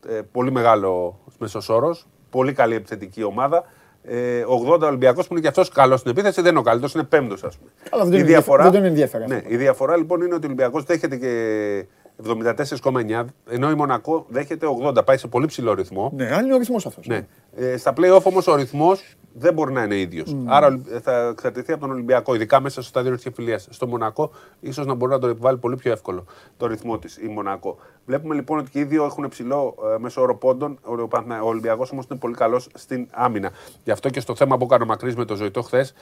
[0.09, 1.97] Ε, πολύ μεγάλο μέσο όρο.
[2.31, 3.65] Πολύ καλή επιθετική ομάδα.
[4.03, 4.45] Ε,
[4.77, 7.45] 80 Ολυμπιακός που είναι και αυτός καλός στην επίθεση, δεν είναι ο καλύτερος, είναι πέμπτος,
[7.45, 7.71] ας πούμε.
[7.91, 9.49] Αλλά δεν τον ενδιαφέρει- δεν τον ενδιαφέρει Ναι, αυτό.
[9.53, 11.87] η διαφορά λοιπόν είναι ότι ο Ολυμπιακός δέχεται και
[12.27, 15.05] 74,9, ενώ η Μονακό δέχεται 80.
[15.05, 16.13] Πάει σε πολύ ψηλό ρυθμό.
[16.15, 17.07] Ναι, αν είναι ο ρυθμός αυτός.
[17.07, 17.27] Ναι.
[17.57, 20.35] Ε, στα play-off όμως ο ρυθμός δεν μπορεί να είναι ίδιος.
[20.35, 20.43] Mm.
[20.47, 23.59] Άρα ο Ολυ- θα εξαρτηθεί από τον Ολυμπιακό, ειδικά μέσα στο στάδιο της εμφυλία.
[23.59, 24.31] Στο Μονακό,
[24.61, 26.25] ίσως να μπορεί να τον επιβάλλει πολύ πιο εύκολο
[26.57, 27.79] το ρυθμό της η Μονακό.
[28.07, 30.79] Βλέπουμε λοιπόν ότι και οι δύο έχουν ψηλό ε, μέσο όρο πόντων.
[30.83, 33.51] Ο, Παναθηνα- ο Ολυμπιακός όμως είναι πολύ καλός στην άμυνα.
[33.85, 35.95] Γι' αυτό και στο θέμα που έκανε ο Μακρύς με το ζωητό χθες,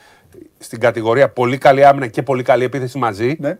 [0.58, 3.58] στην κατηγορία πολύ καλή άμυνα και πολύ καλή επίθεση μαζί, Ναι.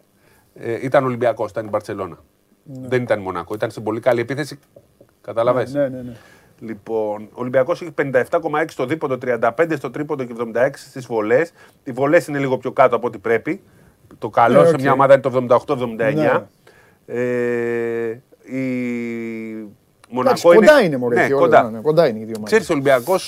[0.55, 2.19] ε, ήταν Ολυμπιακός, ήταν η Μπαρσελόνα.
[2.67, 4.59] Δεν ήταν η Μονακό, ήταν στην πολύ καλή επίθεση.
[5.21, 6.13] Καταλαβες; Ναι, ναι, ναι.
[6.61, 11.53] Λοιπόν, ο Ολυμπιακός έχει 57,6 στο δίποντο, 35 στο τρίποντο και 76 στις βολές.
[11.85, 13.63] Οι βολές είναι λίγο πιο κάτω από ό,τι πρέπει.
[14.19, 14.81] Το καλό Ναι, σε οκ.
[14.81, 16.15] μια ομάδα είναι το 78-79.
[16.15, 16.47] Ναι.
[17.07, 18.61] Ε, η
[20.11, 21.71] Εντάξει, Μονακό κοντά είναι, μωρέ, Ναι, και όλα, κοντά.
[21.71, 22.45] ναι, κοντά είναι οι δύο ομάδες.
[22.45, 23.23] Ξέρεις, ο Ολυμπιακός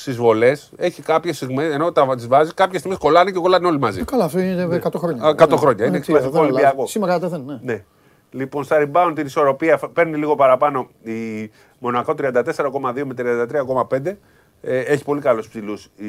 [0.00, 3.78] στις βολές έχει κάποιες στιγμές, ενώ τα τις βάζει, κάποιες στιγμές κολλάνε και κολλάνε όλοι
[3.78, 4.00] μαζί.
[4.00, 5.22] Ε, Καλά, αυτό είναι 100 χρόνια.
[5.24, 5.56] Α, 100 Ναι.
[5.56, 6.54] χρόνια, είναι Ναι, τι, κλασικό δεν αλλάζει.
[6.54, 6.90] Ολυμπιακός.
[6.90, 7.60] Σήμερα δεν είναι.
[7.62, 7.84] ναι.
[8.30, 8.40] Ναι.
[8.42, 14.16] Λοιπόν, στα rebound την ισορροπία φ- παίρνει λίγο παραπάνω η Μονακό 34,2 με 33,5.
[14.62, 16.06] Ε, έχει πολύ καλούς ψηλούς η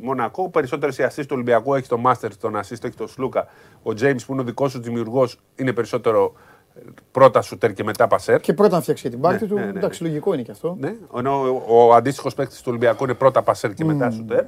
[0.00, 0.48] Μονακό.
[0.50, 3.46] Περισσότερες οι assist του Ολυμπιακού έχει το Master, τον assist έχει το Σλούκα.
[3.82, 6.32] Ο James που είναι ο δικός σου δημιουργός είναι περισσότερο
[6.76, 6.80] ε,
[7.10, 8.40] πρώτα σούτερ και μετά πασέρ.
[8.40, 9.54] Και πρώτα να φτιάξει και την πάρτη Ναι, του.
[9.54, 10.76] ναι, ναι, Εντάξει, λογικό είναι και αυτό.
[10.80, 14.44] Ναι, ενώ ο, ο αντίστοιχος παίκτης του Ολυμπιακού είναι πρώτα πασέρ και μετά σούτερ.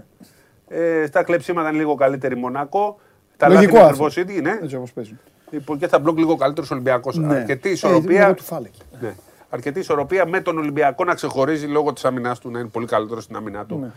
[0.69, 2.99] Ε, στα κλεψίματα είναι λίγο καλύτερη η Μονακό.
[3.39, 4.05] Τα λάθη Λογικό είναι αυτό.
[4.05, 4.59] ακριβώ ίδιοι, ναι.
[4.63, 5.19] Έτσι όπως παίζουν.
[5.51, 7.17] Λοιπόν, και θα μπλοκ λίγο καλύτερος Ολυμπιακός.
[7.17, 7.35] Ναι.
[7.35, 8.21] Αρκετή Ε, ισορροπία.
[8.23, 8.73] λόγω του Φάλεκ.
[9.01, 9.15] Ναι.
[9.51, 13.25] Αρκετή ισορροπία με τον Ολυμπιακό να ξεχωρίζει λόγω της άμυνά του, να είναι πολύ καλύτερος
[13.25, 13.91] στην άμυνά του Ναι.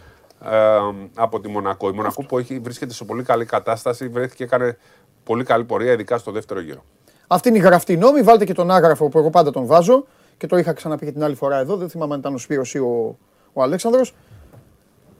[0.51, 0.79] ε,
[1.15, 1.89] από τη Μονακό.
[1.89, 4.77] Η Μονακό που έχει, βρίσκεται σε πολύ καλή κατάσταση, βρέθηκε έκανε
[5.23, 6.83] πολύ καλή πορεία, ειδικά στο δεύτερο γύρο.
[7.27, 8.21] Αυτή είναι η γραφτή νόμη.
[8.21, 10.05] Βάλτε και τον άγραφο που εγώ πάντα τον βάζω
[10.37, 11.75] και το είχα ξαναπεί και την άλλη φορά εδώ.
[11.75, 13.17] Δεν θυμάμαι αν ήταν ο Σπύρος ή ο,
[13.53, 14.13] ο Αλέξανδρος.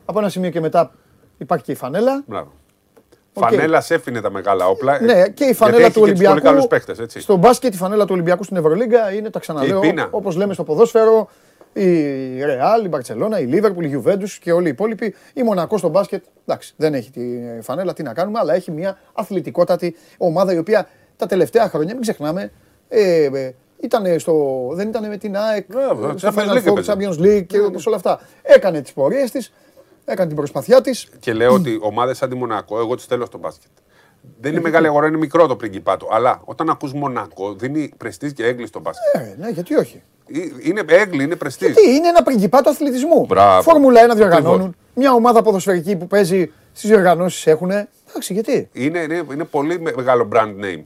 [0.06, 0.92] Από ένα σημείο και μετά
[1.38, 2.24] υπάρχει και η φανέλα.
[2.28, 2.52] Μπράβο.
[3.34, 3.44] Οκ.
[3.44, 5.02] Φανέλας έφυνε τα μεγάλα όπλα.
[5.02, 6.34] Ναι, και η γιατί φανέλα έχει του και τους Ολυμπιακού.
[6.34, 7.20] Πολύ καλούς παίχτε, έτσι.
[7.20, 10.08] Στο μπάσκετ η φανέλα του Ολυμπιακού στην Ευρωλίγκα είναι, τα ξαναλέω, Και η πείνα.
[10.12, 11.30] όπως λέμε στο ποδόσφαιρο,
[11.74, 15.16] η Ρεάλ, η Μπαρσελόνα, η Λίβερπουλ, η Γιουβέντους και όλοι οι υπόλοιποι.
[15.34, 17.22] Η Μονακό στο μπάσκετ, εντάξει, δεν έχει τη
[17.62, 20.88] φανέλα, τι να κάνουμε, αλλά έχει μια αθλητικότατη ομάδα η οποία
[21.18, 22.52] τα τελευταία χρόνια, μην ξεχνάμε,
[22.90, 26.64] ε, ε, ήταν στο, δεν ήταν με την ΑΕΚ, Μπράβο, ε, στο Champions Final League
[26.64, 26.94] Four, έπαιζε.
[26.94, 28.20] Champions League και όπως όλα αυτά.
[28.42, 29.54] Έκανε τις πορείες της,
[30.12, 31.08] έκανε την προσπαθιά της.
[31.20, 33.70] Και λέω ότι ομάδες σαν τη Μονακό, εγώ τι θέλω στο μπάσκετ.
[34.42, 36.08] Δεν είναι μεγάλη αγορά, είναι μικρό το πριγκιπάτο.
[36.12, 39.22] Αλλά όταν ακούς Μονακό, δίνει πρεστής και έγκλη στο μπάσκετ.
[39.22, 40.02] Ε, ναι, γιατί όχι.
[40.34, 41.76] Ε, Είναι έγκλη, είναι πρεστής.
[41.76, 43.26] Τι, είναι ένα πριγκιπάτο αθλητισμού.
[43.26, 43.62] Μπράβο.
[43.62, 44.54] Φόρμουλα 1 διοργανώνουν.
[44.56, 44.76] Ακριβώς.
[44.94, 47.70] Μια ομάδα ποδοσφαιρική που παίζει στι διοργανώσεις έχουν.
[48.10, 50.84] Εντάξει, γιατί; Είναι, είναι, είναι πολύ με- μεγάλο brand name.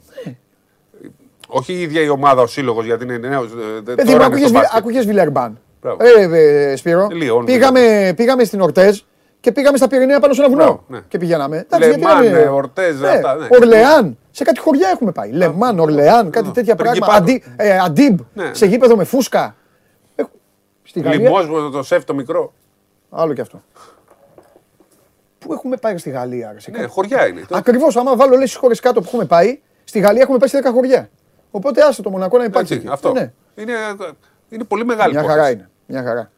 [1.48, 3.50] Όχι η ίδια η ομάδα, ο σύλλογος, γιατί είναι νέος.
[3.96, 5.60] Παιδί μου, άκουγες, Βι- άκουγες Βιλερμπάν.
[5.82, 5.98] Μπράβο.
[6.04, 6.40] Ε,
[6.72, 9.00] ε, Σπύρο, Λιόν, πήγαμε, πήγαμε στην Ορτέζ
[9.46, 10.64] και πήγαμε στα Πυρηναία πάνω σε ένα βουνό.
[10.64, 11.00] Μπράβο, ναι.
[11.08, 11.58] Και πηγαίναμε.
[11.58, 13.48] Εντάξει, γιατί Λεμάν, να μην- ε, Ορτέζ, Ναι, αυτά, ναι.
[13.52, 14.18] Ορλεάν.
[14.32, 15.32] Σε κάτι χωριά έχουμε πάει.
[15.32, 17.06] Λεμάν, Ορλεάν, κάτι τέτοια πράγματα.
[17.06, 17.24] Πριγκιπάτο.
[17.24, 18.54] Αντί, ε, αντίμπ, Ναι.
[18.54, 19.56] σε γήπεδο με φούσκα.
[20.16, 20.30] Έχω-
[20.84, 21.30] Στη Γαλλία.
[21.42, 22.54] Λιμό, το σεφ το μικρό.
[23.10, 23.62] Άλλο κι αυτό.
[25.40, 27.42] Πού έχουμε πάει στη Γαλλία, ρε, σε Ναι, κάτι- χωριά είναι.
[27.52, 30.58] Ακριβώς, άμα βάλω λες τις χώρες κάτω που έχουμε πάει, στη Γαλλία έχουμε πάει σε
[30.62, 31.10] 10 χωριά.
[31.52, 32.74] Οπότε άσε το Μονακό να υπάρχει.
[32.74, 32.94] Έτσι, εκεί.
[32.94, 33.12] αυτό.
[33.12, 33.74] Ναι, Είναι,
[34.50, 35.40] είναι πολύ μεγάλη Μια υπόθεση.
[35.40, 35.70] χαρά είναι.
[35.86, 36.32] Μια χαρά.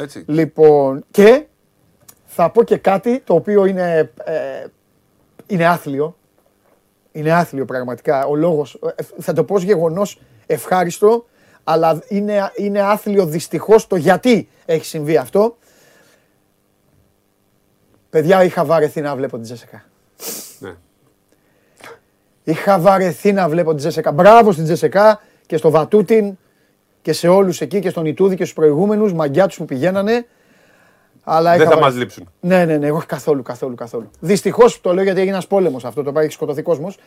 [0.00, 0.24] Έτσι.
[0.26, 1.46] Λοιπόν, και
[2.34, 4.64] θα πω και κάτι το οποίο είναι, ε,
[5.46, 6.16] είναι άθλιο.
[7.12, 8.26] Είναι άθλιο πραγματικά.
[8.26, 11.26] Ο λόγος, ε, θα το πω ως γεγονός ευχάριστο,
[11.64, 15.56] αλλά είναι, είναι άθλιο δυστυχώς το γιατί έχει συμβεί αυτό.
[18.10, 19.84] Παιδιά, είχα βαρεθεί να βλέπω την Τζέσεκα.
[20.58, 20.74] Ναι.
[22.42, 24.12] Είχα βαρεθεί να βλέπω την Τζέσεκα.
[24.12, 26.36] Μπράβο στην Τζέσεκα και στο Βατούτιν
[27.02, 30.26] και σε όλους εκεί και στον Ιτούδη και στους προηγούμενους μαγκιά τους που πηγαίνανε.
[31.24, 31.90] Αλλά Δεν είχα θα βαρεθεί.
[31.92, 32.28] μας λείψουν.
[32.40, 34.10] Ναι, ναι, ναι, εγώ καθόλου, καθόλου, καθόλου.
[34.20, 36.98] Δυστυχώς το λέω γιατί έγινε ένας πόλεμος αυτό, το πάει έχει σκοτωθεί κόσμος.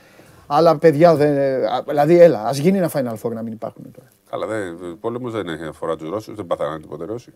[0.47, 4.07] Αλλά παιδιά, δεν, α, δηλαδή, έλα, ας γίνει ένα Final Four να μην υπάρχουν τώρα.
[4.29, 7.33] Καλά, δεν, ο πόλεμος δεν έχει αφορά τους Ρώσους, δεν παθαίνανε τίποτε Ρώσοι.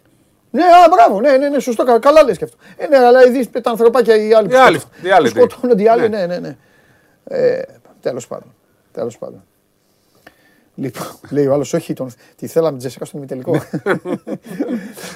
[0.51, 2.57] Ναι, α, μπράβο, ναι, ναι, ναι σωστό, κα- καλά λες και αυτό.
[2.77, 4.47] Ε, ναι, αλλά ειδείς τα ανθρωπάκια οι άλλοι.
[4.47, 6.18] που Οι άλλοι, σκοτώ- οι άλλοι, που σκοτώνονται οι άλλοι, ναι.
[6.18, 6.57] ναι, ναι, ναι.
[7.23, 7.61] Ε,
[8.01, 8.53] Τέλος πάντων.
[8.91, 9.43] Τέλος πάντων.
[10.81, 13.61] Λοιπόν, λέει ο άλλος, όχι, τον, τη θέλαμε τη Τζεσίκα στον ημιτελικό.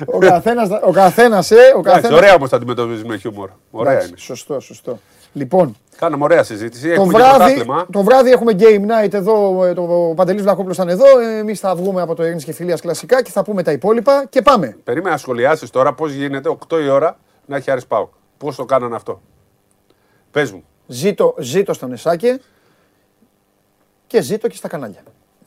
[0.06, 2.18] ο καθένας, ο καθένας, ε, ο Εντάξει, καθένας.
[2.18, 3.50] ωραία όμω τα αντιμετωπίζεις με χιούμορ.
[3.72, 4.18] Ωραία Εντάξει, είναι.
[4.18, 5.00] Σωστό, σωστό.
[5.34, 6.88] Λοιπόν, Κάναμε ωραία συζήτηση.
[6.88, 7.86] το Έχουμε και βράδυ, πρωτάθλημα.
[7.92, 9.64] το βράδυ έχουμε game night εδώ.
[9.66, 11.20] ε, Το Παντελής Βλαχόπουλος θα είναι εδώ.
[11.20, 14.42] Εμείς θα βγούμε από το Ειρήνη και Φιλίας κλασικά και θα πούμε τα υπόλοιπα και
[14.42, 14.78] πάμε.
[14.84, 18.10] Περίμενα να σχολιάσεις τώρα πώς γίνεται 8 η ώρα να έχει Άρης Πάοκ.
[18.38, 19.22] Πώς το κάνανε αυτό.
[20.32, 20.64] Πες μου.
[20.88, 22.40] Ζήτω, ζήτω στον Εσάκε
[24.08, 25.04] και ζήτω και στα κανάλια.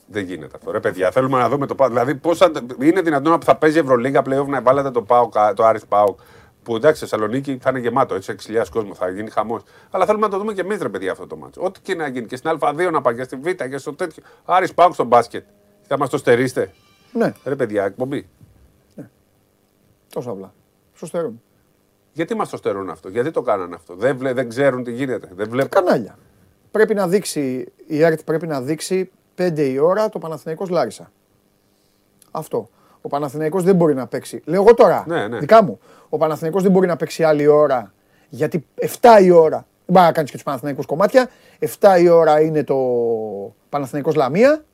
[0.07, 0.71] Δεν γίνεται αυτό.
[0.71, 1.89] Ρε παιδιά, θέλουμε να δούμε το Πάο.
[1.89, 2.51] Δηλαδή, πώς θα...
[2.81, 6.15] είναι δυνατόν που θα παίζει Ευρωλίγα πλέον να βάλετε το Πάο, το Άρης Πάο.
[6.63, 9.63] Που εντάξει, Θεσσαλονίκη θα είναι γεμάτο, έτσι 6.000 κόσμο θα γίνει χαμός.
[9.91, 11.61] Αλλά θέλουμε να το δούμε και εμείς, ρε παιδιά, αυτό το μάτσο.
[11.63, 14.23] Ό,τι και να γίνει και στην Α2 να πάει και στη Β και στο τέτοιο.
[14.45, 15.45] Άρης Πάο στο μπάσκετ.
[15.83, 16.73] Θα μας το στερήσετε.
[17.13, 18.29] Ναι, Ρε παιδιά, εκπομπή.
[20.13, 20.55] τόσο απλά.
[20.93, 21.43] Στο στερούν.
[22.13, 24.33] Γιατί μας το στερούν αυτό, γιατί το κάνανε αυτό; Δεν, βλέ...
[24.33, 25.29] δεν ξέρουν τι γίνεται.
[25.35, 25.71] Δεν βλέπουν.
[25.71, 26.19] Κανάλια.
[26.71, 31.11] Πρέπει να δείξει, η ΕΡΤ πρέπει να δείξει 5 η ώρα το Παναθηναϊκός Λάρισα.
[32.31, 32.69] Αυτό.
[33.01, 34.43] Ο Παναθηναϊκός δεν μπορεί να παίξει.
[34.45, 35.39] Λέω εγώ τώρα, Ναι, ναι.
[35.39, 35.79] δικά μου.
[36.09, 37.93] Ο Παναθηναϊκός δεν μπορεί να παίξει άλλη ώρα,
[38.29, 38.87] γιατί 7
[39.23, 42.77] η ώρα, δεν μπορεί να κάνεις και τους Παναθηναϊκούς κομμάτια, 7 η ώρα είναι το
[43.69, 44.65] Παναθηναϊκός Λαμία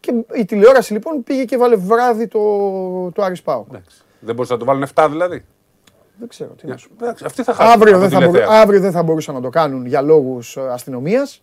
[0.00, 2.40] και η τηλεόραση λοιπόν πήγε και βάλε βράδυ το,
[3.12, 3.66] το Άρης Πάοκ.
[3.70, 4.02] Εντάξει.
[4.20, 5.44] Δεν μπορούσαν να το βάλουν 7 δηλαδή.
[6.18, 7.04] Δεν ξέρω τι να σου πω.
[7.04, 7.72] Εντάξει, αυτοί θα χάσουν.
[7.72, 8.46] Αύριο από δεν, θα τηλεθέαση.
[8.46, 11.42] μπορού- αύριο δεν θα μπορούσαν να το κάνουν για λόγους αστυνομίας.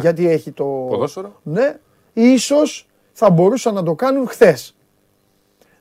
[0.00, 0.64] Γιατί έχει το.
[0.64, 1.40] Ποδόσφαιρο.
[1.42, 1.76] Ναι.
[2.12, 4.76] Ίσως θα μπορούσαν να το κάνουν χθες.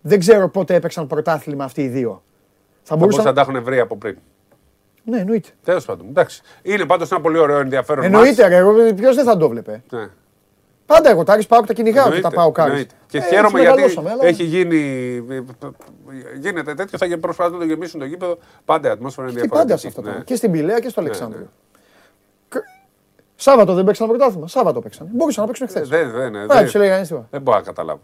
[0.02, 2.10] Δεν ξέρω πότε έπαιξαν πρωτάθλημα αυτοί οι δύο.
[2.10, 2.20] Θα
[2.84, 3.24] Θα μπορούσαν.
[3.24, 4.18] μπορούσαν να τα έχουν βρει από πριν.
[5.04, 5.50] Ναι, εννοείται.
[5.64, 6.06] Τέλος πάντων.
[6.10, 6.42] Εντάξει.
[6.62, 8.04] Είναι πάντως ένα πολύ ωραίο ενδιαφέρον.
[8.04, 8.94] Εννοείται, ρε.
[8.94, 9.72] Ποιος δεν θα το βλέπε.
[9.72, 10.06] μάτς.
[10.06, 10.10] Ναι.
[10.86, 12.70] Πάντα εγώ τα Άρης πάω και τα κυνηγάω και τα Εννοείται, πάω κάρι.
[12.70, 12.94] εννοείται.
[13.08, 14.26] Και χαίρομαι γιατί αλλά...
[14.26, 14.80] έχει γίνει.
[16.40, 18.38] Γίνεται τέτοιο, θα προσπαθούν να το γεμίσουν το γήπεδο.
[18.66, 19.68] Πάντα η ατμόσφαιρα είναι Και διαφορετική.
[19.74, 20.10] πάντα σε αυτό το.
[20.18, 20.24] Ναι.
[20.24, 21.40] Και στην Πηλαία και στο Αλεξάνδριο.
[21.42, 21.48] ναι.
[21.48, 21.75] Κ-
[23.36, 24.48] Σάββατο δεν παίξαν πρωτάθλημα.
[24.48, 25.08] Σάββατο παίξαν.
[25.12, 25.90] Μπορούσαν να παίξουν χθες.
[25.90, 27.28] Δεν, δεν, δεν, Δεν του λέει κανείς τίποτα.
[27.32, 28.00] δεν μπορώ να καταλάβω.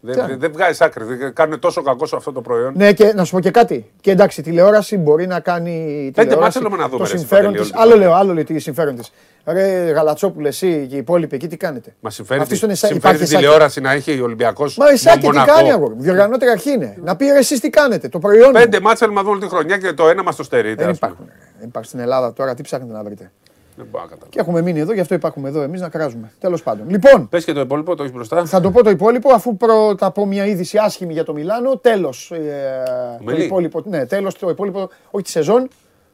[0.00, 0.36] Τι; Δεν, άλλο.
[0.36, 1.04] δεν βγάζεις άκρη.
[1.04, 2.72] Δεν κάνουν τόσο κακό σε αυτό το προϊόν.
[2.76, 3.90] Ναι, και να σου πω και κάτι.
[4.00, 5.70] Και εντάξει, η τηλεόραση μπορεί να κάνει.
[6.14, 7.72] Πέντε τηλεόραση μάτς θέλουμε να δούμε, Το ρε, συμφέρον Παντελή, της.
[7.72, 8.06] όλη τη Άλλο χρονιά.
[8.08, 9.12] λέω, άλλο λέει τι συμφέρον της.
[9.44, 12.88] Ρε Γαλατσόπουλε, εσύ και οι υπόλοιποι εκεί τι κάνετε; Μα συμφέρει, Αυτή τη- στον Εσά-
[12.88, 13.42] συμφέρει υπάρχει την Εσάκη.
[13.44, 14.76] τηλεόραση να έχει ο Ολυμπιακός.
[14.76, 15.94] Μα εσά και τι κάνει αγόρι.
[15.94, 16.96] μου; Διοργανώτρια αρχή είναι.
[17.02, 18.08] Να πει ρε, εσείς τι κάνετε.
[18.08, 18.46] Το προϊόν.
[18.54, 18.60] μου.
[18.60, 20.82] Πέντε μάτσα θέλουμε να δούμε όλη τη χρονιά και το ένα μας το στερείται.
[20.82, 21.12] Δεν ας πούμε.
[21.12, 21.32] υπάρχουν.
[21.34, 21.44] ρε.
[21.58, 22.54] Δεν υπάρχουν στην Ελλάδα τώρα.
[22.54, 23.30] Τι ψάχνετε να βρείτε.
[23.78, 24.30] Δεν μπορώ να καταλάβω.
[24.30, 26.32] Και έχουμε μείνει εδώ, γι' αυτό υπάρχουμε εδώ εμείς να κράζουμε.
[26.40, 26.90] Τέλος πάντων.
[26.90, 28.44] Λοιπόν, Πες και το υπόλοιπο, το έχεις μπροστά.
[28.44, 31.76] θα το πω το υπόλοιπο αφού πρώτα πω μια είδηση άσχημη για το Μιλάνο.
[31.76, 32.30] Τέλος.
[32.30, 32.82] Ε,
[33.18, 33.44] το Μελή.
[33.44, 33.82] υπόλοιπο.
[33.86, 34.88] Ναι, τέλος το υπόλοιπο.
[35.10, 35.68] Όχι τη σεζόν.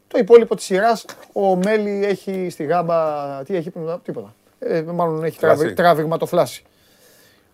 [0.08, 1.04] Το υπόλοιπο της σειράς.
[1.32, 2.94] Ο Μέλη έχει στη γάμπα.
[3.44, 3.72] Τι έχει,
[4.02, 4.34] τίποτα.
[4.58, 5.56] Ε, μάλλον έχει Θλάση.
[5.58, 6.62] τραβη, τραβηγματοθλάση.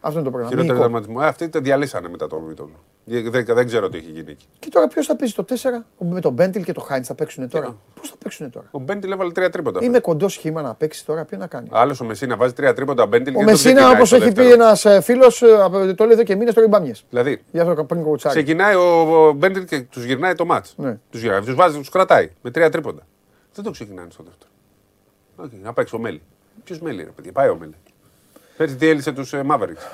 [0.02, 0.48] Αυτό είναι το πρόγραμμα.
[0.62, 0.81] Χειρότερο Μυϊκό.
[0.82, 1.20] τερματισμό.
[1.22, 2.70] Ε, αυτοί το διαλύσανε μετά το Μίτον.
[3.05, 4.47] Δεν, δεν ξέρω τι έχει γίνει εκεί.
[4.59, 5.55] Και τώρα ποιος θα παίζει το 4
[5.98, 9.10] με τον Μπέντιλ και το Χάιντς θα παίξουν τώρα; Πώς θα παίξουν τώρα; Ο Μπέντιλ
[9.12, 9.78] έβαλε τρία τρίποτα.
[9.82, 13.06] Είμαι κοντός σχήμα να παίξει τώρα, ποιο να κάνει; Άλλος ο Μεσίνα βάζει τρία τρίποτα.
[13.06, 14.62] Μπέντιλ Ο και δεν τον Μεσίνα, ξεκινάει όπως στο έχει πει δεύτερο.
[14.62, 15.39] ένας φίλος,
[15.97, 16.93] το λέει εδώ και μήνες, τώρα μπάμιε.
[17.10, 18.35] Δηλαδή, Γι' αυτό πριν κοουτσάρι.
[18.35, 20.74] ξεκινάει ο ο Μπέντιλ και τους γυρνάει το μάτς.
[20.77, 20.98] Ναι.
[21.10, 23.02] Τους γυρνάει, τους βάζει, τους κρατάει με τρία τρίποντα.
[23.55, 24.51] Δεν το ξεκινάνε στο δεύτερο.
[25.36, 26.22] Όχι, να παίξει ο Μέλι.
[26.64, 27.74] Ποιος Μέλι, ρε παιδί, πάει ο Μέλι.
[28.61, 29.85] Πέρσι διέλυσε τους Mavericks.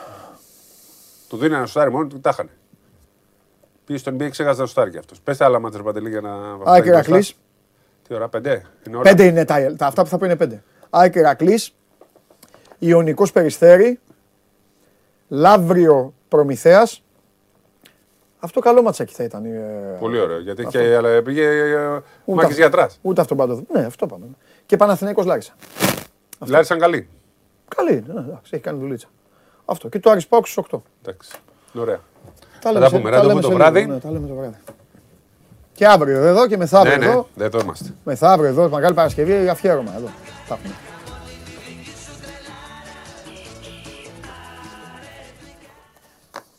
[1.29, 2.51] Του δίνει ένα σουτάρι μόνο του, τα είχανε.
[3.85, 5.21] Πήγε στον NBA, ξέχασε να σουτάρει κι αυτός.
[5.21, 6.31] Πες άλλα μάτια παντελή για να.
[6.33, 7.13] Άκη φτάνει μπροστά.
[7.15, 7.27] Ρακλή.
[8.09, 8.63] Τι ώρα, πέντε.
[8.87, 9.11] Είναι ώρα.
[9.11, 10.63] Πέντε είναι τα, τα, αυτά που θα πω είναι πέντε.
[10.91, 11.61] Άκη Ρακλή.
[12.79, 14.01] Ιωνικός Περιστέρη.
[15.29, 17.03] Λαύριο Προμηθέας.
[18.39, 19.45] Αυτό καλό ματσάκι θα ήταν.
[19.45, 20.39] ε, Πολύ ωραίο.
[20.41, 22.99] Γιατί και, αλλά πήγε ε, ούτε Μάκης αυτό- γιατράς.
[23.03, 23.63] Ούτε αυτό πάντο.
[23.73, 24.27] Ναι, αυτό πάμε.
[24.67, 25.55] Και Παναθηναίκος Λάρισα.
[26.47, 27.09] Λάρισαν καλή.
[27.69, 29.07] Καλή, ναι, εντάξει, έχει κάνει δουλίτσα.
[29.65, 29.89] Αυτό.
[29.89, 30.83] Και το Άρης Πάουκ στους 8.
[31.03, 31.31] Εντάξει.
[31.73, 32.01] Είναι Ωραία.
[32.61, 33.81] Τα τα λέμε σε- πούμε, τα ραντεβού λέμε το σε βράδυ.
[33.81, 34.57] λίγο, ναι, τα λέμε το βράδυ.
[35.73, 37.29] Και αύριο εδώ και μεθαύριο Ναι, ναι, εδώ.
[37.35, 37.95] δεν το είμαστε.
[38.05, 40.07] Μεθαύριο εδώ, Μεγάλη Παρασκευή, αφιέρωμα εδώ.
[40.49, 40.75] Τα έχουμε.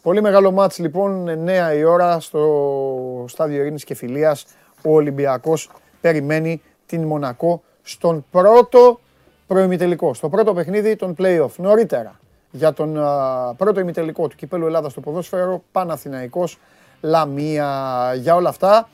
[0.01, 4.45] Πολύ μεγάλο μάτς λοιπόν, 9 η ώρα στο στάδιο Ειρήνης και Φιλίας.
[4.83, 5.69] Ο Ολυμπιακός
[6.01, 8.99] περιμένει την Μονακό στον πρώτο
[9.47, 11.51] προημιτελικό, στο πρώτο παιχνίδι των play-off.
[11.57, 12.19] Νωρίτερα
[12.51, 16.57] για τον α, πρώτο ημιτελικό του Κυπέλου Ελλάδας στο ποδόσφαιρο, Παναθηναϊκός,
[17.01, 18.89] Λαμία, για όλα αυτά.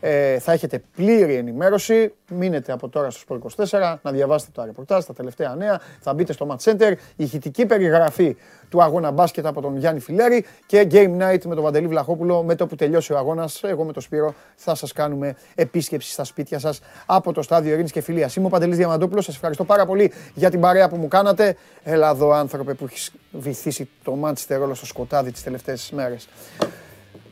[0.00, 2.14] Ε, θα έχετε πλήρη ενημέρωση.
[2.28, 5.80] Μείνετε από τώρα στο Sport 24 να διαβάσετε τα ρεπορτάζ, τα τελευταία νέα.
[6.00, 6.92] Θα μπείτε στο Match Center.
[7.16, 8.36] Ηχητική περιγραφή
[8.68, 12.42] του αγώνα μπάσκετ από τον Γιάννη Φιλέρη και Game Night με τον Βαντελή Βλαχόπουλο.
[12.42, 16.24] Με το που τελειώσει ο αγώνας, εγώ με τον Σπύρο θα σας κάνουμε επίσκεψη στα
[16.24, 18.36] σπίτια σας από το στάδιο Ειρήνης και Φιλίας.
[18.36, 19.24] Είμαι ο Παντελής Διαμαντόπουλος.
[19.24, 21.56] Σας ευχαριστώ πάρα πολύ για την παρέα που μου κάνατε.
[21.82, 26.28] Έλα εδώ, άνθρωπε που έχεις βυθίσει το Manchester όλο στο σκοτάδι τις τελευταίες μέρες.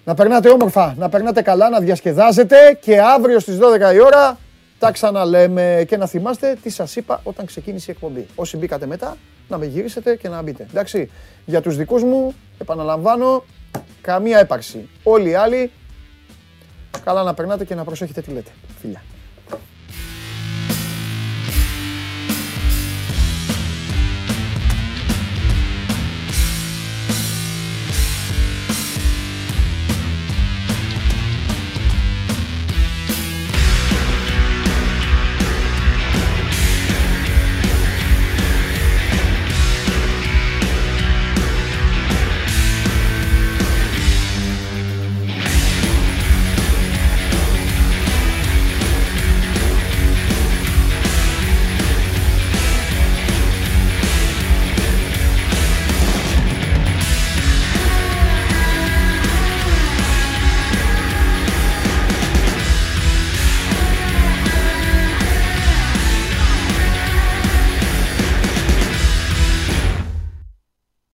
[0.05, 4.39] Να περνάτε όμορφα, να περνάτε καλά, να διασκεδάζετε και αύριο στις 12 η ώρα
[4.79, 8.27] τα ξαναλέμε και να θυμάστε τι σας είπα όταν ξεκίνησε η εκπομπή.
[8.35, 9.17] Όσοι μπήκατε μετά,
[9.49, 10.67] να με γυρίσετε και να μπείτε.
[10.71, 11.11] Εντάξει,
[11.45, 13.45] για τους δικούς μου, επαναλαμβάνω,
[14.01, 14.89] καμία έπαρξη.
[15.03, 15.71] Όλοι οι άλλοι,
[17.05, 18.51] καλά να περνάτε και να προσέχετε τι λέτε.
[18.81, 19.03] Φιλιά.